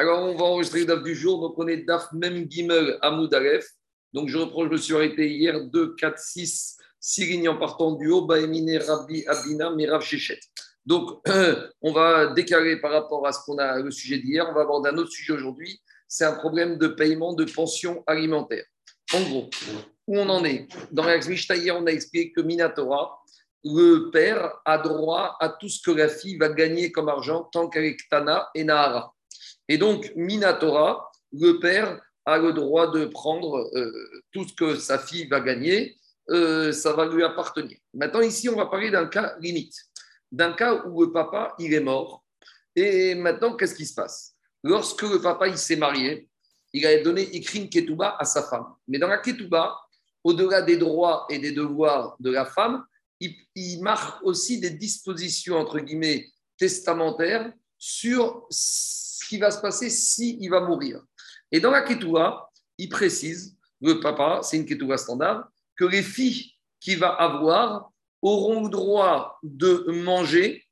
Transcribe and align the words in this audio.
Alors, 0.00 0.22
on 0.22 0.34
va 0.34 0.44
enregistrer 0.46 0.80
le 0.80 0.86
DAF 0.86 1.02
du 1.02 1.14
jour. 1.14 1.42
Donc, 1.42 1.58
on 1.58 1.68
est 1.68 1.76
DAF 1.76 2.10
Mem 2.14 2.50
Gimel 2.50 2.96
Aleph. 3.02 3.66
Donc, 4.14 4.30
je 4.30 4.38
reprends, 4.38 4.64
je 4.64 4.70
me 4.70 4.78
suis 4.78 4.94
arrêté 4.94 5.28
hier 5.28 5.60
2, 5.60 5.94
4, 5.94 6.18
6, 6.18 6.78
6 6.98 7.26
lignes 7.26 7.50
en 7.50 7.58
partant 7.58 7.92
du 7.92 8.08
haut. 8.08 8.22
Baemine 8.22 8.78
Rabbi 8.78 9.26
Abina 9.26 9.68
Mirav 9.68 10.00
Shechet. 10.00 10.40
Donc, 10.86 11.20
on 11.82 11.92
va 11.92 12.28
décaler 12.28 12.80
par 12.80 12.92
rapport 12.92 13.26
à 13.26 13.32
ce 13.32 13.40
qu'on 13.44 13.58
a 13.58 13.78
le 13.78 13.90
sujet 13.90 14.16
d'hier. 14.16 14.46
On 14.48 14.54
va 14.54 14.62
aborder 14.62 14.88
un 14.88 14.96
autre 14.96 15.10
sujet 15.10 15.34
aujourd'hui. 15.34 15.78
C'est 16.08 16.24
un 16.24 16.32
problème 16.32 16.78
de 16.78 16.88
paiement 16.88 17.34
de 17.34 17.44
pension 17.44 18.02
alimentaire. 18.06 18.64
En 19.12 19.20
gros, 19.20 19.50
où 20.06 20.18
on 20.18 20.30
en 20.30 20.42
est? 20.46 20.66
Dans 20.90 21.04
la 21.04 21.18
hier, 21.18 21.76
on 21.76 21.84
a 21.84 21.90
expliqué 21.90 22.32
que 22.32 22.40
Minatora, 22.40 23.22
le 23.64 24.08
père 24.10 24.50
a 24.64 24.78
droit 24.78 25.36
à 25.40 25.50
tout 25.50 25.68
ce 25.68 25.82
que 25.82 25.90
la 25.90 26.08
fille 26.08 26.38
va 26.38 26.48
gagner 26.48 26.90
comme 26.90 27.10
argent 27.10 27.50
tant 27.52 27.70
est 27.72 27.98
Tana 28.08 28.48
et 28.54 28.64
Nahara. 28.64 29.14
Et 29.70 29.78
donc, 29.78 30.12
Minatora, 30.16 31.12
le 31.32 31.60
père 31.60 32.02
a 32.26 32.38
le 32.38 32.52
droit 32.52 32.90
de 32.90 33.04
prendre 33.04 33.70
euh, 33.76 34.20
tout 34.32 34.44
ce 34.44 34.52
que 34.52 34.74
sa 34.74 34.98
fille 34.98 35.28
va 35.28 35.38
gagner, 35.38 35.96
euh, 36.30 36.72
ça 36.72 36.92
va 36.92 37.06
lui 37.06 37.22
appartenir. 37.22 37.78
Maintenant, 37.94 38.20
ici, 38.20 38.48
on 38.48 38.56
va 38.56 38.66
parler 38.66 38.90
d'un 38.90 39.06
cas 39.06 39.36
limite, 39.38 39.76
d'un 40.32 40.54
cas 40.54 40.82
où 40.86 41.04
le 41.04 41.12
papa, 41.12 41.54
il 41.60 41.72
est 41.72 41.80
mort. 41.80 42.24
Et 42.74 43.14
maintenant, 43.14 43.54
qu'est-ce 43.54 43.76
qui 43.76 43.86
se 43.86 43.94
passe? 43.94 44.34
Lorsque 44.64 45.02
le 45.02 45.22
papa, 45.22 45.46
il 45.46 45.56
s'est 45.56 45.76
marié, 45.76 46.28
il 46.72 46.84
a 46.84 47.00
donné 47.00 47.22
écrit 47.36 47.70
ketouba 47.70 48.16
à 48.18 48.24
sa 48.24 48.42
femme. 48.42 48.74
Mais 48.88 48.98
dans 48.98 49.06
la 49.06 49.18
ketouba, 49.18 49.78
au-delà 50.24 50.62
des 50.62 50.78
droits 50.78 51.26
et 51.30 51.38
des 51.38 51.52
devoirs 51.52 52.16
de 52.18 52.32
la 52.32 52.44
femme, 52.44 52.84
il, 53.20 53.80
marque 53.82 54.20
aussi 54.24 54.58
des 54.58 54.70
dispositions, 54.70 55.58
entre 55.58 55.78
guillemets, 55.78 56.26
testamentaires 56.58 57.52
sur 57.78 58.48
qui 59.30 59.38
va 59.38 59.52
se 59.52 59.60
passer 59.60 59.90
s'il 59.90 60.50
va 60.50 60.60
mourir. 60.60 61.00
Et 61.52 61.60
dans 61.60 61.70
la 61.70 61.82
Ketouba, 61.82 62.50
il 62.78 62.88
précise, 62.88 63.56
le 63.80 64.00
papa, 64.00 64.40
c'est 64.42 64.56
une 64.56 64.66
Ketouba 64.66 64.98
standard, 64.98 65.48
que 65.76 65.84
les 65.84 66.02
filles 66.02 66.50
qu'il 66.80 66.98
va 66.98 67.10
avoir 67.10 67.92
auront 68.22 68.64
le 68.64 68.70
droit 68.70 69.38
de 69.44 69.86
manger, 70.02 70.64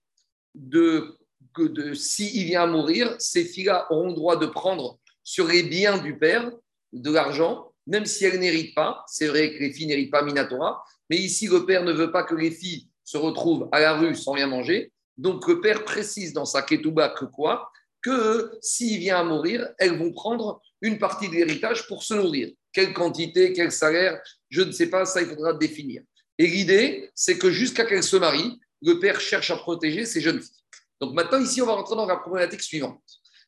de, 0.56 1.17
de, 1.56 1.95
s'il 1.95 2.47
vient 2.47 2.65
à 2.65 2.67
mourir, 2.67 3.15
ces 3.20 3.45
filles-là 3.45 3.87
auront 3.91 4.09
le 4.09 4.15
droit 4.15 4.37
de 4.37 4.47
prendre 4.47 4.98
sur 5.22 5.47
les 5.47 5.62
biens 5.62 5.98
du 5.98 6.19
père 6.19 6.50
de 6.93 7.12
l'argent, 7.12 7.72
même 7.87 8.06
si 8.06 8.25
elles 8.25 8.41
n'héritent 8.41 8.75
pas. 8.75 9.05
C'est 9.06 9.28
vrai 9.28 9.55
que 9.55 9.61
les 9.61 9.72
filles 9.72 9.87
n'héritent 9.87 10.11
pas 10.11 10.22
Minatora, 10.22 10.83
mais 11.09 11.19
ici, 11.19 11.47
le 11.47 11.65
père 11.65 11.84
ne 11.84 11.93
veut 11.93 12.11
pas 12.11 12.25
que 12.25 12.34
les 12.34 12.50
filles 12.50 12.89
se 13.05 13.19
retrouvent 13.19 13.69
à 13.70 13.78
la 13.78 13.97
rue 13.97 14.17
sans 14.17 14.33
rien 14.33 14.48
manger. 14.48 14.93
Donc, 15.17 15.47
le 15.47 15.61
père 15.61 15.84
précise 15.84 16.33
dans 16.33 16.45
sa 16.45 16.62
ketouba 16.62 17.11
que 17.11 17.25
quoi? 17.25 17.70
Que 18.03 18.53
s'il 18.61 18.99
vient 18.99 19.19
à 19.19 19.25
mourir, 19.25 19.69
elles 19.79 19.99
vont 19.99 20.13
prendre 20.13 20.61
une 20.81 20.99
partie 20.99 21.29
de 21.29 21.35
l'héritage 21.35 21.87
pour 21.89 22.03
se 22.03 22.15
nourrir. 22.15 22.51
Quelle 22.73 22.93
quantité, 22.93 23.53
quel 23.53 23.73
salaire, 23.73 24.21
je 24.51 24.63
ne 24.63 24.73
sais 24.73 24.89
pas, 24.89 25.05
ça, 25.05 25.21
il 25.21 25.29
faudra 25.29 25.53
définir. 25.53 26.03
Et 26.39 26.47
l'idée, 26.47 27.11
c'est 27.15 27.39
que 27.39 27.51
jusqu'à 27.51 27.85
qu'elle 27.85 28.05
se 28.05 28.17
marie, 28.17 28.61
le 28.83 29.01
père 29.01 29.21
cherche 29.21 29.51
à 29.51 29.57
protéger 29.57 30.05
ses 30.05 30.21
jeunes 30.21 30.41
filles. 30.41 30.55
Donc 31.01 31.15
maintenant, 31.15 31.41
ici, 31.41 31.61
on 31.61 31.67
va 31.67 31.75
rentrer 31.75 31.97
dans 31.97 32.07
la 32.07 32.17
problématique 32.17 32.63
suivante. 32.63 33.03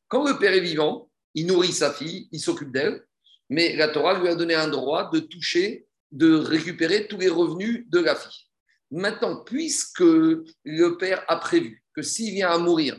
Quand 0.08 0.26
le 0.26 0.38
père 0.38 0.52
est 0.52 0.60
vivant, 0.60 1.08
il 1.34 1.46
nourrit 1.46 1.72
sa 1.72 1.92
fille, 1.92 2.28
il 2.32 2.40
s'occupe 2.40 2.72
d'elle, 2.72 3.04
mais 3.48 3.76
la 3.76 3.88
Torah 3.88 4.18
lui 4.18 4.28
a 4.28 4.34
donné 4.34 4.54
un 4.54 4.68
droit 4.68 5.10
de 5.10 5.20
toucher 5.20 5.86
de 6.10 6.34
récupérer 6.34 7.06
tous 7.06 7.18
les 7.18 7.28
revenus 7.28 7.84
de 7.88 8.00
la 8.00 8.16
fille. 8.16 8.46
Maintenant, 8.90 9.44
puisque 9.44 10.00
le 10.00 10.96
père 10.98 11.24
a 11.28 11.36
prévu 11.36 11.84
que 11.94 12.02
s'il 12.02 12.34
vient 12.34 12.50
à 12.50 12.58
mourir, 12.58 12.98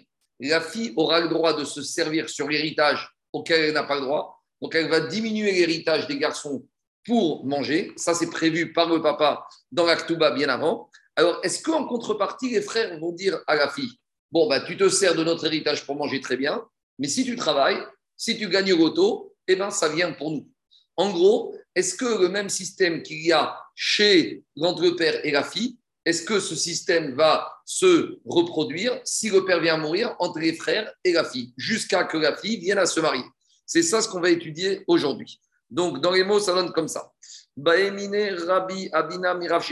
la 0.49 0.61
fille 0.61 0.93
aura 0.95 1.19
le 1.19 1.29
droit 1.29 1.53
de 1.53 1.63
se 1.63 1.81
servir 1.81 2.29
sur 2.29 2.47
l'héritage 2.47 3.09
auquel 3.33 3.65
elle 3.65 3.73
n'a 3.73 3.83
pas 3.83 3.95
le 3.95 4.01
droit, 4.01 4.43
donc 4.61 4.75
elle 4.75 4.89
va 4.89 4.99
diminuer 4.99 5.51
l'héritage 5.51 6.07
des 6.07 6.17
garçons 6.17 6.65
pour 7.05 7.45
manger. 7.45 7.91
Ça, 7.95 8.13
c'est 8.13 8.29
prévu 8.29 8.73
par 8.73 8.89
le 8.89 9.01
papa 9.01 9.47
dans 9.71 9.85
l'Aktuba 9.85 10.31
bien 10.31 10.49
avant. 10.49 10.89
Alors, 11.15 11.39
est-ce 11.43 11.61
qu'en 11.61 11.85
contrepartie, 11.85 12.49
les 12.49 12.61
frères 12.61 12.99
vont 12.99 13.11
dire 13.11 13.39
à 13.47 13.55
la 13.55 13.69
fille 13.69 13.91
Bon, 14.31 14.47
bah, 14.47 14.61
tu 14.61 14.77
te 14.77 14.87
sers 14.87 15.13
de 15.13 15.23
notre 15.23 15.45
héritage 15.45 15.85
pour 15.85 15.95
manger 15.95 16.21
très 16.21 16.37
bien, 16.37 16.63
mais 16.99 17.07
si 17.07 17.25
tu 17.25 17.35
travailles, 17.35 17.83
si 18.15 18.37
tu 18.37 18.47
gagnes 18.47 18.73
l'auto, 18.73 19.35
eh 19.47 19.55
ben, 19.55 19.71
ça 19.71 19.89
vient 19.89 20.13
pour 20.13 20.31
nous. 20.31 20.49
En 20.95 21.11
gros, 21.11 21.55
est-ce 21.75 21.95
que 21.95 22.21
le 22.21 22.29
même 22.29 22.49
système 22.49 23.01
qu'il 23.01 23.25
y 23.25 23.31
a 23.31 23.57
chez 23.75 24.43
l'entre-père 24.55 25.25
et 25.25 25.31
la 25.31 25.43
fille, 25.43 25.77
est-ce 26.05 26.23
que 26.23 26.39
ce 26.39 26.55
système 26.55 27.13
va 27.15 27.60
se 27.71 28.19
reproduire 28.25 28.99
si 29.05 29.29
le 29.29 29.45
père 29.45 29.61
vient 29.61 29.77
mourir 29.77 30.13
entre 30.19 30.39
les 30.39 30.53
frères 30.53 30.93
et 31.05 31.13
la 31.13 31.23
fille, 31.23 31.53
jusqu'à 31.55 32.03
que 32.03 32.17
la 32.17 32.35
fille 32.35 32.57
vienne 32.57 32.77
à 32.77 32.85
se 32.85 32.99
marier 32.99 33.23
C'est 33.65 33.81
ça 33.81 34.01
ce 34.01 34.09
qu'on 34.09 34.19
va 34.19 34.29
étudier 34.29 34.83
aujourd'hui. 34.87 35.39
Donc, 35.69 36.01
dans 36.01 36.11
les 36.11 36.25
mots, 36.25 36.41
ça 36.41 36.53
donne 36.53 36.73
comme 36.73 36.89
ça. 36.89 37.13
Baemine 37.55 38.35
Rabbi 38.45 38.89
Abina 38.91 39.33
Mirav 39.35 39.65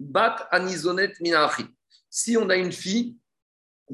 Bat 0.00 0.48
Anizonet 0.50 1.12
Minachi. 1.20 1.66
Si 2.10 2.36
on 2.36 2.50
a 2.50 2.56
une 2.56 2.72
fille 2.72 3.16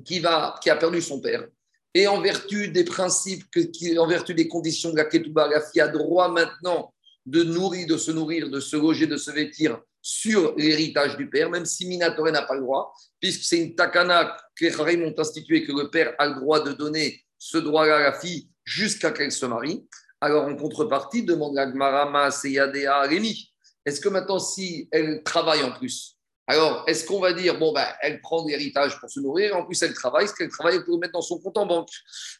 qui, 0.07 0.21
va, 0.21 0.59
qui 0.63 0.71
a 0.71 0.77
perdu 0.77 1.03
son 1.03 1.21
père, 1.21 1.47
et 1.93 2.07
en 2.07 2.23
vertu 2.23 2.69
des 2.69 2.85
principes, 2.85 3.45
que, 3.51 3.99
en 3.99 4.07
vertu 4.07 4.33
des 4.33 4.49
conditions 4.49 4.91
de 4.91 4.97
la 4.97 5.05
Ketouba, 5.05 5.49
la 5.49 5.61
fille 5.61 5.83
a 5.83 5.89
droit 5.89 6.31
maintenant 6.31 6.95
de 7.27 7.43
nourrir, 7.43 7.87
de 7.87 7.99
se 7.99 8.11
nourrir, 8.11 8.49
de 8.49 8.59
se 8.59 8.77
loger, 8.77 9.07
de 9.07 9.19
se 9.19 9.31
vêtir 9.31 9.83
sur 10.03 10.55
l'héritage 10.57 11.17
du 11.17 11.29
père, 11.29 11.51
même 11.51 11.67
si 11.67 11.87
Minatoré 11.87 12.33
n'a 12.33 12.43
pas 12.43 12.55
le 12.55 12.63
droit, 12.63 12.95
puisque 13.21 13.45
c'est 13.45 13.59
une 13.59 13.75
takana 13.75 14.37
que 14.57 14.65
les 14.65 14.81
Harim 14.81 15.05
ont 15.05 15.15
institué 15.19 15.65
que 15.65 15.73
le 15.73 15.91
père 15.91 16.15
a 16.19 16.27
le 16.27 16.35
droit 16.35 16.61
de 16.63 16.73
donner 16.73 17.23
ce 17.39 17.59
droit-là 17.59 17.97
à 17.97 18.01
la 18.01 18.13
fille 18.19 18.49
jusqu'à 18.65 19.11
qu'elle 19.11 19.33
se 19.33 19.47
marie. 19.47 19.87
Alors, 20.21 20.45
en 20.45 20.57
contrepartie, 20.57 21.25
demande 21.25 21.55
la 21.55 21.67
Gmarama, 21.67 22.31
Seyadea, 22.31 23.03
Rémi, 23.03 23.51
est-ce 23.85 24.01
que 24.01 24.09
maintenant, 24.09 24.39
si 24.39 24.89
elle 24.93 25.23
travaille 25.23 25.63
en 25.63 25.73
plus, 25.73 26.19
alors, 26.51 26.83
est-ce 26.89 27.05
qu'on 27.05 27.21
va 27.21 27.33
dire, 27.33 27.61
bon, 27.61 27.73
ben, 27.73 27.87
elle 28.01 28.21
prend 28.21 28.45
l'héritage 28.45 28.99
pour 28.99 29.09
se 29.09 29.21
nourrir, 29.21 29.57
en 29.57 29.65
plus 29.65 29.81
elle 29.83 29.95
travaille, 29.95 30.27
ce 30.27 30.35
qu'elle 30.35 30.49
travaille, 30.49 30.75
elle 30.79 30.85
peut 30.85 30.91
le 30.91 30.99
mettre 30.99 31.13
dans 31.13 31.23
son 31.23 31.39
compte 31.39 31.57
en 31.57 31.65
banque. 31.65 31.91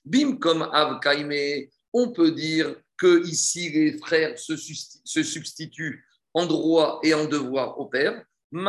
Bim, 0.05 0.37
comme 0.39 0.69
Avkaime, 0.73 1.69
on 1.93 2.11
peut 2.11 2.33
dire 2.33 2.75
que 2.99 3.25
ici 3.25 3.71
les 3.71 3.97
frères 3.99 4.37
se, 4.37 4.57
substituent 4.57 6.05
en 6.35 6.47
droit 6.47 7.01
et 7.03 7.15
en 7.15 7.25
devoir 7.25 7.79
au 7.79 7.87
père. 7.87 8.25
De 8.53 8.65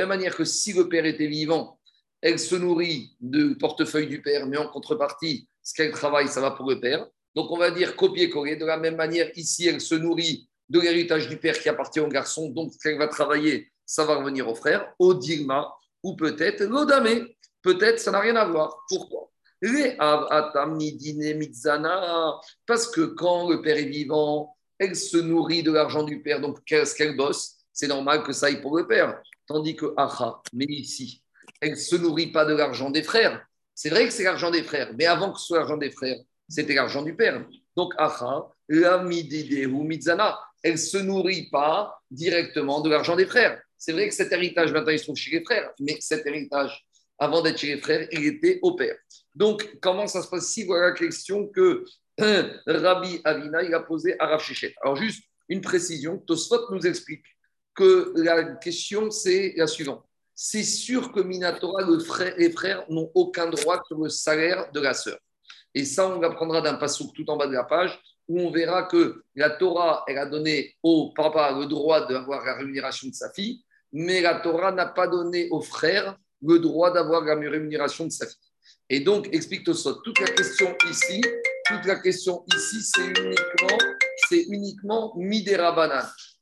la 0.00 0.06
même 0.06 0.08
manière 0.08 0.36
que 0.36 0.44
si 0.44 0.72
le 0.72 0.88
père 0.88 1.04
était 1.04 1.26
vivant, 1.26 1.78
elle 2.20 2.38
se 2.38 2.56
nourrit 2.56 3.16
du 3.20 3.56
portefeuille 3.56 4.08
du 4.08 4.20
père, 4.20 4.46
mais 4.46 4.56
en 4.56 4.68
contrepartie, 4.68 5.48
ce 5.62 5.74
qu'elle 5.74 5.92
travaille, 5.92 6.28
ça 6.28 6.40
va 6.40 6.50
pour 6.50 6.68
le 6.68 6.80
père. 6.80 7.06
Donc 7.34 7.50
on 7.50 7.58
va 7.58 7.70
dire 7.70 7.94
copier-coller. 7.96 8.56
De 8.56 8.64
la 8.64 8.78
même 8.78 8.96
manière, 8.96 9.30
ici, 9.36 9.68
elle 9.68 9.80
se 9.80 9.94
nourrit 9.94 10.48
de 10.68 10.80
l'héritage 10.80 11.28
du 11.28 11.36
père 11.36 11.58
qui 11.58 11.68
appartient 11.68 12.00
au 12.00 12.08
garçon, 12.08 12.48
donc 12.48 12.72
qu'elle 12.82 12.98
va 12.98 13.08
travailler, 13.08 13.70
ça 13.84 14.04
va 14.04 14.16
revenir 14.16 14.48
au 14.48 14.54
frère, 14.54 14.92
au 14.98 15.14
ou 16.02 16.16
peut-être 16.16 16.64
l'odame. 16.64 17.28
Peut-être 17.62 17.98
ça 17.98 18.10
n'a 18.10 18.20
rien 18.20 18.36
à 18.36 18.46
voir. 18.46 18.84
Pourquoi? 18.88 19.30
Parce 22.66 22.86
que 22.88 23.00
quand 23.00 23.48
le 23.48 23.62
père 23.62 23.78
est 23.78 23.84
vivant, 23.84 24.56
elle 24.78 24.94
se 24.94 25.16
nourrit 25.16 25.62
de 25.62 25.72
l'argent 25.72 26.02
du 26.02 26.20
père, 26.20 26.40
donc 26.40 26.62
qu'est-ce 26.64 26.94
qu'elle 26.94 27.16
bosse? 27.16 27.56
C'est 27.72 27.88
normal 27.88 28.22
que 28.22 28.32
ça 28.32 28.46
aille 28.46 28.60
pour 28.60 28.76
le 28.76 28.86
père. 28.86 29.20
Tandis 29.46 29.76
que 29.76 29.94
Acha, 29.96 30.40
mais 30.52 30.66
ici, 30.66 31.22
elle 31.60 31.70
ne 31.70 31.76
se 31.76 31.96
nourrit 31.96 32.32
pas 32.32 32.44
de 32.44 32.54
l'argent 32.54 32.90
des 32.90 33.02
frères. 33.02 33.46
C'est 33.74 33.90
vrai 33.90 34.06
que 34.06 34.12
c'est 34.12 34.24
l'argent 34.24 34.50
des 34.50 34.62
frères, 34.62 34.92
mais 34.98 35.06
avant 35.06 35.32
que 35.32 35.38
ce 35.38 35.46
soit 35.46 35.58
l'argent 35.58 35.76
des 35.76 35.90
frères, 35.90 36.18
c'était 36.48 36.74
l'argent 36.74 37.02
du 37.02 37.14
père. 37.14 37.44
Donc 37.76 37.94
Acha, 37.98 38.48
la 38.68 39.04
ou 39.04 39.82
Mitzana, 39.82 40.38
elle 40.62 40.72
ne 40.72 40.76
se 40.76 40.98
nourrit 40.98 41.48
pas 41.50 41.98
directement 42.10 42.80
de 42.80 42.90
l'argent 42.90 43.16
des 43.16 43.26
frères. 43.26 43.60
C'est 43.78 43.92
vrai 43.92 44.08
que 44.08 44.14
cet 44.14 44.32
héritage, 44.32 44.72
maintenant, 44.72 44.92
il 44.92 44.98
se 44.98 45.04
trouve 45.04 45.16
chez 45.16 45.30
les 45.30 45.44
frères, 45.44 45.70
mais 45.80 45.96
cet 46.00 46.26
héritage, 46.26 46.86
avant 47.18 47.42
d'être 47.42 47.58
chez 47.58 47.74
les 47.74 47.80
frères, 47.80 48.08
il 48.10 48.26
était 48.26 48.58
au 48.62 48.74
père. 48.74 48.96
Donc, 49.36 49.78
comment 49.82 50.06
ça 50.06 50.22
se 50.22 50.28
passe 50.28 50.48
ici 50.48 50.64
Voilà 50.64 50.88
la 50.88 50.92
question 50.92 51.46
que 51.46 51.84
Rabbi 52.18 53.20
Avina 53.22 53.62
il 53.62 53.74
a 53.74 53.80
posée 53.80 54.16
à 54.18 54.26
Rav 54.26 54.42
Alors, 54.82 54.96
juste 54.96 55.22
une 55.48 55.60
précision 55.60 56.18
Tosfot 56.18 56.72
nous 56.72 56.86
explique 56.86 57.24
que 57.74 58.14
la 58.16 58.56
question, 58.56 59.10
c'est 59.10 59.52
la 59.56 59.66
suivante. 59.66 60.02
C'est 60.34 60.64
sûr 60.64 61.12
que 61.12 61.20
Minatora, 61.20 61.82
le 61.82 61.98
les 62.38 62.50
frères 62.50 62.84
n'ont 62.88 63.10
aucun 63.14 63.48
droit 63.48 63.82
sur 63.86 63.98
le 63.98 64.08
salaire 64.08 64.70
de 64.72 64.80
la 64.80 64.94
sœur. 64.94 65.18
Et 65.74 65.84
ça, 65.84 66.08
on 66.08 66.18
l'apprendra 66.18 66.62
d'un 66.62 66.74
passouk 66.74 67.14
tout 67.14 67.28
en 67.28 67.36
bas 67.36 67.46
de 67.46 67.52
la 67.52 67.64
page 67.64 68.00
où 68.28 68.40
on 68.40 68.50
verra 68.50 68.84
que 68.84 69.22
la 69.34 69.50
Torah, 69.50 70.02
elle 70.08 70.18
a 70.18 70.26
donné 70.26 70.74
au 70.82 71.12
papa 71.14 71.52
le 71.52 71.66
droit 71.66 72.06
d'avoir 72.06 72.44
la 72.44 72.54
rémunération 72.54 73.08
de 73.08 73.14
sa 73.14 73.30
fille, 73.32 73.62
mais 73.92 74.22
la 74.22 74.40
Torah 74.40 74.72
n'a 74.72 74.86
pas 74.86 75.06
donné 75.06 75.48
au 75.50 75.60
frère 75.60 76.16
le 76.42 76.58
droit 76.58 76.90
d'avoir 76.90 77.22
la 77.22 77.34
rémunération 77.34 78.06
de 78.06 78.10
sa 78.10 78.26
fille. 78.26 78.45
Et 78.88 79.00
donc, 79.00 79.28
explique 79.32 79.64
Tosot, 79.64 79.94
toute 79.94 80.20
la 80.20 80.28
question 80.28 80.76
ici, 80.88 81.20
toute 81.66 81.84
la 81.86 81.96
question 81.96 82.44
ici, 82.54 82.82
c'est 82.82 83.06
uniquement, 83.20 83.78
c'est 84.28 84.42
uniquement 84.42 85.12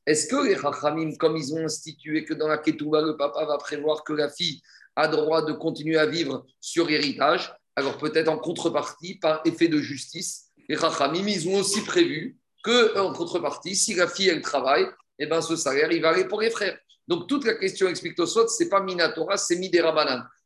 Est-ce 0.06 0.26
que 0.26 0.46
les 0.46 0.56
Chachamim, 0.56 1.16
comme 1.16 1.38
ils 1.38 1.54
ont 1.54 1.64
institué 1.64 2.24
que 2.24 2.34
dans 2.34 2.48
la 2.48 2.58
Ketouba, 2.58 3.00
le 3.00 3.16
papa 3.16 3.46
va 3.46 3.56
prévoir 3.56 4.04
que 4.04 4.12
la 4.12 4.28
fille 4.28 4.60
a 4.94 5.08
droit 5.08 5.42
de 5.42 5.54
continuer 5.54 5.96
à 5.96 6.04
vivre 6.04 6.44
sur 6.60 6.90
héritage, 6.90 7.50
alors 7.76 7.96
peut-être 7.96 8.28
en 8.28 8.36
contrepartie, 8.36 9.14
par 9.14 9.40
effet 9.46 9.68
de 9.68 9.78
justice, 9.78 10.50
les 10.68 10.76
Chachamim, 10.76 11.26
ils 11.26 11.48
ont 11.48 11.60
aussi 11.60 11.80
prévu 11.80 12.36
que 12.62 12.98
en 12.98 13.14
contrepartie, 13.14 13.74
si 13.74 13.94
la 13.94 14.06
fille, 14.06 14.28
elle 14.28 14.42
travaille, 14.42 14.86
eh 15.18 15.24
ben, 15.26 15.40
ce 15.40 15.56
salaire, 15.56 15.90
il 15.92 16.02
va 16.02 16.10
aller 16.10 16.26
pour 16.26 16.42
les 16.42 16.50
frères. 16.50 16.78
Donc, 17.08 17.26
toute 17.26 17.46
la 17.46 17.54
question, 17.54 17.88
explique 17.88 18.16
Tosot, 18.16 18.48
ce 18.48 18.62
n'est 18.62 18.68
pas 18.68 18.82
Minatora, 18.82 19.38
c'est 19.38 19.56
Midera 19.56 19.92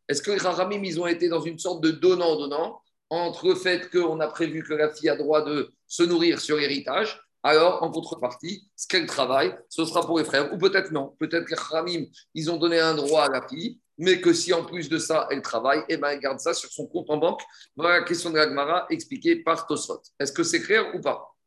Est-ce 0.09 0.23
que 0.23 0.31
les 0.31 0.39
Chachamim, 0.39 0.83
ils 0.83 1.01
ont 1.01 1.07
été 1.07 1.29
dans 1.29 1.41
une 1.41 1.59
sorte 1.59 1.83
de 1.83 1.91
donnant-donnant 1.91 2.81
entre 3.11 3.49
le 3.49 3.55
fait 3.55 3.91
qu'on 3.91 4.21
a 4.21 4.29
prévu 4.29 4.63
que 4.63 4.75
la 4.75 4.93
fille 4.93 5.09
a 5.09 5.17
droit 5.17 5.43
de 5.43 5.71
se 5.87 6.03
nourrir 6.03 6.41
sur 6.41 6.59
héritage 6.59 7.21
alors 7.43 7.83
en 7.83 7.91
contrepartie, 7.91 8.69
ce 8.77 8.87
qu'elle 8.89 9.07
travaille, 9.07 9.55
ce 9.69 9.85
sera 9.85 10.05
pour 10.05 10.19
les 10.19 10.25
frères. 10.25 10.53
Ou 10.53 10.59
peut-être 10.59 10.91
non. 10.91 11.15
Peut-être 11.19 11.45
que 11.45 11.51
les 11.53 11.57
Khamim, 11.57 12.07
ils 12.35 12.51
ont 12.51 12.57
donné 12.57 12.81
un 12.81 12.95
droit 12.95 13.25
à 13.25 13.31
la 13.31 13.47
fille, 13.47 13.79
mais 13.97 14.21
que 14.21 14.33
si 14.33 14.53
en 14.53 14.65
plus 14.65 14.89
de 14.89 14.99
ça, 14.99 15.29
elle 15.31 15.43
travaille, 15.43 15.83
eh 15.89 15.97
ben, 15.97 16.09
elle 16.11 16.21
garde 16.21 16.41
ça 16.41 16.53
sur 16.53 16.71
son 16.71 16.87
compte 16.87 17.11
en 17.11 17.17
banque. 17.17 17.41
Voilà 17.77 18.01
la 18.01 18.05
question 18.05 18.31
de 18.31 18.37
l'Agmara 18.37 18.87
expliquée 18.91 19.37
par 19.37 19.67
Tosfot. 19.67 20.03
Est-ce 20.19 20.33
que 20.33 20.43
c'est 20.43 20.61
clair 20.61 20.95
ou 20.95 21.01
pas? 21.01 21.38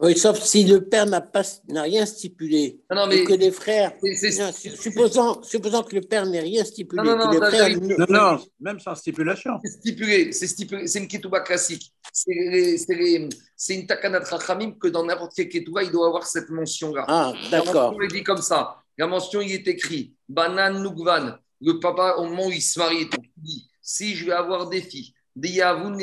Oui, 0.00 0.16
sauf 0.16 0.40
si 0.40 0.64
le 0.64 0.84
père 0.84 1.06
n'a 1.06 1.20
pas 1.20 1.42
n'a 1.68 1.82
rien 1.82 2.06
stipulé. 2.06 2.80
Non, 2.90 3.08
mais 3.08 3.24
que 3.24 3.32
les 3.32 3.50
frères. 3.50 3.92
supposant, 4.76 5.42
supposant 5.42 5.82
que 5.82 5.96
le 5.96 6.02
père 6.02 6.24
n'ait 6.24 6.40
rien 6.40 6.64
stipulé. 6.64 7.02
Non, 7.02 7.16
non, 7.16 7.32
non, 7.32 8.06
non, 8.08 8.38
même 8.60 8.78
sans 8.78 8.94
stipulation. 8.94 9.58
C'est 9.64 9.72
stipulé, 9.72 10.32
c'est 10.32 10.46
stipulé, 10.46 10.86
c'est 10.86 11.00
une 11.00 11.08
ketouba 11.08 11.40
classique. 11.40 11.92
C'est 12.12 13.74
une 13.74 13.86
takanat 13.86 14.20
rachamim 14.20 14.72
que 14.72 14.86
dans 14.86 15.04
n'importe 15.04 15.32
quel 15.34 15.48
ketouba, 15.48 15.82
il 15.82 15.90
doit 15.90 16.06
avoir 16.06 16.26
cette 16.26 16.50
mention-là. 16.50 17.04
Ah, 17.08 17.32
d'accord. 17.50 17.96
On 18.00 18.06
dit 18.06 18.22
comme 18.22 18.42
ça. 18.42 18.76
La 18.96 19.06
mention, 19.08 19.40
il 19.40 19.52
est 19.52 19.68
écrit 19.68 20.14
Banan 20.28 20.80
Nugvan. 20.80 21.34
Le 21.60 21.80
papa, 21.80 22.14
au 22.18 22.24
moment 22.24 22.46
où 22.46 22.52
il 22.52 22.62
se 22.62 22.78
marie, 22.78 23.08
il 23.12 23.30
dit 23.36 23.68
Si 23.82 24.14
je 24.14 24.26
vais 24.26 24.32
avoir 24.32 24.68
des 24.68 24.80
filles, 24.80 25.12
des 25.34 25.50
Yavun 25.50 25.96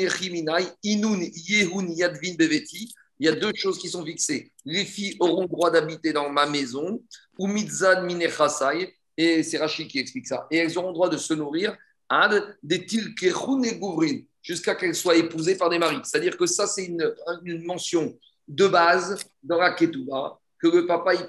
Inun 0.82 1.20
Yehun 1.22 1.88
Yadvin 1.88 2.34
Beveti 2.38 2.92
il 3.18 3.26
y 3.26 3.28
a 3.28 3.34
deux 3.34 3.52
choses 3.54 3.78
qui 3.78 3.88
sont 3.88 4.04
fixées. 4.04 4.52
Les 4.64 4.84
filles 4.84 5.16
auront 5.20 5.46
droit 5.46 5.70
d'habiter 5.70 6.12
dans 6.12 6.30
ma 6.30 6.46
maison, 6.46 7.00
ou 7.38 7.46
mitzad 7.46 8.04
minechasai, 8.04 8.94
et 9.16 9.42
c'est 9.42 9.58
Rachid 9.58 9.88
qui 9.88 9.98
explique 9.98 10.26
ça. 10.26 10.46
Et 10.50 10.58
elles 10.58 10.76
auront 10.78 10.92
droit 10.92 11.08
de 11.08 11.16
se 11.16 11.34
nourrir 11.34 11.76
ad 12.08 12.56
des 12.62 12.84
tilkerun 12.86 13.62
et 13.62 13.76
gouvrin, 13.76 14.18
jusqu'à 14.42 14.74
qu'elles 14.74 14.94
soient 14.94 15.16
épousées 15.16 15.56
par 15.56 15.70
des 15.70 15.78
maris. 15.78 16.00
C'est-à-dire 16.04 16.36
que 16.36 16.46
ça, 16.46 16.66
c'est 16.66 16.84
une, 16.84 17.14
une, 17.44 17.64
mention 17.64 18.16
de 18.46 18.68
base 18.68 19.18
dans 19.42 19.58
la 19.58 19.72
ketouba, 19.72 20.38
que 20.60 20.68
le 20.68 20.86
papa, 20.86 21.14
il 21.14 21.26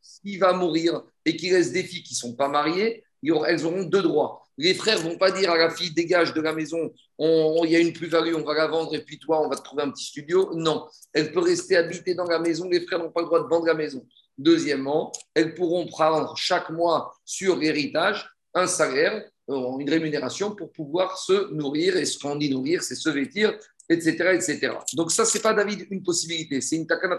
s'il 0.00 0.38
va 0.38 0.52
mourir 0.52 1.02
et 1.24 1.36
qu'il 1.36 1.52
laisse 1.52 1.72
des 1.72 1.82
filles 1.82 2.02
qui 2.02 2.14
ne 2.14 2.18
sont 2.18 2.34
pas 2.34 2.48
mariées, 2.48 3.02
elles 3.22 3.64
auront 3.64 3.82
deux 3.82 4.02
droits. 4.02 4.46
Les 4.56 4.74
frères 4.74 4.98
vont 4.98 5.16
pas 5.16 5.30
dire 5.30 5.50
à 5.50 5.56
la 5.56 5.70
fille 5.70 5.92
dégage 5.92 6.34
de 6.34 6.40
la 6.40 6.52
maison, 6.52 6.92
il 7.18 7.70
y 7.70 7.76
a 7.76 7.78
une 7.78 7.92
plus-value, 7.92 8.34
on 8.34 8.44
va 8.44 8.54
la 8.54 8.66
vendre 8.66 8.94
et 8.94 9.02
puis 9.02 9.18
toi, 9.18 9.44
on 9.44 9.48
va 9.48 9.56
te 9.56 9.62
trouver 9.62 9.82
un 9.84 9.90
petit 9.90 10.04
studio. 10.04 10.50
Non, 10.54 10.86
elle 11.12 11.32
peut 11.32 11.40
rester 11.40 11.76
habitée 11.76 12.14
dans 12.14 12.24
la 12.24 12.38
maison. 12.38 12.68
Les 12.68 12.80
frères 12.80 12.98
n'ont 12.98 13.10
pas 13.10 13.20
le 13.20 13.26
droit 13.26 13.42
de 13.42 13.48
vendre 13.48 13.66
la 13.66 13.74
maison. 13.74 14.06
Deuxièmement, 14.36 15.12
elles 15.34 15.54
pourront 15.54 15.86
prendre 15.86 16.36
chaque 16.36 16.70
mois 16.70 17.14
sur 17.24 17.56
l'héritage 17.56 18.28
un 18.54 18.66
salaire, 18.66 19.24
euh, 19.48 19.78
une 19.78 19.88
rémunération 19.88 20.54
pour 20.54 20.72
pouvoir 20.72 21.18
se 21.18 21.52
nourrir. 21.52 21.96
Et 21.96 22.04
ce 22.04 22.18
qu'on 22.18 22.36
dit 22.36 22.50
nourrir, 22.50 22.82
c'est 22.82 22.94
se 22.94 23.10
vêtir, 23.10 23.56
etc. 23.88 24.10
etc. 24.34 24.72
Donc 24.94 25.10
ça, 25.10 25.24
c'est 25.24 25.40
pas, 25.40 25.52
David, 25.52 25.86
une 25.90 26.02
possibilité. 26.02 26.60
C'est 26.60 26.76
une 26.76 26.86
takanat 26.86 27.18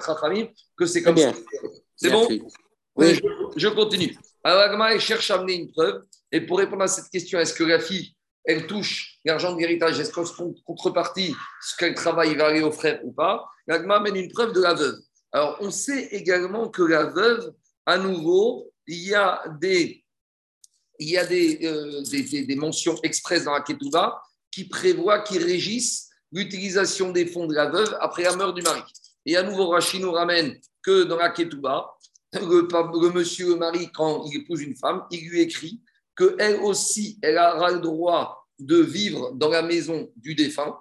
que 0.77 0.85
c'est 0.85 1.01
comme 1.01 1.17
ça. 1.17 1.33
C'est 1.95 2.09
bon? 2.09 2.27
Oui. 2.95 3.19
je, 3.55 3.67
continue. 3.69 4.17
Alors, 4.43 4.61
Agma, 4.61 4.97
cherche 4.99 5.31
à 5.31 5.35
amener 5.35 5.53
une 5.53 5.71
preuve. 5.71 6.03
Et 6.31 6.41
pour 6.41 6.57
répondre 6.57 6.83
à 6.83 6.87
cette 6.87 7.09
question, 7.09 7.39
est-ce 7.39 7.53
que 7.53 7.63
la 7.63 7.79
fille, 7.79 8.15
elle 8.45 8.67
touche 8.67 9.19
l'argent 9.25 9.53
de 9.53 9.59
l'héritage, 9.59 9.99
est-ce 9.99 10.11
qu'en 10.11 10.23
contrepartie, 10.65 11.35
ce 11.61 11.75
qu'elle 11.75 11.93
travaille 11.93 12.35
va 12.35 12.47
aller 12.47 12.61
au 12.61 12.71
frère 12.71 12.99
ou 13.03 13.11
pas? 13.11 13.45
L'Agma 13.67 13.97
amène 13.97 14.15
une 14.15 14.31
preuve 14.31 14.53
de 14.53 14.61
la 14.61 14.73
veuve. 14.73 14.97
Alors, 15.31 15.57
on 15.61 15.71
sait 15.71 16.07
également 16.11 16.69
que 16.69 16.81
la 16.81 17.05
veuve, 17.05 17.53
à 17.85 17.97
nouveau, 17.97 18.71
il 18.87 19.03
y 19.03 19.15
a 19.15 19.43
des, 19.59 20.03
euh, 21.63 22.55
mentions 22.55 22.99
expresses 23.03 23.45
dans 23.45 23.53
la 23.53 23.61
Ketouba 23.61 24.21
qui 24.51 24.67
prévoient, 24.67 25.21
qui 25.21 25.37
régissent 25.37 26.09
l'utilisation 26.31 27.11
des 27.11 27.25
fonds 27.25 27.47
de 27.47 27.53
la 27.53 27.69
veuve 27.69 27.97
après 27.99 28.23
la 28.23 28.35
mort 28.35 28.53
du 28.53 28.61
mari. 28.61 28.81
Et 29.25 29.37
à 29.37 29.43
nouveau, 29.43 29.69
Rachid 29.69 30.01
nous 30.01 30.11
ramène 30.11 30.59
que 30.81 31.03
dans 31.03 31.17
la 31.17 31.29
Ketouba, 31.29 31.93
le, 32.33 33.11
monsieur, 33.13 33.49
le 33.49 33.55
mari, 33.55 33.89
quand 33.93 34.25
il 34.25 34.41
épouse 34.41 34.61
une 34.61 34.75
femme, 34.75 35.03
il 35.11 35.29
lui 35.29 35.41
écrit 35.41 35.81
qu'elle 36.15 36.59
aussi, 36.61 37.19
elle 37.21 37.37
aura 37.37 37.71
le 37.71 37.79
droit 37.79 38.47
de 38.59 38.77
vivre 38.77 39.31
dans 39.33 39.49
la 39.49 39.61
maison 39.61 40.09
du 40.15 40.35
défunt 40.35 40.77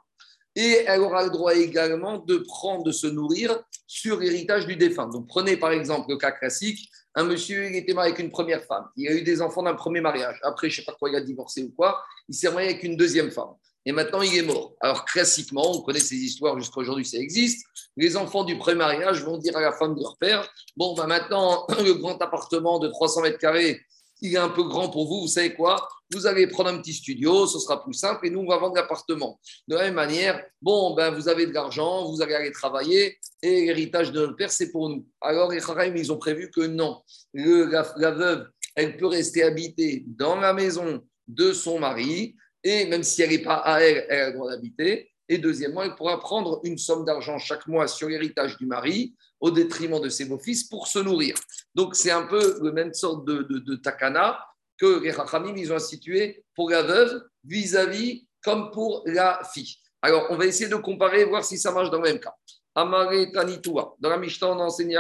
et 0.55 0.85
elle 0.87 1.01
aura 1.01 1.25
le 1.25 1.31
droit 1.31 1.55
également 1.55 2.19
de 2.19 2.39
prendre, 2.39 2.85
de 2.85 2.93
se 2.93 3.07
nourrir 3.07 3.63
sur 3.87 4.19
l'héritage 4.19 4.67
du 4.67 4.77
défunt. 4.77 5.09
Donc 5.09 5.29
prenez 5.29 5.57
par 5.57 5.73
exemple 5.73 6.11
le 6.11 6.17
cas 6.17 6.33
classique, 6.33 6.91
un 7.15 7.25
monsieur, 7.25 7.67
il 7.67 7.77
était 7.77 7.95
marié 7.95 8.13
avec 8.13 8.25
une 8.25 8.31
première 8.31 8.63
femme, 8.65 8.87
il 8.97 9.09
a 9.09 9.13
eu 9.13 9.23
des 9.23 9.41
enfants 9.43 9.63
d'un 9.63 9.75
premier 9.75 10.01
mariage, 10.01 10.39
après 10.43 10.69
je 10.69 10.81
ne 10.81 10.85
sais 10.85 10.85
pas 10.85 10.97
quoi, 10.99 11.11
il 11.11 11.17
a 11.17 11.21
divorcé 11.21 11.63
ou 11.63 11.71
quoi, 11.71 12.03
il 12.29 12.35
s'est 12.35 12.51
marié 12.51 12.71
avec 12.71 12.83
une 12.83 12.97
deuxième 12.97 13.31
femme. 13.31 13.55
Et 13.87 13.93
maintenant, 13.93 14.21
il 14.21 14.37
est 14.37 14.43
mort. 14.43 14.75
Alors, 14.81 15.05
classiquement, 15.05 15.73
on 15.75 15.81
connaît 15.81 16.01
ces 16.01 16.17
histoires, 16.17 16.59
jusqu'à 16.59 16.81
aujourd'hui, 16.81 17.05
ça 17.05 17.19
existe. 17.19 17.65
Les 17.97 18.17
enfants 18.17 18.45
du 18.45 18.59
premier 18.59 18.77
mariage 18.77 19.25
vont 19.25 19.39
dire 19.39 19.57
à 19.57 19.61
la 19.61 19.73
femme 19.73 19.95
de 19.95 20.03
leur 20.03 20.17
père 20.19 20.49
Bon, 20.77 20.95
ben 20.95 21.07
maintenant, 21.07 21.67
le 21.85 21.95
grand 21.95 22.21
appartement 22.21 22.79
de 22.79 22.89
300 22.89 23.23
mètres 23.23 23.39
carrés, 23.39 23.81
il 24.23 24.35
est 24.35 24.39
un 24.39 24.51
peu 24.51 24.65
grand 24.65 24.91
pour 24.91 25.07
vous, 25.07 25.23
vous 25.23 25.29
savez 25.29 25.55
quoi? 25.55 25.89
Vous 26.13 26.27
allez 26.27 26.47
prendre 26.47 26.71
un 26.71 26.79
petit 26.79 26.93
studio, 26.93 27.47
ce 27.47 27.59
sera 27.59 27.83
plus 27.83 27.95
simple 27.95 28.27
et 28.27 28.31
nous, 28.31 28.41
on 28.41 28.49
va 28.49 28.59
vendre 28.59 28.75
l'appartement. 28.75 29.41
De 29.69 29.77
la 29.77 29.85
même 29.85 29.95
manière, 29.95 30.43
bon, 30.61 30.95
ben, 30.95 31.11
vous 31.11 31.29
avez 31.29 31.47
de 31.47 31.53
l'argent, 31.53 32.11
vous 32.11 32.21
allez 32.21 32.35
aller 32.35 32.53
travailler 32.53 33.19
et 33.43 33.67
l'héritage 33.67 34.13
de 34.13 34.21
notre 34.21 34.37
père, 34.37 34.51
c'est 34.51 34.71
pour 34.71 34.89
nous. 34.91 35.07
Alors, 35.21 35.51
les 35.51 35.61
ils 35.97 36.13
ont 36.13 36.19
prévu 36.19 36.51
que 36.51 36.67
non, 36.67 37.03
la, 37.33 38.11
veuve, 38.11 38.47
elle 38.75 38.97
peut 38.97 39.07
rester 39.07 39.43
habitée 39.43 40.05
dans 40.07 40.37
la 40.37 40.53
maison 40.53 41.03
de 41.29 41.53
son 41.53 41.79
mari 41.79 42.37
et 42.63 42.87
même 42.87 43.03
si 43.03 43.23
elle 43.23 43.31
n'est 43.31 43.43
pas 43.43 43.57
à 43.57 43.81
elle, 43.81 44.07
elle 44.09 44.21
a 44.21 44.27
le 44.29 44.35
droit 44.35 44.51
d'habiter. 44.51 45.11
Et 45.29 45.39
deuxièmement, 45.39 45.83
elle 45.83 45.95
pourra 45.95 46.19
prendre 46.19 46.61
une 46.65 46.77
somme 46.77 47.05
d'argent 47.05 47.39
chaque 47.39 47.67
mois 47.69 47.87
sur 47.87 48.09
l'héritage 48.09 48.57
du 48.57 48.67
mari 48.67 49.15
au 49.39 49.51
détriment 49.51 50.01
de 50.01 50.09
ses 50.09 50.25
beaux-fils 50.25 50.65
pour 50.65 50.89
se 50.89 50.99
nourrir. 50.99 51.37
Donc, 51.75 51.95
c'est 51.95 52.11
un 52.11 52.25
peu 52.25 52.59
la 52.63 52.73
même 52.73 52.93
sorte 52.93 53.25
de, 53.25 53.77
takana 53.77 54.39
que 54.77 55.01
les 55.03 55.13
Rachamim, 55.13 55.57
ils 55.57 55.73
ont 55.73 55.77
institué 55.77 56.45
pour 56.55 56.71
la 56.71 56.83
veuve 56.83 57.23
vis-à-vis 57.45 58.27
comme 58.43 58.71
pour 58.73 59.03
la 59.07 59.41
fille. 59.53 59.77
Alors, 60.03 60.27
on 60.31 60.37
va 60.37 60.47
essayer 60.47 60.69
de 60.69 60.77
comparer, 60.77 61.25
voir 61.25 61.45
si 61.45 61.59
ça 61.59 61.71
marche 61.73 61.91
dans 61.91 61.99
le 61.99 62.11
même 62.11 62.21
cas. 62.21 62.35
Amare 62.75 63.31
Tanitua. 63.33 63.95
Dans 63.99 64.09
la 64.09 64.17
Mishnah, 64.17 64.49
on 64.49 64.61
enseigne 64.61 64.95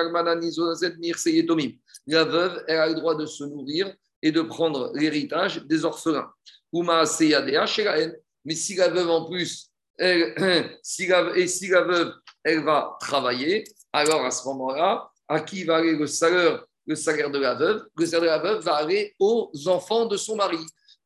La 2.06 2.24
veuve, 2.24 2.64
elle 2.68 2.78
a 2.78 2.88
le 2.88 2.94
droit 2.94 3.14
de 3.14 3.26
se 3.26 3.44
nourrir 3.44 3.92
et 4.22 4.32
de 4.32 4.42
prendre 4.42 4.92
l'héritage 4.94 5.64
des 5.64 5.84
orphelins. 5.84 6.30
Mais 6.72 8.54
si 8.54 8.74
la 8.74 8.88
veuve, 8.88 9.10
en 9.10 9.28
plus, 9.28 9.70
elle, 9.98 10.78
si 10.82 11.06
la, 11.06 11.36
et 11.36 11.46
si 11.46 11.68
la 11.68 11.82
veuve, 11.82 12.12
elle 12.42 12.64
va 12.64 12.96
travailler, 13.00 13.64
alors 13.92 14.24
à 14.24 14.30
ce 14.30 14.46
moment-là, 14.48 15.10
à 15.28 15.40
qui 15.40 15.64
va 15.64 15.76
aller 15.76 15.92
le 15.92 16.06
salaire, 16.06 16.64
le 16.86 16.96
salaire 16.96 17.30
de 17.30 17.38
la 17.38 17.54
veuve? 17.54 17.84
Le 17.96 18.06
salaire 18.06 18.20
de 18.20 18.26
la 18.26 18.52
veuve 18.52 18.62
va 18.64 18.74
aller 18.74 19.14
aux 19.18 19.50
enfants 19.66 20.06
de 20.06 20.16
son 20.16 20.36
mari. 20.36 20.58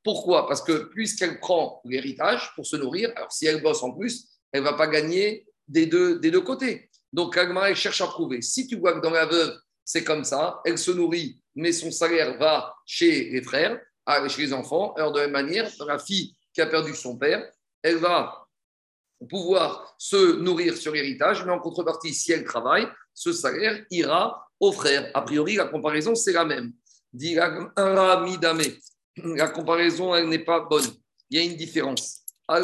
Pourquoi? 0.03 0.47
Parce 0.47 0.63
que 0.63 0.85
puisqu'elle 0.91 1.41
prend 1.41 1.81
l'héritage 1.85 2.53
pour 2.55 2.67
se 2.67 2.77
nourrir, 2.77 3.13
alors 3.17 3.33
si 3.33 3.47
elle 3.47 3.63
bosse 3.63 3.83
en 3.83 3.93
plus, 3.93 4.29
elle 4.53 4.63
ne 4.63 4.67
va 4.67 4.75
pas 4.75 4.87
gagner 4.87 5.47
des 5.67 5.87
deux, 5.87 6.19
des 6.19 6.31
deux 6.31 6.43
côtés. 6.43 6.91
Donc, 7.13 7.37
Agmara, 7.37 7.71
elle 7.71 7.77
cherche 7.77 8.01
à 8.01 8.07
prouver. 8.07 8.43
Si 8.43 8.67
tu 8.67 8.77
vois 8.77 8.95
que 8.95 9.01
dans 9.01 9.11
la 9.11 9.27
veuve, 9.27 9.57
c'est 9.85 10.05
comme 10.05 10.25
ça, 10.25 10.61
elle 10.65 10.79
se 10.79 10.91
nourrit, 10.91 11.41
mais 11.55 11.73
son 11.73 11.91
salaire 11.91 12.39
va 12.39 12.75
chez 12.87 13.31
les 13.31 13.43
frères, 13.43 13.81
chez 14.29 14.43
les 14.43 14.53
enfants. 14.53 14.93
Alors, 14.95 15.13
de 15.13 15.21
la 15.21 15.27
même 15.27 15.47
manière, 15.47 15.71
la 15.87 15.99
fille 15.99 16.37
qui 16.53 16.61
a 16.61 16.67
perdu 16.67 16.95
son 16.95 17.17
père, 17.17 17.51
elle 17.83 17.97
va 17.97 18.47
pouvoir 19.29 19.95
se 19.99 20.37
nourrir 20.37 20.77
sur 20.77 20.93
l'héritage, 20.93 21.45
mais 21.45 21.53
en 21.53 21.59
contrepartie, 21.59 22.13
si 22.13 22.33
elle 22.33 22.45
travaille, 22.45 22.87
ce 23.15 23.33
salaire 23.33 23.85
ira 23.91 24.47
aux 24.61 24.73
frères. 24.73 25.11
A 25.15 25.23
priori, 25.23 25.57
la 25.57 25.67
comparaison, 25.67 26.15
c'est 26.15 26.33
la 26.33 26.45
même. 26.45 26.73
La 29.17 29.49
comparaison, 29.49 30.15
elle 30.15 30.29
n'est 30.29 30.45
pas 30.45 30.61
bonne. 30.61 30.85
Il 31.31 31.39
y 31.39 31.41
a 31.41 31.45
une 31.45 31.57
différence. 31.57 32.21
On 32.49 32.61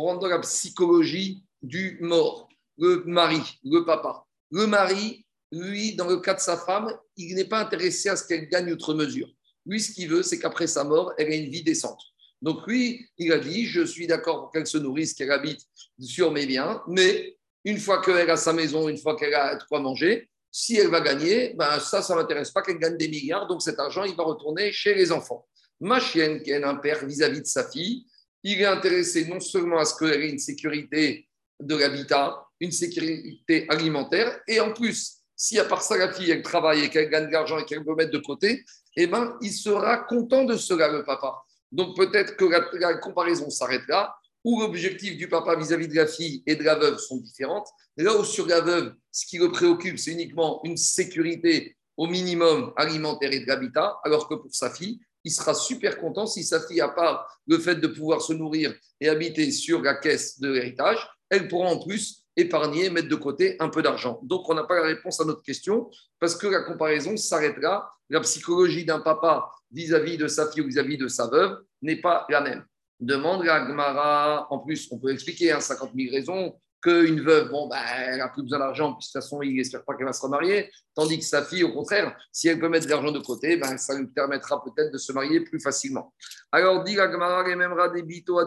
rentre 0.00 0.20
dans 0.20 0.28
la 0.28 0.38
psychologie 0.40 1.42
du 1.62 1.98
mort, 2.02 2.48
le 2.76 3.02
mari, 3.06 3.40
le 3.64 3.84
papa. 3.84 4.26
Le 4.50 4.66
mari, 4.66 5.25
lui, 5.52 5.94
dans 5.94 6.08
le 6.08 6.18
cas 6.18 6.34
de 6.34 6.40
sa 6.40 6.56
femme, 6.56 6.92
il 7.16 7.34
n'est 7.34 7.44
pas 7.44 7.60
intéressé 7.60 8.08
à 8.08 8.16
ce 8.16 8.26
qu'elle 8.26 8.48
gagne 8.48 8.72
outre 8.72 8.94
mesure. 8.94 9.28
Lui, 9.64 9.80
ce 9.80 9.92
qu'il 9.92 10.08
veut, 10.08 10.22
c'est 10.22 10.38
qu'après 10.38 10.66
sa 10.66 10.84
mort, 10.84 11.12
elle 11.18 11.32
ait 11.32 11.38
une 11.38 11.50
vie 11.50 11.62
décente. 11.62 12.00
Donc 12.42 12.66
lui, 12.66 13.08
il 13.18 13.32
a 13.32 13.38
dit, 13.38 13.66
je 13.66 13.82
suis 13.84 14.06
d'accord 14.06 14.42
pour 14.42 14.52
qu'elle 14.52 14.66
se 14.66 14.78
nourrisse, 14.78 15.14
qu'elle 15.14 15.32
habite 15.32 15.60
sur 16.00 16.30
mes 16.30 16.46
biens, 16.46 16.82
mais 16.86 17.36
une 17.64 17.78
fois 17.78 18.00
qu'elle 18.02 18.30
a 18.30 18.36
sa 18.36 18.52
maison, 18.52 18.88
une 18.88 18.98
fois 18.98 19.16
qu'elle 19.16 19.34
a 19.34 19.56
de 19.56 19.62
quoi 19.64 19.80
manger, 19.80 20.28
si 20.50 20.76
elle 20.76 20.88
va 20.88 21.00
gagner, 21.00 21.54
ben 21.54 21.80
ça, 21.80 22.02
ça 22.02 22.14
ne 22.14 22.20
m'intéresse 22.20 22.50
pas 22.50 22.62
qu'elle 22.62 22.78
gagne 22.78 22.96
des 22.96 23.08
milliards, 23.08 23.46
donc 23.46 23.62
cet 23.62 23.78
argent, 23.78 24.04
il 24.04 24.14
va 24.14 24.24
retourner 24.24 24.72
chez 24.72 24.94
les 24.94 25.12
enfants. 25.12 25.46
Ma 25.80 26.00
chienne, 26.00 26.42
qui 26.42 26.50
est 26.50 26.62
un 26.62 26.76
père 26.76 27.04
vis-à-vis 27.04 27.40
de 27.40 27.46
sa 27.46 27.68
fille, 27.68 28.06
il 28.42 28.60
est 28.60 28.66
intéressé 28.66 29.26
non 29.26 29.40
seulement 29.40 29.78
à 29.78 29.84
ce 29.84 29.96
qu'elle 29.96 30.22
ait 30.22 30.30
une 30.30 30.38
sécurité 30.38 31.28
de 31.60 31.76
l'habitat, 31.76 32.46
une 32.60 32.72
sécurité 32.72 33.66
alimentaire, 33.68 34.40
et 34.46 34.60
en 34.60 34.72
plus, 34.72 35.15
si 35.36 35.58
à 35.58 35.64
part 35.64 35.82
ça, 35.82 35.96
la 35.96 36.12
fille, 36.12 36.30
elle 36.30 36.42
travaille 36.42 36.84
et 36.84 36.90
qu'elle 36.90 37.10
gagne 37.10 37.26
de 37.26 37.32
l'argent 37.32 37.58
et 37.58 37.64
qu'elle 37.64 37.84
peut 37.84 37.94
mettre 37.94 38.10
de 38.10 38.18
côté, 38.18 38.64
eh 38.96 39.06
ben, 39.06 39.36
il 39.42 39.52
sera 39.52 39.98
content 39.98 40.44
de 40.44 40.56
cela, 40.56 40.88
le 40.88 41.04
papa. 41.04 41.42
Donc 41.70 41.96
peut-être 41.96 42.36
que 42.36 42.44
la, 42.44 42.94
comparaison 42.94 43.50
s'arrête 43.50 43.86
là, 43.88 44.16
où 44.44 44.60
l'objectif 44.60 45.16
du 45.16 45.28
papa 45.28 45.56
vis-à-vis 45.56 45.88
de 45.88 45.94
la 45.94 46.06
fille 46.06 46.42
et 46.46 46.56
de 46.56 46.62
la 46.62 46.76
veuve 46.76 46.98
sont 46.98 47.18
différentes. 47.18 47.68
Là 47.96 48.16
où 48.16 48.24
sur 48.24 48.46
la 48.46 48.60
veuve, 48.60 48.94
ce 49.12 49.26
qui 49.26 49.38
le 49.38 49.50
préoccupe, 49.50 49.98
c'est 49.98 50.12
uniquement 50.12 50.60
une 50.64 50.76
sécurité 50.76 51.76
au 51.96 52.06
minimum 52.06 52.72
alimentaire 52.76 53.32
et 53.32 53.40
de 53.40 53.46
l'habitat, 53.46 53.98
alors 54.04 54.28
que 54.28 54.34
pour 54.34 54.54
sa 54.54 54.70
fille, 54.70 55.00
il 55.24 55.32
sera 55.32 55.54
super 55.54 55.98
content 55.98 56.26
si 56.26 56.44
sa 56.44 56.64
fille, 56.66 56.80
à 56.80 56.88
part 56.88 57.26
le 57.46 57.58
fait 57.58 57.74
de 57.74 57.88
pouvoir 57.88 58.22
se 58.22 58.32
nourrir 58.32 58.72
et 59.00 59.08
habiter 59.08 59.50
sur 59.50 59.82
la 59.82 59.96
caisse 59.96 60.38
de 60.38 60.48
l'héritage, 60.48 60.98
elle 61.28 61.48
pourra 61.48 61.68
en 61.68 61.84
plus 61.84 62.25
épargner, 62.36 62.90
mettre 62.90 63.08
de 63.08 63.14
côté 63.14 63.56
un 63.60 63.68
peu 63.68 63.82
d'argent. 63.82 64.20
Donc, 64.22 64.48
on 64.48 64.54
n'a 64.54 64.64
pas 64.64 64.76
la 64.76 64.86
réponse 64.86 65.20
à 65.20 65.24
notre 65.24 65.42
question 65.42 65.90
parce 66.18 66.36
que 66.36 66.46
la 66.46 66.62
comparaison 66.62 67.16
s'arrêtera. 67.16 67.90
La 68.08 68.20
psychologie 68.20 68.84
d'un 68.84 69.00
papa 69.00 69.50
vis-à-vis 69.72 70.16
de 70.16 70.28
sa 70.28 70.50
fille 70.50 70.62
ou 70.62 70.66
vis-à-vis 70.66 70.98
de 70.98 71.08
sa 71.08 71.26
veuve 71.26 71.58
n'est 71.82 72.00
pas 72.00 72.26
la 72.28 72.40
même. 72.40 72.64
Demande 73.00 73.44
la 73.44 73.66
Gemara, 73.66 74.46
en 74.50 74.60
plus, 74.60 74.88
on 74.90 74.98
peut 74.98 75.12
expliquer 75.12 75.52
hein, 75.52 75.60
50 75.60 75.90
000 75.94 76.12
raisons, 76.12 76.54
qu'une 76.82 77.20
veuve, 77.20 77.50
bon, 77.50 77.68
ben, 77.68 77.78
elle 77.96 78.18
n'a 78.18 78.28
plus 78.28 78.42
besoin 78.42 78.60
d'argent, 78.60 78.92
puis 78.92 79.06
de 79.06 79.12
toute 79.12 79.12
façon, 79.12 79.42
il 79.42 79.56
n'espère 79.56 79.84
pas 79.84 79.94
qu'elle 79.94 80.06
va 80.06 80.12
se 80.12 80.22
remarier, 80.22 80.70
tandis 80.94 81.18
que 81.18 81.24
sa 81.24 81.44
fille, 81.44 81.64
au 81.64 81.72
contraire, 81.72 82.16
si 82.30 82.48
elle 82.48 82.60
peut 82.60 82.68
mettre 82.68 82.86
de 82.86 82.90
l'argent 82.90 83.10
de 83.10 83.18
côté, 83.18 83.56
ben, 83.56 83.76
ça 83.76 83.98
lui 83.98 84.06
permettra 84.06 84.62
peut-être 84.62 84.92
de 84.92 84.98
se 84.98 85.12
marier 85.12 85.40
plus 85.40 85.60
facilement. 85.60 86.14
Alors, 86.52 86.84
dit 86.84 86.94
la 86.94 87.10
Gemara, 87.10 87.88
des 87.88 88.02
bito 88.02 88.38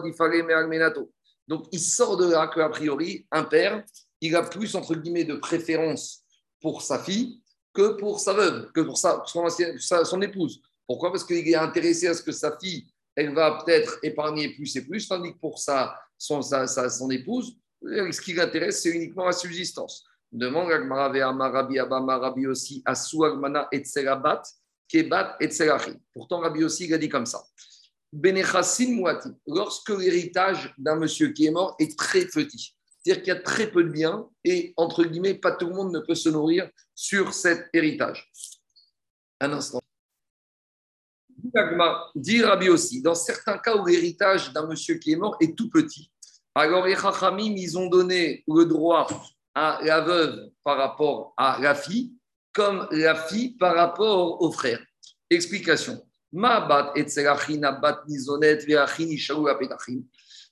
Donc, 1.50 1.66
il 1.72 1.80
sort 1.80 2.16
de 2.16 2.30
là 2.30 2.46
qu'a 2.46 2.68
priori, 2.68 3.26
un 3.32 3.42
père, 3.42 3.84
il 4.20 4.36
a 4.36 4.44
plus, 4.44 4.76
entre 4.76 4.94
guillemets, 4.94 5.24
de 5.24 5.34
préférence 5.34 6.22
pour 6.60 6.80
sa 6.80 7.00
fille 7.00 7.42
que 7.74 7.96
pour 7.98 8.20
sa 8.20 8.34
veuve, 8.34 8.70
que 8.70 8.80
pour 8.82 8.96
sa, 8.96 9.24
son, 9.26 10.22
épouse. 10.22 10.62
Pourquoi? 10.86 11.10
Parce 11.10 11.24
qu'il 11.24 11.48
est 11.48 11.56
intéressé 11.56 12.06
à 12.06 12.14
ce 12.14 12.22
que 12.22 12.30
sa 12.30 12.56
fille, 12.56 12.86
elle 13.16 13.34
va 13.34 13.64
peut-être 13.64 13.98
épargner 14.04 14.54
plus 14.54 14.76
et 14.76 14.82
plus, 14.82 15.08
tandis 15.08 15.32
que 15.32 15.38
pour 15.38 15.58
sa, 15.58 15.98
son, 16.16 16.40
sa, 16.40 16.68
son 16.68 17.10
épouse, 17.10 17.56
ce 17.82 18.20
qui 18.20 18.32
l'intéresse, 18.32 18.82
c'est 18.82 18.90
uniquement 18.90 19.26
la 19.26 19.32
subsistance. 19.32 20.04
Demande 20.30 20.70
à 20.70 20.78
Marabi 20.78 21.80
Abba 21.80 22.16
Rabbi 22.16 22.46
aussi 22.46 22.84
Kebat. 24.88 25.38
Pourtant, 26.12 26.38
Rabbi 26.38 26.62
aussi, 26.62 26.86
il 26.86 26.94
a 26.94 26.98
dit 26.98 27.08
comme 27.08 27.26
ça. 27.26 27.42
Benechassin 28.12 28.92
Mouati, 28.92 29.28
lorsque 29.46 29.90
l'héritage 29.90 30.74
d'un 30.78 30.96
monsieur 30.96 31.28
qui 31.32 31.46
est 31.46 31.50
mort 31.50 31.76
est 31.78 31.96
très 31.98 32.26
petit, 32.26 32.76
c'est-à-dire 33.02 33.22
qu'il 33.22 33.32
y 33.32 33.36
a 33.36 33.40
très 33.40 33.70
peu 33.70 33.84
de 33.84 33.88
biens 33.88 34.28
et, 34.44 34.74
entre 34.76 35.04
guillemets, 35.04 35.34
pas 35.34 35.52
tout 35.52 35.68
le 35.68 35.74
monde 35.74 35.92
ne 35.92 36.00
peut 36.00 36.14
se 36.14 36.28
nourrir 36.28 36.68
sur 36.94 37.32
cet 37.32 37.68
héritage. 37.72 38.30
Un 39.40 39.52
instant. 39.52 39.80
Dit 42.14 42.42
Rabbi 42.42 42.68
aussi, 42.68 43.00
dans 43.00 43.14
certains 43.14 43.58
cas 43.58 43.76
où 43.76 43.86
l'héritage 43.86 44.52
d'un 44.52 44.66
monsieur 44.66 44.96
qui 44.96 45.12
est 45.12 45.16
mort 45.16 45.36
est 45.40 45.56
tout 45.56 45.70
petit, 45.70 46.10
alors 46.54 46.86
les 46.86 46.96
Chachamim, 46.96 47.54
ils 47.56 47.78
ont 47.78 47.86
donné 47.86 48.44
le 48.46 48.64
droit 48.66 49.06
à 49.54 49.80
la 49.82 50.00
veuve 50.00 50.50
par 50.62 50.76
rapport 50.76 51.32
à 51.36 51.58
la 51.60 51.74
fille, 51.74 52.12
comme 52.52 52.86
la 52.90 53.14
fille 53.14 53.56
par 53.56 53.74
rapport 53.76 54.42
au 54.42 54.50
frère. 54.50 54.84
Explication. 55.30 56.04
Ma 56.32 56.60
bat 56.60 56.92
bat 56.94 58.04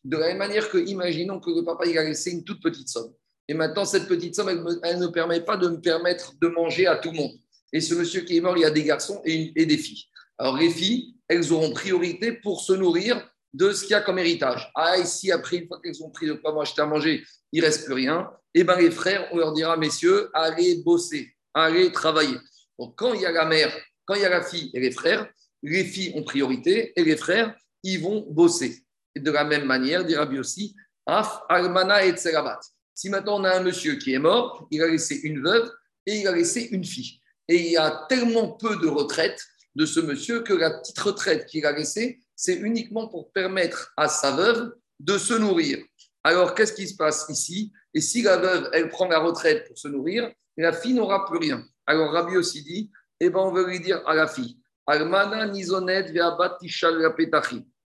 De 0.04 0.16
la 0.16 0.26
même 0.28 0.38
manière 0.38 0.68
que, 0.70 0.78
imaginons 0.78 1.40
que 1.40 1.50
le 1.50 1.64
papa 1.64 1.86
il 1.86 1.96
a 1.98 2.04
laissé 2.04 2.30
une 2.32 2.44
toute 2.44 2.62
petite 2.62 2.88
somme. 2.88 3.12
Et 3.48 3.54
maintenant, 3.54 3.84
cette 3.84 4.06
petite 4.06 4.34
somme, 4.34 4.48
elle, 4.82 4.98
ne 4.98 5.06
permet 5.06 5.40
pas 5.40 5.56
de 5.56 5.68
me 5.68 5.80
permettre 5.80 6.34
de 6.38 6.48
manger 6.48 6.86
à 6.86 6.96
tout 6.96 7.10
le 7.10 7.16
monde. 7.16 7.32
Et 7.72 7.80
ce 7.80 7.94
monsieur 7.94 8.20
qui 8.20 8.36
est 8.36 8.40
mort, 8.40 8.56
il 8.56 8.60
y 8.60 8.64
a 8.64 8.70
des 8.70 8.84
garçons 8.84 9.22
et, 9.24 9.66
des 9.66 9.78
filles. 9.78 10.04
Alors, 10.36 10.56
les 10.56 10.70
filles, 10.70 11.14
elles 11.28 11.52
auront 11.52 11.72
priorité 11.72 12.32
pour 12.32 12.60
se 12.60 12.72
nourrir 12.74 13.26
de 13.54 13.72
ce 13.72 13.82
qu'il 13.82 13.92
y 13.92 13.94
a 13.94 14.02
comme 14.02 14.18
héritage. 14.18 14.70
Ah, 14.74 14.98
ici, 14.98 15.32
après, 15.32 15.56
une 15.56 15.66
fois 15.66 15.80
qu'elles 15.82 16.02
ont 16.02 16.10
pris 16.10 16.26
de 16.26 16.34
quoi 16.34 16.60
acheter 16.60 16.82
à 16.82 16.86
manger, 16.86 17.24
il 17.52 17.60
ne 17.60 17.66
reste 17.66 17.86
plus 17.86 17.94
rien. 17.94 18.30
Eh 18.52 18.64
bien, 18.64 18.76
les 18.76 18.90
frères, 18.90 19.28
on 19.32 19.38
leur 19.38 19.52
dira, 19.52 19.76
messieurs, 19.76 20.28
allez 20.34 20.82
bosser, 20.82 21.34
allez 21.54 21.90
travailler. 21.90 22.36
Donc, 22.78 22.96
quand 22.96 23.14
il 23.14 23.22
y 23.22 23.26
a 23.26 23.32
la 23.32 23.46
mère, 23.46 23.74
quand 24.04 24.14
il 24.14 24.22
y 24.22 24.26
a 24.26 24.30
la 24.30 24.42
fille 24.42 24.70
et 24.74 24.80
les 24.80 24.90
frères, 24.90 25.26
les 25.62 25.84
filles 25.84 26.12
ont 26.14 26.22
priorité 26.22 26.92
et 26.96 27.04
les 27.04 27.16
frères, 27.16 27.54
ils 27.82 28.00
vont 28.00 28.26
bosser. 28.30 28.84
Et 29.14 29.20
de 29.20 29.30
la 29.30 29.44
même 29.44 29.64
manière, 29.64 30.04
dira 30.04 30.26
bien 30.26 30.40
aussi, 30.40 30.74
Af, 31.06 31.40
Almana 31.48 32.04
et 32.04 32.12
Tserabat. 32.12 32.60
Si 32.94 33.08
maintenant 33.08 33.40
on 33.40 33.44
a 33.44 33.56
un 33.56 33.62
monsieur 33.62 33.94
qui 33.94 34.12
est 34.12 34.18
mort, 34.18 34.66
il 34.70 34.82
a 34.82 34.88
laissé 34.88 35.20
une 35.22 35.42
veuve 35.42 35.70
et 36.06 36.16
il 36.20 36.28
a 36.28 36.32
laissé 36.32 36.68
une 36.72 36.84
fille. 36.84 37.20
Et 37.48 37.56
il 37.56 37.72
y 37.72 37.76
a 37.76 38.06
tellement 38.08 38.52
peu 38.52 38.76
de 38.76 38.88
retraite 38.88 39.40
de 39.74 39.86
ce 39.86 40.00
monsieur 40.00 40.40
que 40.40 40.52
la 40.52 40.70
petite 40.70 40.98
retraite 40.98 41.46
qu'il 41.46 41.64
a 41.64 41.72
laissée, 41.72 42.20
c'est 42.34 42.56
uniquement 42.56 43.08
pour 43.08 43.32
permettre 43.32 43.92
à 43.96 44.08
sa 44.08 44.32
veuve 44.32 44.74
de 45.00 45.16
se 45.16 45.34
nourrir. 45.34 45.78
Alors, 46.24 46.54
qu'est-ce 46.54 46.72
qui 46.72 46.88
se 46.88 46.96
passe 46.96 47.26
ici? 47.28 47.72
Et 47.94 48.00
si 48.00 48.22
la 48.22 48.36
veuve, 48.36 48.68
elle 48.72 48.88
prend 48.88 49.06
la 49.06 49.20
retraite 49.20 49.66
pour 49.66 49.78
se 49.78 49.88
nourrir, 49.88 50.30
la 50.56 50.72
fille 50.72 50.94
n'aura 50.94 51.24
plus 51.26 51.38
rien. 51.38 51.64
Alors, 51.86 52.12
Rabbi 52.12 52.36
aussi 52.36 52.62
dit, 52.62 52.90
eh 53.20 53.30
ben, 53.30 53.38
on 53.38 53.52
veut 53.52 53.66
lui 53.66 53.80
dire 53.80 54.02
à 54.06 54.14
la 54.14 54.26
fille, 54.26 54.58
Almana 54.88 55.46
nizonet 55.46 56.10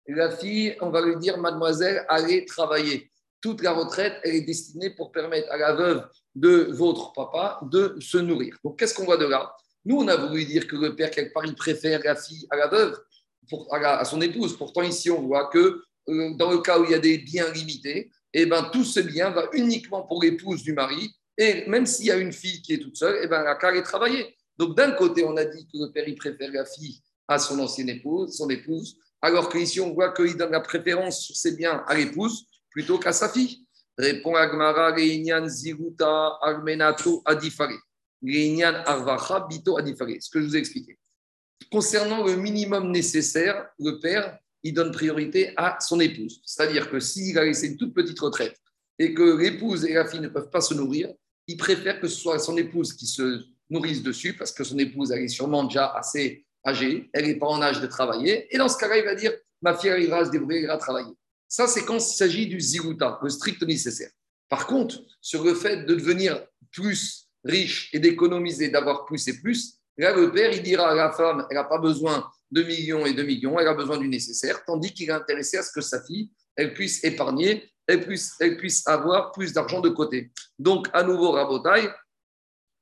La 0.08 0.30
fille, 0.30 0.76
on 0.82 0.90
va 0.90 1.00
lui 1.00 1.16
dire, 1.16 1.38
mademoiselle, 1.38 2.04
allez 2.08 2.44
travailler. 2.44 3.10
Toute 3.40 3.62
la 3.62 3.72
retraite, 3.72 4.20
elle 4.22 4.36
est 4.36 4.42
destinée 4.42 4.90
pour 4.90 5.10
permettre 5.10 5.50
à 5.50 5.56
la 5.56 5.72
veuve 5.72 6.06
de 6.34 6.68
votre 6.70 7.12
papa 7.14 7.60
de 7.62 7.96
se 7.98 8.18
nourrir. 8.18 8.56
Donc, 8.62 8.78
qu'est-ce 8.78 8.94
qu'on 8.94 9.06
voit 9.06 9.16
de 9.16 9.24
là? 9.24 9.54
Nous, 9.86 9.96
on 9.96 10.06
a 10.06 10.16
voulu 10.16 10.44
dire 10.44 10.66
que 10.66 10.76
le 10.76 10.94
père, 10.94 11.10
quelque 11.10 11.32
part, 11.32 11.46
il 11.46 11.54
préfère 11.54 12.00
la 12.04 12.14
fille 12.14 12.46
à 12.50 12.56
la 12.56 12.68
veuve 12.68 12.96
à, 13.70 14.04
son 14.04 14.20
épouse. 14.20 14.56
Pourtant, 14.56 14.82
ici, 14.82 15.10
on 15.10 15.22
voit 15.22 15.48
que 15.48 15.82
euh, 16.08 16.34
dans 16.34 16.50
le 16.50 16.58
cas 16.58 16.78
où 16.78 16.84
il 16.84 16.90
y 16.90 16.94
a 16.94 16.98
des 16.98 17.18
biens 17.18 17.50
limités, 17.52 18.10
eh 18.34 18.46
ben, 18.46 18.68
tout 18.70 18.84
ce 18.84 19.00
bien 19.00 19.30
va 19.30 19.48
uniquement 19.54 20.02
pour 20.02 20.22
l'épouse 20.22 20.62
du 20.62 20.74
mari. 20.74 21.10
Et 21.38 21.66
même 21.68 21.86
s'il 21.86 22.06
y 22.06 22.10
a 22.10 22.16
une 22.16 22.32
fille 22.32 22.60
qui 22.60 22.74
est 22.74 22.78
toute 22.78 22.96
seule, 22.96 23.18
eh 23.22 23.26
ben, 23.26 23.42
la 23.42 23.54
qu'à 23.54 23.74
est 23.74 23.82
travailler. 23.82 24.36
Donc, 24.58 24.76
d'un 24.76 24.92
côté, 24.92 25.24
on 25.24 25.36
a 25.36 25.44
dit 25.44 25.66
que 25.66 25.78
le 25.78 25.92
père, 25.92 26.06
il 26.06 26.14
préfère 26.14 26.50
la 26.52 26.64
fille 26.64 27.00
à 27.28 27.38
son 27.38 27.58
ancienne 27.58 27.88
épouse, 27.88 28.36
son 28.36 28.48
épouse, 28.50 28.98
alors 29.22 29.48
qu'ici, 29.48 29.80
on 29.80 29.94
voit 29.94 30.12
qu'il 30.12 30.36
donne 30.36 30.50
la 30.50 30.60
préférence 30.60 31.24
sur 31.24 31.36
ses 31.36 31.52
biens 31.52 31.84
à 31.86 31.94
l'épouse 31.94 32.44
plutôt 32.70 32.98
qu'à 32.98 33.12
sa 33.12 33.28
fille. 33.28 33.64
Répond 33.96 34.34
Agmara, 34.34 34.96
Ziruta, 35.46 36.38
Armenato, 36.42 37.22
Adifare. 37.24 37.78
Arvacha, 38.84 39.46
Bito, 39.48 39.78
Adifare. 39.78 40.16
Ce 40.20 40.28
que 40.28 40.40
je 40.40 40.46
vous 40.46 40.56
ai 40.56 40.58
expliqué. 40.58 40.98
Concernant 41.70 42.24
le 42.24 42.34
minimum 42.34 42.90
nécessaire, 42.90 43.68
le 43.78 44.00
père, 44.00 44.38
il 44.64 44.74
donne 44.74 44.90
priorité 44.90 45.52
à 45.56 45.78
son 45.80 46.00
épouse. 46.00 46.42
C'est-à-dire 46.44 46.90
que 46.90 46.98
s'il 46.98 47.38
a 47.38 47.44
laissé 47.44 47.68
une 47.68 47.76
toute 47.76 47.94
petite 47.94 48.18
retraite 48.18 48.56
et 48.98 49.14
que 49.14 49.36
l'épouse 49.36 49.84
et 49.84 49.94
la 49.94 50.06
fille 50.06 50.20
ne 50.20 50.28
peuvent 50.28 50.50
pas 50.50 50.60
se 50.60 50.74
nourrir, 50.74 51.12
il 51.46 51.56
préfère 51.56 52.00
que 52.00 52.08
ce 52.08 52.16
soit 52.16 52.38
son 52.38 52.56
épouse 52.56 52.92
qui 52.92 53.06
se 53.06 53.44
nourrisse 53.72 54.02
dessus 54.02 54.34
parce 54.34 54.52
que 54.52 54.64
son 54.64 54.78
épouse, 54.78 55.10
elle 55.10 55.22
est 55.22 55.28
sûrement 55.28 55.64
déjà 55.64 55.86
assez 55.88 56.44
âgée, 56.64 57.10
elle 57.12 57.26
n'est 57.26 57.38
pas 57.38 57.48
en 57.48 57.60
âge 57.60 57.80
de 57.80 57.86
travailler. 57.86 58.54
Et 58.54 58.58
dans 58.58 58.68
ce 58.68 58.78
cas-là, 58.78 58.98
il 58.98 59.04
va 59.04 59.14
dire 59.14 59.32
Ma 59.62 59.76
fille, 59.76 59.90
elle 59.90 60.02
ira 60.02 60.24
se 60.24 60.30
débrouiller, 60.30 60.62
ira 60.62 60.76
travailler. 60.76 61.12
Ça, 61.48 61.68
c'est 61.68 61.84
quand 61.84 61.96
il 61.96 62.00
s'agit 62.00 62.46
du 62.48 62.60
ziruta, 62.60 63.20
le 63.22 63.28
strict 63.28 63.62
nécessaire. 63.62 64.10
Par 64.48 64.66
contre, 64.66 65.00
sur 65.20 65.44
le 65.44 65.54
fait 65.54 65.84
de 65.84 65.94
devenir 65.94 66.44
plus 66.72 67.28
riche 67.44 67.88
et 67.92 68.00
d'économiser, 68.00 68.68
d'avoir 68.70 69.04
plus 69.04 69.26
et 69.28 69.40
plus, 69.40 69.82
Là, 69.98 70.14
le 70.14 70.32
père, 70.32 70.50
il 70.52 70.62
dira 70.62 70.90
à 70.90 70.94
la 70.94 71.12
femme, 71.12 71.46
elle 71.50 71.56
n'a 71.56 71.64
pas 71.64 71.78
besoin 71.78 72.26
de 72.50 72.62
millions 72.62 73.04
et 73.04 73.12
de 73.12 73.22
millions, 73.22 73.58
elle 73.58 73.68
a 73.68 73.74
besoin 73.74 73.98
du 73.98 74.08
nécessaire, 74.08 74.64
tandis 74.64 74.92
qu'il 74.92 75.08
est 75.08 75.12
intéressé 75.12 75.58
à 75.58 75.62
ce 75.62 75.70
que 75.70 75.80
sa 75.80 76.02
fille, 76.02 76.30
elle 76.56 76.72
puisse 76.72 77.04
épargner, 77.04 77.70
elle 77.86 78.04
puisse, 78.04 78.34
elle 78.40 78.56
puisse 78.56 78.86
avoir 78.86 79.32
plus 79.32 79.52
d'argent 79.52 79.80
de 79.80 79.90
côté. 79.90 80.30
Donc, 80.58 80.88
à 80.92 81.02
nouveau, 81.02 81.32
Rabotaille, 81.32 81.90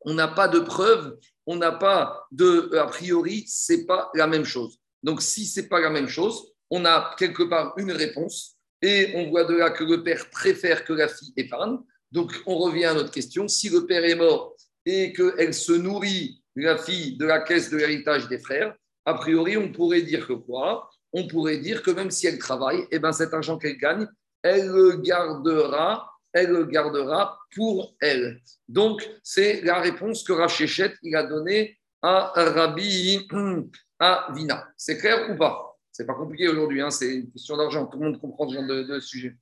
on 0.02 0.14
n'a 0.14 0.28
pas 0.28 0.49
de 0.49 0.61
preuve, 0.61 1.19
on 1.47 1.57
n'a 1.57 1.73
pas 1.73 2.26
de, 2.30 2.75
a 2.76 2.87
priori, 2.87 3.45
c'est 3.47 3.87
pas 3.87 4.11
la 4.14 4.26
même 4.26 4.45
chose. 4.45 4.78
Donc, 5.02 5.23
si 5.23 5.47
c'est 5.47 5.69
pas 5.69 5.80
la 5.80 5.90
même 5.90 6.09
chose, 6.09 6.52
on 6.71 6.85
a 6.85 7.14
quelque 7.19 7.42
part 7.42 7.75
une 7.76 7.92
réponse 7.92 8.57
et 8.83 9.12
on 9.16 9.30
voit 9.30 9.45
de 9.45 9.54
là 9.54 9.71
que 9.71 9.85
le 9.85 10.02
père 10.02 10.30
préfère 10.30 10.85
que 10.85 10.92
la 10.92 11.09
fille 11.09 11.33
épargne. 11.37 11.78
Donc, 12.12 12.33
on 12.47 12.57
revient 12.57 12.87
à 12.87 12.95
notre 12.95 13.11
question. 13.11 13.49
Si 13.49 13.69
le 13.69 13.87
père 13.87 14.04
est 14.04 14.14
mort 14.14 14.54
et 14.87 15.12
qu'elle 15.12 15.54
se 15.54 15.73
nourrit 15.73 16.42
la 16.57 16.78
fille 16.78 17.16
de 17.16 17.26
la 17.26 17.40
caisse 17.40 17.71
de 17.71 17.76
l'héritage 17.76 18.28
des 18.28 18.38
frères, 18.38 18.75
a 19.04 19.14
priori, 19.14 19.57
on 19.57 19.73
pourrait 19.73 20.02
dire 20.02 20.26
que 20.26 20.33
quoi? 20.33 20.90
On 21.12 21.26
pourrait 21.26 21.59
dire 21.59 21.83
que 21.83 21.90
même 21.90 22.11
si 22.11 22.26
elle 22.26 22.38
travaille, 22.38 22.87
eh 22.90 22.99
ben, 22.99 23.12
cet 23.12 23.35
argent 23.35 23.59
qu'elle 23.59 23.78
gagne, 23.78 24.07
elle 24.42 24.69
le 24.69 24.97
gardera 24.97 26.10
elle 26.33 26.51
le 26.51 26.65
gardera 26.65 27.39
pour 27.55 27.95
elle. 28.01 28.41
Donc, 28.69 29.09
c'est 29.23 29.63
la 29.63 29.81
réponse 29.81 30.23
que 30.23 30.33
Rachéchet 30.33 30.95
il 31.03 31.17
a 31.17 31.25
donnée 31.25 31.79
à 32.03 32.33
Rabbi 32.35 33.27
Avina. 33.99 34.69
C'est 34.77 34.99
clair 34.99 35.31
ou 35.31 35.37
pas? 35.37 35.79
C'est 35.93 36.07
pas 36.07 36.15
compliqué 36.15 36.49
aujourd'hui, 36.49 36.81
hein, 36.81 36.91
c'est 36.91 37.15
une 37.15 37.31
question 37.31 37.57
d'argent. 37.57 37.87
Tout 37.87 37.99
le 37.99 38.07
monde 38.07 38.21
comprend 38.21 38.49
ce 38.49 38.55
genre 38.55 38.67
de, 38.67 39.01
sujet. 39.01 39.37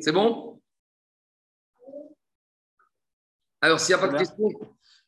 C'est 0.00 0.12
bon? 0.12 0.60
Alors, 3.60 3.80
s'il 3.80 3.96
n'y 3.96 4.02
a 4.02 4.06
pas 4.06 4.12
de 4.12 4.18
question, 4.18 4.48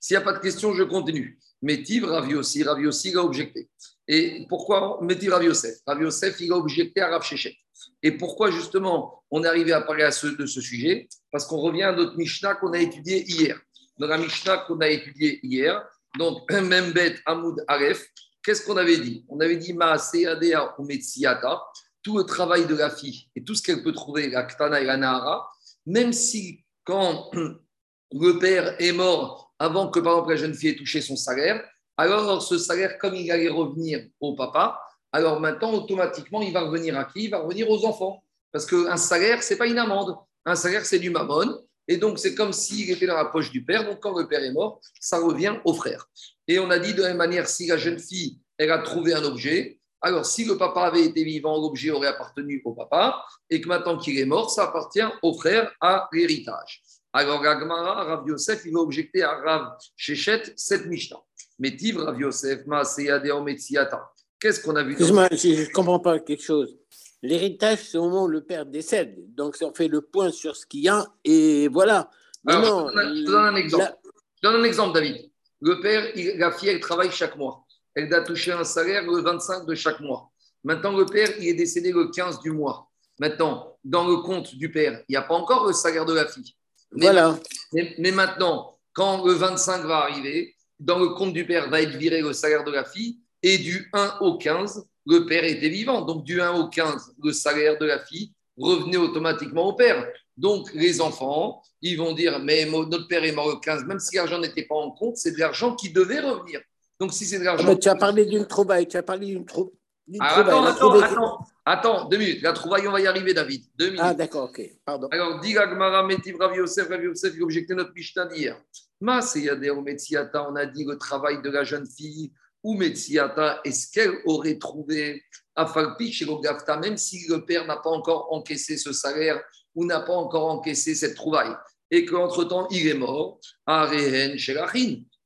s'il 0.00 0.16
n'y 0.16 0.22
a 0.22 0.24
pas 0.24 0.32
de 0.32 0.48
je 0.48 0.82
continue. 0.84 1.38
Métiv, 1.60 2.04
Ravi 2.04 2.36
aussi, 2.36 2.62
Ravi 2.62 2.86
aussi, 2.86 3.10
il 3.10 3.18
a 3.18 3.24
objecté. 3.24 3.68
Et 4.06 4.46
pourquoi 4.48 4.98
Métiv, 5.02 5.32
Ravi 5.32 5.46
Yosef? 5.46 5.80
Ravi 5.86 6.04
Yosef, 6.04 6.40
il 6.40 6.52
a 6.52 6.56
objecté 6.56 7.00
à 7.00 7.08
Rav 7.08 7.22
Shechet. 7.22 7.56
Et 8.02 8.12
pourquoi 8.12 8.50
justement 8.50 9.22
on 9.30 9.44
est 9.44 9.46
arrivé 9.46 9.72
à 9.72 9.80
parler 9.80 10.04
de 10.04 10.46
ce 10.46 10.60
sujet? 10.60 11.08
Parce 11.30 11.46
qu'on 11.46 11.58
revient 11.58 11.84
à 11.84 11.92
notre 11.92 12.16
Mishnah 12.16 12.54
qu'on 12.56 12.72
a 12.72 12.78
étudié 12.78 13.24
hier. 13.24 13.60
Dans 13.98 14.06
la 14.06 14.18
Mishnah 14.18 14.58
qu'on 14.58 14.80
a 14.80 14.88
étudié 14.88 15.40
hier, 15.42 15.84
donc 16.18 16.50
Membet 16.50 17.16
Hamoud 17.26 17.64
Aref, 17.66 18.06
qu'est-ce 18.42 18.64
qu'on 18.64 18.76
avait 18.76 18.98
dit? 18.98 19.24
On 19.28 19.40
avait 19.40 19.56
dit 19.56 19.72
Maaseadea 19.72 20.74
ou 20.78 20.84
Metsiata, 20.84 21.60
tout 22.02 22.16
le 22.18 22.24
travail 22.24 22.66
de 22.66 22.74
la 22.74 22.90
fille 22.90 23.28
et 23.34 23.44
tout 23.44 23.54
ce 23.54 23.62
qu'elle 23.62 23.82
peut 23.82 23.92
trouver, 23.92 24.30
la 24.30 24.44
Ktana 24.44 24.80
et 24.80 24.84
la 24.84 24.96
Nahara, 24.96 25.50
même 25.86 26.12
si 26.12 26.64
quand 26.84 27.30
le 28.12 28.38
père 28.38 28.80
est 28.80 28.92
mort 28.92 29.52
avant 29.58 29.90
que 29.90 30.00
par 30.00 30.12
exemple 30.12 30.30
la 30.30 30.36
jeune 30.36 30.54
fille 30.54 30.70
ait 30.70 30.76
touché 30.76 31.00
son 31.00 31.16
salaire, 31.16 31.62
alors 31.96 32.40
ce 32.42 32.58
salaire, 32.58 32.96
comme 32.98 33.16
il 33.16 33.30
allait 33.30 33.48
revenir 33.48 34.06
au 34.20 34.34
papa, 34.36 34.80
alors 35.12 35.40
maintenant, 35.40 35.72
automatiquement, 35.72 36.42
il 36.42 36.52
va 36.52 36.62
revenir 36.62 36.98
à 36.98 37.04
qui? 37.04 37.24
Il 37.24 37.30
va 37.30 37.38
revenir 37.38 37.68
aux 37.70 37.84
enfants. 37.86 38.22
Parce 38.52 38.66
qu'un 38.66 38.96
salaire, 38.96 39.42
ce 39.42 39.52
n'est 39.52 39.58
pas 39.58 39.66
une 39.66 39.78
amende. 39.78 40.16
Un 40.44 40.54
salaire, 40.54 40.84
c'est 40.84 40.98
du 40.98 41.10
mammon. 41.10 41.62
Et 41.86 41.96
donc, 41.96 42.18
c'est 42.18 42.34
comme 42.34 42.52
s'il 42.52 42.90
était 42.90 43.06
dans 43.06 43.16
la 43.16 43.26
poche 43.26 43.50
du 43.50 43.64
père. 43.64 43.84
Donc, 43.84 44.00
quand 44.00 44.18
le 44.18 44.28
père 44.28 44.42
est 44.42 44.52
mort, 44.52 44.80
ça 45.00 45.18
revient 45.18 45.56
au 45.64 45.72
frère. 45.72 46.06
Et 46.46 46.58
on 46.58 46.70
a 46.70 46.78
dit 46.78 46.94
de 46.94 47.02
la 47.02 47.08
même 47.08 47.16
manière, 47.16 47.48
si 47.48 47.66
la 47.66 47.78
jeune 47.78 47.98
fille, 47.98 48.38
elle 48.58 48.70
a 48.70 48.78
trouvé 48.78 49.14
un 49.14 49.24
objet, 49.24 49.78
alors 50.00 50.26
si 50.26 50.44
le 50.44 50.56
papa 50.56 50.82
avait 50.82 51.04
été 51.04 51.24
vivant, 51.24 51.60
l'objet 51.60 51.90
aurait 51.90 52.08
appartenu 52.08 52.62
au 52.64 52.72
papa. 52.72 53.24
Et 53.50 53.60
que 53.60 53.68
maintenant 53.68 53.98
qu'il 53.98 54.18
est 54.18 54.26
mort, 54.26 54.50
ça 54.50 54.64
appartient 54.64 55.00
au 55.22 55.32
frère 55.34 55.72
à 55.80 56.08
l'héritage. 56.12 56.82
Alors, 57.12 57.42
Gagmara, 57.42 58.04
Rav 58.04 58.28
Yosef, 58.28 58.62
il 58.66 58.74
va 58.74 58.80
objecter 58.80 59.22
à 59.22 59.34
Rav 59.34 59.76
Shechet 59.96 60.52
cette 60.56 60.86
Mishnah. 60.86 61.20
Métiv, 61.58 61.98
Rav 61.98 62.20
Yosef, 62.20 62.66
Maaseyade 62.66 63.30
Ometsiata. 63.30 64.10
Qu'est-ce 64.40 64.62
qu'on 64.62 64.76
a 64.76 64.82
vu 64.82 64.92
Excuse-moi, 64.92 65.28
je 65.32 65.48
ne 65.62 65.72
comprends 65.72 65.98
pas 65.98 66.18
quelque 66.20 66.42
chose. 66.42 66.76
L'héritage, 67.22 67.80
c'est 67.90 67.98
au 67.98 68.04
moment 68.04 68.24
où 68.24 68.28
le 68.28 68.42
père 68.42 68.64
décède. 68.64 69.34
Donc, 69.34 69.56
on 69.60 69.74
fait 69.74 69.88
le 69.88 70.00
point 70.00 70.30
sur 70.30 70.54
ce 70.54 70.64
qu'il 70.66 70.80
y 70.80 70.88
a 70.88 71.04
et 71.24 71.66
voilà. 71.68 72.10
Alors, 72.46 72.90
je, 72.90 73.24
te 73.24 73.30
donne 73.30 73.44
un 73.44 73.56
exemple. 73.56 73.96
Je 74.40 74.48
donne 74.48 74.60
un 74.60 74.64
exemple, 74.64 74.94
David. 74.94 75.28
Le 75.60 75.80
père, 75.80 76.12
la 76.36 76.52
fille, 76.52 76.68
elle 76.68 76.80
travaille 76.80 77.10
chaque 77.10 77.36
mois. 77.36 77.64
Elle 77.94 78.08
doit 78.08 78.20
toucher 78.20 78.52
un 78.52 78.62
salaire 78.62 79.02
le 79.02 79.20
25 79.20 79.66
de 79.66 79.74
chaque 79.74 79.98
mois. 79.98 80.30
Maintenant, 80.62 80.96
le 80.96 81.04
père, 81.04 81.28
il 81.40 81.48
est 81.48 81.54
décédé 81.54 81.90
le 81.90 82.08
15 82.08 82.40
du 82.40 82.52
mois. 82.52 82.88
Maintenant, 83.18 83.76
dans 83.82 84.06
le 84.06 84.18
compte 84.18 84.54
du 84.54 84.70
père, 84.70 85.02
il 85.08 85.12
n'y 85.12 85.16
a 85.16 85.22
pas 85.22 85.34
encore 85.34 85.66
le 85.66 85.72
salaire 85.72 86.06
de 86.06 86.14
la 86.14 86.26
fille. 86.26 86.54
voilà. 86.92 87.36
Mais, 87.72 87.96
mais, 87.98 88.12
maintenant, 88.12 88.78
quand 88.92 89.24
le 89.26 89.32
25 89.32 89.84
va 89.84 89.98
arriver, 89.98 90.54
dans 90.78 91.00
le 91.00 91.08
compte 91.08 91.32
du 91.32 91.44
père 91.44 91.68
va 91.68 91.82
être 91.82 91.96
viré 91.96 92.20
le 92.20 92.32
salaire 92.32 92.62
de 92.62 92.70
la 92.70 92.84
fille 92.84 93.18
et 93.42 93.58
du 93.58 93.88
1 93.92 94.18
au 94.20 94.38
15, 94.38 94.86
le 95.06 95.26
père 95.26 95.44
était 95.44 95.68
vivant. 95.68 96.02
Donc 96.02 96.24
du 96.24 96.40
1 96.40 96.52
au 96.52 96.68
15, 96.68 97.14
le 97.22 97.32
salaire 97.32 97.78
de 97.78 97.86
la 97.86 97.98
fille 97.98 98.32
revenait 98.56 98.96
automatiquement 98.96 99.68
au 99.68 99.72
père. 99.74 100.06
Donc 100.36 100.72
les 100.74 101.00
enfants, 101.00 101.62
ils 101.82 101.96
vont 101.96 102.12
dire, 102.12 102.38
mais 102.40 102.64
notre 102.66 103.08
père 103.08 103.24
est 103.24 103.32
mort 103.32 103.48
le 103.48 103.60
15, 103.60 103.84
même 103.84 103.98
si 103.98 104.16
l'argent 104.16 104.38
n'était 104.38 104.64
pas 104.64 104.76
en 104.76 104.90
compte, 104.90 105.16
c'est 105.16 105.32
de 105.32 105.38
l'argent 105.38 105.74
qui 105.74 105.90
devait 105.90 106.20
revenir. 106.20 106.60
Donc 107.00 107.12
si 107.12 107.24
c'est 107.24 107.38
de 107.38 107.44
l'argent... 107.44 107.76
tu 107.76 107.88
as 107.88 107.94
parlé 107.94 108.26
d'une 108.26 108.46
trouvaille, 108.46 108.86
tu 108.86 108.96
as 108.96 109.02
parlé 109.02 109.26
d'une 109.26 109.44
trouvaille. 109.44 109.72
Ah, 110.20 110.40
attends, 110.40 110.64
attends, 110.64 111.00
attends, 111.00 111.38
attends, 111.66 112.08
deux 112.08 112.16
minutes. 112.16 112.40
La 112.40 112.52
trouvaille, 112.52 112.88
on 112.88 112.92
va 112.92 113.00
y 113.00 113.06
arriver, 113.06 113.34
David. 113.34 113.64
Deux 113.76 113.86
minutes. 113.86 114.00
Ah, 114.02 114.14
d'accord, 114.14 114.48
ok. 114.48 114.62
Pardon. 114.84 115.06
Alors, 115.10 115.38
dit 115.40 115.52
Gmara, 115.52 116.02
Métiv, 116.02 116.36
Rav 116.40 116.56
Yosef, 116.56 116.88
Rav 116.88 117.02
Yosef, 117.02 117.34
il 117.36 117.42
objectait 117.42 117.74
notre 117.74 117.92
Mishnah 117.94 118.24
d'hier. 118.26 118.58
Mas, 119.00 119.36
on 119.36 120.56
a 120.56 120.66
dit 120.66 120.84
le 120.84 120.96
travail 120.96 121.42
de 121.42 121.50
la 121.50 121.62
jeune 121.62 121.86
fille 121.86 122.32
ou 122.62 122.74
Metsiata, 122.74 123.60
est-ce 123.64 123.90
qu'elle 123.90 124.20
aurait 124.24 124.58
trouvé 124.58 125.22
Afalpi 125.54 126.12
chez 126.12 126.26
Gafta, 126.42 126.76
même 126.76 126.96
si 126.96 127.26
le 127.28 127.44
père 127.44 127.66
n'a 127.66 127.76
pas 127.76 127.90
encore 127.90 128.32
encaissé 128.32 128.76
ce 128.76 128.92
salaire 128.92 129.40
ou 129.74 129.84
n'a 129.84 130.00
pas 130.00 130.14
encore 130.14 130.46
encaissé 130.46 130.94
cette 130.94 131.14
trouvaille, 131.14 131.54
et 131.90 132.04
qu'entre-temps, 132.04 132.68
il 132.70 132.86
est 132.86 132.94
mort, 132.94 133.40
Arehen 133.66 134.36
chez 134.38 134.56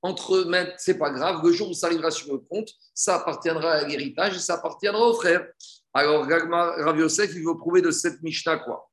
Entre 0.03 0.51
c'est 0.79 0.99
pas 0.99 1.11
grave, 1.11 1.41
le 1.45 1.53
jour 1.53 1.71
où 1.71 1.75
ça 1.75 1.87
arrivera 1.87 2.11
sur 2.11 2.33
le 2.33 2.39
compte, 2.39 2.71
ça 2.95 3.17
appartiendra 3.17 3.73
à 3.73 3.87
l'héritage 3.87 4.37
et 4.37 4.41
ça 4.41 4.55
appartiendra 4.55 5.07
au 5.07 5.15
frère. 5.15 5.47
Alors, 5.95 6.27
Rav 6.27 6.99
Yosef, 6.99 7.33
il 7.35 7.45
veut 7.45 7.59
prouver 7.59 7.83
de 7.83 7.91
cette 7.91 8.23
Mishnah 8.23 8.59
quoi? 8.59 8.89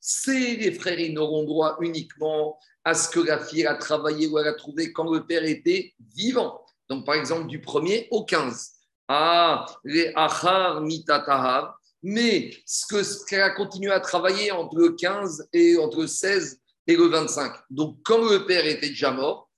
C'est 0.00 0.56
les 0.56 0.72
frères, 0.72 0.98
ils 0.98 1.12
n'auront 1.12 1.44
droit 1.44 1.76
uniquement 1.80 2.58
à 2.86 2.94
ce 2.94 3.08
que 3.08 3.18
la 3.18 3.40
fille 3.40 3.66
a 3.66 3.74
travaillé 3.74 4.28
ou 4.28 4.38
elle 4.38 4.46
a 4.46 4.54
trouvé 4.54 4.92
quand 4.92 5.10
le 5.10 5.26
père 5.26 5.42
était 5.42 5.92
vivant. 6.14 6.64
Donc, 6.88 7.04
par 7.04 7.16
exemple, 7.16 7.48
du 7.48 7.58
1er 7.58 8.06
au 8.12 8.24
15. 8.24 8.70
Ah, 9.08 9.66
les 9.82 10.12
achar 10.14 10.80
mitatahav. 10.80 11.72
Mais 12.04 12.52
ce 12.64 13.24
qu'elle 13.26 13.42
a 13.42 13.50
continué 13.50 13.90
à 13.90 13.98
travailler 13.98 14.52
entre 14.52 14.78
le 14.78 14.90
15 14.90 15.48
et 15.52 15.76
entre 15.76 16.02
le 16.02 16.06
16 16.06 16.60
et 16.86 16.94
le 16.94 17.06
25. 17.06 17.52
Donc, 17.70 17.98
quand 18.04 18.30
le 18.30 18.46
père 18.46 18.64
était 18.64 18.90
déjà 18.90 19.10
mort, 19.10 19.50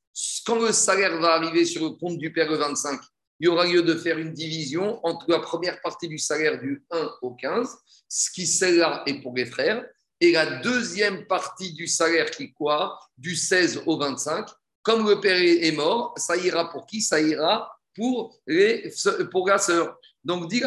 quand 0.46 0.58
le 0.58 0.72
salaire 0.72 1.20
va 1.20 1.34
arriver 1.34 1.66
sur 1.66 1.84
le 1.84 1.90
compte 1.90 2.16
du 2.16 2.32
père 2.32 2.50
le 2.50 2.56
25, 2.56 2.98
il 3.40 3.44
y 3.44 3.48
aura 3.48 3.66
lieu 3.66 3.82
de 3.82 3.94
faire 3.94 4.16
une 4.16 4.32
division 4.32 5.04
entre 5.04 5.30
la 5.30 5.40
première 5.40 5.78
partie 5.82 6.08
du 6.08 6.16
salaire 6.16 6.58
du 6.58 6.82
1 6.90 7.10
au 7.20 7.34
15, 7.34 7.76
ce 8.08 8.30
qui 8.30 8.46
celle-là 8.46 9.02
est 9.04 9.20
pour 9.20 9.34
les 9.36 9.44
frères, 9.44 9.84
et 10.20 10.32
la 10.32 10.60
deuxième 10.60 11.26
partie 11.26 11.72
du 11.72 11.86
salaire 11.86 12.30
qui 12.30 12.52
quoi? 12.52 12.98
Du 13.16 13.36
16 13.36 13.82
au 13.86 13.98
25. 13.98 14.48
Comme 14.82 15.08
le 15.08 15.20
père 15.20 15.36
est 15.36 15.72
mort, 15.72 16.14
ça 16.16 16.36
ira 16.36 16.70
pour 16.70 16.86
qui? 16.86 17.00
Ça 17.00 17.20
ira 17.20 17.70
pour, 17.94 18.36
les, 18.46 18.90
pour 19.30 19.48
la 19.48 19.58
sœur. 19.58 19.98
Donc, 20.24 20.48
dit 20.48 20.62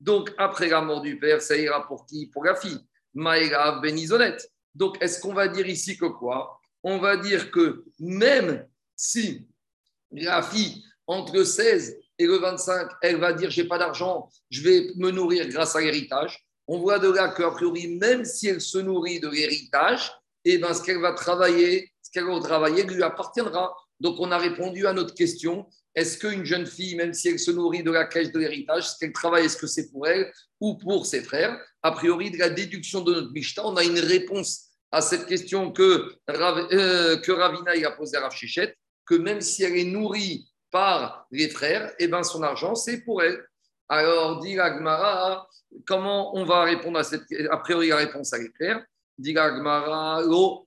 donc, 0.00 0.32
après 0.38 0.68
la 0.68 0.80
mort 0.80 1.00
du 1.00 1.18
père, 1.18 1.42
ça 1.42 1.56
ira 1.56 1.86
pour 1.86 2.06
qui? 2.06 2.26
Pour 2.26 2.44
la 2.44 2.54
fille. 2.54 2.78
Maïra 3.14 3.80
Benizonette. 3.80 4.50
Donc, 4.74 4.96
est-ce 5.02 5.20
qu'on 5.20 5.34
va 5.34 5.48
dire 5.48 5.66
ici 5.66 5.96
que 5.98 6.06
quoi? 6.06 6.60
On 6.82 6.98
va 6.98 7.16
dire 7.16 7.50
que 7.50 7.84
même 7.98 8.66
si 8.94 9.48
la 10.12 10.42
fille, 10.42 10.84
entre 11.06 11.42
16 11.42 11.98
et 12.18 12.26
le 12.26 12.36
25, 12.36 12.90
elle 13.02 13.16
va 13.16 13.32
dire 13.32 13.50
j'ai 13.50 13.64
pas 13.64 13.78
d'argent, 13.78 14.28
je 14.50 14.62
vais 14.62 14.90
me 14.96 15.10
nourrir 15.10 15.48
grâce 15.48 15.76
à 15.76 15.80
l'héritage. 15.80 16.44
On 16.66 16.78
voit 16.78 16.98
de 16.98 17.10
là 17.10 17.28
qu'a 17.28 17.50
priori, 17.50 17.88
même 17.96 18.24
si 18.24 18.48
elle 18.48 18.60
se 18.60 18.78
nourrit 18.78 19.20
de 19.20 19.28
l'héritage, 19.28 20.12
eh 20.44 20.58
ben, 20.58 20.74
ce 20.74 20.82
qu'elle 20.82 21.00
va 21.00 21.12
travailler, 21.12 21.90
ce 22.02 22.10
qu'elle 22.10 22.26
va 22.26 22.38
travailler 22.40 22.84
lui 22.84 23.02
appartiendra. 23.02 23.74
Donc 24.00 24.16
on 24.18 24.30
a 24.30 24.38
répondu 24.38 24.86
à 24.86 24.92
notre 24.92 25.14
question 25.14 25.66
est-ce 25.98 26.16
qu'une 26.18 26.44
jeune 26.44 26.66
fille, 26.66 26.94
même 26.94 27.12
si 27.12 27.28
elle 27.28 27.40
se 27.40 27.50
nourrit 27.50 27.82
de 27.82 27.90
la 27.90 28.04
caisse 28.04 28.30
de 28.30 28.38
l'héritage, 28.38 28.90
ce 28.90 28.98
qu'elle 28.98 29.12
travaille, 29.12 29.46
est-ce 29.46 29.56
que 29.56 29.66
c'est 29.66 29.90
pour 29.90 30.06
elle 30.06 30.30
ou 30.60 30.76
pour 30.76 31.06
ses 31.06 31.22
frères? 31.22 31.58
A 31.82 31.90
priori, 31.90 32.30
de 32.30 32.38
la 32.38 32.50
déduction 32.50 33.00
de 33.00 33.14
notre 33.14 33.32
Mishnah, 33.32 33.66
on 33.66 33.76
a 33.76 33.82
une 33.82 33.98
réponse 33.98 34.66
à 34.92 35.00
cette 35.00 35.26
question 35.26 35.72
que, 35.72 36.14
euh, 36.30 37.16
Ravina 37.26 37.72
a 37.88 37.90
posée 37.92 38.16
à 38.16 38.20
Rav 38.20 38.34
que 39.06 39.14
même 39.16 39.40
si 39.40 39.64
elle 39.64 39.76
est 39.76 39.84
nourrie 39.84 40.46
par 40.70 41.26
les 41.30 41.48
frères, 41.48 41.90
et 41.92 42.04
eh 42.04 42.08
ben 42.08 42.22
son 42.22 42.42
argent, 42.42 42.74
c'est 42.74 43.00
pour 43.02 43.22
elle. 43.22 43.44
Alors, 43.88 44.40
dit 44.40 44.58
Agmara, 44.58 45.48
comment 45.86 46.36
on 46.36 46.44
va 46.44 46.64
répondre 46.64 46.98
à 46.98 47.04
cette 47.04 47.24
A 47.50 47.56
priori, 47.56 47.88
la 47.88 47.96
réponse, 47.96 48.32
elle 48.34 48.42
est 48.42 48.52
claire. 48.52 48.84
Dit 49.16 49.36
Agmara, 49.36 50.22
lo. 50.22 50.64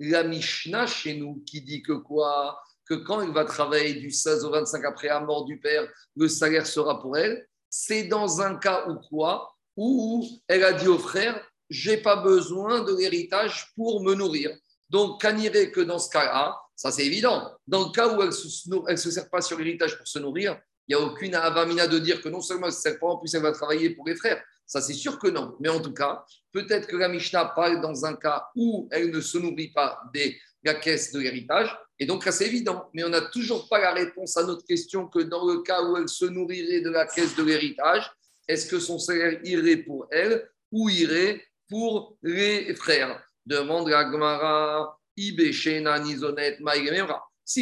La 0.00 0.24
Mishnah 0.24 0.86
chez 0.86 1.14
nous 1.14 1.42
qui 1.46 1.60
dit 1.60 1.82
que 1.82 1.92
quoi? 1.92 2.60
Que 2.88 2.94
quand 2.94 3.22
il 3.22 3.30
va 3.30 3.44
travailler 3.44 3.94
du 3.94 4.10
16 4.10 4.44
au 4.44 4.50
25 4.50 4.84
après 4.84 5.08
la 5.08 5.20
mort 5.20 5.44
du 5.44 5.58
père, 5.58 5.88
le 6.16 6.28
salaire 6.28 6.66
sera 6.66 7.00
pour 7.00 7.16
elle. 7.16 7.46
C'est 7.70 8.04
dans 8.04 8.40
un 8.40 8.56
cas 8.56 8.86
où 8.88 8.96
quoi? 9.08 9.54
Où 9.76 10.26
elle 10.48 10.64
a 10.64 10.72
dit 10.72 10.88
au 10.88 10.98
frère, 10.98 11.40
j'ai 11.70 11.96
pas 11.96 12.16
besoin 12.16 12.80
de 12.80 12.94
l'héritage 12.94 13.72
pour 13.76 14.02
me 14.02 14.14
nourrir. 14.14 14.50
Donc, 14.90 15.20
qu'anirait 15.20 15.70
que 15.70 15.80
dans 15.80 15.98
ce 15.98 16.10
cas-là, 16.10 16.60
ça, 16.76 16.90
c'est 16.90 17.06
évident. 17.06 17.52
Dans 17.66 17.86
le 17.86 17.92
cas 17.92 18.08
où 18.08 18.20
elle 18.20 18.28
ne 18.28 18.96
se, 18.96 19.10
sert 19.10 19.30
pas 19.30 19.40
sur 19.40 19.58
l'héritage 19.58 19.96
pour 19.96 20.06
se 20.06 20.18
nourrir, 20.18 20.58
il 20.86 20.96
n'y 20.96 21.02
a 21.02 21.04
aucune 21.04 21.34
avamina 21.34 21.86
de 21.86 21.98
dire 21.98 22.20
que 22.20 22.28
non 22.28 22.40
seulement 22.40 22.66
elle 22.66 22.72
ne 22.72 22.76
se 22.76 22.82
sert 22.82 22.98
pas, 22.98 23.06
en 23.06 23.16
plus 23.18 23.32
elle 23.34 23.42
va 23.42 23.52
travailler 23.52 23.90
pour 23.90 24.06
les 24.06 24.16
frères. 24.16 24.42
Ça, 24.66 24.80
c'est 24.80 24.94
sûr 24.94 25.18
que 25.18 25.28
non. 25.28 25.56
Mais 25.60 25.68
en 25.68 25.80
tout 25.80 25.92
cas, 25.92 26.24
peut-être 26.52 26.86
que 26.86 26.96
la 26.96 27.08
Mishnah 27.08 27.52
parle 27.56 27.80
dans 27.80 28.04
un 28.04 28.16
cas 28.16 28.48
où 28.56 28.88
elle 28.90 29.10
ne 29.10 29.20
se 29.20 29.38
nourrit 29.38 29.72
pas 29.72 30.00
de 30.14 30.32
la 30.62 30.74
caisse 30.74 31.12
de 31.12 31.20
l'héritage. 31.20 31.76
Et 31.98 32.06
donc, 32.06 32.24
c'est 32.24 32.46
évident. 32.46 32.88
Mais 32.94 33.04
on 33.04 33.10
n'a 33.10 33.20
toujours 33.20 33.68
pas 33.68 33.78
la 33.78 33.92
réponse 33.92 34.36
à 34.36 34.42
notre 34.44 34.64
question 34.64 35.06
que 35.06 35.20
dans 35.20 35.46
le 35.46 35.62
cas 35.62 35.82
où 35.82 35.96
elle 35.96 36.08
se 36.08 36.24
nourrirait 36.24 36.80
de 36.80 36.90
la 36.90 37.06
caisse 37.06 37.36
de 37.36 37.42
l'héritage, 37.42 38.10
Est-ce 38.46 38.66
que 38.66 38.78
son 38.78 38.98
salaire 38.98 39.40
irait 39.44 39.78
pour 39.78 40.06
elle 40.10 40.48
ou 40.70 40.88
irait 40.90 41.42
pour 41.68 42.18
les 42.22 42.74
frères? 42.74 43.22
Demande 43.46 43.88
la 43.88 44.10
Gemara, 44.10 44.98
Si 45.16 45.36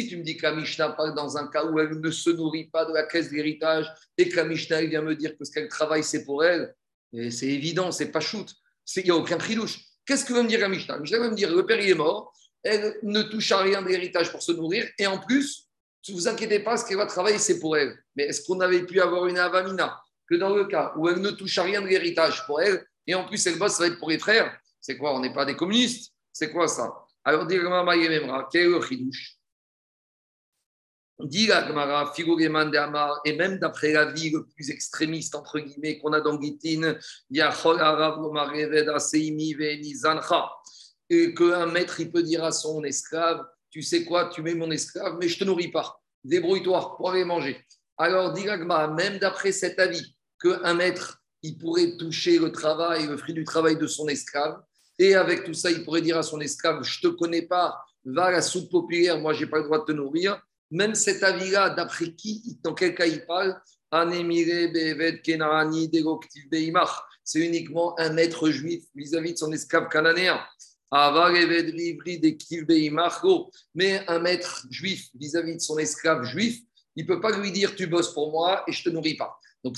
tu 0.07 0.17
me 0.17 0.23
dis 0.23 0.37
que 0.37 0.43
la 0.43 0.55
Mishnah 0.55 0.89
parle 0.89 1.13
dans 1.13 1.37
un 1.37 1.47
cas 1.47 1.65
où 1.65 1.79
elle 1.79 1.99
ne 1.99 2.11
se 2.11 2.29
nourrit 2.29 2.69
pas 2.69 2.85
de 2.85 2.93
la 2.93 3.03
caisse 3.03 3.29
d'héritage 3.29 3.91
et 4.17 4.29
que 4.29 4.35
la 4.37 4.45
Mishnah 4.45 4.81
vient 4.83 5.01
me 5.01 5.15
dire 5.15 5.37
que 5.37 5.43
ce 5.43 5.51
qu'elle 5.51 5.67
travaille, 5.67 6.03
c'est 6.03 6.23
pour 6.23 6.43
elle, 6.43 6.73
c'est 7.29 7.47
évident, 7.47 7.91
c'est 7.91 8.11
pas 8.11 8.21
shoot. 8.21 8.49
Il 8.95 9.03
n'y 9.03 9.11
a 9.11 9.15
aucun 9.15 9.37
louche. 9.55 9.79
Qu'est-ce 10.05 10.25
que 10.25 10.33
veut 10.33 10.43
me 10.43 10.47
dire 10.47 10.59
la 10.59 10.69
Mishnah? 10.69 10.95
La 10.95 10.99
Mishnah 10.99 11.19
va 11.19 11.29
me 11.29 11.35
dire 11.35 11.53
le 11.53 11.65
père 11.65 11.79
est 11.79 11.93
mort, 11.93 12.33
elle 12.63 12.97
ne 13.03 13.21
touche 13.23 13.51
à 13.51 13.59
rien 13.59 13.81
d'héritage 13.81 14.31
pour 14.31 14.41
se 14.41 14.51
nourrir 14.51 14.89
et 14.97 15.05
en 15.05 15.19
plus, 15.19 15.67
ne 16.09 16.13
vous 16.13 16.27
inquiétez 16.27 16.59
pas, 16.59 16.77
ce 16.77 16.85
qu'elle 16.85 16.97
va 16.97 17.05
travailler, 17.05 17.37
c'est 17.37 17.59
pour 17.59 17.77
elle. 17.77 17.97
Mais 18.15 18.23
est-ce 18.23 18.45
qu'on 18.45 18.59
avait 18.59 18.85
pu 18.85 18.99
avoir 18.99 19.27
une 19.27 19.37
avamina 19.37 20.01
que 20.29 20.35
dans 20.35 20.55
le 20.55 20.65
cas 20.65 20.93
où 20.97 21.07
elle 21.07 21.19
ne 21.19 21.31
touche 21.31 21.57
à 21.57 21.63
rien 21.63 21.81
de 21.81 21.87
l'héritage 21.87 22.45
pour 22.45 22.61
elle, 22.61 22.85
et 23.05 23.15
en 23.15 23.25
plus 23.25 23.45
elle 23.47 23.57
bosse, 23.57 23.73
ça 23.73 23.83
va 23.83 23.87
être 23.87 23.99
pour 23.99 24.09
les 24.09 24.19
frères? 24.19 24.57
C'est 24.81 24.97
quoi 24.97 25.13
On 25.13 25.19
n'est 25.19 25.33
pas 25.33 25.45
des 25.45 25.55
communistes? 25.55 26.13
C'est 26.31 26.51
quoi 26.51 26.67
ça? 26.67 27.02
Alors, 27.25 27.45
dit 27.47 27.55
Gemara, 27.55 27.95
quel 28.51 28.63
est 28.63 28.69
le 28.69 28.81
chidouche? 28.81 29.37
Dit 31.19 31.47
la 31.47 31.65
et 33.23 33.37
même 33.37 33.59
d'après 33.59 33.93
la 33.93 34.11
vie 34.11 34.31
le 34.31 34.45
plus 34.45 34.71
extrémiste, 34.71 35.35
entre 35.35 35.59
guillemets, 35.59 35.99
qu'on 35.99 36.11
a 36.11 36.19
dans 36.19 36.37
a 37.39 37.51
et 41.09 41.33
qu'un 41.33 41.65
maître, 41.67 41.99
il 41.99 42.11
peut 42.11 42.23
dire 42.23 42.43
à 42.43 42.51
son 42.51 42.83
esclave, 42.83 43.45
tu 43.69 43.81
sais 43.81 44.03
quoi, 44.03 44.29
tu 44.29 44.41
mets 44.41 44.55
mon 44.55 44.71
esclave, 44.71 45.17
mais 45.19 45.27
je 45.27 45.39
te 45.39 45.43
nourris 45.43 45.71
pas. 45.71 46.01
Débrouille-toi 46.23 46.95
pour 46.97 47.11
aller 47.11 47.25
manger. 47.25 47.63
Alors, 47.97 48.33
dit 48.33 48.43
même 48.43 49.19
d'après 49.19 49.51
cet 49.51 49.79
avis, 49.79 50.15
qu'un 50.41 50.73
maître, 50.73 51.21
il 51.41 51.57
pourrait 51.57 51.95
toucher 51.97 52.39
le 52.39 52.51
travail, 52.51 53.07
le 53.07 53.17
fruit 53.17 53.33
du 53.33 53.43
travail 53.43 53.77
de 53.77 53.87
son 53.87 54.07
esclave, 54.07 54.61
et 54.99 55.15
avec 55.15 55.43
tout 55.43 55.53
ça, 55.53 55.71
il 55.71 55.83
pourrait 55.83 56.01
dire 56.01 56.17
à 56.17 56.23
son 56.23 56.39
esclave, 56.39 56.83
je 56.83 57.01
te 57.01 57.07
connais 57.07 57.43
pas, 57.43 57.83
va 58.05 58.25
à 58.25 58.31
la 58.31 58.41
soupe 58.41 58.69
populaire, 58.69 59.19
moi, 59.19 59.33
j'ai 59.33 59.47
pas 59.47 59.57
le 59.57 59.63
droit 59.63 59.79
de 59.79 59.85
te 59.85 59.91
nourrir. 59.91 60.41
Même 60.71 60.95
cet 60.95 61.23
avis-là, 61.23 61.69
d'après 61.69 62.13
qui, 62.13 62.57
dans 62.63 62.73
quel 62.73 62.95
cas 62.95 63.05
il 63.05 63.25
parle, 63.25 63.59
c'est 67.23 67.39
uniquement 67.39 67.99
un 67.99 68.09
maître 68.09 68.49
juif 68.49 68.83
vis-à-vis 68.95 69.33
de 69.33 69.37
son 69.37 69.51
esclave 69.51 69.87
cananéen. 69.89 70.41
Mais 73.75 74.03
un 74.07 74.19
maître 74.19 74.65
juif 74.71 75.09
vis-à-vis 75.13 75.55
de 75.55 75.61
son 75.61 75.77
esclave 75.77 76.23
juif, 76.23 76.59
il 76.95 77.05
ne 77.05 77.07
peut 77.07 77.21
pas 77.21 77.37
lui 77.37 77.51
dire 77.51 77.75
tu 77.75 77.85
bosses 77.85 78.13
pour 78.13 78.31
moi 78.31 78.63
et 78.67 78.71
je 78.71 78.79
ne 78.79 78.83
te 78.85 78.89
nourris 78.95 79.15
pas. 79.15 79.39
Donc, 79.63 79.77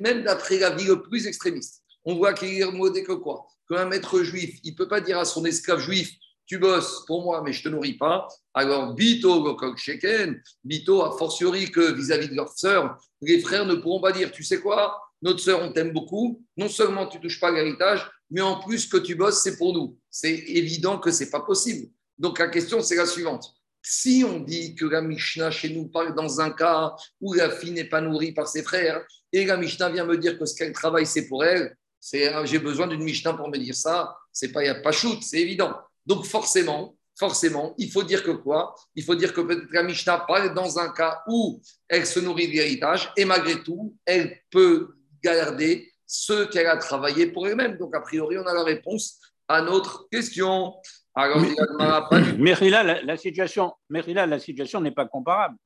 même 0.00 0.24
d'après 0.24 0.58
la 0.58 0.70
vie 0.70 0.86
le 0.86 1.00
plus 1.00 1.26
extrémiste, 1.26 1.83
on 2.04 2.16
voit 2.16 2.34
qu'il 2.34 2.60
est 2.60 2.70
modé 2.70 3.02
que 3.02 3.12
quoi 3.12 3.46
Qu'un 3.68 3.86
maître 3.86 4.22
juif, 4.22 4.58
il 4.62 4.72
ne 4.72 4.76
peut 4.76 4.88
pas 4.88 5.00
dire 5.00 5.18
à 5.18 5.24
son 5.24 5.44
esclave 5.44 5.80
juif 5.80 6.10
tu 6.46 6.58
bosses 6.58 7.06
pour 7.06 7.22
moi, 7.22 7.40
mais 7.42 7.54
je 7.54 7.60
ne 7.60 7.64
te 7.64 7.68
nourris 7.70 7.94
pas. 7.94 8.28
Alors, 8.52 8.92
Bito, 8.92 9.56
Sheken, 9.76 10.42
Bito, 10.62 11.02
a 11.02 11.16
fortiori 11.16 11.70
que 11.70 11.92
vis-à-vis 11.94 12.28
de 12.28 12.34
leur 12.34 12.50
sœur, 12.50 12.98
les 13.22 13.40
frères 13.40 13.64
ne 13.64 13.74
pourront 13.74 14.02
pas 14.02 14.12
dire 14.12 14.30
tu 14.30 14.44
sais 14.44 14.60
quoi 14.60 15.00
notre 15.24 15.40
sœur, 15.40 15.62
on 15.62 15.72
t'aime 15.72 15.92
beaucoup. 15.92 16.44
Non 16.58 16.68
seulement 16.68 17.06
tu 17.06 17.16
ne 17.16 17.22
touches 17.22 17.40
pas 17.40 17.50
l'héritage, 17.50 18.06
mais 18.30 18.42
en 18.42 18.60
plus 18.60 18.86
que 18.86 18.98
tu 18.98 19.14
bosses, 19.14 19.42
c'est 19.42 19.56
pour 19.56 19.72
nous. 19.72 19.98
C'est 20.10 20.34
évident 20.34 20.98
que 20.98 21.10
ce 21.10 21.24
n'est 21.24 21.30
pas 21.30 21.40
possible. 21.40 21.88
Donc 22.18 22.38
la 22.38 22.48
question, 22.48 22.82
c'est 22.82 22.96
la 22.96 23.06
suivante. 23.06 23.54
Si 23.80 24.22
on 24.26 24.40
dit 24.40 24.74
que 24.74 24.84
la 24.84 25.00
Mishnah 25.00 25.50
chez 25.50 25.70
nous 25.70 25.88
parle 25.88 26.14
dans 26.14 26.42
un 26.42 26.50
cas 26.50 26.94
où 27.22 27.32
la 27.32 27.50
fille 27.50 27.72
n'est 27.72 27.88
pas 27.88 28.02
nourrie 28.02 28.32
par 28.32 28.48
ses 28.48 28.62
frères, 28.62 29.02
et 29.32 29.46
la 29.46 29.56
Mishnah 29.56 29.88
vient 29.88 30.04
me 30.04 30.18
dire 30.18 30.38
que 30.38 30.44
ce 30.44 30.54
qu'elle 30.54 30.72
travaille, 30.72 31.06
c'est 31.06 31.26
pour 31.26 31.42
elle, 31.42 31.74
c'est 32.04 32.28
ah, 32.28 32.44
j'ai 32.44 32.58
besoin 32.58 32.86
d'une 32.86 33.02
Mishnah 33.02 33.32
pour 33.32 33.48
me 33.48 33.56
dire 33.56 33.74
ça, 33.74 34.14
c'est 34.30 34.52
pas, 34.52 34.60
il 34.60 34.64
n'y 34.64 34.70
a 34.70 34.74
pas 34.74 34.92
shoot, 34.92 35.22
c'est 35.22 35.40
évident. 35.40 35.72
Donc 36.04 36.26
forcément, 36.26 36.94
forcément, 37.18 37.74
il 37.78 37.90
faut 37.90 38.02
dire 38.02 38.22
que 38.22 38.32
quoi? 38.32 38.74
Il 38.94 39.02
faut 39.02 39.14
dire 39.14 39.32
que 39.32 39.40
peut-être 39.40 39.72
la 39.72 39.82
Mishnah 39.82 40.18
parle 40.28 40.52
dans 40.52 40.78
un 40.78 40.90
cas 40.90 41.22
où 41.26 41.62
elle 41.88 42.04
se 42.04 42.20
nourrit 42.20 42.48
de 42.48 42.52
l'héritage, 42.52 43.10
et 43.16 43.24
malgré 43.24 43.62
tout, 43.62 43.96
elle 44.04 44.38
peut 44.50 44.98
garder 45.22 45.90
ce 46.06 46.44
qu'elle 46.44 46.66
a 46.66 46.76
travaillé 46.76 47.28
pour 47.28 47.48
elle-même. 47.48 47.78
Donc, 47.78 47.96
a 47.96 48.00
priori, 48.00 48.36
on 48.36 48.46
a 48.46 48.52
la 48.52 48.64
réponse 48.64 49.18
à 49.48 49.62
notre 49.62 50.06
question. 50.10 50.74
Alors, 51.14 51.40
mais, 51.40 52.54
là, 52.68 53.00
la, 53.02 53.16
situation, 53.16 53.72
la 53.88 54.38
situation 54.38 54.82
n'est 54.82 54.92
pas 54.92 55.06
comparable. 55.06 55.56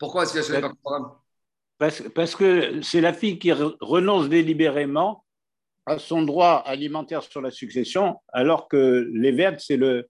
Pourquoi 0.00 0.22
la 0.22 0.26
situation 0.26 0.54
n'est 0.54 0.62
pas 0.62 0.70
comparable? 0.70 1.10
Parce, 1.78 2.34
que 2.34 2.80
c'est 2.82 3.00
la 3.00 3.12
fille 3.12 3.38
qui 3.38 3.52
renonce 3.52 4.28
délibérément 4.28 5.24
à 5.86 5.98
son 5.98 6.22
droit 6.22 6.62
alimentaire 6.66 7.22
sur 7.22 7.40
la 7.40 7.50
succession, 7.50 8.16
alors 8.32 8.68
que 8.68 9.08
les 9.12 9.56
c'est 9.58 9.76
le, 9.76 10.08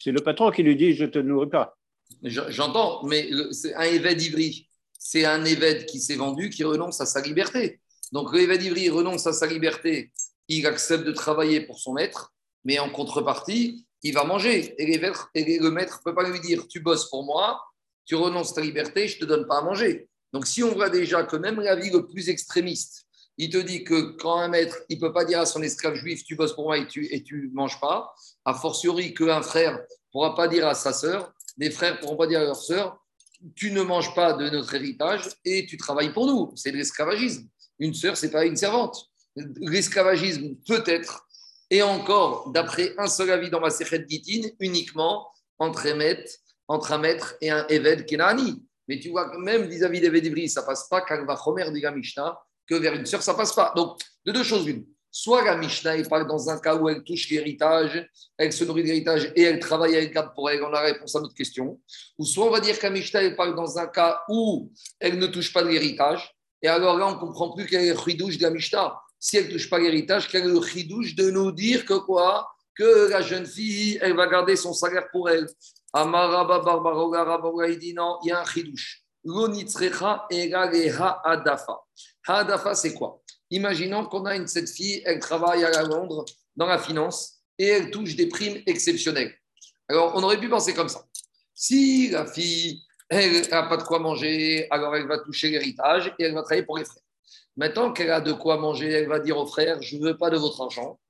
c'est 0.00 0.12
le 0.12 0.20
patron 0.20 0.50
qui 0.50 0.62
lui 0.62 0.76
dit 0.76 0.94
Je 0.94 1.04
te 1.04 1.18
nourris 1.18 1.50
pas. 1.50 1.76
J'entends, 2.22 3.04
mais 3.04 3.28
c'est 3.52 3.74
un 3.74 3.82
évêque 3.82 4.16
d'Ivry 4.16 4.68
c'est 4.98 5.24
un 5.24 5.44
évêque 5.44 5.86
qui 5.86 6.00
s'est 6.00 6.16
vendu 6.16 6.50
qui 6.50 6.64
renonce 6.64 7.00
à 7.00 7.06
sa 7.06 7.22
liberté. 7.22 7.80
Donc 8.12 8.34
l'évêque 8.34 8.60
d'Ivry 8.60 8.90
renonce 8.90 9.26
à 9.26 9.32
sa 9.32 9.46
liberté, 9.46 10.12
il 10.48 10.66
accepte 10.66 11.04
de 11.04 11.12
travailler 11.12 11.60
pour 11.60 11.78
son 11.78 11.92
maître, 11.92 12.34
mais 12.64 12.78
en 12.78 12.90
contrepartie, 12.90 13.86
il 14.02 14.14
va 14.14 14.24
manger. 14.24 14.74
Et, 14.78 14.98
le 14.98 15.70
maître 15.70 16.00
ne 16.00 16.10
peut 16.10 16.14
pas 16.14 16.28
lui 16.28 16.40
dire 16.40 16.66
Tu 16.68 16.80
bosses 16.80 17.08
pour 17.08 17.24
moi, 17.24 17.62
tu 18.04 18.16
renonces 18.16 18.54
ta 18.54 18.60
liberté, 18.60 19.08
je 19.08 19.16
ne 19.16 19.20
te 19.20 19.24
donne 19.26 19.46
pas 19.46 19.58
à 19.58 19.62
manger. 19.62 20.08
Donc 20.32 20.46
si 20.46 20.62
on 20.62 20.72
voit 20.74 20.90
déjà 20.90 21.22
que 21.24 21.36
même 21.36 21.60
la 21.60 21.76
vie 21.76 21.90
le 21.90 22.06
plus 22.06 22.28
extrémiste, 22.28 23.06
il 23.36 23.50
te 23.50 23.58
dit 23.58 23.84
que 23.84 24.16
quand 24.18 24.38
un 24.38 24.48
maître, 24.48 24.78
il 24.88 24.96
ne 24.96 25.00
peut 25.00 25.12
pas 25.12 25.24
dire 25.24 25.40
à 25.40 25.46
son 25.46 25.62
esclave 25.62 25.94
juif 25.94 26.24
Tu 26.24 26.34
bosses 26.34 26.54
pour 26.54 26.64
moi 26.64 26.78
et 26.78 26.86
tu 26.86 27.08
ne 27.12 27.18
tu 27.18 27.50
manges 27.54 27.80
pas, 27.80 28.12
a 28.44 28.54
fortiori 28.54 29.14
qu'un 29.14 29.42
frère 29.42 29.74
ne 29.74 29.78
pourra 30.12 30.34
pas 30.34 30.48
dire 30.48 30.66
à 30.66 30.74
sa 30.74 30.92
sœur, 30.92 31.32
des 31.56 31.70
frères 31.70 31.94
ne 31.94 32.00
pourront 32.00 32.16
pas 32.16 32.26
dire 32.26 32.40
à 32.40 32.44
leur 32.44 32.56
sœur 32.56 32.98
tu 33.54 33.70
ne 33.70 33.82
manges 33.82 34.14
pas 34.14 34.32
de 34.32 34.48
notre 34.50 34.74
héritage 34.74 35.28
et 35.44 35.66
tu 35.66 35.76
travailles 35.76 36.12
pour 36.12 36.26
nous. 36.26 36.52
C'est 36.56 36.70
l'esclavagisme. 36.70 37.48
Une 37.78 37.94
sœur, 37.94 38.16
c'est 38.16 38.30
pas 38.30 38.44
une 38.44 38.56
servante. 38.56 39.06
L'esclavagisme, 39.36 40.56
peut-être, 40.66 41.26
et 41.70 41.82
encore, 41.82 42.50
d'après 42.50 42.94
un 42.98 43.06
seul 43.06 43.30
avis 43.30 43.50
dans 43.50 43.60
ma 43.60 43.70
Sechet 43.70 44.04
Gitin, 44.08 44.48
uniquement 44.58 45.28
entre 45.58 45.86
un 45.86 45.94
maître, 45.94 46.32
entre 46.66 46.92
un 46.92 46.98
maître 46.98 47.36
et 47.40 47.50
un 47.50 47.66
Eved 47.68 48.06
Kenani. 48.06 48.64
Mais 48.88 48.98
tu 48.98 49.10
vois, 49.10 49.36
même 49.38 49.64
vis-à-vis 49.64 50.00
d'Eved 50.00 50.24
Ivri, 50.24 50.48
ça 50.48 50.62
passe 50.62 50.88
pas, 50.88 51.02
va 51.24 51.36
Chomer 51.36 51.70
dit 51.70 51.84
Mishnah, 51.94 52.38
que 52.66 52.74
vers 52.74 52.94
une 52.94 53.06
sœur, 53.06 53.22
ça 53.22 53.34
passe 53.34 53.52
pas. 53.54 53.72
Donc, 53.76 53.98
de 54.24 54.32
deux 54.32 54.42
choses 54.42 54.66
une. 54.66 54.86
Soit 55.10 55.42
la 55.44 55.56
Mishnah, 55.56 55.96
parle 56.06 56.26
dans 56.26 56.50
un 56.50 56.58
cas 56.58 56.76
où 56.76 56.88
elle 56.88 57.02
touche 57.02 57.30
l'héritage, 57.30 58.06
elle 58.36 58.52
se 58.52 58.64
nourrit 58.64 58.82
de 58.82 58.88
l'héritage 58.88 59.32
et 59.36 59.42
elle 59.42 59.58
travaille, 59.58 59.94
elle 59.94 60.10
garde 60.10 60.34
pour 60.34 60.50
elle, 60.50 60.62
on 60.62 60.68
a 60.68 60.72
la 60.72 60.80
réponse 60.80 61.16
à 61.16 61.20
notre 61.20 61.34
question. 61.34 61.80
Ou 62.18 62.24
soit 62.24 62.46
on 62.46 62.50
va 62.50 62.60
dire 62.60 62.78
que 62.78 62.86
la 62.86 63.22
elle 63.22 63.34
parle 63.34 63.56
dans 63.56 63.78
un 63.78 63.86
cas 63.86 64.20
où 64.28 64.70
elle 65.00 65.18
ne 65.18 65.26
touche 65.26 65.52
pas 65.52 65.62
de 65.62 65.68
l'héritage. 65.68 66.34
Et 66.60 66.68
alors 66.68 66.98
là, 66.98 67.08
on 67.08 67.14
ne 67.14 67.20
comprend 67.20 67.54
plus 67.54 67.66
quel 67.66 67.84
est 67.84 67.94
le 67.94 68.36
de 68.36 68.42
la. 68.42 68.94
Si 69.18 69.38
elle 69.38 69.46
ne 69.46 69.52
touche 69.52 69.70
pas 69.70 69.78
l'héritage, 69.78 70.28
quel 70.28 70.44
est 70.44 70.48
le 70.48 70.58
de 71.16 71.30
nous 71.30 71.52
dire 71.52 71.84
que 71.84 71.94
quoi? 71.94 72.48
Que 72.74 73.10
la 73.10 73.22
jeune 73.22 73.46
fille, 73.46 73.98
elle 74.02 74.14
va 74.14 74.26
garder 74.26 74.56
son 74.56 74.72
salaire 74.72 75.08
pour 75.10 75.30
elle. 75.30 75.46
Amaraba 75.92 76.58
Barbara 76.60 77.68
il 77.68 77.78
dit 77.78 77.94
non, 77.94 78.18
il 78.22 78.28
y 78.28 78.32
a 78.32 78.40
un 78.40 78.44
chidouche. 78.44 79.02
L'onitzrecha 79.24 80.26
ha 80.30 81.22
adafa. 81.24 81.80
Ha 82.26 82.38
adafa, 82.38 82.74
c'est 82.74 82.94
quoi? 82.94 83.20
Imaginons 83.50 84.04
qu'on 84.06 84.24
a 84.26 84.36
une, 84.36 84.46
cette 84.46 84.68
fille, 84.68 85.02
elle 85.04 85.18
travaille 85.18 85.64
à 85.64 85.82
Londres 85.82 86.24
dans 86.56 86.66
la 86.66 86.78
finance 86.78 87.38
et 87.58 87.66
elle 87.66 87.90
touche 87.90 88.14
des 88.16 88.26
primes 88.26 88.62
exceptionnelles. 88.66 89.34
Alors, 89.88 90.12
on 90.14 90.22
aurait 90.22 90.38
pu 90.38 90.48
penser 90.48 90.74
comme 90.74 90.88
ça. 90.88 91.04
Si 91.54 92.10
la 92.10 92.26
fille, 92.26 92.82
elle 93.08 93.48
n'a 93.48 93.62
pas 93.64 93.78
de 93.78 93.82
quoi 93.82 93.98
manger, 93.98 94.66
alors 94.70 94.94
elle 94.94 95.06
va 95.06 95.18
toucher 95.18 95.50
l'héritage 95.50 96.14
et 96.18 96.24
elle 96.24 96.34
va 96.34 96.42
travailler 96.42 96.64
pour 96.64 96.78
les 96.78 96.84
frères. 96.84 97.02
Maintenant 97.56 97.92
qu'elle 97.92 98.10
a 98.10 98.20
de 98.20 98.32
quoi 98.32 98.58
manger, 98.58 98.92
elle 98.92 99.08
va 99.08 99.18
dire 99.18 99.38
aux 99.38 99.46
frères, 99.46 99.80
je 99.82 99.96
ne 99.96 100.04
veux 100.04 100.16
pas 100.16 100.30
de 100.30 100.36
votre 100.36 100.60
argent, 100.60 101.00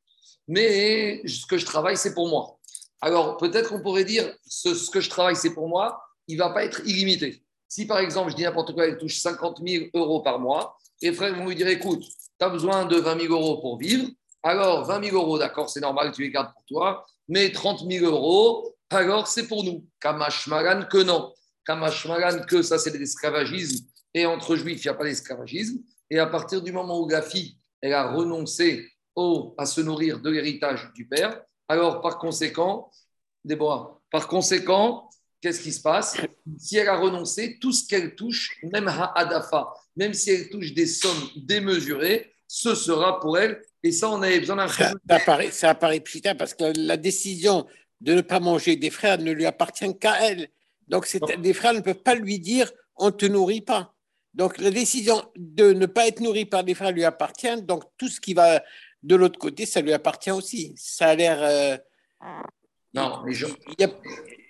mais 0.47 1.21
ce 1.27 1.45
que 1.45 1.59
je 1.59 1.67
travaille, 1.67 1.97
c'est 1.97 2.15
pour 2.15 2.29
moi. 2.29 2.58
Alors, 3.01 3.37
peut-être 3.37 3.71
qu'on 3.71 3.81
pourrait 3.81 4.05
dire, 4.05 4.35
ce, 4.47 4.91
que 4.91 5.01
je 5.01 5.09
travaille, 5.09 5.37
c'est 5.37 5.55
pour 5.55 5.69
moi, 5.69 6.03
il 6.27 6.37
ne 6.37 6.43
va 6.43 6.51
pas 6.51 6.65
être 6.65 6.81
illimité. 6.87 7.43
Si 7.69 7.87
par 7.87 7.99
exemple, 7.99 8.31
je 8.31 8.37
dis 8.37 8.43
n'importe 8.43 8.73
quoi, 8.73 8.87
elle 8.87 8.97
touche 8.97 9.19
50 9.19 9.61
000 9.67 9.87
euros 9.95 10.23
par 10.23 10.39
mois, 10.39 10.77
les 11.03 11.13
frères 11.13 11.35
vont 11.37 11.47
lui 11.47 11.55
dire, 11.55 11.69
écoute, 11.69 12.03
tu 12.03 12.45
as 12.45 12.49
besoin 12.49 12.87
de 12.87 12.97
20 12.97 13.21
000 13.21 13.35
euros 13.35 13.61
pour 13.61 13.79
vivre. 13.79 14.09
Alors, 14.43 14.85
20 14.85 15.05
000 15.11 15.17
euros, 15.17 15.39
d'accord, 15.39 15.69
c'est 15.69 15.81
normal, 15.81 16.13
tu 16.13 16.23
les 16.23 16.31
gardes 16.31 16.53
pour 16.53 16.65
toi. 16.65 17.07
Mais 17.29 17.53
30 17.53 17.85
000 17.89 18.07
euros, 18.07 18.75
alors 18.91 19.27
c'est 19.27 19.47
pour 19.47 19.65
nous. 19.65 19.87
Kamashmaran 20.01 20.87
que 20.87 21.03
non. 21.03 21.33
Kamashmaran 21.65 22.41
que 22.47 22.63
ça, 22.63 22.79
c'est 22.79 22.97
l'esclavagisme. 22.97 23.87
Et 24.15 24.25
entre 24.27 24.57
juifs, 24.57 24.85
il 24.85 24.89
n'y 24.89 24.95
a 24.95 24.95
pas 24.95 25.05
d'esclavagisme. 25.05 25.79
Et 26.11 26.19
à 26.19 26.27
partir 26.27 26.63
du 26.63 26.73
moment 26.73 27.01
où 27.01 27.09
la 27.09 27.23
fille, 27.23 27.59
elle 27.81 27.93
a 27.93 28.11
renoncé 28.11 28.89
au, 29.15 29.55
à 29.59 29.67
se 29.67 29.81
nourrir 29.81 30.21
de 30.21 30.31
l'héritage 30.31 30.91
du 30.95 31.07
père, 31.07 31.43
alors 31.69 32.01
par 32.01 32.19
conséquent, 32.19 32.91
Déborah, 33.45 34.01
par 34.11 34.27
conséquent, 34.27 35.09
qu'est-ce 35.41 35.61
qui 35.61 35.73
se 35.73 35.81
passe? 35.81 36.17
Si 36.59 36.77
elle 36.77 36.89
a 36.89 36.97
renoncé, 36.97 37.59
tout 37.61 37.73
ce 37.73 37.87
qu'elle 37.87 38.15
touche, 38.15 38.59
même 38.73 38.89
à 38.89 39.13
Adafa, 39.15 39.75
même 39.97 40.15
si 40.15 40.31
elle 40.31 40.49
touche 40.49 40.73
des 40.73 40.87
sommes 40.87 41.29
démesurées, 41.37 42.35
ce 42.47 42.75
sera 42.75 43.21
pour 43.21 43.39
elle. 43.39 43.63
Et 43.83 43.93
ça, 43.93 44.11
on 44.11 44.23
avait 44.23 44.41
besoin 44.41 44.57
d'un 44.57 44.69
ça, 44.69 44.93
ça 45.09 45.15
apparaît, 45.17 45.51
ça 45.51 45.71
apparaît 45.71 46.03
parce 46.37 46.55
que 46.55 46.73
la 46.77 46.97
décision 46.97 47.67
de 48.01 48.15
ne 48.15 48.21
pas 48.21 48.41
manger 48.41 48.77
des 48.77 48.91
frères 48.91 49.19
ne 49.19 49.33
lui 49.33 49.47
appartient 49.47 49.97
qu'à 49.99 50.25
elle. 50.25 50.49
Donc, 50.89 51.09
les 51.43 51.53
frères 51.53 51.75
ne 51.75 51.81
peuvent 51.81 52.03
pas 52.03 52.15
lui 52.15 52.39
dire 52.39 52.71
on 52.97 53.07
ne 53.07 53.11
te 53.11 53.27
nourrit 53.27 53.61
pas. 53.61 53.95
Donc, 54.35 54.59
la 54.59 54.71
décision 54.71 55.23
de 55.37 55.73
ne 55.73 55.87
pas 55.87 56.07
être 56.09 56.21
nourri 56.21 56.45
par 56.45 56.65
des 56.65 56.75
frères 56.75 56.93
lui 56.93 57.05
appartient. 57.05 57.63
Donc, 57.63 57.85
tout 57.97 58.09
ce 58.09 58.21
qui 58.21 58.35
va 58.35 58.63
de 59.03 59.15
l'autre 59.17 59.39
côté, 59.39 59.67
ça 59.67 59.81
lui 59.81 59.93
appartient 59.93 60.31
aussi. 60.31 60.75
Ça 60.77 61.09
a 61.09 61.15
l'air. 61.15 61.39
Euh, 61.43 61.77
non, 62.95 63.23
mais 63.25 63.33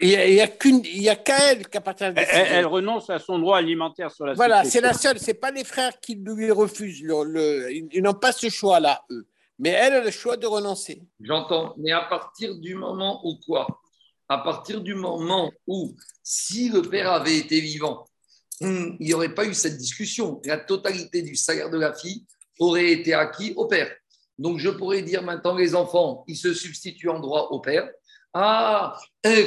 Il 0.00 0.08
n'y 0.08 0.40
a, 0.40 0.46
qu'une, 0.48 0.80
il 0.84 1.02
y 1.02 1.08
a 1.08 1.16
qu'à 1.16 1.50
elle 1.50 1.68
qui 1.68 1.76
appartient. 1.76 2.04
À 2.04 2.12
elle, 2.12 2.46
elle, 2.52 2.66
renonce 2.66 3.10
à 3.10 3.18
son 3.18 3.38
droit 3.38 3.58
alimentaire 3.58 4.10
sur 4.10 4.26
la 4.26 4.34
Voilà, 4.34 4.64
c'est 4.64 4.80
la 4.80 4.92
seule. 4.94 5.18
C'est 5.18 5.34
pas 5.34 5.50
les 5.50 5.64
frères 5.64 5.98
qui 6.00 6.14
lui 6.14 6.50
refusent. 6.50 7.02
Le, 7.02 7.70
ils 7.72 8.02
n'ont 8.02 8.14
pas 8.14 8.32
ce 8.32 8.48
choix-là, 8.48 9.04
eux. 9.10 9.26
Mais 9.58 9.70
elle 9.70 9.94
a 9.94 10.04
le 10.04 10.10
choix 10.10 10.36
de 10.36 10.46
renoncer. 10.46 11.02
J'entends. 11.20 11.74
Mais 11.78 11.90
à 11.90 12.02
partir 12.02 12.56
du 12.56 12.74
moment 12.74 13.20
où 13.24 13.38
quoi? 13.44 13.66
À 14.28 14.38
partir 14.38 14.82
du 14.82 14.94
moment 14.94 15.50
où, 15.66 15.96
si 16.22 16.68
le 16.68 16.82
père 16.82 17.10
avait 17.10 17.38
été 17.38 17.60
vivant, 17.60 18.04
hmm, 18.60 18.96
il 19.00 19.06
n'y 19.06 19.14
aurait 19.14 19.34
pas 19.34 19.46
eu 19.46 19.54
cette 19.54 19.78
discussion. 19.78 20.40
La 20.44 20.58
totalité 20.58 21.22
du 21.22 21.34
salaire 21.34 21.70
de 21.70 21.78
la 21.78 21.92
fille 21.92 22.24
aurait 22.60 22.92
été 22.92 23.14
acquis 23.14 23.52
au 23.56 23.66
père. 23.66 23.90
Donc 24.38 24.58
je 24.58 24.70
pourrais 24.70 25.02
dire 25.02 25.22
maintenant 25.22 25.56
les 25.56 25.74
enfants, 25.74 26.24
ils 26.28 26.36
se 26.36 26.54
substituent 26.54 27.10
en 27.10 27.20
droit 27.20 27.48
au 27.50 27.60
père. 27.60 27.88
Ah, 28.34 28.96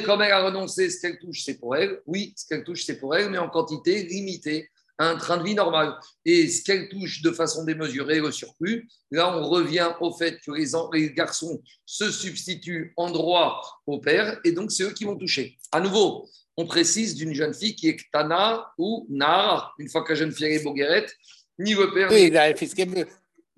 comme 0.05 0.21
elle 0.21 0.31
a 0.31 0.43
renoncé, 0.45 0.89
ce 0.89 0.99
qu'elle 0.99 1.19
touche, 1.19 1.43
c'est 1.43 1.59
pour 1.59 1.75
elle. 1.75 2.01
Oui, 2.07 2.33
ce 2.35 2.45
qu'elle 2.47 2.63
touche, 2.63 2.83
c'est 2.83 2.99
pour 2.99 3.15
elle, 3.15 3.29
mais 3.29 3.37
en 3.37 3.49
quantité 3.49 4.03
limitée, 4.03 4.69
un 4.97 5.15
train 5.15 5.37
de 5.37 5.43
vie 5.43 5.55
normal. 5.55 5.95
Et 6.25 6.47
ce 6.47 6.63
qu'elle 6.63 6.89
touche 6.89 7.21
de 7.21 7.31
façon 7.31 7.63
démesurée, 7.63 8.19
le 8.19 8.31
surplus, 8.31 8.89
là, 9.11 9.37
on 9.37 9.47
revient 9.47 9.91
au 9.99 10.11
fait 10.13 10.39
que 10.45 10.51
les, 10.51 10.71
les 10.93 11.13
garçons 11.13 11.61
se 11.85 12.11
substituent 12.11 12.93
en 12.97 13.11
droit 13.11 13.61
au 13.87 13.99
père, 13.99 14.39
et 14.43 14.51
donc 14.51 14.71
c'est 14.71 14.83
eux 14.83 14.93
qui 14.93 15.05
vont 15.05 15.15
toucher. 15.15 15.57
À 15.71 15.79
nouveau, 15.79 16.27
on 16.57 16.65
précise 16.65 17.15
d'une 17.15 17.33
jeune 17.33 17.53
fille 17.53 17.75
qui 17.75 17.87
est 17.89 17.97
Tana 18.11 18.71
ou 18.77 19.07
Nara. 19.09 19.73
Une 19.79 19.89
fois 19.89 20.03
que 20.03 20.09
la 20.09 20.19
jeune 20.19 20.31
fille 20.31 20.47
est 20.47 20.63
Boguerette, 20.63 21.15
ni 21.57 21.73
le 21.73 21.91
père. 21.93 22.09
Oui, 22.11 22.31
elle 22.33 22.57
fait 22.57 22.67
ce 22.67 22.75
qu'elle 22.75 22.89
veut. 22.89 23.07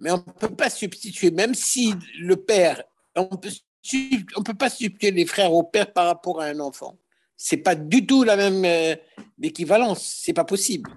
Mais 0.04 0.12
on 0.12 0.18
ne 0.18 0.48
peut 0.48 0.54
pas 0.54 0.70
substituer, 0.70 1.32
même 1.32 1.56
si 1.56 1.94
le 2.20 2.36
père, 2.36 2.84
on 3.16 3.30
ne 3.32 4.44
peut 4.44 4.54
pas 4.54 4.70
substituer 4.70 5.12
les 5.12 5.26
frères 5.26 5.54
au 5.54 5.64
père 5.64 5.94
par 5.94 6.08
rapport 6.08 6.42
à 6.42 6.48
un 6.48 6.60
enfant. 6.60 7.00
C'est 7.38 7.58
pas 7.58 7.74
du 7.74 8.06
tout 8.06 8.24
la 8.24 8.36
même 8.36 8.66
euh, 8.66 8.96
équivalence. 9.42 10.22
C'est 10.24 10.34
pas 10.34 10.44
possible. 10.44 10.92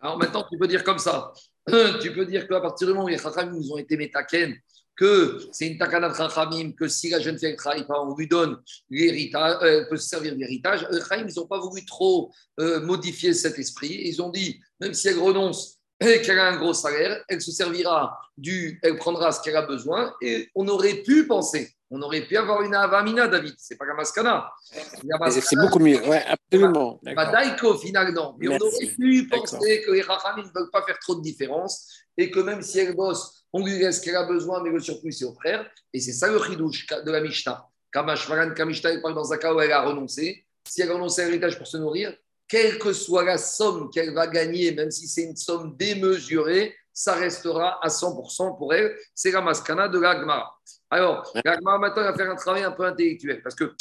Alors 0.00 0.18
maintenant, 0.18 0.44
tu 0.50 0.58
peux 0.58 0.66
dire 0.66 0.82
comme 0.82 0.98
ça. 0.98 1.32
tu 2.02 2.12
peux 2.12 2.26
dire 2.26 2.48
qu'à 2.48 2.60
partir 2.60 2.88
du 2.88 2.94
moment 2.94 3.04
où 3.04 3.08
les 3.08 3.18
Chachamim 3.18 3.52
nous 3.52 3.72
ont 3.72 3.78
été 3.78 3.96
métaken, 3.96 4.56
que 4.96 5.38
c'est 5.52 5.68
une 5.68 5.78
takana 5.78 6.08
de 6.08 6.14
Chachamim, 6.14 6.72
que 6.72 6.88
si 6.88 7.10
la 7.10 7.20
jeune 7.20 7.38
fille 7.38 7.54
travaille 7.54 7.86
pas, 7.86 8.00
on 8.00 8.16
lui 8.16 8.26
donne 8.26 8.60
l'héritage, 8.90 9.58
euh, 9.62 9.84
peut 9.88 9.96
se 9.96 10.08
servir 10.08 10.34
d'héritage. 10.34 10.84
Les 10.90 10.98
Chachamim, 10.98 11.28
ils 11.28 11.38
n'ont 11.38 11.46
pas 11.46 11.60
voulu 11.60 11.84
trop 11.84 12.32
euh, 12.58 12.80
modifier 12.80 13.34
cet 13.34 13.60
esprit. 13.60 14.00
Ils 14.04 14.20
ont 14.20 14.30
dit, 14.30 14.60
même 14.80 14.94
si 14.94 15.06
elle 15.06 15.20
renonce 15.20 15.78
et 16.06 16.22
qu'elle 16.22 16.38
a 16.38 16.48
un 16.48 16.56
gros 16.56 16.74
salaire, 16.74 17.22
elle 17.28 17.40
se 17.40 17.52
servira 17.52 18.18
du, 18.36 18.78
elle 18.82 18.96
prendra 18.96 19.32
ce 19.32 19.42
qu'elle 19.42 19.56
a 19.56 19.62
besoin 19.62 20.14
et 20.20 20.50
on 20.54 20.66
aurait 20.68 21.02
pu 21.02 21.26
penser 21.26 21.74
on 21.94 22.00
aurait 22.00 22.22
pu 22.22 22.38
avoir 22.38 22.62
une 22.62 22.74
avamina, 22.74 23.28
David. 23.28 23.54
C'est 23.58 23.76
pas 23.76 23.84
Gamaskana. 23.84 24.50
C'est 24.64 25.56
beaucoup 25.56 25.78
mieux, 25.78 26.00
oui, 26.08 26.16
absolument. 26.26 26.98
Pas 27.14 27.30
daiko, 27.30 27.76
finalement. 27.76 28.34
Mais 28.38 28.48
on 28.48 28.56
aurait 28.56 28.86
pu 28.86 29.28
penser 29.28 29.82
que 29.82 29.90
les 29.92 30.00
Rachamim 30.00 30.42
ne 30.42 30.58
veulent 30.58 30.70
pas 30.70 30.82
faire 30.86 30.98
trop 30.98 31.16
de 31.16 31.20
différence 31.20 31.86
et 32.16 32.30
que 32.30 32.40
même 32.40 32.62
si 32.62 32.78
elle 32.78 32.96
bosse, 32.96 33.44
on 33.52 33.62
lui 33.62 33.78
laisse 33.78 33.98
ce 33.98 34.04
qu'elle 34.04 34.16
a 34.16 34.24
besoin, 34.24 34.62
mais 34.62 34.70
le 34.70 34.80
surplus, 34.80 35.12
c'est 35.12 35.26
au 35.26 35.34
frère. 35.34 35.70
Et 35.92 36.00
c'est 36.00 36.12
ça 36.12 36.28
le 36.28 36.42
chidouche 36.42 36.86
de 36.86 37.10
la 37.10 37.20
Mishnah. 37.20 37.68
Kamashvaran 37.92 38.54
Kamishta, 38.54 38.90
il 38.90 39.02
parle 39.02 39.14
dans 39.14 39.30
un 39.30 39.36
cas 39.36 39.52
où 39.52 39.60
elle 39.60 39.72
a 39.72 39.82
renoncé. 39.82 40.46
Si 40.66 40.80
elle 40.80 40.90
a 40.90 40.94
renoncé 40.94 41.20
à 41.20 41.26
l'héritage 41.26 41.58
pour 41.58 41.66
se 41.66 41.76
nourrir, 41.76 42.16
quelle 42.52 42.78
que 42.78 42.92
soit 42.92 43.24
la 43.24 43.38
somme 43.38 43.88
qu'elle 43.88 44.12
va 44.12 44.26
gagner, 44.26 44.72
même 44.72 44.90
si 44.90 45.08
c'est 45.08 45.22
une 45.22 45.36
somme 45.36 45.74
démesurée, 45.74 46.76
ça 46.92 47.14
restera 47.14 47.82
à 47.82 47.88
100% 47.88 48.58
pour 48.58 48.74
elle. 48.74 48.94
C'est 49.14 49.30
la 49.30 49.40
maskana 49.40 49.88
de 49.88 49.98
l'agmara. 49.98 50.54
Alors, 50.90 51.32
l'agmara 51.46 51.78
maintenant 51.78 52.02
va 52.02 52.14
faire 52.14 52.30
un 52.30 52.36
travail 52.36 52.64
un 52.64 52.72
peu 52.72 52.84
intellectuel 52.84 53.42
parce 53.42 53.54
que 53.54 53.72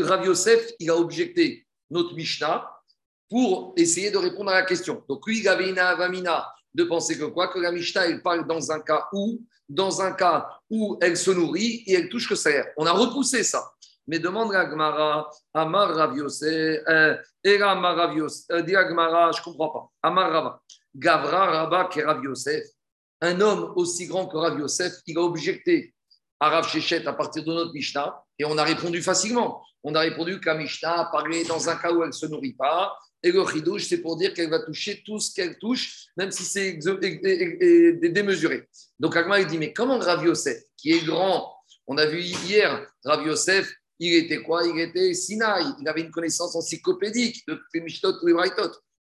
Rav 0.00 0.26
Yosef, 0.26 0.72
il 0.80 0.90
a 0.90 0.96
objecté 0.96 1.64
notre 1.88 2.12
Mishnah 2.16 2.68
pour 3.28 3.74
essayer 3.76 4.10
de 4.10 4.18
répondre 4.18 4.50
à 4.50 4.54
la 4.54 4.62
question. 4.64 5.04
Donc, 5.08 5.24
lui, 5.28 5.38
il 5.38 5.48
avait 5.48 5.70
une 5.70 5.78
avamina 5.78 6.52
de 6.74 6.82
penser 6.82 7.16
que 7.16 7.26
quoi? 7.26 7.46
Que 7.46 7.60
la 7.60 7.70
Mishnah, 7.70 8.06
elle 8.06 8.22
parle 8.22 8.44
dans 8.44 8.72
un 8.72 8.80
cas 8.80 9.06
où, 9.12 9.40
dans 9.68 10.02
un 10.02 10.10
cas 10.10 10.48
où 10.68 10.98
elle 11.00 11.16
se 11.16 11.30
nourrit 11.30 11.84
et 11.86 11.92
elle 11.92 12.08
touche 12.08 12.28
le 12.28 12.34
salaire. 12.34 12.66
On 12.76 12.86
a 12.86 12.92
repoussé 12.92 13.44
ça. 13.44 13.70
Mais 14.10 14.18
demande 14.18 14.52
à 14.52 14.64
Gmara, 14.64 15.30
Amar 15.54 15.94
Rav 15.94 16.16
Yosef, 16.16 16.82
euh, 16.88 17.16
Amar 17.62 17.94
Rav 17.94 18.16
Yosef, 18.16 18.44
euh, 18.50 18.62
dit 18.62 18.72
Gmara, 18.72 19.30
je 19.30 19.40
comprends 19.40 19.68
pas. 19.68 19.88
Amar 20.02 20.32
Rava. 20.32 20.60
Gavra 20.92 21.46
Rabba 21.46 21.84
qui 21.84 22.00
Yosef, 22.00 22.64
un 23.20 23.40
homme 23.40 23.72
aussi 23.76 24.08
grand 24.08 24.26
que 24.26 24.36
Rav 24.36 24.58
Yosef, 24.58 24.94
il 25.06 25.16
a 25.16 25.20
objecté 25.20 25.94
à 26.40 26.48
Rav 26.48 26.66
Shechet 26.66 27.06
à 27.06 27.12
partir 27.12 27.44
de 27.44 27.52
notre 27.52 27.72
Mishnah, 27.72 28.20
et 28.36 28.44
on 28.44 28.58
a 28.58 28.64
répondu 28.64 29.00
facilement. 29.00 29.62
On 29.84 29.94
a 29.94 30.00
répondu 30.00 30.40
qu'à 30.40 30.54
Mishnah 30.54 31.08
a 31.08 31.22
dans 31.46 31.68
un 31.68 31.76
cas 31.76 31.92
où 31.92 32.02
elle 32.02 32.08
ne 32.08 32.12
se 32.12 32.26
nourrit 32.26 32.54
pas, 32.54 32.98
et 33.22 33.30
le 33.30 33.46
chidouche, 33.46 33.84
c'est 33.84 33.98
pour 33.98 34.16
dire 34.16 34.34
qu'elle 34.34 34.50
va 34.50 34.58
toucher 34.58 35.04
tout 35.06 35.20
ce 35.20 35.32
qu'elle 35.32 35.56
touche, 35.56 36.06
même 36.16 36.32
si 36.32 36.42
c'est 36.42 36.72
démesuré. 38.08 38.68
Donc 38.98 39.14
Agma, 39.14 39.38
il 39.38 39.46
dit, 39.46 39.58
mais 39.58 39.72
comment 39.72 40.00
Rav 40.00 40.24
Yosef, 40.24 40.58
qui 40.76 40.94
est 40.94 41.06
grand, 41.06 41.54
on 41.86 41.96
a 41.96 42.06
vu 42.06 42.20
hier, 42.20 42.84
Rav 43.04 43.24
Yosef, 43.24 43.72
il 44.00 44.14
était 44.14 44.42
quoi? 44.42 44.66
Il 44.66 44.80
était 44.80 45.12
Sinaï, 45.12 45.66
il 45.78 45.86
avait 45.86 46.00
une 46.00 46.10
connaissance 46.10 46.56
encyclopédique 46.56 47.46
de 47.46 47.60
Mishnot 47.74 48.14
ou 48.22 48.40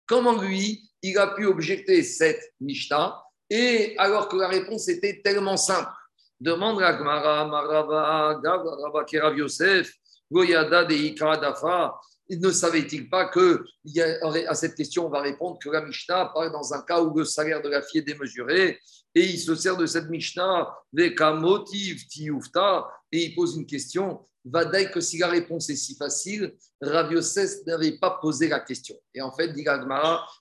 Comment 0.08 0.42
lui, 0.42 0.90
il 1.04 1.18
a 1.18 1.28
pu 1.28 1.46
objecter 1.46 2.02
cette 2.02 2.54
Mishnah? 2.60 3.22
Et 3.50 3.96
alors 3.98 4.28
que 4.28 4.36
la 4.38 4.48
réponse 4.48 4.88
était 4.90 5.22
tellement 5.24 5.56
simple. 5.56 5.92
Demande 6.40 6.82
à 6.82 6.94
Gmara, 6.94 7.46
Marava, 7.46 8.40
Gavra, 8.44 9.06
Kerav 9.06 9.38
Yosef, 9.38 9.94
Goyada 10.32 10.84
de 10.84 11.40
Dafa. 11.40 11.96
Ne 12.30 12.52
savait-il 12.52 13.10
pas 13.10 13.28
que 13.28 13.64
à 14.48 14.54
cette 14.54 14.76
question, 14.76 15.06
on 15.06 15.10
va 15.10 15.22
répondre 15.22 15.58
que 15.62 15.70
la 15.70 15.82
Mishnah 15.82 16.32
parle 16.34 16.52
dans 16.52 16.74
un 16.74 16.82
cas 16.82 17.02
où 17.02 17.18
le 17.18 17.24
salaire 17.24 17.62
de 17.62 17.70
la 17.70 17.82
fille 17.82 18.02
est 18.02 18.04
démesuré 18.04 18.80
et 19.16 19.24
il 19.24 19.40
se 19.40 19.56
sert 19.56 19.76
de 19.76 19.86
cette 19.86 20.10
Mishnah, 20.10 20.76
Veka 20.94 21.34
motiv 21.34 22.06
tiufta, 22.08 22.88
et 23.12 23.26
il 23.26 23.36
pose 23.36 23.58
une 23.58 23.66
question 23.66 24.22
Vadaï 24.52 24.92
que 24.92 25.00
si 25.00 25.18
la 25.18 25.28
réponse 25.28 25.70
est 25.70 25.76
si 25.76 25.96
facile, 25.96 26.56
Rav 26.82 27.12
Yosef 27.12 27.66
n'avait 27.66 27.98
pas 27.98 28.12
posé 28.22 28.48
la 28.48 28.60
question. 28.60 28.96
Et 29.14 29.22
en 29.22 29.32
fait, 29.32 29.50
dit 29.50 29.66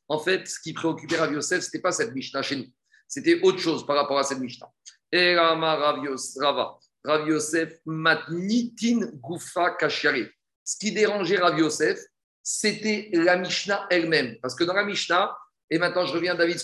en 0.09 0.19
fait, 0.19 0.47
ce 0.47 0.61
qui 0.61 0.73
préoccupait 0.73 1.17
Rav 1.17 1.33
Yosef, 1.33 1.61
ce 1.63 1.67
n'était 1.67 1.81
pas 1.81 1.93
cette 1.93 2.15
Mishnah 2.15 2.43
chez 2.43 2.57
nous. 2.57 2.67
C'était 3.09 3.41
autre 3.43 3.59
chose 3.59 3.87
par 3.87 3.97
rapport 3.97 4.19
à 4.19 4.25
cette 4.25 4.39
Mishnah. 4.39 4.71
Et 5.13 5.37
Rav 5.37 7.29
Yosef, 7.29 7.79
matnitin 7.85 9.11
gufa 9.15 9.71
kashari. 9.79 10.27
Ce 10.65 10.77
qui 10.79 10.93
dérangeait 10.93 11.39
Rav 11.39 11.59
Yosef, 11.59 12.01
c'était 12.43 13.11
la 13.13 13.37
Mishnah 13.37 13.87
elle-même. 13.91 14.37
Parce 14.41 14.55
que 14.55 14.65
dans 14.65 14.75
la 14.75 14.85
Mishnah, 14.85 15.37
et 15.71 15.79
maintenant 15.79 16.07
je 16.07 16.13
reviens 16.13 16.35
à 16.35 16.37
David 16.37 16.61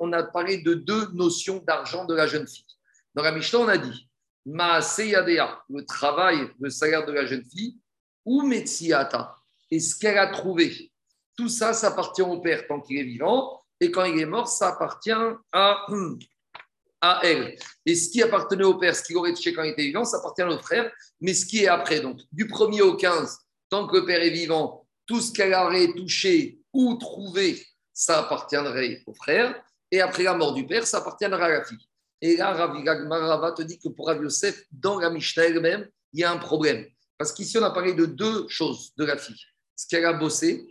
on 0.00 0.12
a 0.12 0.22
parlé 0.22 0.58
de 0.58 0.74
deux 0.74 1.08
notions 1.12 1.62
d'argent 1.66 2.04
de 2.04 2.14
la 2.14 2.26
jeune 2.26 2.46
fille. 2.46 2.64
Dans 3.14 3.22
la 3.22 3.32
Mishnah, 3.32 3.58
on 3.58 3.68
a 3.68 3.76
dit 3.76 4.09
le 4.46 5.80
travail, 5.82 6.50
le 6.60 6.70
salaire 6.70 7.06
de 7.06 7.12
la 7.12 7.26
jeune 7.26 7.44
fille, 7.44 7.78
ou 8.24 8.42
Metsiata, 8.42 9.34
et 9.70 9.80
ce 9.80 9.96
qu'elle 9.96 10.18
a 10.18 10.28
trouvé. 10.28 10.90
Tout 11.36 11.48
ça, 11.48 11.72
ça 11.72 11.88
appartient 11.88 12.22
au 12.22 12.40
père 12.40 12.66
tant 12.66 12.80
qu'il 12.80 12.98
est 12.98 13.04
vivant, 13.04 13.60
et 13.80 13.90
quand 13.90 14.04
il 14.04 14.20
est 14.20 14.26
mort, 14.26 14.48
ça 14.48 14.68
appartient 14.68 15.10
à, 15.10 15.86
à 17.00 17.20
elle. 17.22 17.56
Et 17.86 17.94
ce 17.94 18.10
qui 18.10 18.22
appartenait 18.22 18.64
au 18.64 18.74
père, 18.78 18.94
ce 18.94 19.02
qu'il 19.02 19.16
aurait 19.16 19.32
touché 19.32 19.54
quand 19.54 19.62
il 19.62 19.70
était 19.70 19.84
vivant, 19.84 20.04
ça 20.04 20.18
appartient 20.18 20.42
au 20.42 20.58
frère, 20.58 20.92
mais 21.20 21.34
ce 21.34 21.46
qui 21.46 21.64
est 21.64 21.68
après, 21.68 22.00
donc 22.00 22.20
du 22.32 22.46
premier 22.46 22.82
au 22.82 22.96
15, 22.96 23.38
tant 23.70 23.86
que 23.86 23.96
le 23.96 24.04
père 24.04 24.22
est 24.22 24.30
vivant, 24.30 24.86
tout 25.06 25.20
ce 25.20 25.32
qu'elle 25.32 25.54
aurait 25.54 25.92
touché 25.94 26.60
ou 26.72 26.94
trouvé, 26.96 27.66
ça 27.92 28.20
appartiendrait 28.20 29.02
au 29.06 29.14
frère, 29.14 29.60
et 29.90 30.00
après 30.00 30.22
la 30.22 30.34
mort 30.34 30.54
du 30.54 30.66
père, 30.66 30.86
ça 30.86 30.98
appartiendra 30.98 31.46
à 31.46 31.48
la 31.48 31.64
fille. 31.64 31.89
Et 32.22 32.36
là, 32.36 32.52
Rav 32.52 32.74
Marava 33.06 33.52
te 33.52 33.62
dit 33.62 33.78
que 33.78 33.88
pour 33.88 34.06
Rav 34.06 34.22
Yosef, 34.22 34.64
dans 34.70 34.98
la 34.98 35.10
Mishnah 35.10 35.44
elle-même, 35.44 35.88
il 36.12 36.20
y 36.20 36.24
a 36.24 36.30
un 36.30 36.38
problème. 36.38 36.86
Parce 37.16 37.32
qu'ici, 37.32 37.58
on 37.58 37.62
a 37.62 37.70
parlé 37.70 37.94
de 37.94 38.06
deux 38.06 38.48
choses 38.48 38.92
de 38.96 39.04
la 39.04 39.16
fille 39.16 39.40
ce 39.80 39.86
qu'elle 39.88 40.04
a 40.04 40.12
bossé 40.12 40.66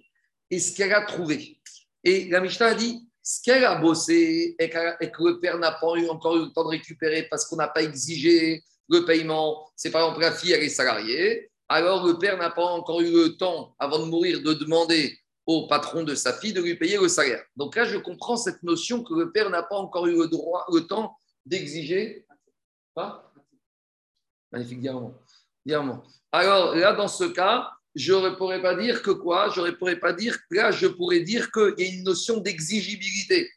et 0.51 0.59
ce 0.59 0.75
qu'elle 0.75 0.93
a 0.93 1.01
trouvé. 1.01 1.59
Et 2.03 2.29
la 2.29 2.41
Mishnah 2.41 2.67
a 2.67 2.73
dit 2.75 3.07
ce 3.23 3.41
qu'elle 3.41 3.65
a 3.65 3.75
bossé 3.75 4.55
et 4.59 4.69
que 4.69 5.23
le 5.23 5.39
père 5.39 5.57
n'a 5.57 5.71
pas 5.71 5.87
encore 5.87 6.35
eu 6.35 6.41
le 6.41 6.53
temps 6.53 6.63
de 6.63 6.69
récupérer 6.69 7.23
parce 7.23 7.45
qu'on 7.45 7.55
n'a 7.55 7.67
pas 7.67 7.81
exigé 7.81 8.63
le 8.87 9.05
paiement. 9.05 9.67
C'est 9.75 9.89
par 9.89 10.03
exemple 10.03 10.21
la 10.21 10.31
fille, 10.31 10.51
elle 10.51 10.63
est 10.63 10.69
salariée. 10.69 11.49
alors 11.67 12.05
le 12.05 12.17
père 12.17 12.37
n'a 12.37 12.51
pas 12.51 12.65
encore 12.65 13.01
eu 13.01 13.11
le 13.11 13.37
temps, 13.37 13.75
avant 13.79 13.99
de 13.99 14.05
mourir, 14.05 14.41
de 14.41 14.53
demander 14.53 15.17
au 15.47 15.67
patron 15.67 16.03
de 16.03 16.13
sa 16.13 16.33
fille 16.33 16.53
de 16.53 16.61
lui 16.61 16.75
payer 16.75 16.97
le 16.97 17.07
salaire. 17.07 17.43
Donc 17.55 17.75
là, 17.75 17.85
je 17.85 17.97
comprends 17.97 18.37
cette 18.37 18.61
notion 18.61 19.03
que 19.03 19.15
le 19.15 19.31
père 19.31 19.49
n'a 19.49 19.63
pas 19.63 19.77
encore 19.77 20.05
eu 20.05 20.15
le, 20.15 20.27
droit, 20.27 20.65
le 20.71 20.81
temps 20.81 21.17
d'exiger. 21.49 22.25
Pas? 22.93 23.33
Magnifique 24.51 24.81
diamant. 25.65 26.03
Alors 26.31 26.75
là, 26.75 26.93
dans 26.93 27.07
ce 27.07 27.25
cas, 27.25 27.71
je 27.95 28.13
ne 28.13 28.29
pourrais 28.29 28.61
pas 28.61 28.75
dire 28.75 29.01
que 29.01 29.11
quoi? 29.11 29.49
Je 29.49 29.61
ne 29.61 29.71
pourrais 29.71 29.99
pas 29.99 30.13
dire 30.13 30.37
là, 30.51 30.71
je 30.71 30.87
pourrais 30.87 31.21
dire 31.21 31.51
qu'il 31.51 31.73
y 31.77 31.83
a 31.83 31.93
une 31.93 32.03
notion 32.03 32.37
d'exigibilité. 32.37 33.49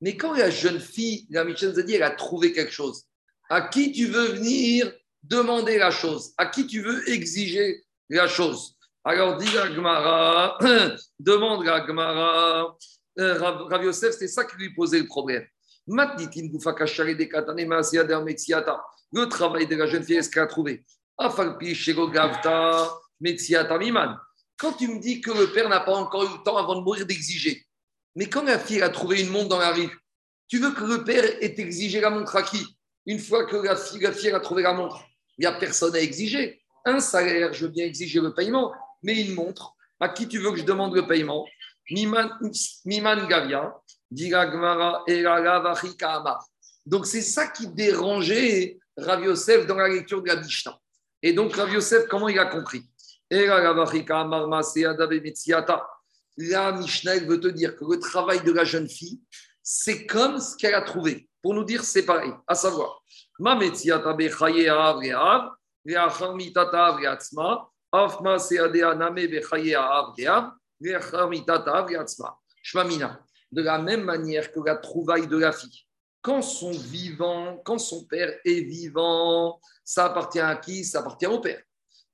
Mais 0.00 0.16
quand 0.16 0.34
la 0.34 0.50
jeune 0.50 0.80
fille, 0.80 1.26
la 1.30 1.44
Michel 1.44 1.72
dit, 1.84 1.94
elle 1.94 2.02
a 2.02 2.10
trouvé 2.10 2.52
quelque 2.52 2.72
chose, 2.72 3.04
à 3.48 3.62
qui 3.62 3.92
tu 3.92 4.06
veux 4.06 4.32
venir 4.32 4.92
demander 5.22 5.78
la 5.78 5.90
chose? 5.90 6.32
À 6.38 6.46
qui 6.46 6.66
tu 6.66 6.80
veux 6.80 7.08
exiger 7.10 7.84
la 8.08 8.26
chose? 8.26 8.76
Alors, 9.04 9.36
dis 9.38 9.52
la 9.54 9.72
Gemara, 9.72 10.58
demande 11.18 11.64
la 11.64 11.86
Gemara. 11.86 12.76
Euh, 13.18 13.38
Rav 13.38 13.84
Yosef, 13.84 14.14
c'est 14.14 14.28
ça 14.28 14.44
qui 14.44 14.56
lui 14.56 14.72
posait 14.74 15.00
le 15.00 15.06
problème. 15.06 15.44
Le 19.12 19.24
travail 19.24 19.66
de 19.66 19.74
la 19.74 19.86
jeune 19.86 20.04
fille, 20.04 20.14
est-ce 20.16 20.30
qu'elle 20.30 20.44
a 20.44 20.46
trouvé? 20.46 20.84
Quand 24.56 24.72
tu 24.74 24.86
me 24.86 25.00
dis 25.00 25.20
que 25.20 25.32
le 25.32 25.52
père 25.52 25.68
n'a 25.68 25.80
pas 25.80 25.94
encore 25.94 26.22
eu 26.22 26.28
le 26.28 26.44
temps 26.44 26.56
avant 26.56 26.76
de 26.76 26.82
mourir 26.82 27.06
d'exiger, 27.06 27.66
mais 28.14 28.26
quand 28.26 28.44
la 28.44 28.60
fille 28.60 28.82
a 28.82 28.88
trouvé 28.88 29.20
une 29.20 29.30
montre 29.30 29.48
dans 29.48 29.58
la 29.58 29.72
rue, 29.72 29.90
tu 30.46 30.58
veux 30.58 30.70
que 30.70 30.84
le 30.84 31.02
père 31.02 31.24
ait 31.24 31.54
exigé 31.58 32.00
la 32.00 32.10
montre 32.10 32.36
à 32.36 32.42
qui? 32.42 32.64
Une 33.06 33.18
fois 33.18 33.46
que 33.46 33.56
la 33.56 33.74
fille, 33.74 34.30
a 34.32 34.40
trouvé 34.40 34.62
la 34.62 34.72
montre, 34.72 35.04
il 35.38 35.40
n'y 35.42 35.46
a 35.46 35.52
personne 35.52 35.96
à 35.96 36.00
exiger. 36.00 36.62
Un 36.84 37.00
salaire, 37.00 37.52
je 37.52 37.66
veux 37.66 37.72
bien 37.72 37.84
exiger 37.84 38.20
le 38.20 38.32
paiement, 38.32 38.72
mais 39.02 39.20
une 39.20 39.34
montre, 39.34 39.74
à 39.98 40.08
qui 40.08 40.28
tu 40.28 40.38
veux 40.38 40.52
que 40.52 40.58
je 40.58 40.64
demande 40.64 40.94
le 40.94 41.04
paiement? 41.06 41.46
Miman, 41.90 43.26
Gavia, 43.26 43.74
Donc 46.86 47.06
c'est 47.06 47.22
ça 47.22 47.46
qui 47.46 47.68
dérangeait 47.68 48.78
Rav 48.96 49.24
Yosef 49.24 49.66
dans 49.66 49.76
la 49.76 49.88
lecture 49.88 50.22
de 50.22 50.28
la 50.28 50.36
Mishnah. 50.36 50.78
Et 51.22 51.32
donc 51.32 51.54
Rav 51.54 51.72
Yosef, 51.72 52.06
comment 52.08 52.28
il 52.28 52.38
a 52.38 52.46
compris? 52.46 52.82
La 56.36 56.72
Mishnah 56.72 57.18
veut 57.20 57.40
te 57.40 57.48
dire 57.48 57.76
que 57.76 57.84
le 57.84 57.98
travail 57.98 58.42
de 58.42 58.52
la 58.52 58.64
jeune 58.64 58.88
fille, 58.88 59.20
c'est 59.62 60.06
comme 60.06 60.40
ce 60.40 60.56
qu'elle 60.56 60.74
a 60.74 60.82
trouvé. 60.82 61.28
Pour 61.42 61.54
nous 61.54 61.64
dire, 61.64 61.84
c'est 61.84 62.04
pareil, 62.04 62.32
à 62.46 62.54
savoir, 62.54 63.02
de 73.52 73.62
la 73.62 73.78
même 73.78 74.02
manière 74.02 74.52
que 74.52 74.60
la 74.64 74.76
trouvaille 74.76 75.26
de 75.26 75.36
la 75.36 75.52
fille. 75.52 75.86
Quand 76.22 76.42
son 76.42 76.70
vivant, 76.70 77.60
quand 77.64 77.78
son 77.78 78.04
père 78.04 78.32
est 78.44 78.60
vivant, 78.60 79.60
ça 79.84 80.06
appartient 80.06 80.40
à 80.40 80.54
qui? 80.56 80.84
Ça 80.84 81.00
appartient 81.00 81.26
au 81.26 81.40
père. 81.40 81.62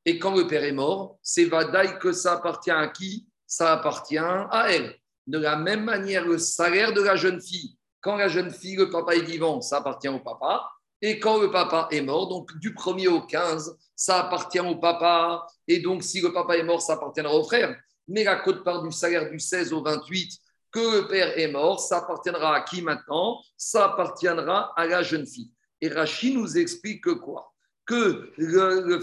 Et 0.04 0.18
quand 0.18 0.34
le 0.36 0.46
père 0.46 0.62
est 0.62 0.72
mort, 0.72 1.18
c'est 1.22 1.46
Vadaï 1.46 1.98
que 1.98 2.12
ça 2.12 2.34
appartient 2.34 2.70
à 2.70 2.86
qui? 2.88 3.26
Ça 3.46 3.72
appartient 3.72 4.18
à 4.18 4.66
elle. 4.70 4.94
De 5.26 5.38
la 5.38 5.56
même 5.56 5.82
manière, 5.82 6.24
le 6.24 6.38
salaire 6.38 6.92
de 6.92 7.02
la 7.02 7.16
jeune 7.16 7.40
fille, 7.40 7.76
quand 8.00 8.16
la 8.16 8.28
jeune 8.28 8.52
fille, 8.52 8.76
le 8.76 8.88
papa 8.88 9.16
est 9.16 9.22
vivant, 9.22 9.60
ça 9.60 9.78
appartient 9.78 10.08
au 10.08 10.20
papa. 10.20 10.70
Et 11.02 11.18
quand 11.18 11.38
le 11.38 11.50
papa 11.50 11.88
est 11.90 12.00
mort, 12.00 12.28
donc 12.28 12.56
du 12.58 12.72
1er 12.72 13.08
au 13.08 13.22
15, 13.22 13.76
ça 13.96 14.20
appartient 14.20 14.60
au 14.60 14.76
papa. 14.76 15.44
Et 15.66 15.80
donc, 15.80 16.04
si 16.04 16.20
le 16.20 16.32
papa 16.32 16.56
est 16.56 16.62
mort, 16.62 16.80
ça 16.80 16.92
appartiendra 16.92 17.34
au 17.34 17.42
frère. 17.42 17.76
Mais 18.06 18.22
la 18.22 18.36
cote-part 18.36 18.82
du 18.82 18.92
salaire 18.92 19.28
du 19.28 19.40
16 19.40 19.72
au 19.72 19.82
28, 19.82 20.38
que 20.70 21.00
le 21.00 21.08
père 21.08 21.38
est 21.38 21.48
mort, 21.48 21.80
ça 21.80 21.98
appartiendra 21.98 22.56
à 22.56 22.60
qui 22.62 22.82
maintenant? 22.82 23.40
Ça 23.56 23.86
appartiendra 23.86 24.72
à 24.76 24.86
la 24.86 25.02
jeune 25.02 25.26
fille. 25.26 25.50
Et 25.80 25.88
Rachi 25.88 26.34
nous 26.34 26.58
explique 26.58 27.04
que 27.04 27.10
quoi? 27.10 27.52
Que 27.84 28.30
le, 28.36 28.98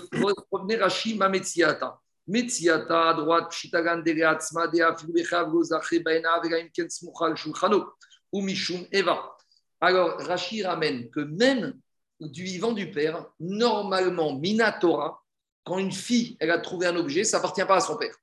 premier 0.51 0.75
Rachi 0.75 1.17
Mametziata. 1.17 1.99
Metziata 2.27 3.09
à 3.09 3.13
droite, 3.13 3.49
Pshitagan 3.49 3.97
Deleatzma, 3.97 4.67
Deafilbechav, 4.67 5.49
Gozache, 5.49 6.01
Baena, 6.03 6.39
Vegaim 6.41 6.69
Ken 6.73 6.89
Smuchal, 6.89 7.35
Shulchano, 7.35 7.85
ou 8.31 8.41
Mishum 8.41 8.85
Eva. 8.91 9.35
Alors, 9.81 10.17
Rachi 10.19 10.63
ramène 10.63 11.09
que 11.09 11.19
même 11.19 11.73
du 12.19 12.43
vivant 12.43 12.71
du 12.71 12.91
père, 12.91 13.25
normalement, 13.39 14.37
Minatora, 14.37 15.21
quand 15.63 15.77
une 15.77 15.91
fille 15.91 16.37
elle 16.39 16.51
a 16.51 16.59
trouvé 16.59 16.87
un 16.87 16.95
objet, 16.95 17.23
ça 17.23 17.37
appartient 17.37 17.65
pas 17.65 17.77
à 17.77 17.81
son 17.81 17.97
père. 17.97 18.15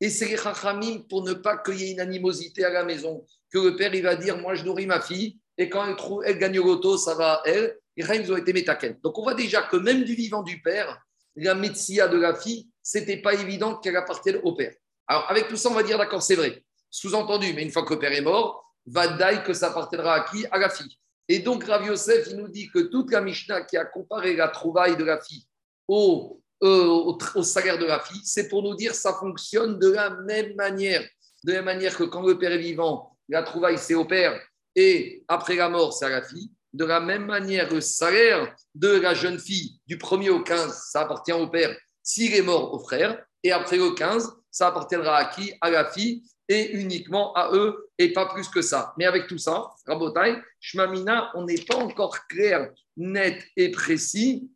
Et 0.00 0.10
c'est 0.10 0.28
les 0.28 0.36
chachamim 0.36 1.00
pour 1.08 1.22
ne 1.22 1.32
pas 1.32 1.56
qu'il 1.56 1.80
y 1.80 1.84
ait 1.84 1.92
une 1.92 2.00
animosité 2.00 2.64
à 2.64 2.70
la 2.70 2.84
maison, 2.84 3.24
que 3.50 3.58
le 3.58 3.76
père 3.76 3.94
il 3.94 4.02
va 4.02 4.16
dire 4.16 4.38
Moi 4.38 4.54
je 4.54 4.64
nourris 4.64 4.86
ma 4.86 5.00
fille, 5.00 5.38
et 5.58 5.70
quand 5.70 5.86
elle, 5.86 5.96
trouve, 5.96 6.22
elle 6.24 6.38
gagne 6.38 6.58
au 6.58 6.64
loto, 6.64 6.96
ça 6.98 7.14
va 7.14 7.34
à 7.34 7.42
elle. 7.46 7.78
Et 7.96 8.02
ils 8.02 8.30
ont 8.30 8.36
été 8.36 8.52
métaken. 8.52 8.98
Donc 9.02 9.16
on 9.18 9.22
voit 9.22 9.34
déjà 9.34 9.62
que 9.62 9.76
même 9.76 10.04
du 10.04 10.14
vivant 10.14 10.42
du 10.42 10.60
père, 10.60 11.00
la 11.34 11.54
médecine 11.54 12.06
de 12.08 12.18
la 12.18 12.34
fille, 12.34 12.68
c'était 12.82 13.16
pas 13.16 13.32
évident 13.32 13.76
qu'elle 13.76 13.96
appartienne 13.96 14.38
au 14.42 14.54
père. 14.54 14.74
Alors 15.06 15.30
avec 15.30 15.48
tout 15.48 15.56
ça, 15.56 15.70
on 15.70 15.74
va 15.74 15.82
dire 15.82 15.96
D'accord, 15.96 16.22
c'est 16.22 16.34
vrai. 16.34 16.62
Sous-entendu, 16.90 17.52
mais 17.54 17.62
une 17.62 17.70
fois 17.70 17.84
que 17.84 17.94
le 17.94 17.98
père 17.98 18.12
est 18.12 18.20
mort, 18.20 18.70
va 18.86 19.08
d'aille 19.08 19.42
que 19.42 19.54
ça 19.54 19.68
appartiendra 19.68 20.14
à 20.14 20.20
qui? 20.30 20.46
À 20.50 20.58
la 20.58 20.68
fille. 20.68 20.98
Et 21.28 21.40
donc 21.40 21.64
Rav 21.64 21.86
Yosef, 21.86 22.28
il 22.30 22.36
nous 22.36 22.48
dit 22.48 22.68
que 22.68 22.78
toute 22.80 23.10
la 23.10 23.20
Mishnah 23.20 23.62
qui 23.62 23.76
a 23.76 23.84
comparé 23.84 24.36
la 24.36 24.48
trouvaille 24.48 24.96
de 24.96 25.04
la 25.04 25.20
fille 25.20 25.46
au 25.88 26.40
au, 26.60 27.18
salaire 27.42 27.78
de 27.78 27.84
la 27.84 28.00
fille, 28.00 28.20
c'est 28.24 28.48
pour 28.48 28.62
nous 28.62 28.74
dire 28.74 28.94
ça 28.94 29.14
fonctionne 29.14 29.78
de 29.78 29.90
la 29.90 30.10
même 30.10 30.54
manière. 30.56 31.02
De 31.44 31.52
la 31.52 31.58
même 31.58 31.76
manière 31.76 31.96
que 31.96 32.04
quand 32.04 32.26
le 32.26 32.38
père 32.38 32.52
est 32.52 32.58
vivant, 32.58 33.16
la 33.28 33.42
trouvaille 33.42 33.78
c'est 33.78 33.94
au 33.94 34.04
père 34.04 34.40
et 34.74 35.24
après 35.28 35.56
la 35.56 35.68
mort 35.68 35.92
c'est 35.92 36.06
à 36.06 36.10
la 36.10 36.22
fille. 36.22 36.50
De 36.72 36.84
la 36.84 37.00
même 37.00 37.24
manière, 37.24 37.72
le 37.72 37.80
salaire 37.80 38.54
de 38.74 38.88
la 38.88 39.14
jeune 39.14 39.38
fille 39.38 39.80
du 39.86 39.96
1er 39.96 40.30
au 40.30 40.42
15, 40.42 40.88
ça 40.90 41.02
appartient 41.02 41.32
au 41.32 41.48
père 41.48 41.74
s'il 42.02 42.34
est 42.34 42.42
mort 42.42 42.72
au 42.74 42.78
frère. 42.78 43.24
Et 43.42 43.52
après 43.52 43.78
le 43.78 43.92
15, 43.92 44.30
ça 44.50 44.68
appartiendra 44.68 45.16
à 45.16 45.24
qui? 45.26 45.52
À 45.60 45.70
la 45.70 45.90
fille 45.90 46.22
et 46.48 46.72
uniquement 46.72 47.32
à 47.34 47.50
eux 47.52 47.88
et 47.98 48.12
pas 48.12 48.26
plus 48.26 48.48
que 48.48 48.62
ça. 48.62 48.94
Mais 48.98 49.04
avec 49.04 49.26
tout 49.26 49.38
ça, 49.38 49.70
Rabotai, 49.86 50.36
Shmamina, 50.60 51.30
on 51.34 51.44
n'est 51.44 51.62
pas 51.62 51.76
encore 51.76 52.26
clair, 52.28 52.70
net 52.96 53.42
et 53.56 53.70
précis 53.70 54.50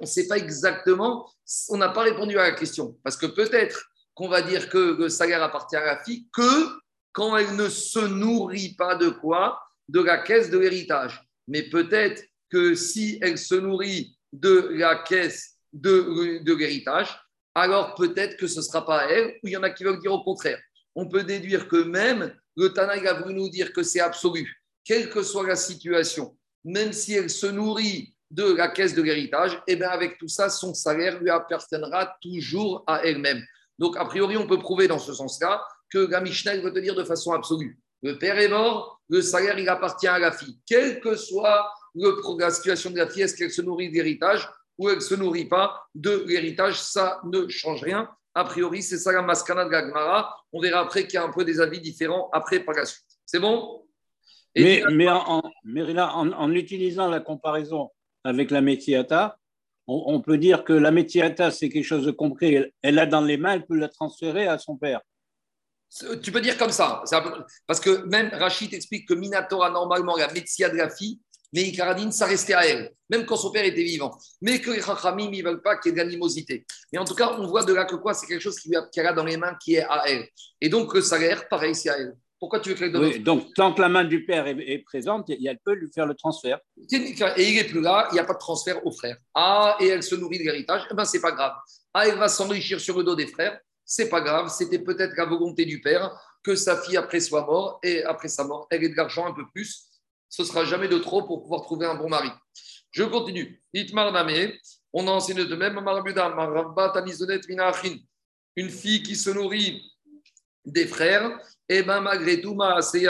on 0.00 0.04
ne 0.04 0.08
sait 0.08 0.26
pas 0.26 0.36
exactement, 0.36 1.30
on 1.68 1.76
n'a 1.76 1.88
pas 1.88 2.02
répondu 2.02 2.38
à 2.38 2.42
la 2.42 2.52
question. 2.52 2.98
Parce 3.02 3.16
que 3.16 3.26
peut-être 3.26 3.90
qu'on 4.14 4.28
va 4.28 4.42
dire 4.42 4.68
que 4.68 4.96
le 4.98 5.08
salaire 5.08 5.42
appartient 5.42 5.76
à 5.76 5.84
la 5.84 6.02
fille 6.02 6.26
que 6.32 6.68
quand 7.12 7.36
elle 7.36 7.56
ne 7.56 7.68
se 7.68 8.00
nourrit 8.00 8.74
pas 8.74 8.94
de 8.94 9.08
quoi? 9.08 9.58
De 9.88 10.00
la 10.00 10.18
caisse 10.18 10.50
de 10.50 10.58
l'héritage. 10.58 11.22
Mais 11.48 11.64
peut-être 11.64 12.22
que 12.50 12.74
si 12.74 13.18
elle 13.20 13.38
se 13.38 13.54
nourrit 13.54 14.16
de 14.32 14.70
la 14.72 14.96
caisse 14.96 15.56
de, 15.72 16.42
de 16.42 16.54
l'héritage, 16.54 17.08
alors 17.54 17.94
peut-être 17.94 18.36
que 18.36 18.46
ce 18.46 18.58
ne 18.58 18.62
sera 18.62 18.86
pas 18.86 19.10
elle, 19.10 19.38
ou 19.42 19.48
il 19.48 19.52
y 19.52 19.56
en 19.56 19.62
a 19.62 19.70
qui 19.70 19.84
veulent 19.84 20.00
dire 20.00 20.12
au 20.12 20.22
contraire. 20.22 20.60
On 20.94 21.08
peut 21.08 21.24
déduire 21.24 21.68
que 21.68 21.82
même 21.82 22.34
le 22.56 22.72
Tanaï 22.72 23.06
a 23.06 23.14
voulu 23.14 23.34
nous 23.34 23.48
dire 23.48 23.72
que 23.72 23.82
c'est 23.82 24.00
absolu, 24.00 24.62
quelle 24.84 25.10
que 25.10 25.22
soit 25.22 25.46
la 25.46 25.56
situation, 25.56 26.36
même 26.64 26.92
si 26.92 27.14
elle 27.14 27.30
se 27.30 27.46
nourrit 27.46 28.11
de 28.32 28.54
la 28.54 28.68
caisse 28.68 28.94
de 28.94 29.02
l'héritage, 29.02 29.54
et 29.66 29.72
eh 29.72 29.76
bien 29.76 29.90
avec 29.90 30.18
tout 30.18 30.28
ça, 30.28 30.48
son 30.48 30.72
salaire 30.72 31.20
lui 31.20 31.30
appartiendra 31.30 32.16
toujours 32.20 32.82
à 32.86 33.04
elle-même. 33.04 33.42
Donc, 33.78 33.96
a 33.96 34.04
priori, 34.06 34.36
on 34.36 34.46
peut 34.46 34.58
prouver 34.58 34.88
dans 34.88 34.98
ce 34.98 35.12
sens-là 35.12 35.62
que 35.90 35.98
la 35.98 36.20
Mishnah 36.20 36.56
veut 36.56 36.72
te 36.72 36.78
dire 36.78 36.94
de 36.94 37.04
façon 37.04 37.32
absolue. 37.32 37.78
Le 38.02 38.18
père 38.18 38.38
est 38.38 38.48
mort, 38.48 39.00
le 39.08 39.20
salaire, 39.20 39.58
il 39.58 39.68
appartient 39.68 40.08
à 40.08 40.18
la 40.18 40.32
fille. 40.32 40.58
Quelle 40.66 41.00
que 41.00 41.14
soit 41.14 41.70
le, 41.94 42.16
la 42.38 42.50
situation 42.50 42.90
de 42.90 42.96
la 42.96 43.06
fille, 43.06 43.22
est-ce 43.22 43.36
qu'elle 43.36 43.50
se 43.50 43.62
nourrit 43.62 43.90
de 43.90 43.94
l'héritage 43.94 44.48
ou 44.78 44.88
elle 44.88 44.96
ne 44.96 45.00
se 45.00 45.14
nourrit 45.14 45.44
pas 45.44 45.82
de 45.94 46.24
l'héritage, 46.26 46.80
ça 46.80 47.20
ne 47.24 47.46
change 47.48 47.82
rien. 47.82 48.08
A 48.34 48.44
priori, 48.44 48.82
c'est 48.82 48.96
ça 48.96 49.12
la 49.12 49.20
mascana 49.20 49.66
de 49.66 49.70
Gagmara. 49.70 50.34
On 50.52 50.60
verra 50.60 50.80
après 50.80 51.06
qu'il 51.06 51.14
y 51.14 51.16
a 51.18 51.24
un 51.24 51.30
peu 51.30 51.44
des 51.44 51.60
avis 51.60 51.80
différents 51.80 52.30
après 52.32 52.60
par 52.60 52.74
la 52.74 52.86
suite. 52.86 53.04
C'est 53.26 53.38
bon? 53.38 53.84
Mais, 54.56 54.82
mais, 54.90 55.08
en, 55.08 55.42
en, 56.32 56.52
utilisant 56.52 57.08
la 57.08 57.20
comparaison 57.20 57.90
avec 58.24 58.50
la 58.50 58.60
métiata, 58.60 59.38
on, 59.86 60.20
peut 60.20 60.38
dire 60.38 60.64
que 60.64 60.72
la 60.72 60.90
métiata, 60.90 61.50
c'est 61.50 61.68
quelque 61.68 61.84
chose 61.84 62.06
de 62.06 62.12
concret. 62.12 62.72
Elle 62.82 62.94
l'a 62.94 63.06
dans 63.06 63.20
les 63.20 63.36
mains, 63.36 63.54
elle 63.54 63.66
peut 63.66 63.76
la 63.76 63.88
transférer 63.88 64.46
à 64.46 64.58
son 64.58 64.76
père. 64.76 65.00
Tu 66.22 66.32
peux 66.32 66.40
dire 66.40 66.56
comme 66.56 66.70
ça. 66.70 67.02
Parce 67.66 67.80
que 67.80 68.04
même 68.06 68.30
Rachid 68.32 68.72
explique 68.72 69.08
que 69.08 69.14
Minatora, 69.14 69.70
normalement, 69.70 70.16
la 70.16 70.32
métia 70.32 70.70
de 70.70 70.76
la 70.76 70.88
fille, 70.88 71.20
mais 71.52 71.62
Ikaradine, 71.64 72.12
ça 72.12 72.26
restait 72.26 72.54
à 72.54 72.66
elle, 72.66 72.92
même 73.10 73.26
quand 73.26 73.36
son 73.36 73.50
père 73.50 73.64
était 73.64 73.82
vivant. 73.82 74.16
Mais 74.40 74.60
que 74.60 74.70
les 74.70 74.80
Chachamim, 74.80 75.30
ne 75.30 75.42
veulent 75.42 75.60
pas 75.60 75.76
qu'il 75.76 75.90
y 75.90 75.92
ait 75.92 75.98
de 75.98 76.02
l'animosité. 76.02 76.64
Mais 76.92 76.98
en 76.98 77.04
tout 77.04 77.14
cas, 77.14 77.36
on 77.38 77.46
voit 77.46 77.64
de 77.64 77.74
là 77.74 77.84
que 77.84 77.96
quoi, 77.96 78.14
c'est 78.14 78.26
quelque 78.26 78.40
chose 78.40 78.58
qu'elle 78.90 79.06
a 79.06 79.12
dans 79.12 79.24
les 79.24 79.36
mains 79.36 79.54
qui 79.62 79.74
est 79.74 79.84
à 79.84 80.04
elle. 80.06 80.26
Et 80.62 80.70
donc, 80.70 80.94
le 80.94 81.02
salaire, 81.02 81.46
pareil, 81.48 81.74
c'est 81.74 81.90
à 81.90 81.98
elle. 81.98 82.14
Pourquoi 82.42 82.58
tu 82.58 82.74
veux 82.74 82.74
que 82.74 82.98
oui, 82.98 83.20
Donc, 83.20 83.54
tant 83.54 83.72
que 83.72 83.80
la 83.80 83.88
main 83.88 84.02
du 84.02 84.24
père 84.24 84.48
est, 84.48 84.78
présente, 84.78 85.30
elle 85.30 85.60
peut 85.64 85.74
lui 85.74 85.88
faire 85.92 86.06
le 86.06 86.16
transfert. 86.16 86.58
Et 86.76 86.96
il 86.96 87.54
n'est 87.54 87.62
plus 87.62 87.80
là, 87.80 88.08
il 88.10 88.14
n'y 88.14 88.18
a 88.18 88.24
pas 88.24 88.32
de 88.32 88.38
transfert 88.40 88.84
au 88.84 88.90
frère. 88.90 89.16
Ah, 89.32 89.76
et 89.78 89.86
elle 89.86 90.02
se 90.02 90.16
nourrit 90.16 90.40
de 90.40 90.42
l'héritage, 90.42 90.82
eh 90.90 90.94
ben, 90.94 91.04
c'est 91.04 91.20
pas 91.20 91.30
grave. 91.30 91.52
ah, 91.94 92.08
elle 92.08 92.18
va 92.18 92.26
s'enrichir 92.26 92.80
sur 92.80 92.98
le 92.98 93.04
dos 93.04 93.14
des 93.14 93.28
frères, 93.28 93.60
c'est 93.84 94.08
pas 94.08 94.20
grave, 94.20 94.48
c'était 94.48 94.80
peut-être 94.80 95.16
la 95.16 95.24
volonté 95.24 95.64
du 95.64 95.80
père 95.80 96.10
que 96.42 96.56
sa 96.56 96.82
fille 96.82 96.96
après 96.96 97.20
soit 97.20 97.46
morte 97.46 97.78
et 97.84 98.02
après 98.02 98.26
sa 98.26 98.42
mort, 98.42 98.66
elle 98.70 98.82
ait 98.82 98.88
de 98.88 98.96
l'argent 98.96 99.24
un 99.24 99.34
peu 99.34 99.44
plus. 99.54 99.84
Ce 100.28 100.42
sera 100.42 100.64
jamais 100.64 100.88
de 100.88 100.98
trop 100.98 101.22
pour 101.22 101.42
pouvoir 101.42 101.62
trouver 101.62 101.86
un 101.86 101.94
bon 101.94 102.08
mari. 102.08 102.30
Je 102.90 103.04
continue. 103.04 103.62
On 104.92 105.06
enseigne 105.06 105.44
de 105.44 105.54
même 105.54 105.78
une 108.56 108.68
fille 108.68 109.02
qui 109.04 109.14
se 109.14 109.30
nourrit 109.30 109.80
des 110.64 110.86
frères, 110.86 111.38
eh 111.78 111.82
ben 111.82 112.00
malgré 112.00 112.40
tout, 112.40 112.56
et 112.94 113.06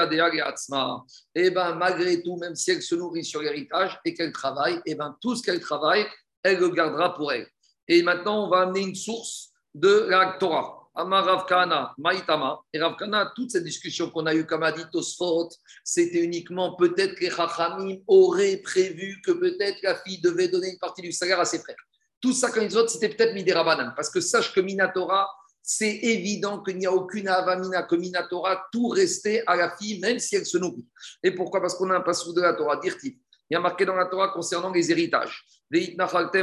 eh 1.35 1.51
ben 1.51 1.75
malgré 1.75 2.23
tout, 2.23 2.37
même 2.37 2.55
si 2.55 2.71
elle 2.71 2.83
se 2.83 2.95
nourrit 2.95 3.25
sur 3.25 3.41
l'héritage 3.41 3.99
et 4.05 4.15
qu'elle 4.15 4.33
travaille, 4.33 4.81
eh 4.85 4.95
ben 4.95 5.17
tout 5.21 5.35
ce 5.37 5.43
qu'elle 5.43 5.61
travaille, 5.61 6.07
elle 6.43 6.59
le 6.59 6.69
gardera 6.69 7.15
pour 7.15 7.33
elle. 7.33 7.49
Et 7.89 8.03
maintenant, 8.03 8.47
on 8.47 8.51
va 8.51 8.61
amener 8.61 8.81
une 8.81 8.95
source 8.95 9.51
de 9.75 10.07
la 10.09 10.37
Torah. 10.39 10.83
Amar 10.95 11.25
Ravkana, 11.25 11.95
Maïtama. 11.97 12.61
Et 12.73 12.79
Ravkana, 12.79 13.33
toute 13.35 13.51
cette 13.51 13.65
discussion 13.65 14.11
qu'on 14.11 14.27
a 14.27 14.35
eue, 14.35 14.45
comme 14.45 14.63
a 14.63 14.73
dit 14.73 14.85
Tosfot, 14.93 15.49
c'était 15.83 16.23
uniquement 16.23 16.77
peut-être 16.77 17.15
que 17.15 17.25
les 17.25 17.31
Chachamim 17.31 17.97
auraient 18.07 18.59
prévu 18.59 19.21
que 19.25 19.33
peut-être 19.33 19.79
la 19.83 19.97
fille 19.97 20.21
devait 20.21 20.49
donner 20.49 20.71
une 20.71 20.79
partie 20.79 21.01
du 21.01 21.13
salaire 21.13 21.41
à 21.41 21.47
ses 21.47 21.61
frères. 21.61 21.77
Tout 22.21 22.33
ça, 22.33 22.51
quand 22.51 22.61
ils 22.61 22.77
autres, 22.77 22.91
c'était 22.91 23.09
peut-être 23.09 23.35
Midera 23.35 23.65
Parce 23.97 24.11
que 24.11 24.21
sache 24.21 24.53
que 24.53 24.61
Minatora, 24.61 25.29
c'est 25.63 25.95
évident 25.95 26.61
qu'il 26.61 26.79
n'y 26.79 26.87
a 26.87 26.93
aucune 26.93 27.29
avamina 27.29 27.85
que 27.85 27.95
Minatora, 27.95 28.67
tout 28.73 28.89
restait 28.89 29.45
à 29.47 29.55
la 29.55 29.77
fille, 29.77 30.01
même 30.01 30.19
si 30.19 30.35
elle 30.35 30.45
se 30.45 30.59
nourrit. 30.59 30.85
Et 31.23 31.31
pourquoi? 31.31 31.61
Parce 31.61 31.77
qu'on 31.77 31.89
a 31.91 31.97
un 31.97 32.01
passage 32.01 32.35
de 32.35 32.41
la 32.41 32.55
Torah, 32.55 32.79
dire 32.79 32.97
Il 33.03 33.15
y 33.51 33.55
a 33.55 33.61
marqué 33.61 33.85
dans 33.85 33.95
la 33.95 34.07
Torah 34.07 34.29
concernant 34.29 34.73
les 34.73 34.91
héritages. 34.91 35.45
Là-bas, 35.71 36.41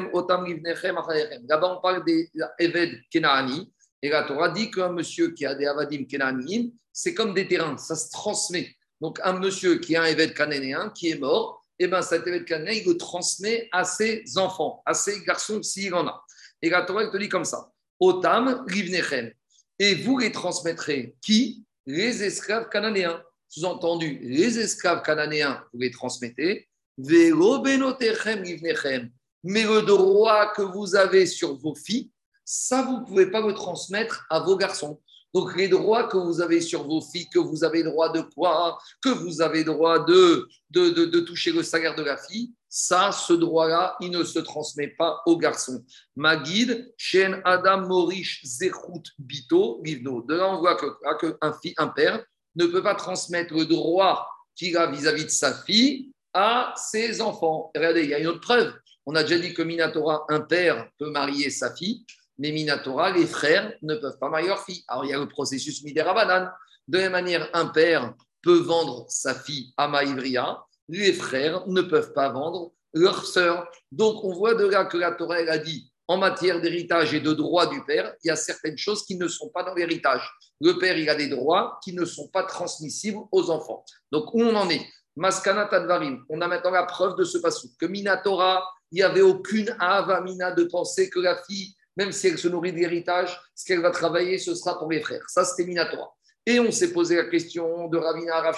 on 1.77 1.81
parle 1.81 2.05
des 2.05 2.31
Eved 2.57 3.01
Kenaani. 3.11 3.71
Et 4.01 4.09
la 4.09 4.23
Torah 4.23 4.49
dit 4.49 4.71
qu'un 4.71 4.93
monsieur 4.93 5.31
qui 5.31 5.45
a 5.45 5.53
des 5.53 5.65
Avadim 5.65 6.05
Kenaaniim, 6.05 6.69
c'est 6.93 7.13
comme 7.13 7.33
des 7.33 7.45
terrains, 7.45 7.77
ça 7.77 7.95
se 7.95 8.09
transmet. 8.09 8.73
Donc, 9.01 9.19
un 9.23 9.33
monsieur 9.33 9.79
qui 9.79 9.97
a 9.97 10.03
un 10.03 10.05
Eved 10.05 10.33
Cananéen 10.33 10.91
qui 10.91 11.09
est 11.09 11.19
mort, 11.19 11.65
et 11.77 11.85
eh 11.85 11.87
ben, 11.87 12.01
cet 12.01 12.25
Eved 12.25 12.45
Cananéen, 12.45 12.81
il 12.81 12.87
le 12.87 12.97
transmet 12.97 13.67
à 13.73 13.83
ses 13.83 14.23
enfants, 14.37 14.81
à 14.85 14.93
ses 14.93 15.21
garçons 15.23 15.61
s'il 15.61 15.93
en 15.93 16.07
a. 16.07 16.23
Et 16.61 16.69
la 16.69 16.83
Torah, 16.83 17.03
elle 17.03 17.11
te 17.11 17.17
dit 17.17 17.29
comme 17.29 17.45
ça 17.45 17.69
Otam 17.99 18.63
Rivnechem. 18.67 19.31
Et 19.77 19.95
vous 19.95 20.17
les 20.17 20.31
transmettrez 20.31 21.15
qui? 21.21 21.65
Les 21.85 22.23
esclaves 22.23 22.69
cananéens. 22.69 23.23
Sous-entendu, 23.47 24.19
les 24.21 24.59
esclaves 24.59 25.01
cananéens, 25.01 25.63
vous 25.73 25.79
les 25.79 25.91
transmettez. 25.91 26.67
Mais 26.97 27.31
le 29.63 29.81
droit 29.81 30.51
que 30.53 30.61
vous 30.61 30.95
avez 30.95 31.25
sur 31.25 31.55
vos 31.55 31.73
filles, 31.73 32.11
ça, 32.45 32.81
vous 32.81 32.99
ne 32.99 33.05
pouvez 33.05 33.31
pas 33.31 33.41
le 33.41 33.53
transmettre 33.53 34.25
à 34.29 34.39
vos 34.41 34.57
garçons. 34.57 35.01
Donc, 35.33 35.55
les 35.55 35.67
droits 35.67 36.07
que 36.07 36.17
vous 36.17 36.41
avez 36.41 36.59
sur 36.59 36.87
vos 36.87 37.01
filles, 37.01 37.29
que 37.29 37.39
vous 37.39 37.63
avez 37.63 37.83
droit 37.83 38.11
de 38.11 38.21
quoi 38.21 38.79
Que 39.01 39.09
vous 39.09 39.41
avez 39.41 39.63
droit 39.63 39.99
de, 39.99 40.47
de, 40.71 40.89
de, 40.89 41.19
toucher 41.19 41.51
le 41.51 41.61
salaire 41.61 41.95
de 41.95 42.03
la 42.03 42.17
fille, 42.17 42.51
ça, 42.67 43.11
ce 43.11 43.33
droit-là, 43.33 43.95
il 44.01 44.11
ne 44.11 44.23
se 44.23 44.39
transmet 44.39 44.87
pas 44.87 45.21
aux 45.25 45.37
garçons. 45.37 45.83
Ma 46.15 46.35
guide, 46.35 46.93
Shen 46.97 47.41
Adam 47.45 47.87
Morish 47.87 48.43
Zechut 48.43 49.03
Bito 49.17 49.81
Givno. 49.83 50.23
De 50.23 50.35
là, 50.35 50.49
on 50.51 50.59
voit 50.59 50.77
qu'un 50.77 51.37
un 51.77 51.87
père 51.87 52.23
ne 52.55 52.65
peut 52.65 52.83
pas 52.83 52.95
transmettre 52.95 53.53
le 53.53 53.65
droit 53.65 54.27
qu'il 54.55 54.75
a 54.77 54.87
vis-à-vis 54.87 55.25
de 55.25 55.29
sa 55.29 55.53
fille 55.53 56.11
à 56.33 56.73
ses 56.75 57.21
enfants. 57.21 57.71
Regardez, 57.75 58.03
il 58.03 58.09
y 58.09 58.13
a 58.13 58.19
une 58.19 58.27
autre 58.27 58.41
preuve. 58.41 58.73
On 59.05 59.15
a 59.15 59.23
déjà 59.23 59.39
dit 59.39 59.53
que 59.53 59.61
Minatora, 59.61 60.25
un 60.29 60.41
père 60.41 60.87
peut 60.99 61.09
marier 61.09 61.49
sa 61.49 61.75
fille 61.75 62.05
mais 62.39 62.51
Minatora, 62.51 63.11
les 63.11 63.27
frères 63.27 63.73
ne 63.81 63.95
peuvent 63.95 64.17
pas 64.17 64.29
marier 64.29 64.47
leur 64.47 64.63
fille. 64.63 64.83
Alors 64.87 65.05
il 65.05 65.11
y 65.11 65.13
a 65.13 65.19
le 65.19 65.27
processus 65.27 65.83
Midera 65.83 66.13
De 66.87 66.97
la 66.97 67.03
même 67.03 67.11
manière, 67.11 67.49
un 67.53 67.67
père 67.67 68.13
peut 68.41 68.59
vendre 68.59 69.05
sa 69.09 69.35
fille 69.35 69.73
à 69.77 69.87
Maïvria, 69.87 70.63
les 70.87 71.13
frères 71.13 71.67
ne 71.67 71.81
peuvent 71.81 72.13
pas 72.13 72.29
vendre 72.29 72.71
leur 72.93 73.25
sœur. 73.25 73.69
Donc 73.91 74.23
on 74.23 74.33
voit 74.33 74.55
de 74.55 74.65
là 74.65 74.85
que 74.85 74.97
la 74.97 75.11
Torah 75.11 75.35
a 75.35 75.57
dit 75.57 75.91
en 76.07 76.17
matière 76.17 76.59
d'héritage 76.59 77.13
et 77.13 77.19
de 77.19 77.33
droit 77.33 77.67
du 77.67 77.83
père, 77.83 78.15
il 78.23 78.29
y 78.29 78.31
a 78.31 78.35
certaines 78.35 78.77
choses 78.77 79.05
qui 79.05 79.15
ne 79.15 79.27
sont 79.27 79.49
pas 79.49 79.61
dans 79.61 79.75
l'héritage. 79.75 80.27
Le 80.59 80.79
père, 80.79 80.97
il 80.97 81.07
a 81.07 81.13
des 81.13 81.27
droits 81.27 81.79
qui 81.83 81.93
ne 81.93 82.03
sont 82.03 82.29
pas 82.29 82.43
transmissibles 82.43 83.19
aux 83.31 83.51
enfants. 83.51 83.85
Donc 84.11 84.33
où 84.33 84.41
on 84.41 84.55
en 84.55 84.69
est? 84.69 84.83
Maskana 85.15 85.65
Tadvarim, 85.65 86.23
on 86.29 86.41
a 86.41 86.47
maintenant 86.47 86.71
la 86.71 86.83
preuve 86.83 87.15
de 87.15 87.25
ce 87.25 87.37
passage 87.37 87.69
que 87.79 87.85
Minatora, 87.85 88.65
il 88.91 88.95
n'y 88.95 89.03
avait 89.03 89.21
aucune 89.21 89.75
avamina 89.79 90.51
de 90.51 90.63
penser 90.63 91.09
que 91.09 91.19
la 91.19 91.43
fille 91.43 91.75
même 91.97 92.11
si 92.11 92.27
elle 92.27 92.37
se 92.37 92.47
nourrit 92.47 92.71
de 92.71 92.77
l'héritage, 92.77 93.39
ce 93.55 93.65
qu'elle 93.65 93.81
va 93.81 93.91
travailler, 93.91 94.37
ce 94.37 94.55
sera 94.55 94.77
pour 94.77 94.91
les 94.91 95.01
frères. 95.01 95.29
Ça, 95.29 95.43
c'était. 95.43 95.69
Et 96.45 96.59
on 96.59 96.71
s'est 96.71 96.93
posé 96.93 97.15
la 97.15 97.25
question 97.25 97.87
de 97.87 97.97
Ravina 97.97 98.41
Rav 98.41 98.55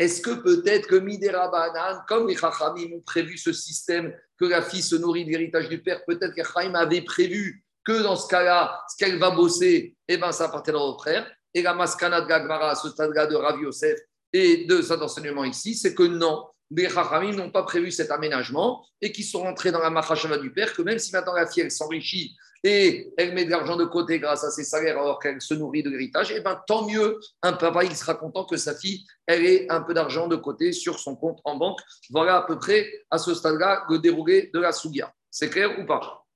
est-ce 0.00 0.22
que 0.22 0.30
peut-être 0.30 0.86
que 0.88 0.96
Midera 0.96 1.48
Banan, 1.48 2.00
comme 2.08 2.26
les 2.26 2.34
Chachamim 2.34 2.96
ont 2.96 3.02
prévu 3.02 3.36
ce 3.36 3.52
système, 3.52 4.14
que 4.38 4.46
la 4.46 4.62
fille 4.62 4.80
se 4.80 4.96
nourrit 4.96 5.26
de 5.26 5.30
l'héritage 5.30 5.68
du 5.68 5.82
père, 5.82 6.02
peut-être 6.06 6.34
que 6.34 6.42
Chaim 6.42 6.74
avait 6.74 7.02
prévu 7.02 7.62
que 7.84 8.02
dans 8.02 8.16
ce 8.16 8.26
cas-là, 8.28 8.82
ce 8.88 8.96
qu'elle 8.96 9.18
va 9.18 9.30
bosser, 9.30 9.94
eh 10.08 10.16
ben, 10.16 10.32
ça 10.32 10.46
appartiendra 10.46 10.82
aux 10.86 10.98
frères. 10.98 11.30
Et 11.52 11.60
la 11.60 11.74
maskana 11.74 12.22
de 12.22 12.26
Gagmara, 12.26 12.74
ce 12.76 12.88
stade-là 12.88 13.26
de 13.26 13.36
Rav 13.36 13.60
Yosef 13.60 14.00
et 14.32 14.64
de 14.64 14.80
cet 14.80 15.02
enseignement 15.02 15.44
ici, 15.44 15.74
c'est 15.74 15.94
que 15.94 16.04
non, 16.04 16.46
les 16.70 16.88
Chachamim 16.88 17.32
n'ont 17.32 17.50
pas 17.50 17.62
prévu 17.62 17.90
cet 17.90 18.10
aménagement 18.10 18.86
et 19.00 19.12
qui 19.12 19.22
sont 19.22 19.40
rentrés 19.40 19.72
dans 19.72 19.80
la 19.80 19.90
Machashava 19.90 20.38
du 20.38 20.52
père, 20.52 20.72
que 20.72 20.82
même 20.82 20.98
si 20.98 21.12
maintenant 21.12 21.34
la 21.34 21.46
fille, 21.46 21.70
s'enrichit 21.70 22.36
et 22.62 23.12
elle 23.16 23.32
met 23.32 23.44
de 23.44 23.50
l'argent 23.50 23.76
de 23.76 23.86
côté 23.86 24.18
grâce 24.18 24.44
à 24.44 24.50
ses 24.50 24.64
salaires 24.64 24.98
alors 24.98 25.18
qu'elle 25.18 25.40
se 25.40 25.54
nourrit 25.54 25.82
de 25.82 25.88
l'héritage, 25.88 26.30
et 26.30 26.36
eh 26.36 26.40
bien 26.40 26.60
tant 26.66 26.86
mieux, 26.86 27.18
un 27.42 27.54
papa 27.54 27.84
il 27.84 27.96
sera 27.96 28.14
content 28.14 28.44
que 28.44 28.56
sa 28.56 28.74
fille 28.74 29.06
ait 29.26 29.66
un 29.70 29.80
peu 29.80 29.94
d'argent 29.94 30.28
de 30.28 30.36
côté 30.36 30.72
sur 30.72 30.98
son 30.98 31.16
compte 31.16 31.40
en 31.44 31.56
banque. 31.56 31.80
Voilà 32.10 32.36
à 32.36 32.42
peu 32.42 32.58
près 32.58 32.86
à 33.10 33.18
ce 33.18 33.34
stade-là 33.34 33.86
le 33.88 33.98
déroulé 33.98 34.50
de 34.52 34.60
la 34.60 34.72
Sougia. 34.72 35.12
C'est 35.30 35.48
clair 35.48 35.78
ou 35.78 35.86
pas? 35.86 36.26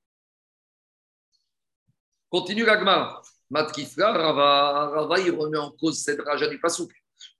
Continue 2.29 2.65
l'agma. 2.65 3.21
Matkifla, 3.51 4.11
Rava, 4.11 4.89
Rava, 4.89 5.19
il 5.19 5.31
remet 5.31 5.57
en 5.57 5.71
cause 5.71 5.99
cette 5.99 6.19
raja 6.21 6.47
du 6.47 6.59
pasouk. 6.59 6.91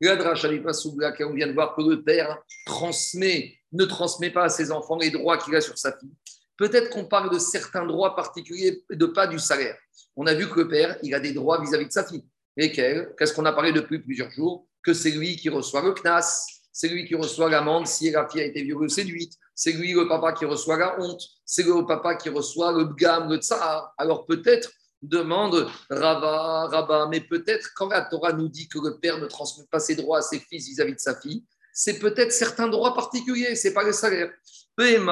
La 0.06 0.16
du 0.16 0.62
là, 1.00 1.14
on 1.22 1.34
vient 1.34 1.48
de 1.48 1.54
voir 1.54 1.76
que 1.76 1.82
le 1.82 2.04
père 2.04 2.38
transmet, 2.66 3.56
ne 3.72 3.86
transmet 3.86 4.30
pas 4.30 4.44
à 4.44 4.50
ses 4.50 4.72
enfants 4.72 4.98
les 4.98 5.10
droits 5.10 5.38
qu'il 5.38 5.56
a 5.56 5.62
sur 5.62 5.78
sa 5.78 5.98
fille. 5.98 6.14
Peut-être 6.58 6.90
qu'on 6.92 7.06
parle 7.06 7.32
de 7.34 7.40
certains 7.40 7.86
droits 7.86 8.16
particuliers, 8.16 8.84
de 8.90 9.06
pas 9.08 9.28
du 9.28 9.40
salaire. 9.40 9.76
On 10.16 10.28
a 10.28 10.34
vu 10.34 10.48
que 10.48 10.60
le 10.60 10.68
père, 10.68 10.98
il 11.02 11.14
a 11.16 11.20
des 11.20 11.34
droits 11.34 11.60
vis-à-vis 11.60 11.88
de 11.88 11.92
sa 11.92 12.06
fille. 12.06 12.24
Lesquels 12.56 13.14
Qu'est-ce 13.18 13.34
qu'on 13.34 13.46
a 13.46 13.52
parlé 13.52 13.74
depuis 13.74 14.00
plusieurs 14.00 14.30
jours? 14.32 14.68
Que 14.84 14.94
c'est 14.94 15.12
lui 15.12 15.36
qui 15.36 15.50
reçoit 15.50 15.82
le 15.82 15.92
CNAS, 15.92 16.46
c'est 16.72 16.88
lui 16.88 17.06
qui 17.06 17.16
reçoit 17.16 17.50
l'amende 17.50 17.88
si 17.88 18.12
la 18.12 18.28
fille 18.30 18.42
a 18.42 18.46
été 18.46 18.62
violée 18.62 18.86
ou 18.86 18.90
séduite, 18.90 19.34
c'est 19.56 19.72
lui 19.72 19.94
le 19.94 20.08
papa 20.08 20.34
qui 20.34 20.46
reçoit 20.46 20.78
la 20.78 21.00
honte, 21.00 21.22
c'est 21.46 21.64
le 21.64 21.86
papa 21.86 22.16
qui 22.16 22.30
reçoit 22.30 22.72
le 22.74 22.86
gam, 22.94 23.30
le 23.30 23.38
tsar. 23.38 23.94
Alors 23.98 24.26
peut-être, 24.26 24.70
demande 25.02 25.68
Rava, 25.90 26.68
Rava, 26.68 27.08
mais 27.10 27.22
peut-être 27.22 27.70
quand 27.76 27.90
la 27.90 28.02
Torah 28.02 28.34
nous 28.34 28.50
dit 28.50 28.68
que 28.68 28.80
le 28.80 28.98
père 28.98 29.20
ne 29.20 29.28
transmet 29.28 29.66
pas 29.70 29.80
ses 29.80 29.96
droits 29.96 30.20
à 30.20 30.22
ses 30.22 30.40
fils 30.40 30.68
vis-à-vis 30.68 30.94
-vis 30.94 30.96
de 30.96 31.00
sa 31.00 31.20
fille, 31.20 31.44
c'est 31.78 32.00
peut-être 32.00 32.32
certains 32.32 32.70
droits 32.70 32.94
particuliers, 32.94 33.54
c'est 33.56 33.74
pas 33.74 33.84
le 33.84 33.92
salaire. 33.92 34.32
Peut-être 34.78 35.04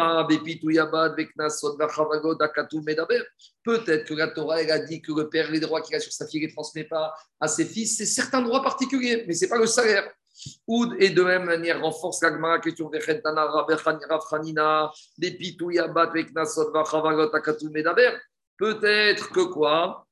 que 4.05 4.13
la 4.13 4.27
Torah 4.27 4.61
elle 4.61 4.71
a 4.71 4.79
dit 4.79 5.01
que 5.01 5.13
le 5.13 5.29
père, 5.29 5.51
les 5.51 5.59
droits 5.59 5.81
qu'il 5.81 5.95
a 5.95 5.99
sur 5.99 6.11
sa 6.11 6.27
fille, 6.27 6.41
ne 6.41 6.47
les 6.47 6.53
transmet 6.53 6.86
pas 6.86 7.13
à 7.39 7.47
ses 7.47 7.65
fils. 7.65 7.97
C'est 7.97 8.05
certains 8.05 8.41
droits 8.41 8.61
particuliers, 8.61 9.23
mais 9.27 9.34
ce 9.34 9.45
n'est 9.45 9.49
pas 9.49 9.57
le 9.57 9.67
salaire. 9.67 10.09
Oud, 10.67 10.95
et 10.99 11.11
de 11.11 11.23
même 11.23 11.45
manière, 11.45 11.81
renforce 11.81 12.21
la 12.21 12.59
question 12.59 12.89
de 12.89 12.99
Peut-être 18.58 19.32
que 19.32 19.41
quoi? 19.41 20.08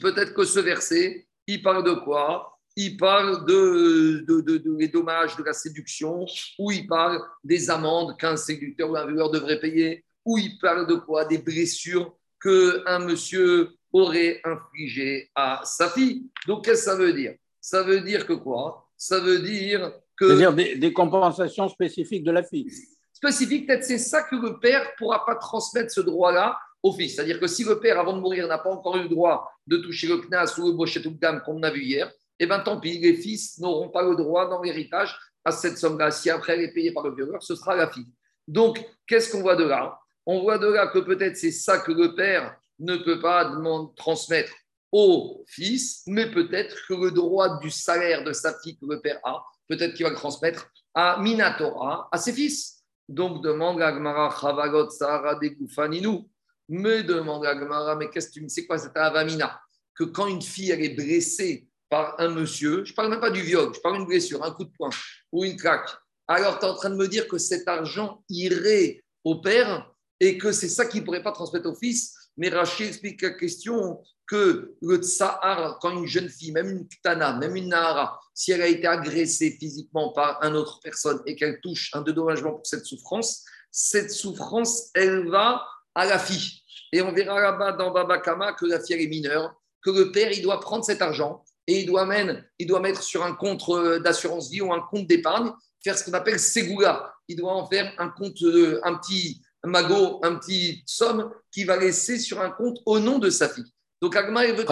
Peut-être 0.00 0.34
que 0.34 0.44
ce 0.44 0.60
verset, 0.60 1.26
il 1.46 1.62
parle 1.62 1.84
de 1.84 1.94
quoi? 1.94 2.58
Il 2.76 2.96
parle 2.96 3.44
de, 3.46 4.24
de, 4.26 4.40
de, 4.40 4.76
les 4.78 4.88
dommages 4.88 5.36
de 5.36 5.42
la 5.42 5.52
séduction, 5.52 6.24
ou 6.58 6.70
il 6.70 6.86
parle 6.86 7.20
des 7.44 7.68
amendes 7.68 8.16
qu'un 8.16 8.36
séducteur 8.36 8.90
ou 8.90 8.96
un 8.96 9.06
violeur 9.06 9.30
devrait 9.30 9.60
payer, 9.60 10.04
ou 10.24 10.38
il 10.38 10.58
parle 10.58 10.86
de 10.86 10.94
quoi? 10.94 11.24
Des 11.24 11.38
blessures 11.38 12.14
qu'un 12.42 13.00
monsieur 13.00 13.74
aurait 13.92 14.40
infligées 14.44 15.30
à 15.34 15.60
sa 15.64 15.90
fille. 15.90 16.30
Donc, 16.46 16.64
qu'est-ce 16.64 16.84
que 16.84 16.90
ça 16.90 16.96
veut 16.96 17.12
dire? 17.12 17.34
Ça 17.60 17.82
veut 17.82 18.00
dire 18.00 18.26
que 18.26 18.32
quoi? 18.32 18.88
Ça 18.96 19.20
veut 19.20 19.40
dire 19.40 19.92
que. 20.16 20.28
C'est-à-dire 20.28 20.54
des, 20.54 20.76
des, 20.76 20.92
compensations 20.92 21.68
spécifiques 21.68 22.24
de 22.24 22.30
la 22.30 22.42
fille. 22.42 22.70
Spécifiques, 23.12 23.66
peut-être 23.66 23.84
c'est 23.84 23.98
ça 23.98 24.22
que 24.22 24.36
le 24.36 24.58
père 24.58 24.82
ne 24.82 24.96
pourra 24.96 25.26
pas 25.26 25.34
transmettre 25.34 25.90
ce 25.90 26.00
droit-là 26.00 26.58
au 26.82 26.92
fils. 26.92 27.14
C'est-à-dire 27.14 27.40
que 27.40 27.46
si 27.46 27.64
le 27.64 27.78
père, 27.78 27.98
avant 27.98 28.14
de 28.14 28.20
mourir, 28.20 28.46
n'a 28.48 28.58
pas 28.58 28.70
encore 28.70 28.96
eu 28.96 29.02
le 29.02 29.08
droit 29.08 29.50
de 29.66 29.76
toucher 29.78 30.06
le 30.06 30.18
knas 30.18 30.54
ou 30.58 30.66
le 30.66 30.72
bochet 30.72 31.06
ou 31.06 31.10
le 31.10 31.44
qu'on 31.44 31.62
a 31.62 31.70
vu 31.70 31.82
hier, 31.82 32.10
eh 32.38 32.46
bien 32.46 32.60
tant 32.60 32.80
pis, 32.80 32.98
les 32.98 33.14
fils 33.14 33.58
n'auront 33.58 33.90
pas 33.90 34.02
le 34.02 34.16
droit 34.16 34.48
dans 34.48 34.62
l'héritage 34.62 35.16
à 35.44 35.52
cette 35.52 35.78
somme-là. 35.78 36.10
Si 36.10 36.30
après 36.30 36.54
elle 36.54 36.62
est 36.62 36.72
payée 36.72 36.92
par 36.92 37.04
le 37.04 37.14
violeur, 37.14 37.42
ce 37.42 37.54
sera 37.54 37.76
la 37.76 37.90
fille. 37.90 38.08
Donc, 38.48 38.84
qu'est-ce 39.06 39.30
qu'on 39.30 39.42
voit 39.42 39.56
de 39.56 39.64
là? 39.64 39.98
On 40.26 40.40
voit 40.40 40.58
de 40.58 40.66
là 40.66 40.86
que 40.88 40.98
peut-être 40.98 41.36
c'est 41.36 41.50
ça 41.50 41.78
que 41.78 41.92
le 41.92 42.14
père 42.14 42.56
ne 42.78 42.96
peut 42.96 43.20
pas 43.20 43.52
transmettre 43.96 44.52
au 44.92 45.44
fils, 45.46 46.02
mais 46.06 46.30
peut-être 46.30 46.76
que 46.88 46.94
le 46.94 47.10
droit 47.10 47.58
du 47.60 47.70
salaire 47.70 48.24
de 48.24 48.32
sa 48.32 48.58
fille 48.58 48.76
que 48.76 48.86
le 48.86 49.00
père 49.00 49.20
a, 49.24 49.44
peut-être 49.68 49.94
qu'il 49.94 50.04
va 50.04 50.10
le 50.10 50.16
transmettre 50.16 50.70
à 50.94 51.20
Minatora, 51.20 52.08
à 52.10 52.18
ses 52.18 52.32
fils. 52.32 52.82
Donc 53.08 53.42
demande 53.42 53.80
à 53.82 53.92
Gmara, 53.92 54.34
Chavagot 54.40 54.90
Sahara 54.90 55.34
Dekoufaninu. 55.36 56.28
Me 56.70 57.02
demande 57.02 57.44
à 57.44 57.56
Gmara, 57.56 57.96
mais 57.96 58.08
qu'est-ce 58.10 58.28
que 58.28 58.34
tu 58.34 58.42
me 58.42 58.48
sais 58.48 58.64
quoi 58.64 58.78
cette 58.78 58.96
avamina? 58.96 59.60
Que 59.92 60.04
quand 60.04 60.28
une 60.28 60.40
fille 60.40 60.70
elle 60.70 60.84
est 60.84 60.94
blessée 60.94 61.66
par 61.88 62.14
un 62.20 62.28
monsieur, 62.28 62.84
je 62.84 62.92
ne 62.92 62.94
parle 62.94 63.10
même 63.10 63.20
pas 63.20 63.32
du 63.32 63.42
viol, 63.42 63.74
je 63.74 63.80
parle 63.80 63.96
d'une 63.96 64.06
blessure, 64.06 64.44
un 64.44 64.52
coup 64.52 64.62
de 64.62 64.70
poing 64.70 64.90
ou 65.32 65.44
une 65.44 65.56
craque, 65.56 65.90
alors 66.28 66.60
tu 66.60 66.64
es 66.64 66.68
en 66.68 66.76
train 66.76 66.90
de 66.90 66.94
me 66.94 67.08
dire 67.08 67.26
que 67.26 67.38
cet 67.38 67.66
argent 67.66 68.22
irait 68.28 69.02
au 69.24 69.40
père 69.40 69.92
et 70.20 70.38
que 70.38 70.52
c'est 70.52 70.68
ça 70.68 70.86
qu'il 70.86 71.00
ne 71.00 71.06
pourrait 71.06 71.24
pas 71.24 71.32
transmettre 71.32 71.68
au 71.68 71.74
fils? 71.74 72.14
Mais 72.36 72.50
Rachid 72.50 72.86
explique 72.86 73.20
la 73.22 73.30
question 73.30 74.00
que 74.28 74.76
le 74.80 74.96
tsahar, 74.98 75.80
quand 75.80 75.90
une 75.90 76.06
jeune 76.06 76.28
fille, 76.28 76.52
même 76.52 76.70
une 76.70 76.86
ktana, 76.86 77.32
même 77.32 77.56
une 77.56 77.70
nahara, 77.70 78.20
si 78.32 78.52
elle 78.52 78.62
a 78.62 78.68
été 78.68 78.86
agressée 78.86 79.56
physiquement 79.58 80.12
par 80.12 80.40
une 80.44 80.54
autre 80.54 80.78
personne 80.80 81.20
et 81.26 81.34
qu'elle 81.34 81.60
touche 81.60 81.90
un 81.94 82.02
dédommagement 82.02 82.52
pour 82.52 82.64
cette 82.64 82.86
souffrance, 82.86 83.44
cette 83.72 84.12
souffrance, 84.12 84.90
elle 84.94 85.28
va 85.28 85.66
à 85.96 86.06
la 86.06 86.20
fille. 86.20 86.59
Et 86.92 87.02
on 87.02 87.12
verra 87.12 87.40
là-bas 87.40 87.72
dans 87.72 87.90
Baba 87.90 88.18
Kama 88.18 88.52
que 88.52 88.66
la 88.66 88.80
fille 88.80 89.02
est 89.02 89.06
mineure, 89.06 89.54
que 89.82 89.90
le 89.90 90.10
père, 90.10 90.30
il 90.32 90.42
doit 90.42 90.60
prendre 90.60 90.84
cet 90.84 91.02
argent 91.02 91.44
et 91.66 91.80
il 91.80 91.86
doit, 91.86 92.04
mettre, 92.04 92.42
il 92.58 92.66
doit 92.66 92.80
mettre 92.80 93.02
sur 93.02 93.22
un 93.24 93.34
compte 93.34 93.62
euh, 93.68 94.00
d'assurance 94.00 94.50
vie 94.50 94.60
ou 94.60 94.72
un 94.72 94.80
compte 94.80 95.06
d'épargne, 95.06 95.52
faire 95.82 95.96
ce 95.96 96.04
qu'on 96.04 96.14
appelle 96.14 96.38
Segula. 96.38 97.14
Il 97.28 97.36
doit 97.36 97.52
en 97.52 97.66
faire 97.66 97.92
un 97.98 98.08
compte, 98.08 98.42
euh, 98.42 98.80
un 98.82 98.94
petit 98.96 99.40
magot, 99.64 100.20
un 100.24 100.36
petit 100.36 100.82
somme 100.86 101.30
qu'il 101.52 101.66
va 101.66 101.76
laisser 101.76 102.18
sur 102.18 102.40
un 102.40 102.50
compte 102.50 102.78
au 102.86 102.98
nom 102.98 103.18
de 103.18 103.30
sa 103.30 103.48
fille. 103.48 103.72
Donc 104.00 104.16
Agma, 104.16 104.50
veut. 104.52 104.64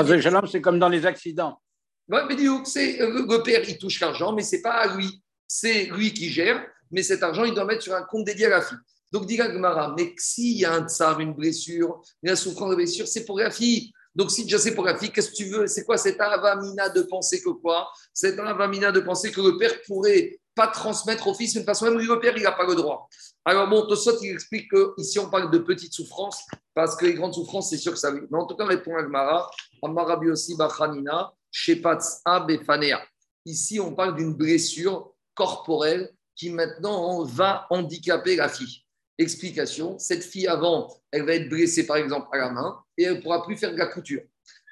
C'est 0.50 0.60
comme 0.60 0.78
dans 0.78 0.88
les 0.88 1.06
accidents. 1.06 1.60
Oui, 2.08 2.20
mais 2.28 2.36
c'est 2.64 3.00
euh, 3.00 3.26
le 3.28 3.42
père, 3.42 3.62
il 3.68 3.78
touche 3.78 4.00
l'argent, 4.00 4.32
mais 4.32 4.42
c'est 4.42 4.62
pas 4.62 4.72
à 4.72 4.96
lui. 4.96 5.22
C'est 5.46 5.84
lui 5.86 6.12
qui 6.12 6.30
gère, 6.30 6.66
mais 6.90 7.02
cet 7.02 7.22
argent, 7.22 7.44
il 7.44 7.54
doit 7.54 7.64
mettre 7.64 7.82
sur 7.82 7.94
un 7.94 8.02
compte 8.02 8.24
dédié 8.24 8.46
à 8.46 8.50
la 8.50 8.62
fille. 8.62 8.78
Donc, 9.12 9.26
dit 9.26 9.40
Agmara, 9.40 9.94
mais 9.96 10.14
s'il 10.18 10.58
y 10.58 10.64
a 10.64 10.74
un 10.74 10.86
tsar, 10.86 11.20
une 11.20 11.34
blessure, 11.34 12.02
la 12.22 12.36
souffrance 12.36 12.70
de 12.70 12.76
blessure, 12.76 13.08
c'est 13.08 13.24
pour 13.24 13.38
la 13.38 13.50
fille. 13.50 13.92
Donc, 14.14 14.30
si 14.30 14.44
déjà 14.44 14.58
c'est 14.58 14.74
pour 14.74 14.84
la 14.84 14.98
fille, 14.98 15.12
qu'est-ce 15.12 15.30
que 15.30 15.36
tu 15.36 15.44
veux? 15.44 15.66
C'est 15.66 15.84
quoi 15.84 15.96
cette 15.96 16.20
avamina 16.20 16.88
de 16.88 17.02
penser 17.02 17.40
que 17.40 17.50
quoi? 17.50 17.88
Cette 18.12 18.38
avamina 18.38 18.90
de 18.90 19.00
penser 19.00 19.30
que 19.30 19.40
le 19.40 19.56
père 19.56 19.80
pourrait 19.86 20.40
pas 20.54 20.66
transmettre 20.66 21.28
au 21.28 21.34
fils 21.34 21.52
d'une 21.52 21.62
façon, 21.62 21.84
même 21.84 21.98
le 21.98 22.20
père, 22.20 22.36
il 22.36 22.42
n'a 22.42 22.50
pas 22.50 22.66
le 22.66 22.74
droit. 22.74 23.08
Alors, 23.44 23.68
bon, 23.68 23.86
Tosot, 23.86 24.18
il 24.22 24.32
explique 24.32 24.68
qu'ici, 24.96 25.18
on 25.20 25.30
parle 25.30 25.50
de 25.52 25.58
petites 25.58 25.92
souffrances, 25.92 26.42
parce 26.74 26.96
que 26.96 27.06
les 27.06 27.14
grandes 27.14 27.34
souffrances, 27.34 27.70
c'est 27.70 27.76
sûr 27.76 27.92
que 27.92 27.98
ça 27.98 28.10
oui. 28.10 28.20
Mais 28.28 28.38
en 28.38 28.46
tout 28.46 28.56
cas, 28.56 28.66
répond 28.66 28.96
Agmara, 28.96 29.48
Amara 29.82 30.18
aussi 30.18 30.56
Bachanina, 30.56 31.32
Shepatz 31.50 32.22
Befanea. 32.46 33.00
Ici, 33.44 33.78
on 33.78 33.94
parle 33.94 34.16
d'une 34.16 34.34
blessure 34.34 35.12
corporelle 35.34 36.12
qui 36.34 36.50
maintenant 36.50 37.22
va 37.22 37.66
handicaper 37.70 38.36
la 38.36 38.48
fille. 38.48 38.82
Explication, 39.18 39.98
cette 39.98 40.24
fille 40.24 40.46
avant, 40.46 40.88
elle 41.10 41.24
va 41.26 41.34
être 41.34 41.48
blessée 41.48 41.86
par 41.86 41.96
exemple 41.96 42.28
à 42.32 42.38
la 42.38 42.50
main 42.50 42.78
et 42.96 43.02
elle 43.02 43.16
ne 43.16 43.20
pourra 43.20 43.44
plus 43.44 43.56
faire 43.56 43.72
de 43.72 43.78
la 43.78 43.86
couture. 43.86 44.22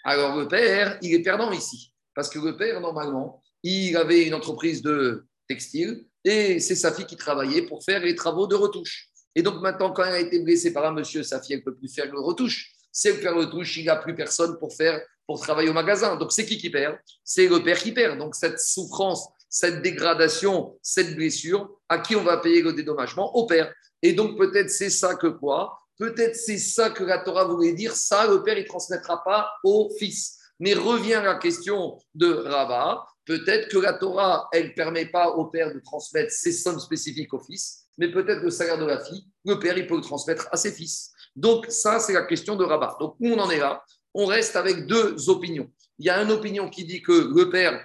Alors 0.05 0.37
le 0.37 0.47
père, 0.47 0.99
il 1.03 1.13
est 1.15 1.23
perdant 1.23 1.51
ici, 1.51 1.93
parce 2.15 2.31
que 2.31 2.39
le 2.39 2.57
père, 2.57 2.81
normalement, 2.81 3.43
il 3.63 3.97
avait 3.97 4.25
une 4.25 4.35
entreprise 4.35 4.83
de 4.83 5.27
textile, 5.49 6.07
et 6.25 6.61
c'est 6.61 6.77
sa 6.77 6.93
fille 6.93 7.07
qui 7.07 7.17
travaillait 7.17 7.63
pour 7.63 7.83
faire 7.85 8.01
les 8.01 8.15
travaux 8.15 8.47
de 8.47 8.55
retouche. 8.55 9.09
Et 9.35 9.43
donc 9.43 9.61
maintenant, 9.61 9.93
quand 9.93 10.05
elle 10.05 10.15
a 10.15 10.21
été 10.21 10.39
blessée 10.39 10.73
par 10.73 10.85
un 10.85 10.93
monsieur, 10.93 11.23
sa 11.23 11.43
fille, 11.43 11.55
elle 11.55 11.61
ne 11.61 11.65
peut 11.65 11.75
plus 11.75 11.93
faire 11.93 12.11
le 12.11 12.21
retouche. 12.21 12.73
Fait 12.99 13.21
le 13.21 13.33
retouche, 13.33 13.77
il 13.77 13.83
n'y 13.83 13.91
a 13.91 13.97
plus 13.97 14.15
personne 14.15 14.59
pour 14.59 14.75
faire 14.75 15.03
pour 15.27 15.39
travailler 15.41 15.69
au 15.69 15.75
magasin. 15.75 16.17
Donc 16.17 16.33
c'est 16.33 16.47
qui 16.47 16.57
qui 16.57 16.71
perd? 16.71 16.97
C'est 17.23 17.47
le 17.47 17.63
père 17.63 17.79
qui 17.79 17.93
perd. 17.93 18.19
Donc 18.19 18.35
cette 18.35 18.59
souffrance, 18.59 19.29
cette 19.51 19.83
dégradation, 19.83 20.79
cette 20.81 21.15
blessure, 21.15 21.69
à 21.89 21.99
qui 21.99 22.17
on 22.17 22.23
va 22.23 22.39
payer 22.39 22.63
le 22.63 22.73
dédommagement? 22.73 23.37
Au 23.37 23.45
père. 23.45 23.71
Et 24.07 24.13
donc 24.13 24.39
peut-être 24.39 24.71
c'est 24.71 24.91
ça 24.91 25.17
que 25.17 25.27
quoi 25.27 25.81
Peut-être 25.99 26.37
c'est 26.37 26.59
ça 26.59 26.91
que 26.91 27.03
la 27.03 27.19
Torah 27.19 27.45
voulait 27.45 27.73
dire. 27.73 27.97
Ça, 27.97 28.29
le 28.29 28.41
père, 28.45 28.57
il 28.57 28.63
ne 28.63 28.69
transmettra 28.69 29.25
pas 29.25 29.51
au 29.65 29.91
fils. 29.99 30.39
Mais 30.61 30.75
revient 30.75 31.21
la 31.25 31.35
question 31.35 31.99
de 32.15 32.33
Rava. 32.33 33.05
Peut-être 33.25 33.69
que 33.69 33.79
la 33.79 33.95
Torah, 33.95 34.49
elle 34.53 34.69
ne 34.69 34.75
permet 34.75 35.07
pas 35.07 35.31
au 35.31 35.47
père 35.47 35.75
de 35.75 35.81
transmettre 35.81 36.31
ses 36.31 36.53
sommes 36.53 36.79
spécifiques 36.79 37.35
au 37.35 37.41
fils, 37.41 37.89
mais 37.99 38.13
peut-être 38.13 38.43
le 38.43 38.51
salaire 38.51 38.79
de 38.79 38.85
la 38.85 39.05
fille, 39.05 39.27
le 39.45 39.59
père, 39.59 39.77
il 39.77 39.89
peut 39.89 39.97
le 39.97 40.03
transmettre 40.03 40.47
à 40.53 40.57
ses 40.57 40.71
fils. 40.71 41.11
Donc, 41.35 41.67
ça, 41.69 41.99
c'est 41.99 42.13
la 42.13 42.23
question 42.23 42.55
de 42.55 42.63
Rabat. 42.63 42.97
Donc, 43.01 43.17
où 43.19 43.27
on 43.27 43.39
en 43.41 43.51
est 43.51 43.59
là 43.59 43.83
On 44.15 44.27
reste 44.27 44.55
avec 44.55 44.87
deux 44.87 45.29
opinions. 45.29 45.69
Il 45.99 46.07
y 46.07 46.11
a 46.11 46.23
une 46.23 46.31
opinion 46.31 46.71
qui 46.71 46.85
dit 46.85 47.03
que 47.03 47.33
le 47.35 47.51
père, 47.51 47.85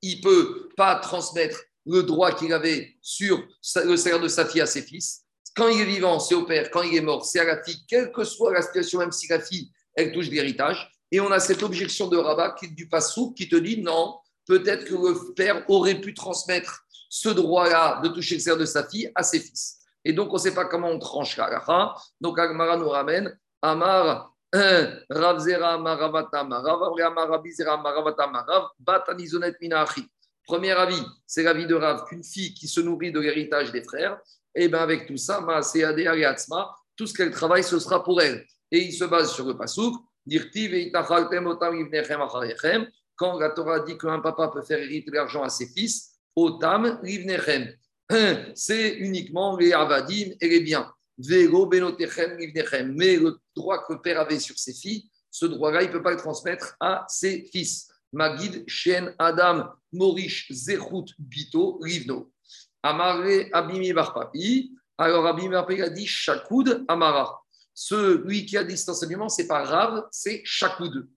il 0.00 0.16
ne 0.16 0.22
peut 0.22 0.68
pas 0.74 0.96
transmettre 0.96 1.60
le 1.88 2.02
droit 2.02 2.32
qu'il 2.32 2.52
avait 2.52 2.94
sur 3.00 3.42
le 3.84 3.96
salaire 3.96 4.20
de 4.20 4.28
sa 4.28 4.44
fille 4.44 4.60
à 4.60 4.66
ses 4.66 4.82
fils. 4.82 5.22
Quand 5.56 5.68
il 5.68 5.80
est 5.80 5.84
vivant, 5.84 6.20
c'est 6.20 6.34
au 6.34 6.44
père. 6.44 6.70
Quand 6.70 6.82
il 6.82 6.94
est 6.94 7.00
mort, 7.00 7.24
c'est 7.24 7.40
à 7.40 7.44
la 7.44 7.62
fille, 7.62 7.84
quelle 7.88 8.12
que 8.12 8.22
soit 8.22 8.52
la 8.52 8.62
situation, 8.62 9.00
même 9.00 9.10
si 9.10 9.26
la 9.28 9.40
fille, 9.40 9.70
elle 9.94 10.12
touche 10.12 10.28
l'héritage. 10.28 10.88
Et 11.10 11.20
on 11.20 11.30
a 11.32 11.40
cette 11.40 11.62
objection 11.62 12.06
de 12.06 12.16
Rabat 12.16 12.54
qui, 12.60 12.70
du 12.70 12.88
Passou 12.88 13.32
qui 13.32 13.48
te 13.48 13.56
dit 13.56 13.80
non, 13.80 14.18
peut-être 14.46 14.84
que 14.84 14.94
le 14.94 15.34
père 15.34 15.64
aurait 15.68 16.00
pu 16.00 16.14
transmettre 16.14 16.84
ce 17.08 17.30
droit-là 17.30 18.00
de 18.02 18.08
toucher 18.08 18.34
le 18.36 18.40
cerf 18.40 18.56
de 18.58 18.66
sa 18.66 18.86
fille 18.86 19.10
à 19.14 19.22
ses 19.22 19.40
fils. 19.40 19.78
Et 20.04 20.12
donc, 20.12 20.30
on 20.30 20.34
ne 20.34 20.40
sait 20.40 20.54
pas 20.54 20.66
comment 20.66 20.88
on 20.88 20.98
tranche 20.98 21.36
la 21.36 21.94
Donc, 22.20 22.38
Agmara 22.38 22.76
nous 22.76 22.88
ramène 22.88 23.36
Amar 23.62 24.34
Rav 24.52 25.38
Zera 25.40 25.78
Maravatama, 25.78 26.60
Rav 26.60 26.80
Rabizera 27.30 27.76
Maravatama, 27.78 28.42
Rav 28.42 28.68
Batanizonet 28.78 29.54
Minachi. 29.60 30.08
Premier 30.48 30.70
avis, 30.70 31.02
c'est 31.26 31.42
l'avis 31.42 31.66
de 31.66 31.74
Rav 31.74 32.06
qu'une 32.06 32.24
fille 32.24 32.54
qui 32.54 32.68
se 32.68 32.80
nourrit 32.80 33.12
de 33.12 33.20
l'héritage 33.20 33.70
des 33.70 33.82
frères, 33.84 34.18
et 34.54 34.64
eh 34.64 34.68
bien 34.68 34.78
avec 34.78 35.06
tout 35.06 35.18
ça, 35.18 35.46
tout 36.96 37.06
ce 37.06 37.12
qu'elle 37.12 37.30
travaille, 37.30 37.62
ce 37.62 37.78
sera 37.78 38.02
pour 38.02 38.22
elle. 38.22 38.46
Et 38.72 38.78
il 38.78 38.92
se 38.94 39.04
base 39.04 39.30
sur 39.30 39.46
le 39.46 39.58
pasouk, 39.58 39.94
quand 43.16 43.38
la 43.38 43.50
Torah 43.50 43.80
dit 43.80 43.98
qu'un 43.98 44.20
papa 44.20 44.48
peut 44.48 44.62
faire 44.62 44.78
hériter 44.78 45.10
l'argent 45.10 45.42
à 45.42 45.50
ses 45.50 45.66
fils, 45.66 46.14
Otam 46.34 46.98
Rivnechem. 47.02 47.74
C'est 48.54 48.94
uniquement 48.94 49.54
les 49.54 49.74
Avadim 49.74 50.32
et 50.40 50.48
les 50.48 50.60
biens. 50.60 50.90
Vego. 51.18 51.68
Mais 51.68 51.80
le 53.16 53.36
droit 53.54 53.84
que 53.84 53.92
le 53.92 54.00
père 54.00 54.20
avait 54.20 54.38
sur 54.38 54.58
ses 54.58 54.72
filles, 54.72 55.10
ce 55.30 55.44
droit-là, 55.44 55.82
il 55.82 55.88
ne 55.88 55.92
peut 55.92 56.02
pas 56.02 56.12
le 56.12 56.16
transmettre 56.16 56.74
à 56.80 57.04
ses 57.08 57.44
fils. 57.52 57.88
Magid, 58.12 58.64
Shen, 58.66 59.14
Adam, 59.18 59.70
Morish, 59.92 60.50
Zechut, 60.50 61.14
Bito, 61.18 61.78
Rivno. 61.80 62.30
Amare, 62.82 63.48
Abimi, 63.52 63.92
Barpapi. 63.92 64.72
Alors 64.96 65.26
Abimi, 65.26 65.50
Barpapi 65.50 65.82
a 65.82 65.90
dit 65.90 66.06
Shakoud, 66.06 66.84
Amara. 66.88 67.40
Celui 67.74 68.46
qui 68.46 68.56
a 68.56 68.64
dit 68.64 68.76
cet 68.76 68.88
enseignement, 68.88 69.28
ce 69.28 69.42
n'est 69.42 69.48
pas 69.48 69.62
Rav, 69.62 70.08
c'est 70.10 70.42
Shakoud. 70.44 71.08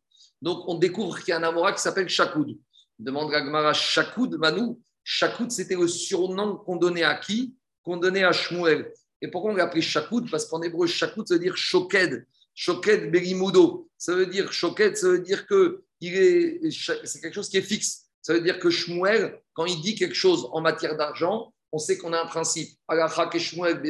Donc, 0.42 0.68
on 0.68 0.76
découvre 0.76 1.18
qu'il 1.20 1.30
y 1.30 1.32
a 1.32 1.38
un 1.38 1.44
Amora 1.44 1.74
qui 1.74 1.82
s'appelle 1.82 2.10
Shakoud. 2.10 2.58
Demande 3.00 3.32
Gagmara 3.32 3.74
Shakoud, 3.74 4.36
Manou. 4.36 4.82
Shakoud, 5.04 5.52
c'était 5.52 5.76
le 5.76 5.88
surnom 5.88 6.58
qu'on 6.58 6.76
donnait 6.76 7.04
à 7.04 7.16
qui? 7.16 7.56
Qu'on 7.84 7.98
donnait 7.98 8.24
à 8.24 8.32
Shmuel. 8.32 8.92
Et 9.22 9.28
pourquoi 9.30 9.52
on 9.52 9.56
l'a 9.56 9.64
appelé 9.64 9.82
Shakoud? 9.82 10.30
Parce 10.30 10.46
qu'en 10.46 10.62
hébreu, 10.62 10.88
Shakoud, 10.88 11.28
ça 11.28 11.36
veut 11.36 11.40
dire 11.40 11.58
Shoked. 11.58 12.26
Shoked 12.54 13.12
Berimudo. 13.12 13.90
Ça 13.98 14.16
veut 14.16 14.28
dire 14.28 14.52
Shoked, 14.52 14.98
ça 14.98 15.10
veut 15.10 15.20
dire 15.20 15.48
que 15.48 15.84
c'est 16.02 17.22
quelque 17.22 17.34
chose 17.34 17.50
qui 17.50 17.58
est 17.58 17.62
fixe. 17.62 18.06
Ça 18.22 18.34
veut 18.34 18.42
dire 18.42 18.60
que 18.60 18.70
Shmuel, 18.70 19.40
quand 19.54 19.66
il 19.66 19.82
dit 19.82 19.96
quelque 19.96 20.16
chose 20.16 20.48
en 20.52 20.62
matière 20.62 20.96
d'argent, 20.96 21.54
on 21.72 21.78
sait 21.78 21.98
qu'on 21.98 22.14
a 22.14 22.22
un 22.22 22.28
principe. 22.28 22.70
Alacha 22.88 23.28
ke 23.28 23.40
Shmuel. 23.40 23.82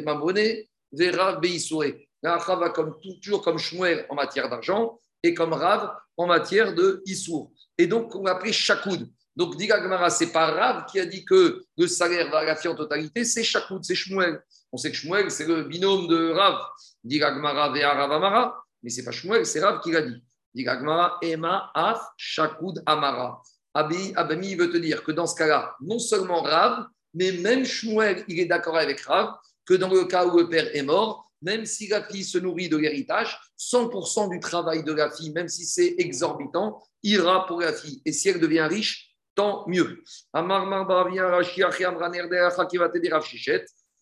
Alacha 2.24 2.56
va 2.56 2.70
comme, 2.70 2.96
toujours 3.22 3.42
comme 3.42 3.58
Shmuel 3.58 4.06
en 4.10 4.16
matière 4.16 4.50
d'argent 4.50 5.00
et 5.24 5.34
comme 5.34 5.54
Rav 5.54 5.92
en 6.18 6.28
matière 6.28 6.74
de 6.74 7.02
Issour. 7.06 7.52
Et 7.78 7.88
donc, 7.88 8.16
on 8.16 8.26
a 8.26 8.36
pris 8.36 8.54
Chakoud. 8.54 9.10
Donc, 9.36 9.56
Diga 9.56 9.80
Gmara, 9.80 10.10
ce 10.10 10.26
n'est 10.26 10.32
pas 10.32 10.52
Rav 10.52 10.86
qui 10.86 11.00
a 11.00 11.06
dit 11.06 11.26
que 11.26 11.64
le 11.78 11.88
salaire 11.88 12.30
va 12.30 12.40
à 12.40 12.68
en 12.68 12.76
totalité, 12.76 13.24
c'est 13.24 13.44
Chakoud, 13.44 13.84
c'est 13.84 13.96
Shmuel. 13.96 14.42
On 14.72 14.78
sait 14.78 14.92
que 14.92 14.98
Shmuel, 14.98 15.32
c'est 15.32 15.48
le 15.48 15.64
binôme 15.64 16.08
de 16.08 16.32
Rav. 16.32 16.60
Diga 17.04 17.32
Gmara, 17.32 17.72
Vea 17.72 17.94
Rav 17.94 18.12
Amara. 18.12 18.64
Mais 18.84 18.90
ce 18.90 19.00
n'est 19.00 19.06
pas 19.06 19.12
Shmuel, 19.12 19.46
c'est 19.46 19.62
Rav 19.62 19.80
qui 19.82 19.92
l'a 19.92 20.02
dit. 20.02 20.22
Gmara, 20.56 21.18
Ema, 21.22 21.72
Af, 21.74 22.02
Chakoud, 22.18 22.82
Amara. 22.86 23.42
Abi, 23.74 24.14
Abami 24.16 24.56
veut 24.56 24.70
te 24.70 24.78
dire 24.78 25.04
que 25.04 25.12
dans 25.12 25.28
ce 25.28 25.36
cas-là, 25.36 25.76
non 25.82 26.00
seulement 26.00 26.42
Rav, 26.42 26.86
mais 27.14 27.32
même 27.34 27.66
Shmuel, 27.66 28.24
il 28.28 28.40
est 28.40 28.46
d'accord 28.46 28.78
avec 28.78 29.02
Rav, 29.02 29.36
que 29.66 29.74
dans 29.74 29.90
le 29.90 30.06
cas 30.06 30.26
où 30.26 30.38
le 30.38 30.50
père 30.50 30.76
est 30.76 30.84
mort, 30.84 31.32
même 31.42 31.66
si 31.66 31.88
la 31.88 32.04
fille 32.04 32.24
se 32.24 32.38
nourrit 32.38 32.70
de 32.70 32.78
l'héritage, 32.78 33.40
100% 33.58 34.30
du 34.30 34.40
travail 34.40 34.84
de 34.84 34.94
la 34.94 35.10
fille, 35.10 35.32
même 35.32 35.48
si 35.48 35.66
c'est 35.66 35.96
exorbitant, 35.98 36.84
ira 37.04 37.46
pour 37.48 37.62
la 37.62 37.74
fille. 37.74 38.02
Et 38.06 38.12
si 38.12 38.30
elle 38.30 38.40
devient 38.40 38.68
riche, 38.70 39.16
tant 39.36 39.66
mieux. 39.68 40.04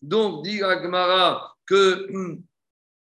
Donc, 0.02 0.44
dit 0.44 0.62
Agmara 0.62 1.54
que 1.66 2.14
hum, 2.14 2.42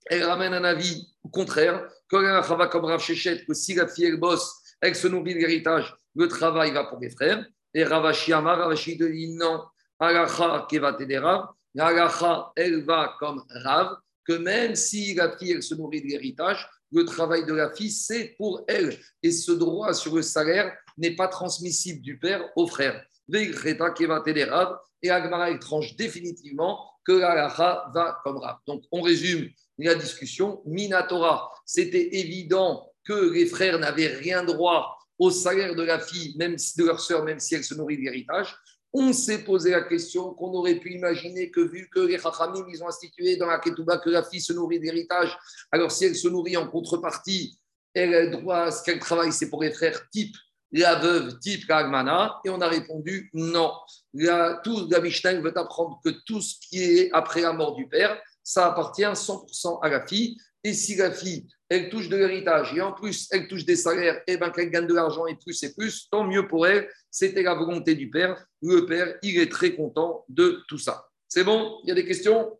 elle 0.05 0.23
ramène 0.23 0.53
un 0.53 0.63
avis 0.63 1.13
contraire, 1.31 1.87
que 2.09 2.67
comme 2.69 2.85
Rav 2.85 3.05
que 3.05 3.53
si 3.53 3.73
la 3.75 3.87
fille 3.87 4.05
elle 4.05 4.17
bosse, 4.17 4.61
elle 4.81 4.95
se 4.95 5.07
nourrit 5.07 5.33
de 5.33 5.39
l'héritage, 5.39 5.93
le 6.15 6.27
travail 6.27 6.71
va 6.71 6.85
pour 6.85 6.99
les 6.99 7.09
frères. 7.09 7.45
Et 7.73 7.83
Ravashi 7.83 8.33
Amar, 8.33 8.59
Ravashi 8.59 8.97
dit 8.97 9.33
non, 9.33 9.63
Agacha 9.99 10.67
Kevat 10.69 10.97
Rav, 11.19 11.49
Agacha, 11.77 12.51
elle 12.55 12.83
va 12.83 13.15
comme 13.19 13.43
Rav, 13.49 13.97
que 14.25 14.33
même 14.33 14.75
si 14.75 15.13
la 15.13 15.37
fille 15.37 15.51
elle 15.51 15.63
se 15.63 15.75
nourrit 15.75 16.01
de 16.01 16.07
l'héritage, 16.07 16.67
le 16.91 17.05
travail 17.05 17.45
de 17.45 17.53
la 17.53 17.71
fille, 17.71 17.91
c'est 17.91 18.35
pour 18.37 18.63
elle. 18.67 18.97
Et 19.21 19.31
ce 19.31 19.51
droit 19.51 19.93
sur 19.93 20.15
le 20.15 20.21
salaire 20.21 20.75
n'est 20.97 21.15
pas 21.15 21.27
transmissible 21.27 22.01
du 22.01 22.17
père 22.17 22.43
au 22.55 22.67
frère. 22.67 23.05
Et 23.33 25.11
Agmara 25.11 25.55
tranche 25.57 25.95
définitivement 25.97 26.89
que 27.05 27.11
la 27.11 27.47
va 27.93 28.19
comme 28.23 28.37
Rav. 28.37 28.57
Donc 28.65 28.83
on 28.91 29.01
résume 29.01 29.49
la 29.85 29.95
discussion. 29.95 30.61
Minatora, 30.65 31.51
c'était 31.65 32.15
évident 32.17 32.91
que 33.05 33.31
les 33.31 33.45
frères 33.45 33.79
n'avaient 33.79 34.07
rien 34.07 34.43
droit 34.43 34.97
au 35.19 35.31
salaire 35.31 35.75
de 35.75 35.83
la 35.83 35.99
fille, 35.99 36.35
même 36.37 36.55
de 36.55 36.83
leur 36.85 36.99
sœur, 36.99 37.23
même 37.23 37.39
si 37.39 37.55
elle 37.55 37.63
se 37.63 37.73
nourrit 37.73 37.97
de 37.97 38.03
l'héritage. 38.03 38.55
On 38.93 39.13
s'est 39.13 39.43
posé 39.43 39.71
la 39.71 39.81
question 39.81 40.33
qu'on 40.33 40.53
aurait 40.53 40.79
pu 40.79 40.93
imaginer 40.93 41.51
que 41.51 41.61
vu 41.61 41.89
que 41.89 41.99
les 41.99 42.17
Chachamim, 42.17 42.65
ils 42.69 42.83
ont 42.83 42.87
institué 42.87 43.35
dans 43.35 43.47
la 43.47 43.59
Ketouba 43.59 43.97
que 43.97 44.09
la 44.09 44.23
fille 44.23 44.41
se 44.41 44.53
nourrit 44.53 44.79
d'héritage, 44.79 45.37
alors 45.71 45.91
si 45.91 46.05
elle 46.05 46.15
se 46.15 46.27
nourrit 46.27 46.57
en 46.57 46.67
contrepartie, 46.67 47.57
elle 47.93 48.13
a 48.13 48.27
droit 48.27 48.57
à 48.57 48.71
ce 48.71 48.83
qu'elle 48.83 48.99
travaille, 48.99 49.31
c'est 49.31 49.49
pour 49.49 49.63
les 49.63 49.71
frères 49.71 50.09
type 50.09 50.35
la 50.71 50.95
veuve 50.95 51.39
type 51.39 51.65
Kagmana, 51.67 52.39
et 52.43 52.49
on 52.49 52.59
a 52.61 52.67
répondu 52.67 53.29
non. 53.33 53.71
La, 54.13 54.59
tout, 54.63 54.87
la 54.89 54.99
veut 54.99 55.57
apprendre 55.57 55.99
que 56.03 56.09
tout 56.25 56.41
ce 56.41 56.55
qui 56.59 56.81
est 56.81 57.09
après 57.13 57.41
la 57.41 57.53
mort 57.53 57.75
du 57.75 57.87
père, 57.87 58.21
ça 58.47 58.67
appartient 58.67 59.01
100% 59.01 59.79
à 59.83 59.89
la 59.89 60.07
fille. 60.07 60.37
Et 60.63 60.73
si 60.73 60.95
la 60.95 61.11
fille, 61.11 61.45
elle 61.67 61.89
touche 61.89 62.07
de 62.07 62.15
l'héritage 62.15 62.73
et 62.73 62.79
en 62.79 62.93
plus 62.93 63.27
elle 63.31 63.47
touche 63.49 63.65
des 63.65 63.75
salaires, 63.75 64.21
et 64.25 64.37
ben 64.37 64.51
qu'elle 64.51 64.69
gagne 64.69 64.87
de 64.87 64.93
l'argent 64.93 65.27
et 65.27 65.35
plus 65.35 65.61
et 65.63 65.73
plus, 65.73 66.07
tant 66.09 66.23
mieux 66.23 66.47
pour 66.47 66.65
elle. 66.65 66.89
C'était 67.11 67.43
la 67.43 67.55
volonté 67.55 67.93
du 67.93 68.09
père. 68.09 68.41
Le 68.61 68.85
père, 68.85 69.17
il 69.21 69.37
est 69.37 69.51
très 69.51 69.75
content 69.75 70.23
de 70.29 70.63
tout 70.69 70.77
ça. 70.77 71.09
C'est 71.27 71.43
bon? 71.43 71.79
Il 71.83 71.89
y 71.89 71.91
a 71.91 71.95
des 71.95 72.05
questions? 72.05 72.57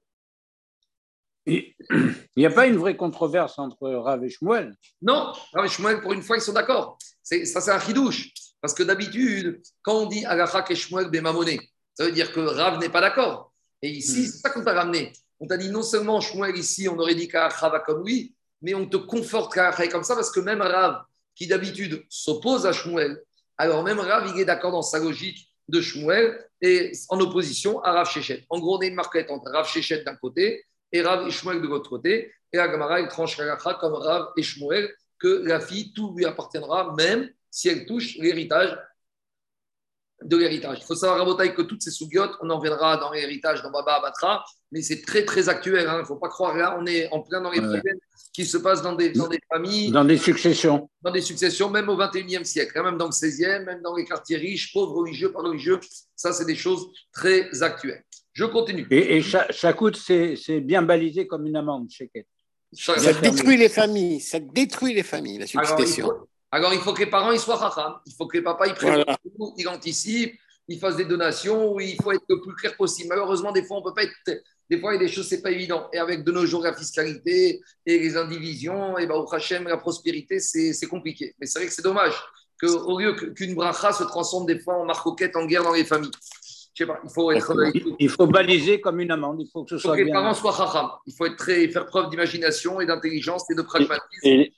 Il 1.45 1.73
n'y 2.35 2.45
a 2.45 2.51
pas 2.51 2.67
une 2.67 2.75
vraie 2.75 2.97
controverse 2.97 3.57
entre 3.57 3.89
Rav 3.89 4.21
et 4.25 4.29
Shmuel? 4.29 4.75
Non, 5.01 5.31
Rav 5.53 5.65
et 5.65 5.69
Shmuel, 5.69 6.01
pour 6.01 6.11
une 6.11 6.21
fois, 6.21 6.35
ils 6.35 6.41
sont 6.41 6.51
d'accord. 6.51 6.97
Ça, 7.23 7.61
c'est 7.61 7.71
un 7.71 7.79
chidouche. 7.79 8.33
Parce 8.59 8.73
que 8.73 8.83
d'habitude, 8.83 9.61
quand 9.83 9.99
on 10.01 10.05
dit 10.07 10.25
Agachak 10.25 10.69
et 10.69 10.75
Shmuel 10.75 11.09
Bemamoné, 11.09 11.61
ça 11.93 12.03
veut 12.03 12.11
dire 12.11 12.33
que 12.33 12.41
Rav 12.41 12.77
n'est 12.79 12.89
pas 12.89 12.99
d'accord. 12.99 13.53
Et 13.81 13.89
ici, 13.89 14.23
hmm. 14.23 14.25
c'est 14.25 14.37
ça 14.39 14.49
qu'on 14.49 14.65
t'a 14.65 14.73
ramené. 14.73 15.13
On 15.39 15.47
t'a 15.47 15.57
dit 15.57 15.69
non 15.69 15.83
seulement 15.83 16.19
Shmuel 16.19 16.57
ici, 16.57 16.87
on 16.89 16.97
aurait 16.97 17.15
dit 17.15 17.27
qu'Agachak 17.27 17.71
va 17.71 17.79
comme 17.79 18.05
lui, 18.05 18.35
mais 18.61 18.73
on 18.73 18.87
te 18.87 18.97
conforte 18.97 19.55
est 19.57 19.89
comme 19.89 20.03
ça 20.03 20.15
parce 20.15 20.31
que 20.31 20.39
même 20.39 20.61
Rav, 20.61 21.03
qui 21.35 21.47
d'habitude 21.47 22.03
s'oppose 22.09 22.65
à 22.65 22.73
Shmuel, 22.73 23.21
alors 23.57 23.83
même 23.83 23.99
Rav, 23.99 24.31
il 24.33 24.41
est 24.41 24.45
d'accord 24.45 24.71
dans 24.71 24.81
sa 24.81 24.99
logique 24.99 25.51
de 25.67 25.81
Shmuel 25.81 26.43
et 26.61 26.91
en 27.09 27.19
opposition 27.19 27.81
à 27.83 27.91
Rav 27.91 28.09
Shechet. 28.09 28.45
En 28.49 28.59
gros, 28.59 28.77
on 28.77 28.81
a 28.81 28.85
une 28.85 28.95
marquette 28.95 29.29
entre 29.29 29.51
Rav 29.51 29.67
Shechet 29.67 30.03
d'un 30.03 30.15
côté 30.15 30.65
et 30.91 31.01
Rav 31.01 31.27
et 31.27 31.31
Shmuel 31.31 31.61
de 31.61 31.67
l'autre 31.67 31.89
côté. 31.89 32.31
Et 32.53 32.57
Agamara, 32.57 33.01
il 33.01 33.07
tranche 33.07 33.39
Agachak 33.39 33.79
comme 33.79 33.93
Rav 33.93 34.29
et 34.37 34.43
Shmuel 34.43 34.89
que 35.19 35.43
la 35.45 35.59
fille, 35.59 35.93
tout 35.93 36.13
lui 36.15 36.25
appartiendra, 36.25 36.93
même 36.95 37.29
si 37.49 37.69
elle 37.69 37.85
touche 37.85 38.17
l'héritage 38.17 38.77
de 40.23 40.37
l'héritage. 40.37 40.79
Il 40.81 40.85
faut 40.85 40.95
savoir, 40.95 41.19
Rabotaï, 41.19 41.53
que 41.53 41.61
toutes 41.61 41.81
ces 41.81 41.91
sougiotes, 41.91 42.31
on 42.41 42.49
en 42.49 42.59
viendra 42.59 42.97
dans 42.97 43.11
l'héritage 43.11 43.61
dans 43.61 43.71
Baba 43.71 43.95
Abatra, 43.95 44.43
mais 44.71 44.81
c'est 44.81 45.01
très, 45.01 45.25
très 45.25 45.49
actuel. 45.49 45.87
Hein. 45.87 45.97
Il 45.97 46.01
ne 46.01 46.05
faut 46.05 46.15
pas 46.15 46.29
croire, 46.29 46.55
là, 46.57 46.77
on 46.79 46.85
est 46.85 47.07
en 47.11 47.21
plein 47.21 47.41
dans 47.41 47.51
les 47.51 47.61
problèmes 47.61 47.99
qui 48.33 48.45
se 48.45 48.57
passent 48.57 48.81
dans 48.81 48.95
des, 48.95 49.11
dans 49.11 49.27
des 49.27 49.39
familles. 49.51 49.91
Dans 49.91 50.05
des 50.05 50.17
successions. 50.17 50.89
Dans 51.01 51.11
des 51.11 51.21
successions, 51.21 51.69
même 51.69 51.89
au 51.89 51.97
21e 51.97 52.43
siècle, 52.43 52.77
hein, 52.77 52.83
même 52.83 52.97
dans 52.97 53.05
le 53.05 53.11
16e, 53.11 53.65
même 53.65 53.81
dans 53.81 53.95
les 53.95 54.05
quartiers 54.05 54.37
riches, 54.37 54.73
pauvres, 54.73 54.95
religieux, 54.95 55.31
pas 55.31 55.41
religieux. 55.41 55.79
Ça, 56.15 56.33
c'est 56.33 56.45
des 56.45 56.55
choses 56.55 56.87
très 57.13 57.63
actuelles. 57.63 58.03
Je 58.33 58.45
continue. 58.45 58.87
Et, 58.91 59.17
et 59.17 59.23
ça, 59.23 59.73
coûte, 59.73 59.97
c'est 59.97 60.61
bien 60.61 60.81
balisé 60.81 61.25
comme 61.27 61.45
une 61.47 61.55
amende, 61.55 61.89
chez 61.89 62.09
ça, 62.73 63.13
détruit 63.13 63.57
les 63.57 63.69
familles, 63.69 64.19
ça 64.19 64.39
détruit 64.39 64.93
les 64.93 65.03
familles, 65.03 65.39
la 65.39 65.47
succession. 65.47 66.05
Alors, 66.05 66.27
il 66.53 66.79
faut, 66.79 66.93
que 66.93 66.99
les 66.99 67.09
parents 67.09 67.31
ils 67.31 67.39
soient 67.39 67.55
racham, 67.55 67.95
il 68.05 68.13
faut 68.13 68.25
que 68.27 68.37
les 68.37 68.43
papas 68.43 68.67
ils 68.67 68.73
prévoient, 68.73 69.05
ils 69.57 69.67
anticipent, 69.67 70.37
ils 70.67 70.79
fassent 70.79 70.95
des 70.95 71.05
donations, 71.05 71.79
il 71.79 71.95
faut 72.01 72.11
être 72.11 72.25
le 72.29 72.41
plus 72.41 72.55
clair 72.55 72.75
possible. 72.75 73.09
Malheureusement, 73.09 73.51
des 73.51 73.63
fois, 73.63 73.77
on 73.77 73.81
peut 73.81 73.93
pas 73.93 74.03
être. 74.03 74.43
Des 74.69 74.79
fois, 74.79 74.91
il 74.93 74.95
y 74.95 75.03
a 75.03 75.07
des 75.07 75.11
choses, 75.11 75.27
c'est 75.27 75.41
pas 75.41 75.51
évident. 75.51 75.87
Et 75.93 75.97
avec 75.97 76.25
de 76.25 76.31
nos 76.31 76.45
jours, 76.45 76.61
la 76.61 76.73
fiscalité 76.73 77.61
et 77.85 77.99
les 77.99 78.17
indivisions, 78.17 78.97
et 78.97 79.07
bah, 79.07 79.15
au 79.15 79.33
Hachem, 79.33 79.63
la 79.65 79.77
prospérité, 79.77 80.39
c'est 80.39 80.87
compliqué. 80.87 81.35
Mais 81.39 81.45
c'est 81.45 81.59
vrai 81.59 81.67
que 81.67 81.73
c'est 81.73 81.83
dommage 81.83 82.15
qu'au 82.59 82.99
lieu 82.99 83.13
qu'une 83.13 83.55
bracha 83.55 83.93
se 83.93 84.03
transforme 84.03 84.45
des 84.45 84.59
fois 84.59 84.75
en 84.75 84.85
marcoquette, 84.85 85.35
en 85.35 85.45
guerre 85.45 85.63
dans 85.63 85.73
les 85.73 85.85
familles 85.85 86.11
il 86.79 87.09
faut 87.09 87.31
être. 87.31 87.53
Il, 87.99 88.09
faut 88.09 88.27
baliser 88.27 88.81
comme 88.81 88.99
une 88.99 89.11
amende. 89.11 89.41
Il 89.41 89.49
faut 89.51 89.63
que 89.63 89.71
ce 89.71 89.77
soit. 89.77 89.95
que 89.95 90.01
les 90.01 90.11
parents 90.11 90.33
soient 90.33 90.53
chacham. 90.55 90.89
Il 91.05 91.13
faut 91.13 91.25
être 91.25 91.35
très, 91.35 91.67
faire 91.69 91.85
preuve 91.85 92.09
d'imagination 92.09 92.81
et 92.81 92.85
d'intelligence 92.85 93.49
et 93.49 93.55
de 93.55 93.61
pragmatisme 93.61 94.01
et, 94.23 94.53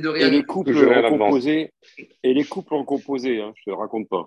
de 0.00 0.08
réalisme. 0.08 0.34
Et 0.34 0.38
les 0.38 0.44
couples 0.44 0.76
ont 0.76 1.18
composé. 1.18 1.70
Et 2.22 2.34
les 2.34 2.44
couples 2.44 2.74
ont 2.74 2.84
composé. 2.84 3.40
Hein, 3.40 3.52
je 3.56 3.70
ne 3.70 3.74
te 3.74 3.80
raconte 3.80 4.08
pas. 4.08 4.26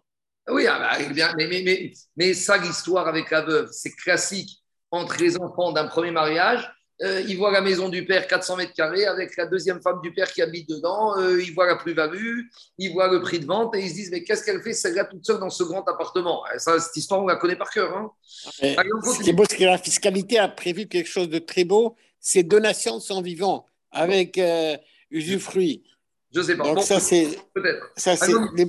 Oui, 0.49 0.65
ah 0.67 0.97
bah, 0.97 1.33
mais, 1.37 1.47
mais, 1.47 1.61
mais, 1.63 1.91
mais 2.17 2.33
ça, 2.33 2.57
l'histoire 2.57 3.07
avec 3.07 3.29
la 3.29 3.41
veuve, 3.41 3.69
c'est 3.71 3.95
classique 3.95 4.61
entre 4.91 5.19
les 5.19 5.37
enfants 5.39 5.71
d'un 5.71 5.87
premier 5.87 6.11
mariage 6.11 6.67
euh, 7.01 7.21
il 7.29 7.37
voit 7.37 7.51
la 7.51 7.61
maison 7.61 7.87
du 7.87 8.05
père 8.05 8.27
400 8.27 8.57
mètres 8.57 8.73
carrés 8.73 9.05
avec 9.05 9.37
la 9.37 9.45
deuxième 9.45 9.81
femme 9.81 10.01
du 10.03 10.13
père 10.13 10.29
qui 10.31 10.41
habite 10.41 10.67
dedans, 10.67 11.17
euh, 11.17 11.41
il 11.41 11.53
voit 11.53 11.65
la 11.65 11.77
plus-value, 11.77 12.41
il 12.77 12.91
voit 12.91 13.07
le 13.07 13.21
prix 13.21 13.39
de 13.39 13.45
vente 13.45 13.73
et 13.75 13.79
ils 13.79 13.89
se 13.89 13.93
disent 13.93 14.11
mais 14.11 14.23
qu'est-ce 14.23 14.43
qu'elle 14.43 14.61
fait 14.61 14.73
celle-là 14.73 15.05
toute 15.05 15.25
seule 15.25 15.39
dans 15.39 15.49
ce 15.49 15.63
grand 15.63 15.87
appartement? 15.87 16.43
Euh, 16.47 16.57
ça, 16.57 16.77
Cette 16.77 16.97
histoire, 16.97 17.23
on 17.23 17.27
la 17.27 17.37
connaît 17.37 17.55
par 17.55 17.69
cœur. 17.69 17.95
Hein. 17.95 18.11
ce 18.59 19.23
qui 19.23 19.29
est 19.29 19.33
beau, 19.33 19.45
c'est 19.49 19.55
que 19.55 19.63
la 19.63 19.77
fiscalité 19.77 20.39
a 20.39 20.49
prévu 20.49 20.87
quelque 20.87 21.07
chose 21.07 21.29
de 21.29 21.39
très 21.39 21.63
beau, 21.63 21.95
c'est 22.19 22.43
donations 22.43 22.99
sont 22.99 23.21
vivants 23.21 23.65
avec 23.91 24.37
usufruit. 25.11 25.83
Je 26.31 26.41
sais 26.41 26.55
pas. 26.55 26.63
Donc 26.63 26.83
ça, 26.83 26.99
c'est 26.99 27.39
peut-être. 27.53 27.91
Ça, 27.95 28.15
c'est 28.15 28.33
les, 28.55 28.65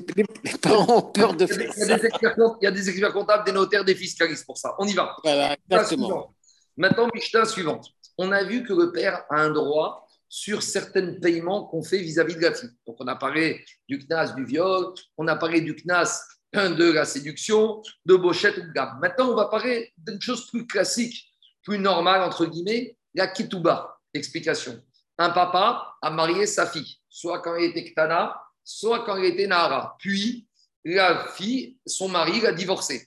parents 0.63 0.99
ont 0.99 1.03
peur 1.03 1.35
de 1.35 1.47
faire 1.47 1.71
il 1.77 1.89
y, 1.89 1.93
a 1.93 1.99
des 1.99 2.09
il 2.09 2.65
y 2.65 2.67
a 2.67 2.71
des 2.71 2.89
experts 2.89 3.13
comptables, 3.13 3.45
des 3.45 3.53
notaires, 3.53 3.85
des 3.85 3.95
fiscalistes 3.95 4.47
pour 4.47 4.57
ça. 4.57 4.75
On 4.79 4.87
y 4.87 4.95
va. 4.95 5.15
Voilà, 5.23 5.57
exactement. 5.69 6.35
Maintenant, 6.77 7.09
Mishnah 7.15 7.45
suivante 7.45 7.93
on 8.21 8.33
a 8.33 8.45
vu 8.45 8.63
que 8.65 8.75
le 8.75 8.93
père 8.93 9.25
a 9.31 9.41
un 9.41 9.51
droit 9.51 10.07
sur 10.29 10.63
certains 10.63 11.15
paiements 11.15 11.65
qu'on 11.65 11.83
fait 11.83 11.99
vis-à-vis 11.99 12.37
de 12.37 12.43
la 12.43 12.53
fille. 12.53 12.69
Donc, 12.87 12.97
on 13.01 13.07
a 13.07 13.17
parlé 13.17 13.65
du 13.89 13.99
CNAS 13.99 14.35
du 14.35 14.45
viol, 14.45 14.93
on 15.17 15.27
a 15.27 15.37
parlé 15.37 15.63
du 15.63 15.75
CNAS 15.75 16.23
de 16.53 16.93
la 16.93 17.07
séduction, 17.07 17.83
de 18.05 18.17
Bochette 18.17 18.59
ou 18.59 18.63
de 18.63 18.73
gamme. 18.73 18.99
Maintenant, 19.01 19.31
on 19.31 19.37
va 19.37 19.47
parler 19.47 19.93
d'une 19.97 20.21
chose 20.21 20.49
plus 20.51 20.67
classique, 20.67 21.33
plus 21.63 21.79
normale, 21.79 22.21
entre 22.23 22.45
guillemets, 22.45 22.97
la 23.15 23.27
Kituba. 23.27 23.99
Explication. 24.13 24.79
Un 25.21 25.29
papa 25.29 25.99
a 26.01 26.09
marié 26.09 26.47
sa 26.47 26.67
fille, 26.67 26.97
soit 27.11 27.41
quand 27.41 27.55
elle 27.55 27.65
était 27.65 27.85
Ktana, 27.85 28.43
soit 28.65 29.05
quand 29.05 29.17
elle 29.17 29.27
était 29.27 29.47
Nahara. 29.47 29.95
Puis, 29.99 30.47
la 30.83 31.27
fille, 31.35 31.77
son 31.87 32.09
mari 32.09 32.41
l'a 32.41 32.53
divorcée. 32.53 33.07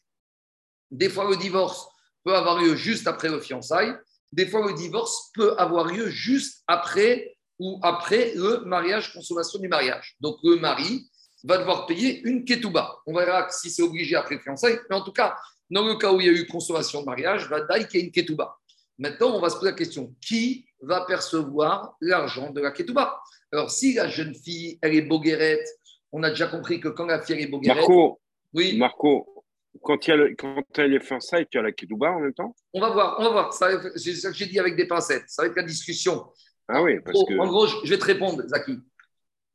Des 0.92 1.10
fois, 1.10 1.28
le 1.28 1.38
divorce 1.38 1.88
peut 2.24 2.36
avoir 2.36 2.60
lieu 2.60 2.76
juste 2.76 3.08
après 3.08 3.30
le 3.30 3.42
fiançailles, 3.42 3.98
des 4.32 4.46
fois, 4.46 4.64
le 4.68 4.74
divorce 4.74 5.32
peut 5.34 5.56
avoir 5.58 5.86
lieu 5.86 6.08
juste 6.12 6.64
après 6.68 7.36
ou 7.58 7.80
après 7.82 8.34
le 8.36 8.60
mariage, 8.66 9.12
consommation 9.12 9.58
du 9.58 9.68
mariage. 9.68 10.16
Donc, 10.20 10.38
le 10.44 10.58
mari 10.58 11.10
va 11.44 11.58
devoir 11.58 11.88
payer 11.88 12.22
une 12.26 12.46
ketouba. 12.46 12.96
On 13.08 13.16
verra 13.16 13.50
si 13.50 13.72
c'est 13.72 13.82
obligé 13.82 14.16
après 14.16 14.36
le 14.36 14.42
fiançailles, 14.42 14.80
mais 14.88 14.96
en 14.96 15.02
tout 15.02 15.12
cas, 15.12 15.36
dans 15.72 15.84
le 15.84 15.96
cas 15.96 16.12
où 16.12 16.22
il 16.22 16.28
y 16.28 16.30
a 16.30 16.34
eu 16.34 16.46
consommation 16.46 17.02
de 17.02 17.06
mariage, 17.08 17.50
va 17.50 17.62
dire 17.62 17.88
qu'il 17.88 18.02
y 18.02 18.04
a 18.04 18.06
une 18.06 18.12
ketouba. 18.12 18.56
Maintenant, 18.98 19.36
on 19.36 19.40
va 19.40 19.50
se 19.50 19.56
poser 19.56 19.72
la 19.72 19.78
question 19.78 20.14
qui 20.22 20.66
va 20.82 21.06
percevoir 21.06 21.96
l'argent 22.02 22.52
de 22.52 22.62
la 22.62 22.72
ketouba 22.72 23.20
Alors, 23.52 23.72
si 23.72 23.94
la 23.94 24.08
jeune 24.08 24.36
fille, 24.36 24.78
elle 24.82 24.96
est 24.96 25.02
boguerette, 25.02 25.68
on 26.12 26.22
a 26.24 26.30
déjà 26.30 26.48
compris 26.48 26.80
que 26.80 26.90
quand 26.90 27.06
la 27.06 27.22
fille 27.22 27.42
est 27.42 27.48
boguerette. 27.48 27.78
Marco, 27.78 28.22
oui. 28.54 28.78
Marco, 28.78 29.46
quand, 29.82 30.08
il 30.08 30.10
y 30.10 30.14
a 30.14 30.16
le, 30.18 30.36
quand 30.36 30.64
elle 30.78 30.94
est 30.94 31.00
fiançailles, 31.00 31.48
tu 31.50 31.58
as 31.58 31.62
la 31.62 31.72
Kedouba 31.72 32.12
en 32.12 32.20
même 32.20 32.34
temps? 32.34 32.56
On 32.74 32.80
va 32.80 32.92
voir, 32.92 33.16
on 33.20 33.24
va 33.24 33.30
voir. 33.30 33.54
C'est 33.54 34.14
ça 34.14 34.30
que 34.30 34.36
j'ai 34.36 34.46
dit 34.46 34.60
avec 34.60 34.76
des 34.76 34.88
pincettes. 34.88 35.26
Ça 35.28 35.42
va 35.42 35.48
être 35.48 35.56
la 35.56 35.64
discussion. 35.64 36.26
Ah 36.68 36.82
oui, 36.84 37.00
parce 37.04 37.24
que... 37.26 37.38
En 37.40 37.48
gros, 37.48 37.68
je 37.68 37.90
vais 37.90 37.98
te 37.98 38.06
répondre, 38.06 38.44
Zaki. 38.48 38.80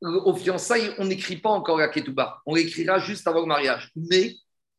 Au 0.01 0.33
fiançailles, 0.33 0.93
on 0.97 1.05
n'écrit 1.05 1.37
pas 1.37 1.49
encore 1.49 1.77
la 1.77 1.87
Ketouba. 1.87 2.41
On 2.45 2.55
l'écrira 2.55 2.99
juste 2.99 3.27
avant 3.27 3.41
le 3.41 3.47
mariage. 3.47 3.91
Mais 3.95 4.33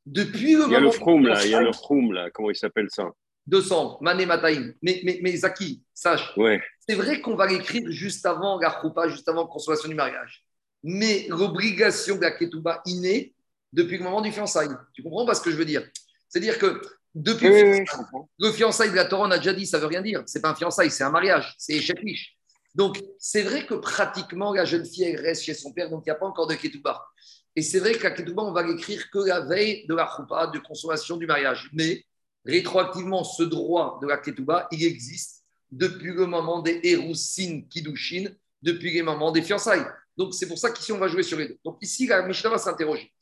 depuis 0.07 0.53
le 0.53 0.61
moment. 0.61 0.69
Il 0.69 0.73
y 0.73 0.77
a 0.77 0.81
le 0.81 0.91
Froum, 0.91 1.27
là. 1.27 1.45
Il 1.45 1.51
y 1.51 1.55
a 1.55 1.63
le 1.63 1.73
Froum, 1.73 2.13
là. 2.13 2.31
Comment 2.31 2.51
il 2.51 2.57
s'appelle 2.57 2.89
ça? 2.91 3.09
200, 3.47 3.99
Mané 4.01 4.27
Mataïm. 4.27 4.75
Mais, 4.83 5.01
mais, 5.05 5.19
mais 5.23 5.37
Zaki, 5.37 5.83
sache. 5.95 6.33
Ouais. 6.37 6.61
C'est 6.89 6.95
vrai 6.95 7.21
qu'on 7.21 7.35
va 7.35 7.47
l'écrire 7.47 7.91
juste 7.91 8.25
avant 8.27 8.59
la 8.59 8.71
Khoupa, 8.71 9.09
juste 9.09 9.29
avant 9.29 9.43
la 9.43 9.49
consommation 9.49 9.89
du 9.89 9.95
mariage. 9.95 10.45
Mais 10.83 11.27
l'obligation 11.29 12.17
de 12.17 12.23
la 12.23 12.31
Ketouba 12.31 12.81
innée, 12.87 13.35
depuis 13.73 13.99
le 13.99 14.05
moment 14.05 14.21
du 14.21 14.33
fiançailles. 14.33 14.71
Tu 14.95 15.03
comprends 15.03 15.27
pas 15.27 15.35
ce 15.35 15.43
que 15.43 15.51
je 15.51 15.57
veux 15.57 15.65
dire? 15.65 15.87
C'est-à-dire 16.29 16.59
que 16.59 16.81
Depuis 17.15 17.49
Oui, 17.49 17.63
le 17.63 17.75
fiançailles, 17.75 17.81
oui, 17.81 17.87
je 17.91 17.97
comprends. 17.97 18.31
le 18.39 18.53
fiançailles 18.53 18.91
de 18.91 18.97
la 18.97 19.05
Torah, 19.05 19.27
on 19.27 19.31
a 19.31 19.39
déjà 19.39 19.53
dit, 19.53 19.67
ça 19.67 19.79
veut 19.79 19.87
rien 19.87 20.01
dire. 20.03 20.23
C'est 20.27 20.41
pas 20.41 20.51
un 20.51 20.55
fiançailles, 20.55 20.91
c'est 20.91 21.03
un 21.05 21.11
mariage, 21.11 21.55
c'est 21.59 21.73
échec-liche. 21.75 22.37
Donc, 22.75 23.01
c'est 23.19 23.43
vrai 23.43 23.67
que 23.67 23.75
pratiquement, 23.75 24.53
la 24.55 24.65
jeune 24.65 24.85
fille, 24.87 25.05
elle 25.05 25.21
reste 25.21 25.43
chez 25.43 25.55
son 25.55 25.73
père, 25.73 25.91
donc 25.91 26.05
il 26.07 26.09
n'y 26.09 26.13
a 26.13 26.15
pas 26.15 26.27
encore 26.27 26.47
de 26.47 26.55
ketouba. 26.55 27.05
Et 27.57 27.63
c'est 27.63 27.81
vrai 27.81 27.95
qu'à 27.95 28.13
ketouba, 28.13 28.43
on 28.43 28.53
va 28.53 28.63
l'écrire 28.63 29.11
que 29.11 29.19
la 29.19 29.41
veille 29.41 29.87
de 29.89 29.95
la 29.95 30.09
choupa, 30.17 30.47
de 30.47 30.61
consommation 30.61 31.17
du 31.17 31.27
mariage. 31.27 31.69
Mais, 31.73 32.05
rétroactivement, 32.45 33.25
ce 33.25 33.43
droit 33.43 33.99
de 34.03 34.07
la 34.07 34.17
ketouba, 34.17 34.69
il 34.73 34.85
existe 34.85 35.45
depuis 35.71 36.13
le 36.13 36.27
moment 36.27 36.61
des 36.61 36.81
Héroussines 36.83 37.69
Kiddushin, 37.69 38.31
depuis 38.63 38.93
les 38.93 39.03
moments 39.03 39.33
des 39.33 39.43
fiançailles. 39.43 39.85
Donc, 40.17 40.35
c'est 40.35 40.49
pour 40.49 40.59
ça 40.59 40.71
qu'ici, 40.71 40.93
on 40.93 40.99
va 40.99 41.09
jouer 41.09 41.23
sur 41.23 41.39
les 41.39 41.49
deux. 41.49 41.59
Donc, 41.65 41.79
ici, 41.81 42.07
la 42.07 42.23
Mishnah 42.23 42.51
va 42.51 42.59
s'interroger. 42.59 43.13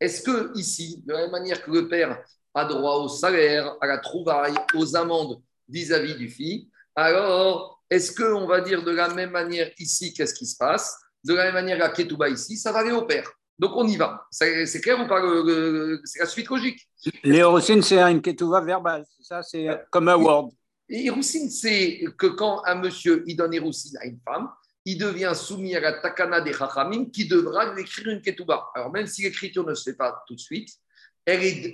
Est-ce 0.00 0.22
que, 0.22 0.56
ici, 0.56 1.02
de 1.06 1.12
la 1.12 1.22
même 1.22 1.30
manière 1.30 1.62
que 1.62 1.70
le 1.70 1.88
père 1.88 2.22
a 2.54 2.64
droit 2.64 2.96
au 2.96 3.08
salaire, 3.08 3.76
à 3.80 3.86
la 3.86 3.98
trouvaille, 3.98 4.54
aux 4.74 4.96
amendes 4.96 5.40
vis-à-vis 5.68 6.14
du 6.14 6.28
fils, 6.28 6.66
alors 6.96 7.82
est-ce 7.90 8.12
qu'on 8.12 8.46
va 8.46 8.60
dire 8.60 8.82
de 8.82 8.90
la 8.90 9.08
même 9.14 9.30
manière 9.30 9.70
ici, 9.78 10.12
qu'est-ce 10.12 10.34
qui 10.34 10.46
se 10.46 10.56
passe? 10.56 10.96
De 11.24 11.34
la 11.34 11.44
même 11.44 11.54
manière, 11.54 11.78
la 11.78 11.90
Ketouba 11.90 12.28
ici, 12.28 12.56
ça 12.56 12.72
va 12.72 12.80
aller 12.80 12.92
au 12.92 13.02
père. 13.02 13.30
Donc 13.58 13.72
on 13.74 13.86
y 13.88 13.96
va. 13.96 14.26
C'est 14.30 14.80
clair, 14.80 14.98
on 15.00 15.08
parle, 15.08 15.26
euh, 15.48 16.00
c'est 16.04 16.20
la 16.20 16.26
suite 16.26 16.48
logique? 16.48 16.80
Les 17.24 17.42
Horusines, 17.42 17.82
c'est 17.82 17.98
une 18.00 18.22
ketouva 18.22 18.60
verbale. 18.60 19.04
Ça, 19.20 19.42
c'est 19.42 19.66
comme 19.90 20.08
un 20.08 20.16
word. 20.16 20.50
Et 20.88 21.06
Héroussine, 21.06 21.50
c'est 21.50 22.02
que 22.16 22.28
quand 22.28 22.62
un 22.64 22.76
monsieur 22.76 23.22
il 23.26 23.36
donne 23.36 23.52
Héroussine 23.52 23.96
à 24.00 24.06
une 24.06 24.18
femme, 24.24 24.48
il 24.84 24.96
devient 24.96 25.32
soumis 25.34 25.76
à 25.76 25.80
la 25.80 25.92
takana 26.00 26.40
des 26.40 26.52
Chachamim 26.54 27.06
qui 27.10 27.28
devra 27.28 27.74
lui 27.74 27.82
écrire 27.82 28.08
une 28.08 28.22
ketouba. 28.22 28.68
Alors 28.74 28.90
même 28.90 29.06
si 29.06 29.22
l'écriture 29.22 29.66
ne 29.66 29.74
se 29.74 29.90
fait 29.90 29.96
pas 29.96 30.22
tout 30.26 30.34
de 30.34 30.40
suite, 30.40 30.70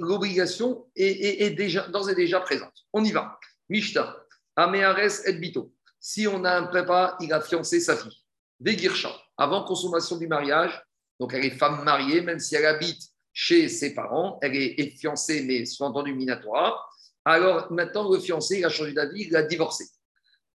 l'obligation 0.01 0.87
est, 0.97 1.07
est- 1.07 1.43
est 1.43 1.51
déjà, 1.51 1.87
d'ores 1.89 2.11
et 2.11 2.15
déjà 2.15 2.41
présente. 2.41 2.73
On 2.93 3.05
y 3.05 3.13
va. 3.13 3.39
Mishta, 3.69 4.17
Ameares 4.57 5.27
et 5.27 5.33
Bito. 5.35 5.73
Si 6.01 6.27
on 6.27 6.45
a 6.45 6.57
un 6.59 6.65
papa, 6.65 7.17
il 7.21 7.33
a 7.33 7.41
fiancé 7.41 7.81
sa 7.81 7.97
fille. 7.97 8.17
Vegirsha, 8.61 9.11
avant 9.37 9.65
consommation 9.65 10.17
du 10.17 10.27
mariage, 10.29 10.83
donc 11.21 11.33
elle 11.35 11.45
est 11.45 11.51
femme 11.51 11.85
mariée, 11.85 12.21
même 12.21 12.39
si 12.39 12.57
elle 12.57 12.67
habite 12.67 13.03
chez 13.33 13.69
ses 13.69 13.95
parents, 13.95 14.39
elle 14.43 14.55
est, 14.57 14.97
fiancée, 14.99 15.45
mais 15.45 15.65
sous-entendu 15.65 16.15
minatoire. 16.15 16.89
Alors 17.25 17.71
maintenant, 17.73 18.11
le 18.11 18.21
fiancé, 18.21 18.59
il 18.59 18.65
a 18.65 18.69
changé 18.69 18.93
d'avis, 18.93 19.27
il 19.29 19.37
a 19.37 19.43
divorcé. 19.43 19.87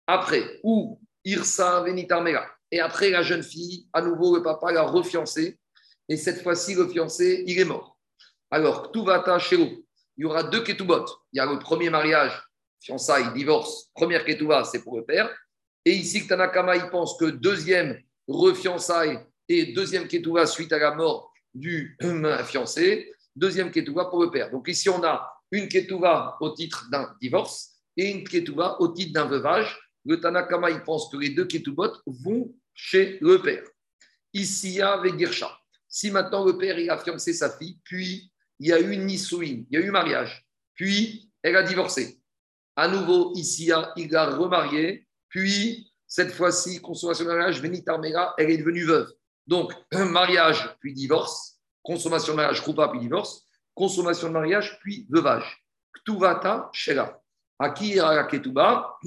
Après, 0.07 0.61
ou 0.63 1.01
Irsa 1.25 1.83
Venitarmera. 1.83 2.47
Et 2.71 2.81
après, 2.81 3.11
la 3.11 3.23
jeune 3.23 3.43
fille, 3.43 3.89
à 3.93 4.03
nouveau, 4.03 4.37
le 4.37 4.43
papa 4.43 4.73
l'a 4.73 4.83
refiancé. 4.83 5.59
Et 6.09 6.17
cette 6.17 6.43
fois-ci, 6.43 6.75
le 6.75 6.87
fiancé, 6.89 7.45
il 7.47 7.59
est 7.59 7.65
mort. 7.65 7.99
Alors, 8.51 8.93
Tuvata 8.93 9.39
Shelo, 9.39 9.67
il 10.17 10.23
y 10.23 10.25
aura 10.25 10.43
deux 10.43 10.63
ketubot. 10.63 11.05
Il 11.33 11.39
y 11.39 11.41
a 11.41 11.47
le 11.47 11.59
premier 11.59 11.91
mariage, 11.91 12.41
fiançailles, 12.81 13.33
divorce. 13.35 13.91
Première 13.95 14.25
ketuba, 14.25 14.65
c'est 14.65 14.83
pour 14.83 14.97
le 14.97 15.05
père. 15.05 15.35
Et 15.85 15.93
ici, 15.93 16.27
Tanakama, 16.27 16.77
il 16.77 16.89
pense 16.91 17.17
que 17.19 17.27
deuxième 17.27 18.01
refiançailles 18.27 19.19
et 19.49 19.73
deuxième 19.73 20.07
ketuba 20.07 20.47
suite 20.47 20.73
à 20.73 20.79
la 20.79 20.95
mort 20.95 21.33
du 21.55 21.97
fiancé, 22.45 23.13
deuxième 23.35 23.71
ketuba 23.71 24.07
pour 24.07 24.23
le 24.23 24.31
père. 24.31 24.51
Donc 24.51 24.69
ici, 24.69 24.89
on 24.89 25.03
a 25.03 25.31
une 25.51 25.69
ketuba 25.69 26.37
au 26.41 26.51
titre 26.51 26.89
d'un 26.91 27.15
divorce 27.21 27.77
et 27.97 28.11
une 28.11 28.25
ketuba 28.25 28.77
au 28.81 28.89
titre 28.89 29.13
d'un 29.13 29.27
veuvage. 29.27 29.79
Le 30.05 30.21
Tanakama, 30.21 30.71
il 30.71 30.83
pense 30.83 31.11
que 31.11 31.17
les 31.17 31.31
deux 31.31 31.47
ketubot 31.47 31.93
vont 32.07 32.55
chez 32.75 33.19
le 33.21 33.41
père. 33.43 33.65
Ici, 34.33 34.69
il 34.69 34.75
y 34.77 34.83
a 34.83 34.97
Vegirsha. 34.99 35.51
Si 35.89 36.11
maintenant 36.11 36.45
le 36.45 36.57
père 36.57 36.77
a 36.93 36.99
fiancé 36.99 37.33
sa 37.33 37.51
fille, 37.51 37.79
puis 37.85 38.31
il 38.61 38.69
y 38.69 38.73
a 38.73 38.81
eu 38.81 38.97
Nisouine, 38.97 39.67
il 39.71 39.79
y 39.79 39.83
a 39.83 39.85
eu 39.85 39.91
mariage, 39.91 40.47
puis 40.75 41.31
elle 41.43 41.57
a 41.57 41.63
divorcé. 41.63 42.21
À 42.77 42.89
nouveau, 42.89 43.33
ici, 43.35 43.71
il 43.97 44.17
a 44.17 44.31
remarié, 44.31 45.07
puis 45.29 45.93
cette 46.07 46.33
fois-ci, 46.33 46.81
consommation 46.81 47.25
de 47.25 47.31
mariage, 47.31 47.61
Venitarmera, 47.61 48.35
elle 48.39 48.51
est 48.51 48.59
devenue 48.59 48.85
veuve. 48.85 49.11
Donc, 49.49 49.73
mariage, 49.93 50.77
puis 50.79 50.93
divorce, 50.93 51.59
consommation 51.83 52.35
de 52.35 52.37
mariage, 52.37 52.61
Krupa, 52.61 52.89
puis 52.89 53.01
divorce, 53.01 53.45
consommation 53.75 54.29
de 54.29 54.35
mariage, 54.35 54.79
puis 54.81 55.07
veuvage. 55.11 55.65
Ktuvata, 55.95 56.69
Shela. 56.73 57.21
À 57.59 57.71
qui 57.71 57.95
ira 57.95 58.15
la 58.15 58.25
Ketuba 58.25 58.99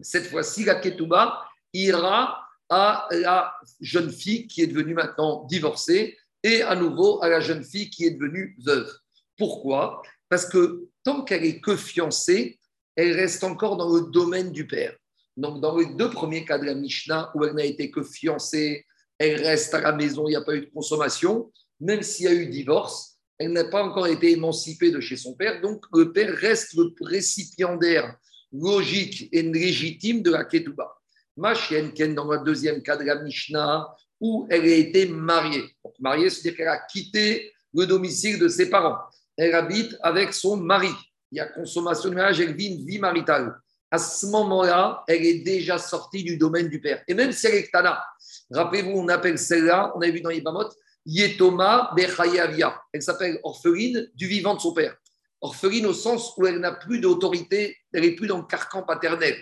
Cette 0.00 0.26
fois-ci, 0.26 0.64
la 0.64 0.74
Ketuba 0.74 1.46
ira 1.72 2.44
à 2.68 3.06
la 3.12 3.54
jeune 3.80 4.10
fille 4.10 4.46
qui 4.46 4.62
est 4.62 4.66
devenue 4.66 4.94
maintenant 4.94 5.44
divorcée 5.44 6.18
et 6.42 6.62
à 6.62 6.74
nouveau 6.74 7.22
à 7.22 7.28
la 7.28 7.40
jeune 7.40 7.64
fille 7.64 7.88
qui 7.88 8.04
est 8.04 8.10
devenue 8.10 8.56
veuve. 8.64 8.92
Pourquoi? 9.38 10.02
Parce 10.28 10.46
que 10.46 10.88
tant 11.04 11.22
qu'elle 11.22 11.44
est 11.44 11.60
que 11.60 11.76
fiancée, 11.76 12.58
elle 12.96 13.12
reste 13.12 13.44
encore 13.44 13.76
dans 13.76 13.94
le 13.94 14.10
domaine 14.10 14.50
du 14.50 14.66
père. 14.66 14.94
Donc, 15.36 15.60
dans 15.60 15.78
les 15.78 15.86
deux 15.94 16.10
premiers 16.10 16.44
cas 16.44 16.58
de 16.58 16.64
la 16.64 16.74
Mishnah, 16.74 17.30
où 17.34 17.44
elle 17.44 17.54
n'a 17.54 17.64
été 17.64 17.90
que 17.90 18.02
fiancée, 18.02 18.84
elle 19.22 19.42
reste 19.42 19.72
à 19.74 19.80
la 19.80 19.92
maison, 19.92 20.26
il 20.26 20.30
n'y 20.30 20.36
a 20.36 20.42
pas 20.42 20.54
eu 20.54 20.62
de 20.62 20.70
consommation, 20.70 21.52
même 21.80 22.02
s'il 22.02 22.26
y 22.26 22.28
a 22.28 22.34
eu 22.34 22.46
divorce, 22.46 23.18
elle 23.38 23.52
n'a 23.52 23.64
pas 23.64 23.82
encore 23.82 24.06
été 24.06 24.32
émancipée 24.32 24.90
de 24.90 25.00
chez 25.00 25.16
son 25.16 25.34
père, 25.34 25.60
donc 25.60 25.84
le 25.92 26.12
père 26.12 26.34
reste 26.34 26.74
le 26.74 26.92
récipiendaire 27.00 28.16
logique 28.52 29.28
et 29.32 29.42
légitime 29.42 30.22
de 30.22 30.30
la 30.30 30.44
Ketouba. 30.44 30.92
Ma 31.36 31.54
chienne, 31.54 31.92
Ken, 31.92 32.14
dans 32.14 32.30
le 32.30 32.44
deuxième 32.44 32.82
cas 32.82 32.96
de 32.96 33.04
la 33.04 33.22
Mishnah, 33.22 33.88
où 34.20 34.46
elle 34.50 34.62
a 34.62 34.74
été 34.74 35.06
mariée. 35.06 35.64
Donc, 35.82 35.94
mariée, 35.98 36.30
c'est-à-dire 36.30 36.56
qu'elle 36.56 36.68
a 36.68 36.78
quitté 36.78 37.52
le 37.74 37.86
domicile 37.86 38.38
de 38.38 38.48
ses 38.48 38.68
parents. 38.68 38.98
Elle 39.36 39.54
habite 39.54 39.96
avec 40.02 40.34
son 40.34 40.56
mari. 40.56 40.92
Il 41.30 41.38
y 41.38 41.40
a 41.40 41.46
consommation 41.46 42.10
de 42.10 42.14
mariage, 42.14 42.40
elle 42.40 42.54
vit 42.54 42.66
une 42.66 42.86
vie 42.86 42.98
maritale. 42.98 43.56
À 43.90 43.98
ce 43.98 44.26
moment-là, 44.26 45.02
elle 45.08 45.24
est 45.24 45.40
déjà 45.40 45.78
sortie 45.78 46.22
du 46.22 46.36
domaine 46.36 46.68
du 46.68 46.80
père. 46.80 47.02
Et 47.08 47.14
même 47.14 47.32
si 47.32 47.46
elle 47.46 47.54
est 47.54 47.64
Ktana, 47.64 48.04
rappelez-vous, 48.52 48.90
on 48.92 49.08
appelle 49.08 49.38
celle-là, 49.38 49.92
on 49.96 50.00
a 50.00 50.10
vu 50.10 50.20
dans 50.20 50.30
Ibamot, 50.30 50.68
Yetoma 51.06 51.92
Bechayavia. 51.96 52.80
Elle 52.92 53.02
s'appelle 53.02 53.40
orpheline 53.42 54.08
du 54.14 54.26
vivant 54.26 54.54
de 54.54 54.60
son 54.60 54.72
père. 54.72 54.96
Orpheline 55.40 55.86
au 55.86 55.92
sens 55.92 56.34
où 56.36 56.46
elle 56.46 56.60
n'a 56.60 56.72
plus 56.72 57.00
d'autorité, 57.00 57.76
elle 57.92 58.02
n'est 58.02 58.14
plus 58.14 58.28
dans 58.28 58.38
le 58.38 58.44
carcan 58.44 58.82
paternel. 58.82 59.36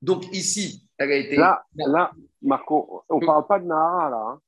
Donc 0.00 0.24
ici, 0.32 0.88
elle 0.98 1.12
a 1.12 1.16
été. 1.16 1.36
Là, 1.36 1.64
là, 1.74 2.12
Marco, 2.40 3.04
on 3.08 3.18
ne 3.20 3.26
parle 3.26 3.46
pas 3.46 3.58
de 3.58 3.64
Nahara, 3.64 4.10
là. 4.10 4.16
hein. 4.16 4.40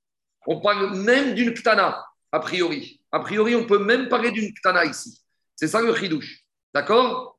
On 0.47 0.61
parle 0.61 0.95
même 0.97 1.35
d'une 1.35 1.55
ktana, 1.55 2.05
a 2.31 2.41
priori. 2.41 3.01
A 3.11 3.21
priori, 3.21 3.57
on 3.57 3.65
peut 3.67 3.79
même 3.79 4.09
parler 4.09 4.31
d'une 4.31 4.53
ktana 4.53 4.85
ici. 4.85 5.21
C'est 5.57 5.69
ça 5.69 5.81
le 5.81 5.95
chidouche. 5.95 6.45
D'accord? 6.73 7.39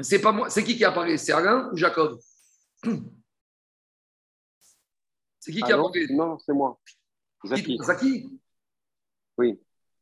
C'est 0.00 0.20
pas 0.20 0.32
moi. 0.32 0.50
C'est 0.50 0.64
qui 0.64 0.76
qui 0.76 0.84
a 0.84 0.92
parlé? 0.92 1.18
C'est 1.18 1.32
Alain 1.32 1.70
ou 1.72 1.76
Jacob? 1.76 2.18
C'est 5.42 5.50
qui 5.50 5.60
qui 5.60 5.72
a 5.72 5.76
non, 5.76 5.82
parlé 5.90 6.06
non, 6.08 6.38
c'est 6.38 6.52
moi. 6.52 6.78
Zaki. 7.44 7.76
Zaki? 7.82 8.30
Oui. 9.36 9.58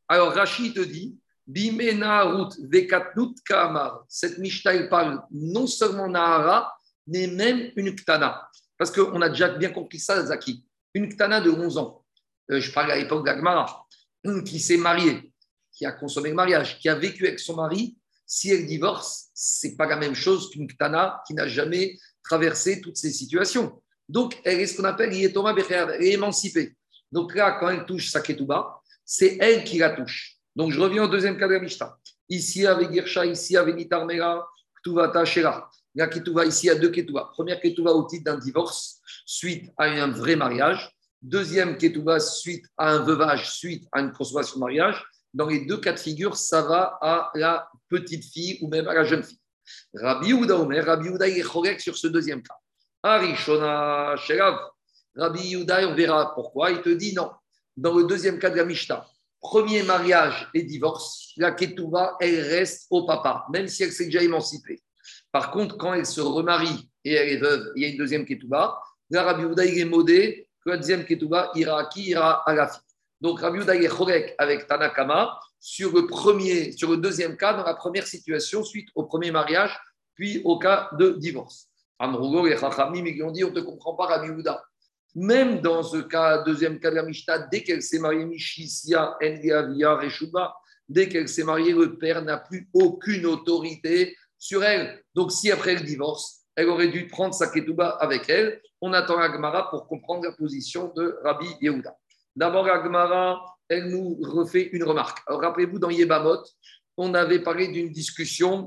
Alors 0.06 0.34
Rachid 0.34 0.74
te 0.74 0.80
dit 0.80 1.18
Bimena 1.46 2.24
Rout 2.24 2.50
Vekatnut 2.60 3.40
Kamar. 3.42 4.04
Cette 4.06 4.36
Mishnah, 4.36 4.86
parle 4.88 5.22
non 5.30 5.66
seulement 5.66 6.08
Nahara, 6.08 6.76
mais 7.06 7.26
même 7.26 7.72
une 7.76 7.96
Ktana. 7.96 8.50
Parce 8.76 8.90
qu'on 8.90 9.22
a 9.22 9.30
déjà 9.30 9.48
bien 9.48 9.70
compris 9.70 9.98
ça, 9.98 10.22
Zaki. 10.26 10.62
Une 10.92 11.08
Ktana 11.08 11.40
de 11.40 11.50
11 11.50 11.78
ans. 11.78 12.04
Euh, 12.50 12.60
je 12.60 12.70
parle 12.70 12.90
à 12.90 12.98
l'époque 12.98 13.24
d'Agmara, 13.24 13.86
qui 14.44 14.60
s'est 14.60 14.76
mariée, 14.76 15.32
qui 15.72 15.86
a 15.86 15.92
consommé 15.92 16.28
le 16.28 16.34
mariage, 16.34 16.78
qui 16.78 16.90
a 16.90 16.96
vécu 16.96 17.26
avec 17.26 17.40
son 17.40 17.56
mari. 17.56 17.96
Si 18.26 18.50
elle 18.50 18.66
divorce, 18.66 19.30
c'est 19.32 19.74
pas 19.74 19.86
la 19.86 19.96
même 19.96 20.14
chose 20.14 20.50
qu'une 20.50 20.68
Ktana 20.68 21.22
qui 21.26 21.32
n'a 21.32 21.48
jamais 21.48 21.98
traversé 22.22 22.82
toutes 22.82 22.98
ces 22.98 23.10
situations. 23.10 23.80
Donc, 24.10 24.40
elle 24.44 24.58
est 24.58 24.66
ce 24.66 24.76
qu'on 24.76 24.84
appelle 24.84 25.14
Yetoma 25.14 25.52
Becher, 25.52 25.86
elle 25.94 26.02
est 26.02 26.12
émancipée. 26.14 26.74
Donc 27.12 27.32
là, 27.36 27.56
quand 27.60 27.68
elle 27.68 27.86
touche 27.86 28.10
sa 28.10 28.20
ketouba, 28.20 28.80
c'est 29.04 29.38
elle 29.40 29.62
qui 29.62 29.78
la 29.78 29.90
touche. 29.90 30.36
Donc 30.56 30.72
je 30.72 30.80
reviens 30.80 31.04
au 31.04 31.08
deuxième 31.08 31.38
cas 31.38 31.46
de 31.46 31.54
la 31.54 31.60
Mishnah. 31.60 31.96
Ici 32.28 32.66
avec 32.66 32.92
Girsha, 32.92 33.24
ici 33.24 33.56
avec 33.56 33.76
Nitarmera, 33.76 34.48
Ktuvata 34.82 35.24
Shera. 35.24 35.70
La 35.94 36.08
ketouba, 36.08 36.44
ici, 36.44 36.66
il 36.66 36.68
y 36.68 36.70
a 36.70 36.74
deux 36.74 36.90
ketouba. 36.90 37.30
Première 37.32 37.60
ketouba 37.60 37.92
au 37.92 38.04
titre 38.04 38.24
d'un 38.24 38.38
divorce 38.38 39.00
suite 39.24 39.70
à 39.76 39.84
un 39.84 40.10
vrai 40.10 40.34
mariage. 40.34 40.90
Deuxième 41.22 41.76
ketouba 41.76 42.18
suite 42.18 42.64
à 42.76 42.90
un 42.90 43.04
veuvage, 43.04 43.48
suite 43.48 43.86
à 43.92 44.00
une 44.00 44.12
consommation 44.12 44.56
de 44.56 44.60
mariage. 44.60 45.04
Dans 45.32 45.46
les 45.46 45.66
deux 45.66 45.78
cas 45.78 45.92
de 45.92 46.00
figure, 46.00 46.36
ça 46.36 46.62
va 46.62 46.98
à 47.00 47.30
la 47.34 47.68
petite 47.88 48.24
fille 48.24 48.58
ou 48.60 48.68
même 48.68 48.88
à 48.88 48.94
la 48.94 49.04
jeune 49.04 49.22
fille. 49.22 49.38
Rabbi 49.94 50.30
Yehuda 50.30 50.56
Omer, 50.56 50.84
Rabbi 50.84 51.06
Yehuda 51.06 51.28
il 51.28 51.80
sur 51.80 51.96
ce 51.96 52.08
deuxième 52.08 52.42
cas. 52.42 52.59
Arishona 53.02 54.16
Sherav. 54.16 54.58
Rabbi 55.16 55.40
Yehuda, 55.40 55.88
on 55.88 55.94
verra 55.94 56.34
pourquoi. 56.34 56.70
Il 56.70 56.82
te 56.82 56.90
dit 56.90 57.14
non. 57.14 57.30
Dans 57.76 57.94
le 57.94 58.04
deuxième 58.04 58.38
cas 58.38 58.50
de 58.50 58.56
la 58.56 58.64
Mishnah, 58.64 59.06
premier 59.40 59.82
mariage 59.82 60.48
et 60.52 60.62
divorce, 60.62 61.32
la 61.36 61.52
ketouba, 61.52 62.16
elle 62.20 62.40
reste 62.40 62.86
au 62.90 63.06
papa, 63.06 63.46
même 63.52 63.68
si 63.68 63.82
elle 63.82 63.92
s'est 63.92 64.04
déjà 64.06 64.22
émancipée. 64.22 64.82
Par 65.32 65.50
contre, 65.50 65.76
quand 65.78 65.94
elle 65.94 66.06
se 66.06 66.20
remarie 66.20 66.90
et 67.04 67.14
elle 67.14 67.28
est 67.30 67.38
veuve, 67.38 67.72
il 67.76 67.82
y 67.82 67.86
a 67.86 67.88
une 67.88 67.96
deuxième 67.96 68.26
ketouba. 68.26 68.78
Là, 69.08 69.22
Rabbi 69.22 69.42
Yehuda, 69.42 69.64
il 69.64 69.78
est 69.78 69.84
modé 69.84 70.48
que 70.62 70.70
la 70.70 70.76
deuxième 70.76 71.04
ketouba 71.04 71.50
ira 71.54 71.80
à 71.80 71.84
qui? 71.86 72.10
Ira 72.10 72.42
à 72.48 72.54
la 72.54 72.68
fille. 72.68 72.82
Donc, 73.20 73.40
Rabbi 73.40 73.58
Yehuda, 73.58 73.76
il 73.76 73.84
est 73.84 73.88
chorek 73.88 74.34
avec 74.36 74.66
Tanakama 74.66 75.40
sur 75.58 75.94
le 75.94 76.06
premier, 76.06 76.72
sur 76.72 76.90
le 76.90 76.98
deuxième 76.98 77.36
cas, 77.36 77.54
dans 77.54 77.64
la 77.64 77.74
première 77.74 78.06
situation, 78.06 78.62
suite 78.62 78.88
au 78.94 79.04
premier 79.04 79.30
mariage, 79.30 79.78
puis 80.14 80.42
au 80.44 80.58
cas 80.58 80.90
de 80.98 81.10
divorce. 81.10 81.69
Amrougo 82.00 82.46
et 82.46 82.56
Chachamim, 82.56 83.04
ils 83.06 83.22
ont 83.22 83.30
dit, 83.30 83.44
on 83.44 83.50
ne 83.50 83.54
te 83.54 83.60
comprend 83.60 83.94
pas, 83.94 84.06
Rabbi 84.06 84.30
Houda. 84.30 84.64
Même 85.14 85.60
dans 85.60 85.82
ce 85.82 85.98
cas, 85.98 86.42
deuxième 86.42 86.80
cas 86.80 86.90
de 86.90 86.96
la 86.96 87.02
Mishnah, 87.02 87.48
dès 87.52 87.62
qu'elle 87.62 87.82
s'est 87.82 87.98
mariée, 87.98 88.24
Engeavia, 88.24 89.96
Reshuba, 89.96 90.56
dès 90.88 91.08
qu'elle 91.08 91.28
s'est 91.28 91.44
mariée, 91.44 91.72
le 91.72 91.98
père 91.98 92.22
n'a 92.22 92.38
plus 92.38 92.68
aucune 92.72 93.26
autorité 93.26 94.16
sur 94.38 94.64
elle. 94.64 95.02
Donc, 95.14 95.30
si 95.30 95.50
après 95.50 95.74
le 95.74 95.82
divorce, 95.82 96.40
elle 96.56 96.68
aurait 96.68 96.88
dû 96.88 97.06
prendre 97.06 97.34
sa 97.34 97.48
ketouba 97.48 97.90
avec 98.00 98.30
elle, 98.30 98.60
on 98.80 98.92
attend 98.94 99.18
Agmara 99.18 99.68
pour 99.68 99.86
comprendre 99.86 100.24
la 100.24 100.32
position 100.32 100.92
de 100.96 101.18
Rabbi 101.22 101.46
Yehuda. 101.60 101.94
D'abord, 102.34 102.66
Agmara, 102.66 103.44
elle 103.68 103.88
nous 103.88 104.18
refait 104.22 104.70
une 104.72 104.84
remarque. 104.84 105.18
Rappelez-vous, 105.26 105.78
dans 105.78 105.90
Yebamot, 105.90 106.44
on 106.96 107.12
avait 107.14 107.40
parlé 107.40 107.68
d'une 107.68 107.90
discussion 107.90 108.66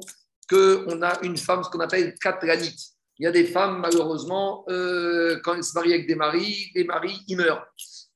qu'on 0.49 1.01
a 1.01 1.19
une 1.23 1.38
femme, 1.38 1.63
ce 1.63 1.69
qu'on 1.69 1.79
appelle 1.79 2.13
katranite. 2.15 2.92
Il 3.20 3.24
y 3.24 3.28
a 3.28 3.32
des 3.32 3.45
femmes, 3.45 3.80
malheureusement, 3.80 4.66
euh, 4.70 5.39
quand 5.43 5.55
elles 5.55 5.64
se 5.64 5.74
marient 5.74 5.93
avec 5.93 6.07
des 6.07 6.16
maris, 6.16 6.72
les 6.76 6.84
maris, 6.84 7.22
ils 7.28 7.38
meurent. 7.38 7.66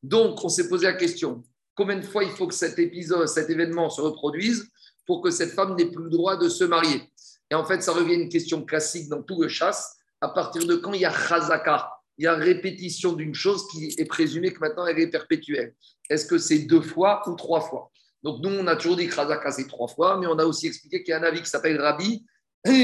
Donc, 0.04 0.44
on 0.44 0.50
s'est 0.50 0.68
posé 0.68 0.88
la 0.88 0.94
question 0.94 1.44
combien 1.78 1.96
de 1.96 2.06
fois 2.06 2.24
il 2.24 2.32
faut 2.32 2.48
que 2.48 2.56
cet 2.56 2.80
épisode, 2.80 3.28
cet 3.28 3.50
événement 3.50 3.90
se 3.90 4.02
reproduise 4.02 4.70
pour 5.06 5.22
que 5.22 5.30
cette 5.30 5.52
femme 5.52 5.76
n'ait 5.76 5.90
plus 5.90 6.04
le 6.04 6.10
droit 6.10 6.36
de 6.36 6.50
se 6.50 6.66
marier? 6.66 7.02
Et 7.50 7.56
en 7.56 7.64
fait, 7.64 7.82
ça 7.82 7.94
revient 7.94 8.16
à 8.16 8.18
une 8.18 8.30
question 8.30 8.66
classique 8.66 9.08
dans 9.08 9.22
tout 9.22 9.42
le 9.42 9.48
chasse. 9.48 9.96
À 10.20 10.30
partir 10.30 10.66
de 10.66 10.76
quand 10.76 10.92
il 10.94 11.02
y 11.02 11.06
a 11.06 11.14
chazaka, 11.14 11.90
il 12.18 12.26
y 12.26 12.28
a 12.28 12.34
répétition 12.34 13.14
d'une 13.14 13.36
chose 13.36 13.68
qui 13.70 13.94
est 13.98 14.06
présumée 14.06 14.52
que 14.52 14.60
maintenant 14.60 14.88
elle 14.88 15.00
est 15.00 15.08
perpétuelle. 15.08 15.76
Est-ce 16.10 16.26
que 16.26 16.40
c'est 16.40 16.60
deux 16.60 16.82
fois 16.82 17.22
ou 17.28 17.36
trois 17.36 17.62
fois? 17.62 17.92
Donc, 18.24 18.42
nous, 18.42 18.50
on 18.50 18.66
a 18.66 18.76
toujours 18.76 18.98
dit 18.98 19.08
que 19.08 19.14
c'est 19.52 19.68
trois 19.68 19.88
fois, 19.88 20.18
mais 20.18 20.26
on 20.26 20.40
a 20.40 20.46
aussi 20.46 20.68
expliqué 20.68 21.04
qu'il 21.04 21.12
y 21.12 21.14
a 21.14 21.20
un 21.20 21.24
avis 21.24 21.42
qui 21.42 21.50
s'appelle 21.50 21.80
Rabbi, 21.80 22.26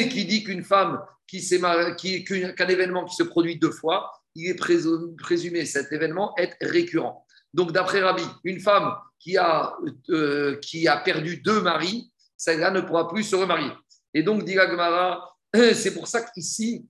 qui 0.09 0.25
dit 0.25 0.43
qu'une 0.43 0.63
femme 0.63 1.01
qui 1.27 1.39
qui, 1.97 2.23
qu'un 2.23 2.67
événement 2.67 3.05
qui 3.05 3.15
se 3.15 3.23
produit 3.23 3.57
deux 3.57 3.71
fois, 3.71 4.11
il 4.35 4.49
est 4.49 4.55
présumé 4.55 5.65
cet 5.65 5.91
événement 5.91 6.33
être 6.37 6.57
récurrent. 6.61 7.25
Donc, 7.53 7.71
d'après 7.71 8.01
Rabbi, 8.01 8.23
une 8.43 8.59
femme 8.59 8.95
qui 9.19 9.37
a, 9.37 9.77
euh, 10.09 10.57
qui 10.57 10.87
a 10.87 10.97
perdu 10.97 11.37
deux 11.37 11.61
maris, 11.61 12.11
celle-là 12.35 12.71
ne 12.71 12.81
pourra 12.81 13.07
plus 13.07 13.23
se 13.23 13.35
remarier. 13.35 13.71
Et 14.13 14.23
donc, 14.23 14.43
dit 14.43 14.53
Gemara, 14.53 15.35
c'est 15.53 15.93
pour 15.93 16.07
ça 16.07 16.21
qu'ici, 16.21 16.87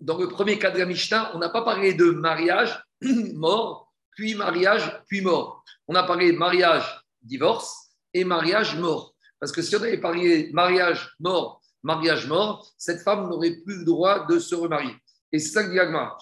dans 0.00 0.18
le 0.18 0.28
premier 0.28 0.58
cas 0.58 0.70
de 0.70 0.84
Mishnah, 0.84 1.34
on 1.34 1.38
n'a 1.38 1.48
pas 1.48 1.62
parlé 1.62 1.94
de 1.94 2.10
mariage, 2.10 2.82
mort, 3.34 3.92
puis 4.10 4.34
mariage, 4.34 5.00
puis 5.08 5.22
mort. 5.22 5.64
On 5.88 5.94
a 5.94 6.02
parlé 6.02 6.32
mariage, 6.32 6.84
divorce 7.22 7.96
et 8.12 8.24
mariage, 8.24 8.76
mort. 8.76 9.11
Parce 9.42 9.50
que 9.50 9.60
si 9.60 9.74
on 9.74 9.82
avait 9.82 9.98
parlé 9.98 10.50
mariage, 10.52 11.16
mort, 11.18 11.60
mariage 11.82 12.28
mort, 12.28 12.72
cette 12.78 13.00
femme 13.00 13.28
n'aurait 13.28 13.56
plus 13.66 13.78
le 13.78 13.84
droit 13.84 14.24
de 14.24 14.38
se 14.38 14.54
remarier. 14.54 14.94
Et 15.32 15.40
c'est 15.40 15.48
ça 15.48 15.64
que 15.64 15.72
dit 15.72 15.80
Agma. 15.80 16.16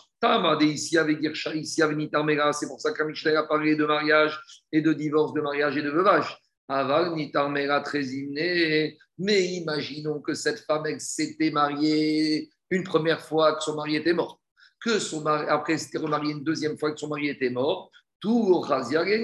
ici 0.62 0.96
avec 0.96 1.18
ici 1.54 1.82
avec 1.82 1.98
Nitarmera. 1.98 2.54
C'est 2.54 2.66
pour 2.66 2.80
ça 2.80 2.92
qu'Amishler 2.92 3.36
a 3.36 3.42
parlé 3.42 3.76
de 3.76 3.84
mariage 3.84 4.40
et 4.72 4.80
de 4.80 4.94
divorce, 4.94 5.34
de 5.34 5.42
mariage 5.42 5.76
et 5.76 5.82
de 5.82 5.90
veuvage. 5.90 6.34
Aval 6.66 7.14
Nitarmera 7.14 7.82
très 7.82 8.04
Mais 9.18 9.44
imaginons 9.48 10.22
que 10.22 10.32
cette 10.32 10.60
femme 10.60 10.86
s'était 10.98 11.50
mariée 11.50 12.48
une 12.70 12.84
première 12.84 13.20
fois 13.20 13.54
que 13.54 13.62
son 13.62 13.76
mari 13.76 13.96
était 13.96 14.14
mort, 14.14 14.40
que 14.82 14.98
son 14.98 15.20
mari, 15.20 15.44
après 15.50 15.76
s'était 15.76 15.98
remariée 15.98 16.32
une 16.32 16.42
deuxième 16.42 16.78
fois 16.78 16.90
que 16.90 16.98
son 16.98 17.08
mari 17.08 17.28
était 17.28 17.50
mort. 17.50 17.90
Tout 18.18 18.64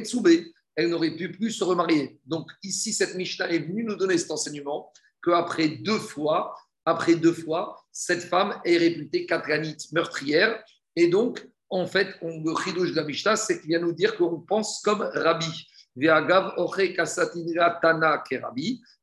Soubé 0.04 0.52
elle 0.76 0.90
n'aurait 0.90 1.16
pu 1.16 1.32
plus 1.32 1.50
se 1.50 1.64
remarier. 1.64 2.20
Donc 2.26 2.50
ici, 2.62 2.92
cette 2.92 3.14
Mishnah 3.14 3.48
est 3.50 3.60
venue 3.60 3.82
nous 3.84 3.96
donner 3.96 4.18
cet 4.18 4.30
enseignement 4.30 4.92
qu'après 5.22 5.68
deux 5.68 5.98
fois, 5.98 6.54
après 6.84 7.16
deux 7.16 7.32
fois, 7.32 7.82
cette 7.90 8.22
femme 8.22 8.60
est 8.64 8.76
réputée 8.76 9.26
katranite, 9.26 9.90
meurtrière. 9.92 10.62
Et 10.94 11.08
donc, 11.08 11.44
en 11.70 11.86
fait, 11.86 12.14
on, 12.22 12.42
le 12.44 12.54
chidouche 12.62 12.90
de 12.90 12.96
la 12.96 13.04
Mishnah, 13.04 13.36
c'est 13.36 13.58
qu'il 13.60 13.70
vient 13.70 13.80
nous 13.80 13.92
dire 13.92 14.16
qu'on 14.16 14.40
pense 14.40 14.80
comme 14.82 15.00
Rabbi. 15.00 15.50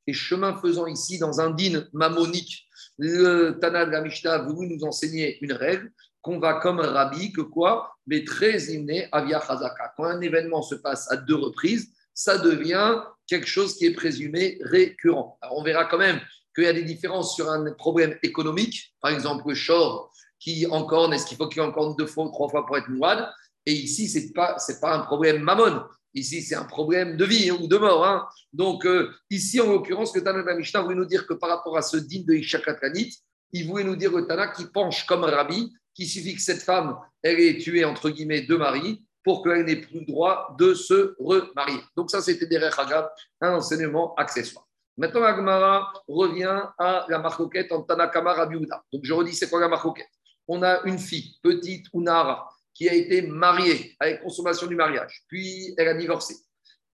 Et 0.06 0.14
chemin 0.14 0.56
faisant 0.56 0.86
ici, 0.86 1.18
dans 1.18 1.42
un 1.42 1.50
din 1.50 1.86
mammonique, 1.92 2.68
le 3.00 3.58
Tana 3.60 3.86
de 3.86 3.92
la 3.92 4.02
Mishnah 4.02 4.34
a 4.34 4.44
voulu 4.44 4.68
nous 4.68 4.84
enseigner 4.84 5.44
une 5.44 5.54
règle 5.54 5.92
qu'on 6.24 6.40
va 6.40 6.56
comme 6.56 6.80
Rabbi, 6.80 7.34
que 7.34 7.42
quoi? 7.42 7.96
Mais 8.08 8.24
très 8.24 8.58
hymné 8.74 9.08
avia 9.12 9.40
chazaka. 9.46 9.94
Quand 9.96 10.06
un 10.06 10.22
événement 10.22 10.64
se 10.64 10.76
passe 10.76 11.12
à 11.12 11.18
deux 11.18 11.36
reprises, 11.36 11.92
ça 12.14 12.38
devient 12.38 13.02
quelque 13.28 13.48
chose 13.48 13.76
qui 13.76 13.86
est 13.86 13.94
présumé 13.94 14.58
récurrent. 14.62 15.38
Alors 15.42 15.58
on 15.58 15.64
verra 15.64 15.86
quand 15.86 15.98
même 15.98 16.20
qu'il 16.56 16.64
y 16.64 16.68
a 16.68 16.74
des 16.74 16.84
différences 16.84 17.36
sur 17.36 17.52
un 17.52 17.72
problème 17.74 18.18
économique. 18.24 18.94
Par 19.02 19.12
exemple, 19.12 19.44
le 19.48 19.54
short 19.54 20.12
qui 20.40 20.66
encorne, 20.68 21.14
est-ce 21.14 21.26
qu'il 21.26 21.38
faut 21.38 21.50
qu'il 21.50 21.62
encorne 21.62 21.96
deux 21.98 22.08
fois 22.08 22.26
ou 22.26 22.32
trois 22.32 22.50
fois 22.50 22.66
pour 22.66 22.78
être 22.78 22.90
moine? 22.90 23.30
Et 23.66 23.74
ici, 23.74 24.08
ce 24.08 24.20
n'est 24.20 24.32
pas, 24.32 24.58
pas 24.82 24.96
un 24.96 25.00
problème 25.00 25.42
mammon. 25.42 25.84
Ici, 26.14 26.42
c'est 26.42 26.56
un 26.56 26.66
problème 26.66 27.18
de 27.18 27.26
vie 27.26 27.52
ou 27.52 27.68
de 27.68 27.78
mort. 27.78 28.06
Hein. 28.06 28.28
Donc, 28.52 28.86
euh, 28.86 29.10
ici, 29.30 29.60
en 29.60 29.68
l'occurrence, 29.68 30.16
le 30.16 30.24
Tana 30.24 30.42
de 30.42 30.48
la 30.48 30.56
Mishnah 30.56 30.82
voulait 30.82 30.96
nous 30.96 31.06
dire 31.06 31.26
que 31.26 31.34
par 31.34 31.50
rapport 31.50 31.76
à 31.76 31.82
ce 31.82 31.98
digne 31.98 32.26
de 32.26 32.34
Ishakatranit, 32.34 33.18
il 33.54 33.68
voulait 33.68 33.84
nous 33.84 33.96
dire 33.96 34.12
le 34.12 34.26
Tana 34.26 34.48
qui 34.48 34.66
penche 34.66 35.06
comme 35.06 35.24
Rabbi 35.24 35.72
qu'il 35.94 36.08
suffit 36.08 36.36
que 36.36 36.42
cette 36.42 36.64
femme, 36.64 36.98
elle 37.22 37.40
ait 37.40 37.58
tué, 37.58 37.86
entre 37.86 38.10
guillemets, 38.10 38.42
deux 38.42 38.58
maris 38.58 39.04
pour 39.24 39.44
qu'elle 39.44 39.64
n'ait 39.64 39.78
plus 39.78 40.00
le 40.00 40.06
droit 40.06 40.56
de 40.60 40.74
se 40.74 41.16
remarier. 41.20 41.80
Donc 41.96 42.12
ça, 42.12 42.22
c'était 42.22 42.48
des 42.48 42.58
Hagab, 42.58 43.10
un 43.40 43.54
enseignement 43.54 44.14
accessoire. 44.16 44.68
Maintenant, 44.98 45.24
Agmara 45.24 45.94
revient 46.08 46.62
à 46.78 47.06
la 47.10 47.20
marcoquette 47.20 47.72
en 47.72 47.84
Tanakama 47.84 48.34
Rabiouda. 48.34 48.84
Donc 48.92 49.06
je 49.06 49.14
redis, 49.14 49.34
c'est 49.34 49.50
quoi 49.50 49.62
la 49.62 49.68
marcoquette? 49.68 50.10
On 50.48 50.62
a 50.62 50.82
une 50.84 51.00
fille, 51.00 51.36
petite 51.42 51.88
Unara, 51.94 52.50
qui 52.74 52.90
a 52.90 52.94
été 52.94 53.22
mariée 53.22 53.96
avec 54.00 54.22
consommation 54.22 54.68
du 54.68 54.76
mariage, 54.76 55.24
puis 55.28 55.74
elle 55.78 55.88
a 55.88 55.94
divorcé. 55.94 56.36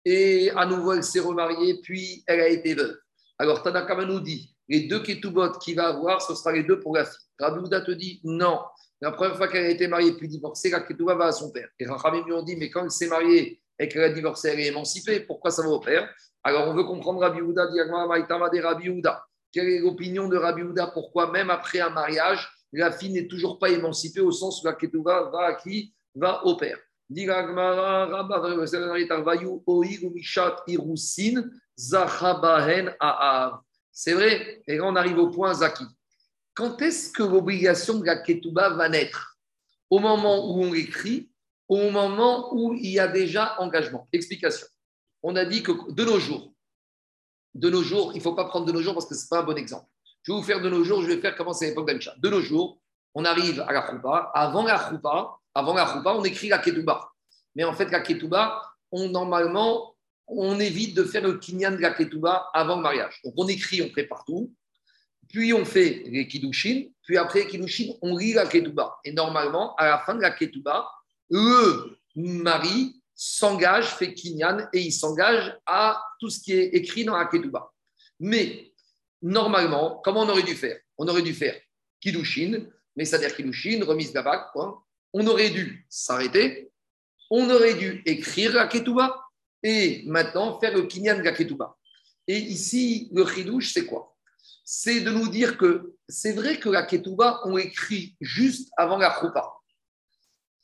Et 0.05 0.51
à 0.51 0.66
nouveau, 0.66 0.93
elle 0.93 1.03
s'est 1.03 1.20
remariée, 1.20 1.80
puis 1.82 2.24
elle 2.28 2.41
a 2.41 2.47
été 2.47 2.74
veuve. 2.74 2.97
Alors 3.39 3.63
Tanakama 3.63 4.05
nous 4.05 4.19
dit, 4.19 4.53
les 4.67 4.81
deux 4.81 5.01
ketubot 5.01 5.51
qu'il 5.59 5.75
va 5.75 5.87
avoir, 5.87 6.21
ce 6.21 6.35
sera 6.35 6.51
les 6.51 6.63
deux 6.63 6.79
pour 6.79 6.95
la 6.95 7.05
fille. 7.05 7.25
Rabiouda 7.39 7.81
te 7.81 7.91
dit, 7.91 8.19
non, 8.25 8.59
la 9.01 9.11
première 9.11 9.37
fois 9.37 9.47
qu'elle 9.47 9.65
a 9.65 9.69
été 9.69 9.87
mariée 9.87 10.11
puis 10.11 10.27
divorcée, 10.27 10.69
la 10.69 10.81
ketouba 10.81 11.15
va 11.15 11.27
à 11.27 11.31
son 11.31 11.49
père. 11.51 11.69
Et 11.79 11.87
Rachamim 11.87 12.25
lui 12.25 12.33
ont 12.33 12.43
dit, 12.43 12.57
mais 12.57 12.69
quand 12.69 12.83
elle 12.83 12.91
s'est 12.91 13.07
mariée 13.07 13.61
et 13.79 13.87
qu'elle 13.87 14.03
a 14.03 14.09
divorcé, 14.09 14.49
elle 14.49 14.59
est 14.59 14.67
émancipée, 14.67 15.21
pourquoi 15.21 15.51
ça 15.51 15.63
va 15.63 15.69
au 15.69 15.79
père 15.79 16.13
Alors 16.43 16.67
on 16.67 16.73
veut 16.73 16.83
comprendre 16.83 17.21
Rabbi 17.21 17.41
Houda, 17.41 17.67
de 17.67 18.61
Rabbi 18.61 18.89
Houda. 18.89 19.25
Quelle 19.53 19.69
est 19.69 19.79
l'opinion 19.79 20.27
de 20.27 20.35
Rabbi 20.37 20.61
Houda 20.61 20.87
Pourquoi 20.87 21.31
même 21.31 21.49
après 21.49 21.79
un 21.79 21.89
mariage, 21.89 22.47
la 22.73 22.91
fille 22.91 23.11
n'est 23.11 23.27
toujours 23.27 23.57
pas 23.57 23.69
émancipée 23.69 24.21
au 24.21 24.31
sens 24.31 24.61
où 24.61 24.65
la 24.67 24.73
ketouba 24.73 25.29
va 25.31 25.45
à 25.45 25.53
qui 25.53 25.93
Va 26.15 26.43
au 26.45 26.57
père. 26.57 26.77
C'est 33.91 34.13
vrai, 34.13 34.61
et 34.67 34.77
là 34.77 34.84
on 34.84 34.95
arrive 34.97 35.17
au 35.17 35.30
point 35.30 35.53
Zaki. 35.53 35.86
Quand 36.53 36.82
est-ce 36.82 37.11
que 37.13 37.23
l'obligation 37.23 37.99
de 37.99 38.05
la 38.05 38.17
ketouba 38.17 38.71
va 38.71 38.89
naître? 38.89 39.38
Au 39.89 39.99
moment 39.99 40.51
où 40.51 40.61
on 40.61 40.73
écrit, 40.73 41.32
au 41.69 41.89
moment 41.89 42.53
où 42.53 42.73
il 42.73 42.91
y 42.91 42.99
a 42.99 43.07
déjà 43.07 43.55
engagement. 43.59 44.09
Explication. 44.11 44.67
On 45.23 45.38
a 45.38 45.45
dit 45.45 45.63
que 45.63 45.71
de 45.91 46.03
nos 46.03 46.19
jours, 46.19 46.53
de 47.53 47.69
nos 47.69 47.82
jours, 47.82 48.11
il 48.13 48.17
ne 48.17 48.23
faut 48.23 48.36
pas 48.36 48.45
prendre 48.45 48.65
de 48.65 48.73
nos 48.73 48.82
jours 48.82 48.93
parce 48.93 49.05
que 49.05 49.15
ce 49.15 49.23
n'est 49.23 49.30
pas 49.30 49.39
un 49.39 49.43
bon 49.43 49.57
exemple. 49.57 49.88
Je 50.23 50.34
vais 50.34 50.38
vous 50.38 50.43
faire 50.43 50.61
de 50.61 50.69
nos 50.69 50.84
jours, 50.84 51.01
je 51.01 51.07
vais 51.07 51.21
faire 51.21 51.36
comment 51.36 51.53
c'est 51.53 51.67
l'époque 51.67 51.88
d'Aïcha. 51.88 52.13
De 52.17 52.30
nos 52.30 52.41
jours, 52.41 52.82
on 53.15 53.23
arrive 53.23 53.61
à 53.61 53.71
la 53.71 53.89
choupa. 53.89 54.32
Avant 54.34 54.65
la 54.65 54.89
choupa, 54.89 55.38
avant 55.53 55.73
la 55.73 56.03
on 56.05 56.23
écrit 56.25 56.49
la 56.49 56.57
ketouba. 56.57 57.09
Mais 57.55 57.63
en 57.63 57.73
fait, 57.73 57.89
la 57.89 58.01
ketouba, 58.01 58.61
on, 58.91 59.09
normalement, 59.09 59.95
on 60.30 60.59
évite 60.59 60.95
de 60.95 61.03
faire 61.03 61.23
le 61.23 61.38
kinyan 61.38 61.71
de 61.71 61.82
la 61.82 61.91
ketouba 61.91 62.49
avant 62.53 62.77
le 62.77 62.82
mariage. 62.82 63.19
Donc 63.23 63.34
on 63.38 63.47
écrit, 63.47 63.82
on 63.82 63.93
fait 63.93 64.05
partout 64.05 64.53
puis 65.30 65.53
on 65.53 65.63
fait 65.63 66.03
les 66.07 66.27
kiddushin, 66.27 66.86
puis 67.03 67.17
après 67.17 67.41
les 67.41 67.47
kiddushin, 67.47 67.93
on 68.01 68.17
lit 68.17 68.34
la 68.34 68.47
ketouba. 68.47 68.97
Et 69.05 69.13
normalement, 69.13 69.75
à 69.75 69.86
la 69.86 69.99
fin 69.99 70.15
de 70.15 70.21
la 70.21 70.32
ketouba, 70.32 70.89
le 71.30 71.97
mari 72.15 72.95
s'engage, 73.13 73.93
fait 73.95 74.13
kinyan, 74.13 74.67
et 74.73 74.80
il 74.80 74.91
s'engage 74.91 75.55
à 75.65 76.01
tout 76.19 76.30
ce 76.30 76.39
qui 76.41 76.53
est 76.53 76.69
écrit 76.69 77.05
dans 77.05 77.15
la 77.15 77.25
ketouba. 77.25 77.71
Mais 78.19 78.73
normalement, 79.21 80.01
comment 80.03 80.21
on 80.21 80.30
aurait 80.30 80.43
dû 80.43 80.55
faire? 80.55 80.80
On 80.97 81.07
aurait 81.07 81.21
dû 81.21 81.34
faire 81.34 81.55
kiddushin, 82.01 82.65
mais 82.95 83.05
c'est-à-dire 83.05 83.36
kiddushin, 83.36 83.86
remise 83.86 84.11
d'abak, 84.11 84.51
quoi. 84.51 84.84
On 85.13 85.25
aurait 85.27 85.51
dû 85.51 85.86
s'arrêter, 85.89 86.71
on 87.30 87.49
aurait 87.51 87.75
dû 87.75 88.01
écrire 88.05 88.53
la 88.53 88.67
ketouba, 88.67 89.21
et 89.64 90.03
maintenant 90.05 90.60
faire 90.60 90.76
le 90.76 90.84
kinyan 90.84 91.18
de 91.18 91.24
la. 91.24 91.78
Et 92.28 92.38
ici, 92.38 93.10
le 93.12 93.26
chidouche, 93.26 93.74
c'est 93.74 93.86
quoi? 93.86 94.16
C'est 94.64 95.01
de 95.01 95.10
nous 95.10 95.30
dire 95.30 95.57
que 95.57 95.95
c'est 96.07 96.34
vrai 96.34 96.60
que 96.60 96.70
la 96.70 96.84
Ketouba, 96.84 97.41
on 97.45 97.57
écrit 97.57 98.16
juste 98.22 98.70
avant 98.78 98.97
la 98.97 99.20
Choupa. 99.20 99.51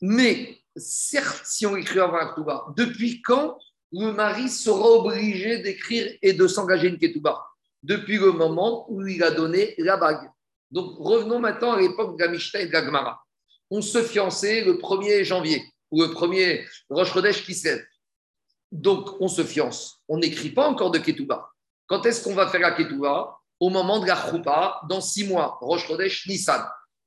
Mais 0.02 0.60
certes, 0.76 1.42
si 1.46 1.66
on 1.66 1.76
écrit 1.76 2.00
avant 2.00 2.18
la 2.18 2.28
Ketouba, 2.28 2.66
depuis 2.78 3.22
quand 3.22 3.58
le 3.92 4.12
mari 4.12 4.50
sera 4.50 4.90
obligé 4.90 5.60
d'écrire 5.60 6.18
et 6.22 6.34
de 6.34 6.48
s'engager 6.48 6.90
une 6.90 6.98
ketouba? 6.98 7.46
Depuis 7.84 8.18
le 8.18 8.32
moment 8.32 8.86
où 8.92 9.06
il 9.08 9.24
a 9.24 9.32
donné 9.32 9.76
la 9.78 9.98
bague. 9.98 10.30
Donc 10.72 10.98
revenons 10.98 11.40
maintenant 11.40 11.74
à 11.74 11.80
l'époque 11.80 12.18
de 12.18 12.58
et 12.58 12.66
de. 12.66 13.20
On 13.70 13.82
se 13.82 14.04
fiançait 14.04 14.64
le 14.64 14.74
1er 14.74 15.24
janvier 15.24 15.64
ou 15.92 16.02
le 16.02 16.08
1er 16.08 16.68
Rosh 16.90 17.14
Chodesh 17.14 17.46
qui 17.46 17.54
se 17.54 17.70
Donc 18.76 19.22
on 19.22 19.28
se 19.28 19.44
fiance. 19.44 20.02
On 20.08 20.18
n'écrit 20.18 20.50
pas 20.50 20.68
encore 20.68 20.92
de 20.92 21.00
ketouba. 21.00 21.50
Quand 21.88 22.06
est-ce 22.06 22.24
qu'on 22.24 22.36
va 22.36 22.48
faire 22.48 22.62
la 22.62 22.72
ketouba 22.72 23.38
Au 23.60 23.70
moment 23.70 24.00
de 24.00 24.08
la 24.08 24.16
choupa, 24.16 24.82
dans 24.90 25.02
six 25.02 25.28
mois, 25.28 25.58
Rosh 25.62 25.88
Chodesh 25.88 26.28
Nissan. 26.28 26.62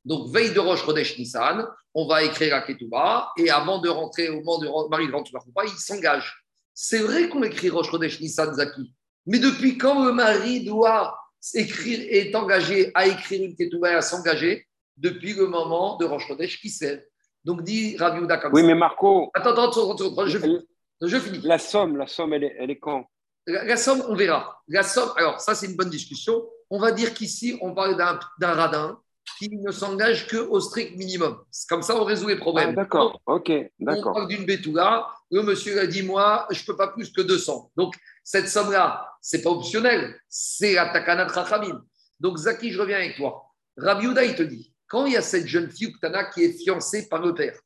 Donc, 0.09 0.33
veille 0.33 0.55
de 0.55 0.61
Rosh 0.61 0.85
Chodesh 0.85 1.19
Nissan, 1.19 1.67
on 1.93 2.07
va 2.07 2.23
écrire 2.23 2.55
la 2.55 2.63
Ketouba 2.63 3.31
et 3.37 3.51
avant 3.51 3.79
de 3.79 3.91
rentrer, 3.91 4.31
au 4.31 4.41
moment 4.41 4.59
de 4.59 4.89
Marie 4.89 5.07
de 5.07 5.13
la 5.13 5.65
il 5.65 5.79
s'engage. 5.79 6.45
C'est 6.73 7.01
vrai 7.01 7.29
qu'on 7.29 7.43
écrit 7.43 7.69
Rosh 7.69 7.91
Chodesh 7.91 8.19
Nissan 8.19 8.55
Zaki, 8.55 8.95
mais 9.27 9.39
depuis 9.39 9.77
quand 9.77 10.05
le 10.05 10.13
mari 10.13 10.65
doit 10.65 11.19
écrire 11.53 12.01
et 12.01 12.29
est 12.29 12.35
engagé 12.35 12.91
à 12.95 13.07
écrire 13.07 13.43
une 13.43 13.55
Ketouba 13.55 13.93
et 13.93 13.95
à 13.97 14.03
s'engager? 14.03 14.67
Depuis 14.97 15.35
le 15.35 15.47
moment 15.47 15.97
de 15.97 16.07
Rosh 16.07 16.27
Chodesh 16.27 16.59
qui 16.61 16.71
s'est. 16.71 17.07
Donc, 17.45 17.63
dit 17.63 17.97
Rabbi 17.99 18.25
Uda 18.25 18.41
Oui, 18.53 18.63
mais 18.63 18.75
Marco. 18.75 19.31
Attends, 19.35 19.51
attends, 19.51 19.93
attends, 19.93 20.27
je, 20.27 20.39
finis. 20.39 20.59
je 20.59 20.65
finis. 21.07 21.41
La 21.43 21.59
somme, 21.59 21.97
la 21.97 22.07
somme, 22.07 22.33
elle 22.33 22.45
est, 22.45 22.57
elle 22.59 22.71
est 22.71 22.79
quand? 22.79 23.07
La, 23.47 23.77
somme, 23.77 24.03
on 24.09 24.15
verra. 24.15 24.63
La 24.69 24.83
somme, 24.83 25.11
alors 25.17 25.41
ça, 25.41 25.55
c'est 25.55 25.67
une 25.67 25.77
bonne 25.77 25.91
discussion. 25.91 26.47
On 26.71 26.79
va 26.79 26.93
dire 26.93 27.15
qu'ici, 27.15 27.59
on 27.63 27.75
parle 27.75 27.97
d'un 27.97 28.53
radin 28.53 29.01
qui 29.39 29.51
ne 29.57 29.71
s'engage 29.71 30.27
qu'au 30.27 30.61
strict 30.61 30.97
minimum. 30.97 31.39
Comme 31.69 31.83
ça, 31.83 31.97
on 31.97 32.05
résout 32.05 32.29
les 32.29 32.37
problèmes. 32.37 32.71
Ah, 32.71 32.73
d'accord, 32.73 33.21
ok, 33.27 33.51
d'accord. 33.79 34.11
On 34.11 34.15
parle 34.15 34.29
d'une 34.29 34.45
bétoula, 34.45 35.07
le 35.31 35.43
monsieur 35.43 35.81
a 35.81 35.87
dit 35.87 36.03
Moi, 36.03 36.47
je 36.51 36.61
ne 36.61 36.67
peux 36.67 36.77
pas 36.77 36.89
plus 36.89 37.13
que 37.13 37.23
200. 37.23 37.73
Donc, 37.77 37.95
cette 38.25 38.49
somme-là, 38.49 39.09
ce 39.23 39.37
n'est 39.37 39.43
pas 39.43 39.51
optionnel, 39.51 40.19
c'est 40.29 40.75
la 40.75 40.91
takana 40.91 41.27
Rachamim. 41.27 41.83
Donc, 42.21 42.37
Zaki, 42.37 42.71
je 42.71 42.81
reviens 42.81 42.97
avec 42.97 43.17
toi. 43.17 43.45
Rabbi 43.77 44.07
Uda, 44.07 44.25
il 44.25 44.35
te 44.35 44.43
dit 44.43 44.75
Quand 44.87 45.07
il 45.07 45.13
y 45.13 45.17
a 45.17 45.23
cette 45.23 45.47
jeune 45.47 45.71
fille, 45.71 45.89
Uktana, 45.89 46.25
qui 46.25 46.45
est 46.45 46.53
fiancée 46.53 47.09
par 47.09 47.23
le 47.23 47.35
père, 47.35 47.59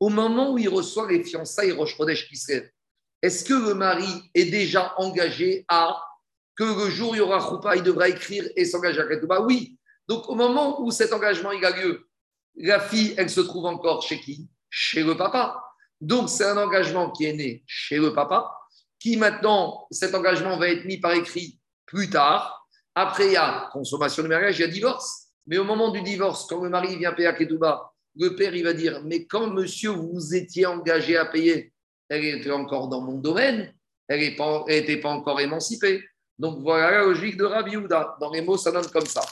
au 0.00 0.08
moment 0.08 0.52
où 0.52 0.58
il 0.58 0.68
reçoit 0.68 1.10
les 1.10 1.22
fiançailles 1.24 1.72
Roche 1.72 1.96
Kodesh 1.96 2.28
qui 2.28 2.36
est-ce 3.20 3.44
que 3.44 3.54
le 3.54 3.74
mari 3.74 4.30
est 4.34 4.44
déjà 4.44 4.94
engagé 4.96 5.64
à 5.68 6.00
que 6.54 6.64
le 6.64 6.90
jour 6.90 7.10
où 7.10 7.14
il 7.14 7.18
y 7.18 7.20
aura 7.20 7.40
Choupa, 7.40 7.76
il 7.76 7.82
devra 7.82 8.08
écrire 8.08 8.44
et 8.56 8.64
s'engager 8.64 9.00
à 9.00 9.06
Ketouba 9.06 9.42
Oui, 9.42 9.78
donc, 10.08 10.28
au 10.28 10.34
moment 10.34 10.80
où 10.80 10.90
cet 10.90 11.12
engagement 11.12 11.52
il 11.52 11.64
a 11.64 11.70
lieu, 11.70 12.08
la 12.56 12.80
fille, 12.80 13.14
elle 13.16 13.28
se 13.28 13.40
trouve 13.40 13.66
encore 13.66 14.02
chez 14.02 14.18
qui? 14.20 14.48
Chez 14.70 15.02
le 15.02 15.16
papa. 15.16 15.62
Donc, 16.00 16.30
c'est 16.30 16.44
un 16.44 16.56
engagement 16.56 17.10
qui 17.10 17.26
est 17.26 17.34
né 17.34 17.62
chez 17.66 17.98
le 17.98 18.14
papa, 18.14 18.50
qui 18.98 19.16
maintenant, 19.16 19.86
cet 19.90 20.14
engagement 20.14 20.56
va 20.56 20.68
être 20.68 20.84
mis 20.84 20.98
par 20.98 21.12
écrit 21.12 21.60
plus 21.86 22.08
tard. 22.08 22.66
Après, 22.94 23.26
il 23.26 23.32
y 23.32 23.36
a 23.36 23.68
consommation 23.72 24.22
de 24.22 24.28
mariage, 24.28 24.58
il 24.58 24.62
y 24.62 24.64
a 24.64 24.68
divorce. 24.68 25.28
Mais 25.46 25.58
au 25.58 25.64
moment 25.64 25.90
du 25.90 26.02
divorce, 26.02 26.46
quand 26.46 26.62
le 26.62 26.70
mari 26.70 26.96
vient 26.96 27.12
payer 27.12 27.28
à 27.28 27.32
Ketouba, 27.32 27.92
le 28.18 28.34
père, 28.34 28.54
il 28.54 28.64
va 28.64 28.72
dire 28.72 29.02
Mais 29.04 29.24
quand 29.26 29.48
monsieur, 29.48 29.90
vous 29.90 30.34
étiez 30.34 30.66
engagé 30.66 31.16
à 31.16 31.24
payer, 31.26 31.72
elle 32.08 32.24
était 32.24 32.50
encore 32.50 32.88
dans 32.88 33.00
mon 33.00 33.18
domaine, 33.18 33.72
elle 34.08 34.20
n'était 34.20 34.96
pas, 35.00 35.10
encore 35.10 35.40
émancipée. 35.40 36.02
Donc 36.38 36.60
voilà 36.62 36.90
la 36.90 37.02
logique 37.04 37.36
de 37.36 37.44
Rabbi 37.44 37.76
Houda. 37.76 38.16
Dans 38.20 38.30
les 38.30 38.40
mots, 38.40 38.56
ça 38.56 38.72
donne 38.72 38.86
comme 38.86 39.06
ça. 39.06 39.22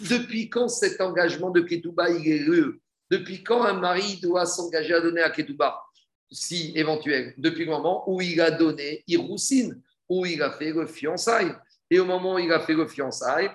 Depuis 0.00 0.48
quand 0.48 0.68
cet 0.68 1.00
engagement 1.00 1.50
de 1.50 1.60
Ketouba 1.60 2.10
il 2.10 2.28
est 2.28 2.38
lieu 2.38 2.80
Depuis 3.10 3.42
quand 3.42 3.62
un 3.64 3.74
mari 3.74 4.18
doit 4.22 4.46
s'engager 4.46 4.94
à 4.94 5.00
donner 5.00 5.22
à 5.22 5.30
Ketouba? 5.30 5.82
Si 6.30 6.72
éventuel, 6.76 7.34
depuis 7.36 7.66
le 7.66 7.72
moment 7.72 8.10
où 8.10 8.22
il 8.22 8.40
a 8.40 8.50
donné 8.50 9.04
Iroussine, 9.06 9.82
où 10.08 10.24
il 10.24 10.42
a 10.42 10.50
fait 10.52 10.72
le 10.72 10.86
fiançailles. 10.86 11.54
Et 11.90 12.00
au 12.00 12.06
moment 12.06 12.34
où 12.34 12.38
il 12.38 12.50
a 12.52 12.60
fait 12.60 12.72
le 12.72 12.86
fiançailles, 12.86 13.50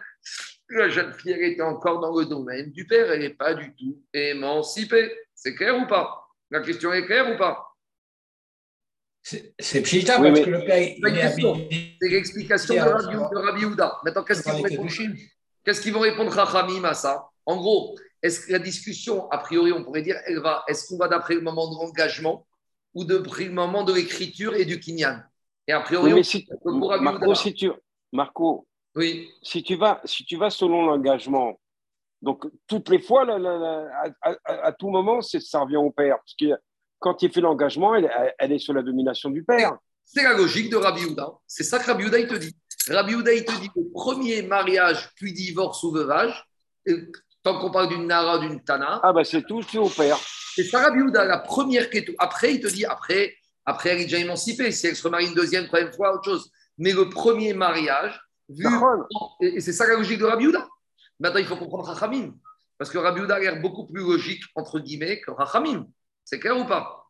la 0.69 0.89
jeune 0.89 1.13
fille 1.13 1.31
elle 1.31 1.43
était 1.43 1.61
encore 1.61 1.99
dans 1.99 2.17
le 2.17 2.25
domaine 2.25 2.71
du 2.71 2.85
père, 2.85 3.11
elle 3.11 3.21
n'est 3.21 3.29
pas 3.29 3.53
du 3.53 3.73
tout 3.75 4.01
émancipée. 4.13 5.11
C'est 5.33 5.55
clair 5.55 5.77
ou 5.77 5.87
pas? 5.87 6.27
La 6.49 6.61
question 6.61 6.91
est 6.93 7.05
claire 7.05 7.33
ou 7.33 7.37
pas? 7.37 7.63
C'est 9.21 9.81
pchita 9.81 10.19
parce 10.19 10.39
que 10.39 10.49
le 10.49 10.65
père. 10.65 10.95
C'est 12.01 12.09
l'explication 12.09 12.75
de, 12.75 13.37
Rabbi 13.45 13.65
Houda. 13.65 13.99
Maintenant, 14.03 14.23
qu'est-ce 14.23 14.43
qu'ils 14.43 14.53
vont 14.53 14.61
répondre? 14.61 14.91
Qu'est-ce 15.65 15.81
qu'ils 15.81 15.93
vont 15.93 15.99
répondre 15.99 16.33
Chachamim 16.33 16.83
à 16.85 16.93
ça? 16.93 17.27
En 17.45 17.57
gros, 17.57 17.97
est-ce 18.21 18.45
que 18.45 18.51
la 18.53 18.59
discussion, 18.59 19.29
a 19.29 19.37
priori, 19.37 19.71
on 19.73 19.83
pourrait 19.83 20.01
dire, 20.01 20.17
elle 20.25 20.39
va, 20.39 20.63
est-ce 20.67 20.87
qu'on 20.87 20.97
va 20.97 21.07
d'après 21.07 21.35
le 21.35 21.41
moment 21.41 21.69
de 21.69 21.75
l'engagement 21.75 22.47
ou 22.93 23.03
d'après 23.03 23.45
le 23.45 23.51
moment 23.51 23.83
de 23.83 23.93
l'écriture 23.93 24.55
et 24.55 24.65
du 24.65 24.79
kinyan? 24.79 25.23
Et 25.67 25.73
a 25.73 25.81
priori, 25.81 26.13
mais 26.13 26.23
si, 26.23 26.47
Marco, 27.01 27.35
si 27.35 27.53
tu, 27.53 27.69
Marco, 28.13 28.66
oui. 28.97 29.29
si 29.41 29.63
tu 29.63 29.75
vas, 29.75 30.01
si 30.03 30.25
tu 30.25 30.37
vas 30.37 30.49
selon 30.49 30.85
l'engagement, 30.85 31.59
donc 32.21 32.45
toutes 32.67 32.89
les 32.89 32.99
fois, 32.99 33.25
à, 34.45 34.71
tout 34.73 34.89
moment, 34.89 35.21
ça 35.21 35.59
revient 35.59 35.77
au 35.77 35.91
père, 35.91 36.17
parce 36.17 36.35
que 36.39 36.59
quand 36.99 37.21
il 37.21 37.31
fait 37.31 37.41
l'engagement, 37.41 37.95
elle, 37.95 38.51
est 38.51 38.59
sous 38.59 38.73
la 38.73 38.81
domination 38.81 39.29
du 39.29 39.43
père. 39.43 39.77
C'est 40.03 40.23
la 40.23 40.33
logique 40.33 40.71
de 40.71 40.77
Rabbi 40.77 41.05
Houda. 41.05 41.31
C'est 41.45 41.63
ça 41.63 41.79
que 41.79 41.85
Rabbi 41.85 42.05
Houda, 42.05 42.17
il 42.17 42.27
te 42.27 42.35
dit. 42.35 42.55
Rabbi 42.89 43.13
Houda, 43.13 43.33
il 43.33 43.45
te 43.45 43.51
dit 43.59 43.67
que 43.67 43.79
le 43.79 43.91
premier 43.91 44.41
mariage, 44.41 45.09
puis 45.15 45.33
divorce 45.33 45.83
ou 45.83 45.91
veuvage, 45.91 46.47
tant 47.43 47.59
qu'on 47.59 47.71
parle 47.71 47.89
d'une 47.89 48.07
Nara, 48.07 48.39
d'une 48.39 48.63
Tana. 48.63 48.99
Ah, 49.03 49.13
bah 49.13 49.23
c'est 49.23 49.45
tout, 49.45 49.61
c'est 49.61 49.77
au 49.77 49.89
père. 49.89 50.17
C'est 50.55 50.63
ça, 50.63 50.81
Rabbi 50.81 51.01
Houda, 51.01 51.25
la 51.25 51.39
première 51.39 51.89
qui 51.89 51.97
est 51.97 52.15
Après, 52.17 52.55
il 52.55 52.61
te 52.61 52.67
dit, 52.67 52.85
après, 52.85 53.35
après, 53.65 53.89
elle 53.89 53.99
est 53.99 54.05
déjà 54.05 54.17
émancipée. 54.17 54.71
Si 54.71 54.87
elle 54.87 54.95
se 54.95 55.03
remarie 55.03 55.27
une 55.27 55.35
deuxième, 55.35 55.67
troisième 55.67 55.93
fois, 55.93 56.15
autre 56.15 56.23
chose. 56.23 56.49
Mais 56.77 56.93
le 56.93 57.09
premier 57.09 57.53
mariage, 57.53 58.19
Et 59.41 59.59
c'est 59.61 59.73
ça 59.73 59.87
la 59.87 59.95
logique 59.95 60.19
de 60.19 60.25
Rabbi 60.25 60.47
Houda. 60.47 60.67
Maintenant, 61.19 61.39
il 61.39 61.45
faut 61.45 61.57
comprendre 61.57 61.85
Rachamim. 61.85 62.33
Parce 62.77 62.91
que 62.91 62.97
Rabbi 62.97 63.21
Houda 63.21 63.35
a 63.35 63.39
l'air 63.39 63.61
beaucoup 63.61 63.85
plus 63.85 64.01
logique, 64.01 64.43
entre 64.55 64.79
guillemets, 64.79 65.19
que 65.21 65.31
Rachamim. 65.31 65.87
C'est 66.23 66.39
clair 66.39 66.57
ou 66.57 66.65
pas? 66.65 67.05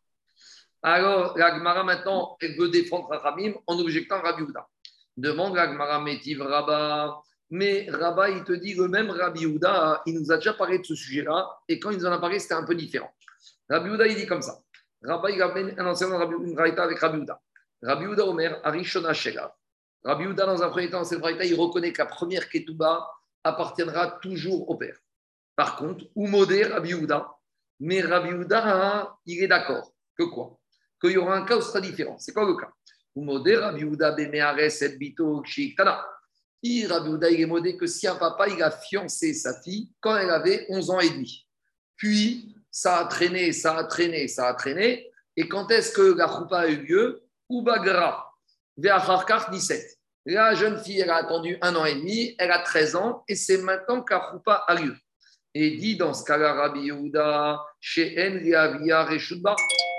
Alors, 0.82 1.38
l'Agmara 1.38 1.84
maintenant, 1.84 2.38
elle 2.40 2.58
veut 2.58 2.70
défendre 2.70 3.10
Rachamim 3.10 3.54
en 3.66 3.78
objectant 3.80 4.22
Rabbi 4.22 4.44
Houda. 4.44 4.68
Demande 5.18 5.56
l'Agmara 5.56 6.00
Métiv 6.00 6.42
Rabba. 6.42 7.22
Mais 7.50 7.88
Rabba, 7.90 8.30
il 8.30 8.44
te 8.44 8.52
dit 8.52 8.74
le 8.76 8.88
même 8.88 9.10
Rabbi 9.10 9.46
Houda, 9.46 10.02
il 10.06 10.20
nous 10.20 10.32
a 10.32 10.36
déjà 10.36 10.54
parlé 10.54 10.80
de 10.80 10.86
ce 10.86 10.96
sujet-là, 10.96 11.50
et 11.68 11.80
quand 11.80 11.92
il 11.92 11.98
nous 11.98 12.06
en 12.06 12.12
a 12.12 12.20
parlé, 12.20 12.40
c'était 12.40 12.56
un 12.56 12.66
peu 12.66 12.76
différent. 12.76 13.10
Rabbi 13.70 13.90
Houda, 13.90 14.06
il 14.06 14.16
dit 14.16 14.28
comme 14.28 14.42
ça. 14.42 14.60
Rabba, 15.02 15.32
il 15.32 15.42
amène 15.42 15.74
un 15.80 15.86
enseignement 15.88 16.30
une 16.30 16.58
raïta 16.58 16.84
avec 16.84 17.00
Rabbi 17.00 17.20
Houda. 17.20 17.40
Rabbi 17.82 18.06
Houda 18.06 18.26
Omer, 18.26 18.60
Arishona 18.64 19.14
Shela. 19.14 19.56
Rabbi 20.04 20.26
Houda, 20.26 20.46
dans 20.46 20.64
un 20.64 20.70
premier 20.70 20.90
temps, 20.90 21.04
raïta, 21.04 21.46
il 21.46 21.56
reconnaît 21.56 21.92
que 21.92 22.02
la 22.02 22.06
première 22.06 22.50
Ketouba 22.50 23.08
appartiendra 23.44 24.20
toujours 24.22 24.70
au 24.70 24.76
père. 24.76 24.98
Par 25.56 25.76
contre, 25.76 26.06
Oumodé, 26.16 26.64
Rabbi 26.64 26.94
Houda, 26.94 27.28
mais 27.80 28.02
Rabbi 28.02 28.34
Houda, 28.34 29.18
il 29.26 29.44
est 29.44 29.48
d'accord. 29.48 29.92
Que 30.18 30.24
quoi? 30.24 30.58
Qu'il 31.00 31.12
y 31.12 31.18
aura 31.18 31.36
un 31.36 31.46
cas 31.46 31.62
sera 31.62 31.82
différent. 31.82 32.18
C'est 32.20 32.34
quoi 32.34 32.46
le 32.46 32.56
cas? 32.56 32.72
Rabbi 33.16 33.56
Rabbi 33.56 33.84
Houda, 33.84 34.16
il 37.30 37.42
est 37.42 37.46
modé 37.46 37.78
que 37.78 37.88
si 37.88 38.08
un 38.08 38.16
papa, 38.16 38.48
il 38.48 38.62
a 38.64 38.72
fiancé 38.72 39.34
sa 39.34 39.60
fille 39.62 39.92
quand 40.00 40.16
elle 40.16 40.30
avait 40.30 40.66
11 40.70 40.90
ans 40.90 41.00
et 41.00 41.10
demi. 41.10 41.48
Puis, 41.96 42.56
ça 42.72 43.00
a 43.00 43.06
traîné, 43.06 43.52
ça 43.52 43.78
a 43.78 43.84
traîné, 43.84 44.28
ça 44.28 44.48
a 44.48 44.54
traîné. 44.54 45.12
Et 45.36 45.48
quand 45.48 45.70
est-ce 45.72 45.92
que 45.92 46.16
la 46.16 46.28
choupa 46.28 46.60
a 46.60 46.68
eu 46.68 46.86
lieu? 46.86 47.24
Oubagra, 47.50 48.27
vers 48.78 49.50
17. 49.50 49.98
La 50.26 50.56
jeune 50.56 50.78
fille, 50.80 51.00
elle 51.00 51.10
a 51.10 51.18
attendu 51.18 51.58
un 51.62 51.76
an 51.76 51.86
et 51.86 51.96
demi, 51.96 52.36
elle 52.38 52.52
a 52.52 52.60
13 52.60 52.96
ans, 52.96 53.24
et 53.28 53.36
c'est 53.36 53.60
maintenant 53.60 54.02
que 54.02 54.14
la 54.14 54.30
choupa 54.32 54.66
a 54.68 54.76
lieu. 54.76 54.96
Et 55.54 55.78
dit 55.78 55.96
dans 55.96 56.14
ce 56.14 56.24
cas-là, 56.26 56.54
Rabbi 56.54 56.92
chez 57.80 58.16
Enriavia 58.18 59.06
Reshutba. 59.06 59.56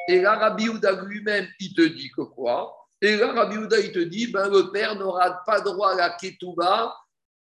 Et 0.08 0.20
là, 0.20 0.36
Rabbi 0.36 0.68
lui-même, 1.06 1.48
il 1.58 1.74
te 1.74 1.82
dit 1.82 2.10
que 2.10 2.22
quoi? 2.22 2.78
Et 3.00 3.16
là, 3.16 3.32
Rabbi 3.32 3.56
Yehuda, 3.56 3.78
il 3.78 3.92
te 3.92 3.98
dit, 4.00 4.26
ben, 4.28 4.48
le 4.48 4.70
père 4.72 4.96
n'aura 4.96 5.42
pas 5.46 5.60
droit 5.60 5.92
à 5.92 5.94
la 5.94 6.10
ketouba 6.10 6.96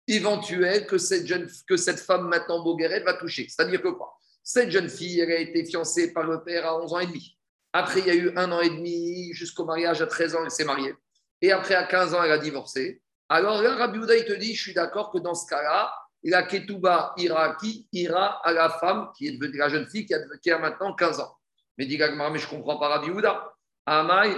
éventuelle 0.06 0.86
que 0.86 0.98
cette, 0.98 1.26
jeune, 1.26 1.48
que 1.66 1.76
cette 1.76 1.98
femme 1.98 2.28
maintenant 2.28 2.62
Bogueret 2.62 3.00
va 3.00 3.14
toucher. 3.14 3.46
C'est-à-dire 3.48 3.82
que 3.82 3.88
quoi? 3.88 4.14
Cette 4.42 4.70
jeune 4.70 4.88
fille, 4.88 5.18
elle 5.20 5.32
a 5.32 5.40
été 5.40 5.64
fiancée 5.64 6.12
par 6.12 6.24
le 6.24 6.44
père 6.44 6.66
à 6.66 6.80
11 6.80 6.92
ans 6.92 6.98
et 7.00 7.06
demi. 7.06 7.36
Après, 7.72 8.00
il 8.00 8.06
y 8.06 8.10
a 8.10 8.14
eu 8.14 8.32
un 8.36 8.52
an 8.52 8.60
et 8.60 8.68
demi 8.68 9.32
jusqu'au 9.32 9.64
mariage 9.64 10.00
à 10.02 10.06
13 10.06 10.36
ans, 10.36 10.44
elle 10.44 10.50
s'est 10.50 10.64
mariée. 10.64 10.94
Et 11.42 11.52
après, 11.52 11.74
à 11.74 11.84
15 11.84 12.14
ans, 12.14 12.22
elle 12.22 12.32
a 12.32 12.38
divorcé. 12.38 13.02
Alors 13.28 13.60
là, 13.62 13.74
Rabbi 13.74 13.98
Yehuda, 13.98 14.16
il 14.16 14.24
te 14.24 14.32
dit, 14.32 14.54
je 14.54 14.62
suis 14.62 14.74
d'accord 14.74 15.10
que 15.10 15.18
dans 15.18 15.34
ce 15.34 15.46
cas-là, 15.48 15.92
la 16.22 16.42
ketouba 16.42 17.14
ira 17.18 17.56
qui 17.56 17.88
Ira 17.92 18.40
à 18.44 18.52
la 18.52 18.70
femme 18.70 19.10
qui 19.16 19.28
est 19.28 19.32
devenue 19.32 19.58
la 19.58 19.68
jeune 19.68 19.86
fille 19.86 20.06
qui 20.06 20.50
a, 20.50 20.58
maintenant 20.58 20.94
15 20.94 21.20
ans. 21.20 21.36
Mais 21.78 21.86
dit 21.86 21.98
mais 21.98 22.38
je 22.38 22.48
comprends 22.48 22.78
pas 22.78 22.88
Rabbi 22.88 23.10
Houda. 23.10 23.52
Amai, 23.84 24.36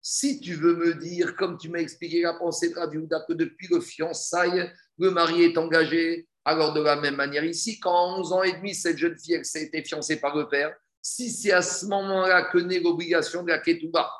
si 0.00 0.40
tu 0.40 0.54
veux 0.54 0.76
me 0.76 0.94
dire, 0.94 1.36
comme 1.36 1.58
tu 1.58 1.68
m'as 1.68 1.78
expliqué 1.78 2.22
la 2.22 2.34
pensée 2.34 2.70
de 2.70 2.74
Rabbi 2.78 2.98
Houda, 2.98 3.24
que 3.26 3.32
depuis 3.32 3.68
le 3.68 3.80
fiançailles, 3.80 4.72
le 4.98 5.10
mari 5.10 5.44
est 5.44 5.58
engagé 5.58 6.28
Alors, 6.44 6.72
de 6.72 6.80
la 6.80 6.96
même 6.96 7.16
manière 7.16 7.44
ici, 7.44 7.78
quand 7.80 7.92
à 7.92 8.18
11 8.18 8.32
ans 8.32 8.42
et 8.42 8.52
demi, 8.52 8.74
cette 8.74 8.98
jeune 8.98 9.16
fille, 9.18 9.34
elle 9.34 9.44
s'est 9.44 9.64
été 9.64 9.82
fiancée 9.82 10.20
par 10.20 10.36
le 10.36 10.48
père, 10.48 10.74
si 11.06 11.30
c'est 11.30 11.52
à 11.52 11.62
ce 11.62 11.86
moment-là 11.86 12.42
que 12.50 12.58
naît 12.58 12.80
l'obligation 12.80 13.44
de 13.44 13.48
la 13.48 13.58
ketouba, 13.58 14.10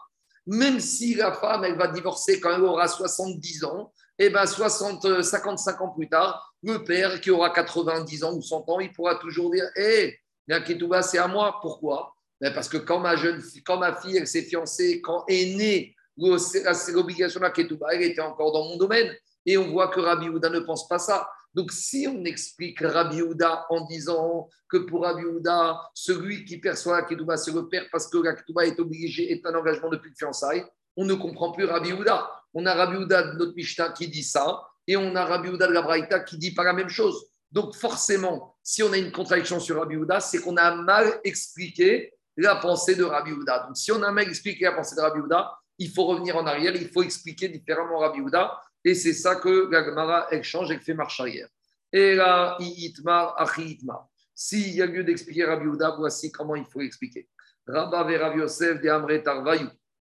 même 0.47 0.79
si 0.79 1.15
la 1.15 1.33
femme, 1.33 1.65
elle 1.65 1.77
va 1.77 1.89
divorcer 1.89 2.39
quand 2.39 2.55
elle 2.55 2.63
aura 2.63 2.87
70 2.87 3.65
ans, 3.65 3.93
et 4.17 4.31
bien 4.31 4.47
60, 4.47 5.23
55 5.23 5.81
ans 5.81 5.89
plus 5.89 6.09
tard, 6.09 6.55
le 6.63 6.85
père 6.85 7.21
qui 7.21 7.33
aura 7.33 7.51
90 7.51 8.23
ans 8.25 8.35
ou 8.35 8.41
100 8.41 8.69
ans, 8.69 8.79
il 8.79 8.93
pourra 8.93 9.17
toujours 9.17 9.51
dire 9.51 9.69
Hé, 9.75 10.17
la 10.47 10.61
ketouba, 10.61 11.03
c'est 11.03 11.19
à 11.19 11.27
moi. 11.27 11.59
Pourquoi? 11.61 12.15
Ben, 12.41 12.55
Parce 12.55 12.69
que 12.69 12.77
quand 12.77 13.01
ma, 13.01 13.17
jeune, 13.17 13.43
quand 13.65 13.79
ma 13.79 13.97
fille, 13.97 14.25
s'est 14.25 14.43
fiancée, 14.43 15.01
quand 15.01 15.25
est 15.27 15.57
née 15.57 15.97
l'obligation 16.17 17.41
de 17.41 17.45
la 17.45 17.51
ketouba, 17.51 17.89
elle 17.93 18.03
était 18.03 18.23
encore 18.23 18.53
dans 18.53 18.65
mon 18.65 18.77
domaine. 18.77 19.13
Et 19.45 19.59
on 19.59 19.71
voit 19.71 19.89
que 19.89 19.99
Rabbi 19.99 20.29
Houda 20.29 20.51
ne 20.51 20.61
pense 20.61 20.87
pas 20.87 21.01
ça. 21.01 21.29
Donc, 21.57 21.73
si 21.73 22.07
on 22.07 22.23
explique 22.27 22.81
Rabbi 22.81 23.23
Houda 23.23 23.65
en 23.71 23.87
disant 23.87 24.47
que 24.69 24.77
pour 24.77 25.05
Rabbi 25.05 25.25
Houda, 25.25 25.81
celui 25.95 26.45
qui 26.45 26.59
perçoit 26.59 27.01
la 27.01 27.07
ketouba, 27.07 27.39
c'est 27.39 27.51
le 27.51 27.67
père 27.67 27.87
parce 27.91 28.09
que 28.09 28.19
la 28.19 28.67
est 28.67 28.79
obligé, 28.79 29.33
est 29.33 29.47
un 29.47 29.55
engagement 29.55 29.89
depuis 29.89 30.11
de 30.11 30.17
fiançailles, 30.19 30.67
on 30.99 31.07
ne 31.07 31.15
comprend 31.15 31.53
plus 31.53 31.65
Rabbi 31.65 31.95
Houda. 31.95 32.31
On 32.53 32.67
a 32.67 32.75
Rabbi 32.75 32.99
Houda 32.99 33.33
de 33.33 33.39
notre 33.39 33.55
Mishnah 33.55 33.89
qui 33.93 34.07
dit 34.07 34.23
ça, 34.23 34.61
et 34.87 34.99
on 34.99 35.17
a 35.17 35.25
Rabbi 35.25 35.49
Houda 35.49 35.67
de 35.67 35.73
la 35.73 35.81
Braïta 35.81 36.21
qui 36.21 36.37
dit 36.37 36.53
pas 36.53 36.63
la 36.63 36.75
même 36.75 36.91
chose. 36.91 37.27
Donc, 37.51 37.75
forcément, 37.75 38.55
si 38.63 38.83
on 38.83 38.93
a 38.93 38.99
une 38.99 39.11
contradiction 39.11 39.59
sur 39.59 39.79
Rabbi 39.79 39.97
Houda, 39.97 40.21
c'est 40.21 40.43
qu'on 40.43 40.59
a 40.59 40.75
mal 40.75 41.21
expliqué 41.25 42.13
la 42.37 42.57
pensée 42.57 42.97
de 42.97 43.05
Rabbi 43.05 43.33
Houda. 43.33 43.61
Donc, 43.61 43.79
si 43.79 43.91
on 43.93 44.03
a 44.03 44.13
mal 44.13 44.29
expliqué 44.29 44.67
la 44.67 44.73
pensée 44.73 44.95
de 44.95 45.01
Rabbi 45.01 45.21
Houda, 45.21 45.57
il 45.79 45.91
faut 45.91 46.05
revenir 46.05 46.37
en 46.37 46.47
arrière, 46.47 46.77
il 46.77 46.91
faut 46.91 47.03
expliquer 47.03 47.49
différemment 47.49 47.99
Rabbi 47.99 48.21
Houda. 48.21 48.61
Et 48.85 48.95
c'est 48.95 49.13
ça 49.13 49.37
que 49.37 49.69
la 49.71 49.85
Gemara, 49.85 50.29
elle 50.31 50.45
change, 50.45 50.71
elle 50.71 50.81
fait 50.81 50.95
marche 50.95 51.21
arrière. 51.21 51.49
Et 51.93 52.15
là, 52.15 52.57
itmar, 52.61 53.35
achi 53.41 53.73
itmar. 53.73 54.09
S'il 54.35 54.75
y 54.75 54.83
a 54.83 54.87
lieu 54.87 55.03
d'expliquer 55.03 55.45
Rabbi 55.45 55.67
Houda, 55.67 55.95
voici 55.97 56.31
comment 56.31 56.57
il 56.57 56.67
faut 56.67 56.81
expliquer. 56.81 57.29
Rabba 57.67 58.05
ve 58.05 58.21
Rabbi 58.21 58.39
Yosef 58.41 58.81
de 58.81 58.89
Amre 58.89 59.23
Tarvayu. 59.23 59.69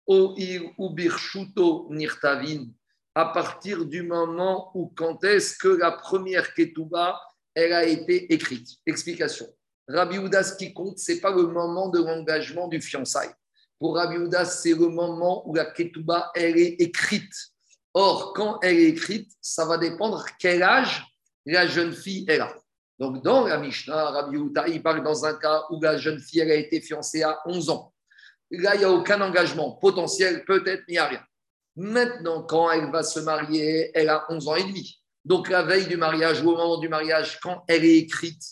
O 0.06 0.36
ir 0.38 0.62
ubirshuto 0.78 1.88
nirtavin. 1.90 2.68
À 3.14 3.26
partir 3.26 3.86
du 3.86 4.04
moment 4.04 4.72
où, 4.74 4.94
quand 4.96 5.24
est-ce 5.24 5.58
que 5.58 5.68
la 5.68 5.92
première 5.92 6.54
ketouba, 6.54 7.20
elle 7.54 7.74
a 7.74 7.84
été 7.84 8.32
écrite? 8.34 8.70
Explication. 8.86 9.48
Rabbi 9.88 10.18
Houda, 10.18 10.44
ce 10.44 10.56
qui 10.56 10.74
compte, 10.74 11.00
ce 11.00 11.12
n'est 11.12 11.20
pas 11.20 11.32
le 11.32 11.48
moment 11.48 11.90
de 11.90 12.00
l'engagement 12.00 12.68
du 12.68 12.80
fiançailles. 12.80 13.34
Pour 13.80 13.96
Rabbi 13.96 14.18
Houda, 14.18 14.46
c'est 14.46 14.74
le 14.74 14.88
moment 14.88 15.48
où 15.50 15.56
la 15.56 15.66
ketouba, 15.66 16.32
elle 16.36 16.58
est 16.58 16.80
écrite. 16.80 17.34
Or, 17.94 18.34
quand 18.34 18.60
elle 18.62 18.78
est 18.78 18.90
écrite, 18.90 19.32
ça 19.42 19.66
va 19.66 19.78
dépendre 19.78 20.26
quel 20.40 20.64
âge 20.64 21.06
la 21.46 21.68
jeune 21.68 21.94
fille 21.94 22.26
est 22.28 22.38
là. 22.38 22.54
Donc, 23.00 23.24
dans 23.24 23.48
la 23.48 23.58
Mishnah, 23.58 24.12
Rabbi 24.12 24.38
Houda, 24.38 24.68
il 24.68 24.82
parle 24.82 25.04
dans 25.04 25.26
un 25.26 25.34
cas 25.34 25.64
où 25.72 25.82
la 25.82 25.98
jeune 25.98 26.20
fille 26.20 26.42
elle 26.42 26.52
a 26.52 26.56
été 26.56 26.80
fiancée 26.80 27.24
à 27.24 27.40
11 27.46 27.70
ans. 27.72 27.94
Là, 28.52 28.76
il 28.76 28.80
n'y 28.80 28.86
a 28.86 28.92
aucun 28.92 29.20
engagement 29.22 29.72
potentiel, 29.72 30.46
peut-être, 30.46 30.84
il 30.88 30.94
n'y 30.94 30.98
a 30.98 31.08
rien. 31.08 31.24
Maintenant, 31.76 32.44
quand 32.44 32.70
elle 32.70 32.92
va 32.92 33.02
se 33.02 33.20
marier, 33.20 33.92
elle 33.94 34.10
a 34.10 34.26
11 34.30 34.48
ans 34.48 34.56
et 34.56 34.64
demi. 34.64 35.00
Donc, 35.26 35.50
la 35.50 35.64
veille 35.64 35.88
du 35.88 35.98
mariage 35.98 36.42
ou 36.42 36.52
au 36.52 36.58
moment 36.58 36.78
du 36.78 36.90
mariage, 36.90 37.40
quand 37.40 37.64
elle 37.68 37.86
est 37.86 37.98
écrite, 37.98 38.44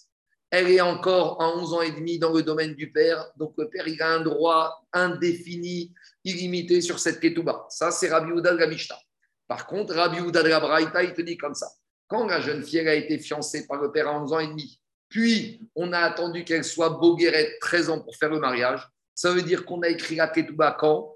elle 0.52 0.72
est 0.72 0.82
encore 0.82 1.42
à 1.42 1.56
11 1.56 1.74
ans 1.74 1.82
et 1.82 1.92
demi 1.92 2.18
dans 2.18 2.34
le 2.34 2.42
domaine 2.42 2.74
du 2.74 2.92
père. 2.92 3.24
Donc, 3.36 3.54
le 3.58 3.70
père, 3.70 3.88
il 3.88 4.02
a 4.02 4.14
un 4.14 4.22
droit 4.22 4.84
indéfini, 4.94 5.94
illimité 6.24 6.82
sur 6.82 6.98
cette 6.98 7.20
ketouba. 7.20 7.68
Ça, 7.70 7.92
c'est 7.92 8.10
Rabbi 8.10 8.32
la 8.42 8.68
Mishnah. 8.68 8.98
Par 9.50 9.66
contre, 9.66 9.96
Rabbi 9.96 10.22
Braïta, 10.22 11.04
il 11.04 11.14
te 11.14 11.22
dit 11.22 11.36
comme 11.36 11.56
ça. 11.56 11.68
Quand 12.08 12.28
la 12.28 12.40
jeune 12.40 12.64
fille 12.64 12.88
a 12.88 12.94
été 12.94 13.18
fiancée 13.18 13.66
par 13.66 13.82
le 13.82 13.92
père 13.92 14.08
à 14.08 14.22
11 14.22 14.32
ans 14.32 14.40
et 14.40 14.48
demi, 14.48 14.80
puis 15.10 15.68
on 15.76 15.92
a 15.92 16.00
attendu 16.00 16.44
qu'elle 16.44 16.64
soit 16.64 16.92
boguerette 16.92 17.60
13 17.60 17.90
ans 17.90 18.00
pour 18.00 18.16
faire 18.16 18.30
le 18.30 18.40
mariage, 18.40 18.88
ça 19.16 19.32
veut 19.32 19.42
dire 19.42 19.66
qu'on 19.66 19.82
a 19.82 19.90
écrit 19.90 20.16
la 20.16 20.28
ketouba 20.28 20.78
quand? 20.80 21.16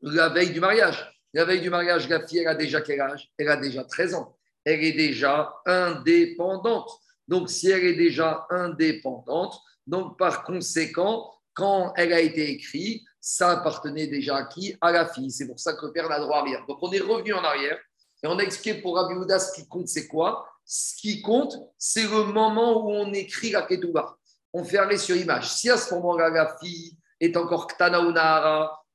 La 0.00 0.30
veille 0.30 0.50
du 0.50 0.60
mariage. 0.60 1.14
La 1.34 1.44
veille 1.44 1.60
du 1.60 1.68
mariage, 1.68 2.08
la 2.08 2.26
fille, 2.26 2.38
elle 2.38 2.48
a 2.48 2.54
déjà 2.54 2.80
quel 2.80 3.02
âge? 3.02 3.30
Elle 3.36 3.48
a 3.48 3.58
déjà 3.58 3.84
13 3.84 4.14
ans. 4.14 4.38
Elle 4.64 4.82
est 4.82 4.92
déjà 4.92 5.54
indépendante. 5.66 6.90
Donc, 7.26 7.50
si 7.50 7.70
elle 7.70 7.84
est 7.84 7.96
déjà 7.96 8.46
indépendante, 8.48 9.60
donc 9.86 10.18
par 10.18 10.42
conséquent, 10.42 11.30
quand 11.52 11.92
elle 11.96 12.14
a 12.14 12.20
été 12.20 12.48
écrite, 12.48 13.02
ça 13.20 13.50
appartenait 13.50 14.06
déjà 14.06 14.36
à 14.36 14.44
qui? 14.44 14.76
À 14.80 14.92
la 14.92 15.06
fille. 15.06 15.30
C'est 15.30 15.46
pour 15.46 15.58
ça 15.58 15.74
que 15.74 15.86
le 15.86 15.92
père 15.92 16.08
n'a 16.08 16.20
droit 16.20 16.38
à 16.38 16.42
rien. 16.42 16.60
Donc 16.68 16.78
on 16.82 16.90
est 16.92 17.00
revenu 17.00 17.34
en 17.34 17.42
arrière 17.42 17.78
et 18.22 18.26
on 18.26 18.38
a 18.38 18.42
expliqué 18.42 18.80
pour 18.80 18.96
Rabbi 18.96 19.14
Houda 19.14 19.38
ce 19.38 19.52
qui 19.54 19.68
compte, 19.68 19.88
c'est 19.88 20.06
quoi? 20.06 20.48
Ce 20.64 20.94
qui 20.96 21.22
compte, 21.22 21.56
c'est 21.78 22.02
le 22.02 22.24
moment 22.24 22.84
où 22.84 22.90
on 22.90 23.12
écrit 23.12 23.50
la 23.50 23.62
ketouba. 23.62 24.18
On 24.52 24.64
fait 24.64 24.78
arrêt 24.78 24.98
sur 24.98 25.16
image. 25.16 25.50
Si 25.50 25.70
à 25.70 25.76
ce 25.76 25.94
moment-là, 25.94 26.30
la 26.30 26.56
fille 26.58 26.96
est 27.20 27.36
encore 27.36 27.66
Ktana 27.66 28.00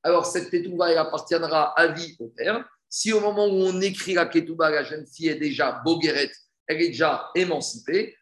alors 0.04 0.26
cette 0.26 0.50
ketouba, 0.50 1.00
appartiendra 1.00 1.78
à 1.80 1.88
vie 1.88 2.16
au 2.20 2.28
père. 2.28 2.64
Si 2.90 3.14
au 3.14 3.22
moment 3.22 3.46
où 3.46 3.56
on 3.56 3.82
écrit 3.82 4.14
la 4.14 4.26
ketouba, 4.26 4.70
la 4.70 4.84
jeune 4.84 5.08
fille 5.08 5.30
est 5.30 5.36
déjà 5.36 5.82
boguerette, 5.84 6.36
elle 6.68 6.82
est 6.82 6.90
déjà 6.90 7.32
émancipée, 7.34 8.16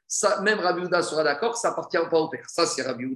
même 0.44 0.60
Rabbi 0.60 0.84
Houda 0.84 1.02
sera 1.02 1.24
d'accord, 1.24 1.58
ça 1.58 1.70
appartient 1.70 1.98
pas 2.10 2.20
au 2.20 2.30
père. 2.30 2.50
Ça, 2.50 2.66
c'est 2.66 2.82
Rabbi. 2.82 3.16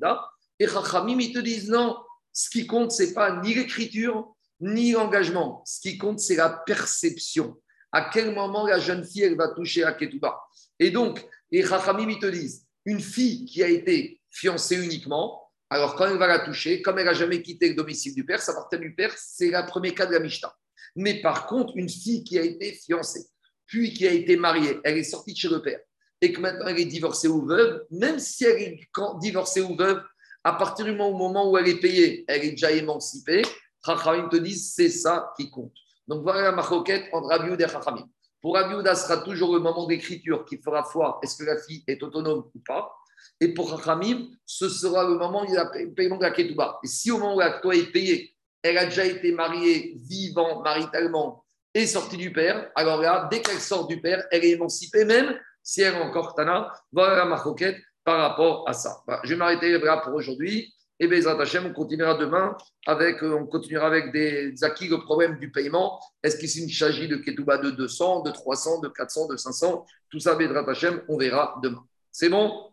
Et 0.59 0.67
Chachamim, 0.67 1.19
ils 1.19 1.33
te 1.33 1.39
disent 1.39 1.69
non, 1.69 1.97
ce 2.35 2.49
qui 2.49 2.67
compte, 2.67 2.91
c'est 2.91 3.13
pas 3.13 3.41
ni 3.41 3.53
l'écriture, 3.53 4.35
ni 4.59 4.91
l'engagement. 4.91 5.63
Ce 5.65 5.79
qui 5.79 5.97
compte, 5.97 6.19
c'est 6.19 6.35
la 6.35 6.49
perception. 6.49 7.57
À 7.93 8.09
quel 8.11 8.35
moment 8.35 8.67
la 8.67 8.77
jeune 8.77 9.05
fille, 9.05 9.33
va 9.35 9.47
toucher 9.47 9.85
à 9.85 9.93
Ketouba. 9.93 10.41
Et 10.77 10.91
donc, 10.91 11.25
les 11.49 11.65
Chachamim, 11.65 12.09
ils 12.09 12.19
te 12.19 12.25
disent, 12.25 12.65
une 12.83 12.99
fille 12.99 13.45
qui 13.45 13.63
a 13.63 13.69
été 13.69 14.21
fiancée 14.29 14.75
uniquement, 14.75 15.49
alors 15.69 15.95
quand 15.95 16.07
elle 16.07 16.17
va 16.17 16.27
la 16.27 16.39
toucher, 16.39 16.81
comme 16.81 16.99
elle 16.99 17.05
n'a 17.05 17.13
jamais 17.13 17.41
quitté 17.41 17.69
le 17.69 17.75
domicile 17.75 18.13
du 18.13 18.25
père, 18.25 18.41
ça 18.41 18.51
appartient 18.51 18.79
du 18.79 18.93
père, 18.93 19.15
c'est 19.17 19.49
le 19.49 19.65
premier 19.65 19.93
cas 19.93 20.05
de 20.05 20.11
la 20.11 20.19
Mishnah. 20.19 20.53
Mais 20.97 21.21
par 21.21 21.47
contre, 21.47 21.77
une 21.77 21.89
fille 21.89 22.25
qui 22.25 22.37
a 22.37 22.43
été 22.43 22.73
fiancée, 22.73 23.27
puis 23.65 23.93
qui 23.93 24.05
a 24.05 24.11
été 24.11 24.35
mariée, 24.35 24.77
elle 24.83 24.97
est 24.97 25.03
sortie 25.03 25.31
de 25.31 25.37
chez 25.37 25.47
le 25.47 25.61
père, 25.61 25.79
et 26.19 26.33
que 26.33 26.41
maintenant 26.41 26.67
elle 26.67 26.79
est 26.79 26.85
divorcée 26.85 27.29
ou 27.29 27.45
veuve, 27.45 27.85
même 27.91 28.19
si 28.19 28.43
elle 28.43 28.61
est 28.61 28.79
divorcée 29.21 29.61
ou 29.61 29.75
veuve, 29.77 30.03
à 30.45 30.53
partir 30.53 30.85
du 30.85 30.91
moment 30.91 31.49
où 31.49 31.57
elle 31.57 31.67
est 31.67 31.79
payée, 31.79 32.23
elle 32.27 32.45
est 32.45 32.51
déjà 32.51 32.71
émancipée, 32.71 33.41
Chachamim 33.83 34.29
te 34.29 34.35
disent 34.35 34.73
c'est 34.75 34.89
ça 34.89 35.33
qui 35.35 35.49
compte. 35.49 35.73
Donc 36.07 36.21
voilà 36.21 36.43
la 36.43 36.51
maroquette 36.51 37.05
entre 37.11 37.29
Rabbi 37.29 37.61
et 37.61 37.67
Chachamim. 37.67 38.07
Pour 38.41 38.53
Rabbi 38.53 38.75
ce 38.87 38.95
sera 38.95 39.17
toujours 39.17 39.55
le 39.55 39.59
moment 39.59 39.87
d'écriture 39.87 40.45
qui 40.45 40.57
fera 40.57 40.83
foi 40.83 41.19
est-ce 41.23 41.35
que 41.35 41.45
la 41.45 41.57
fille 41.57 41.83
est 41.87 42.01
autonome 42.03 42.45
ou 42.53 42.59
pas. 42.59 42.93
Et 43.41 43.55
pour 43.55 43.69
Chachamim, 43.69 44.27
ce 44.45 44.69
sera 44.69 45.03
le 45.03 45.17
moment 45.17 45.41
où 45.41 45.45
il 45.45 45.55
y 45.55 45.57
a 45.57 45.67
le 45.73 45.91
paiement 45.91 46.17
de 46.17 46.21
la 46.21 46.31
ketouba. 46.31 46.79
Et 46.83 46.87
si 46.87 47.09
au 47.09 47.17
moment 47.17 47.37
où 47.37 47.39
la 47.39 47.59
toi 47.59 47.75
est 47.75 47.91
payée, 47.91 48.35
elle 48.61 48.77
a 48.77 48.85
déjà 48.85 49.03
été 49.03 49.31
mariée, 49.31 49.95
vivant, 49.97 50.61
maritalement, 50.61 51.43
et 51.73 51.87
sortie 51.87 52.17
du 52.17 52.31
père, 52.31 52.69
alors 52.75 53.01
là, 53.01 53.27
dès 53.31 53.41
qu'elle 53.41 53.59
sort 53.59 53.87
du 53.87 53.99
père, 53.99 54.23
elle 54.31 54.45
est 54.45 54.51
émancipée, 54.51 55.05
même 55.05 55.37
si 55.63 55.81
elle 55.81 55.95
est 55.95 56.01
encore 56.01 56.35
tana. 56.35 56.71
Voilà 56.91 57.15
la 57.17 57.25
maroquette 57.25 57.77
par 58.05 58.19
rapport 58.19 58.63
à 58.69 58.73
ça. 58.73 59.03
je 59.23 59.29
vais 59.29 59.35
m'arrêter 59.35 59.77
là 59.77 59.97
pour 59.97 60.13
aujourd'hui. 60.13 60.71
Et 60.97 61.07
bien, 61.07 61.19
on 61.65 61.73
continuera 61.73 62.13
demain 62.15 62.55
avec, 62.87 63.21
euh, 63.21 63.37
on 63.37 63.45
continuera 63.47 63.87
avec 63.87 64.13
des 64.13 64.63
acquis, 64.63 64.87
le 64.87 64.99
problème 64.99 65.37
du 65.39 65.51
paiement. 65.51 65.99
Est-ce 66.23 66.37
qu'il 66.37 66.73
s'agit 66.73 67.09
de 67.09 67.17
Ketouba 67.17 67.57
de 67.57 67.71
200, 67.71 68.21
de 68.21 68.31
300, 68.31 68.79
de 68.79 68.87
400, 68.87 69.27
de 69.27 69.35
500 69.35 69.85
Tout 70.09 70.19
ça, 70.19 70.35
Bezrat 70.35 70.69
Hashem, 70.69 71.01
on 71.09 71.17
verra 71.17 71.59
demain. 71.61 71.83
C'est 72.11 72.29
bon? 72.29 72.71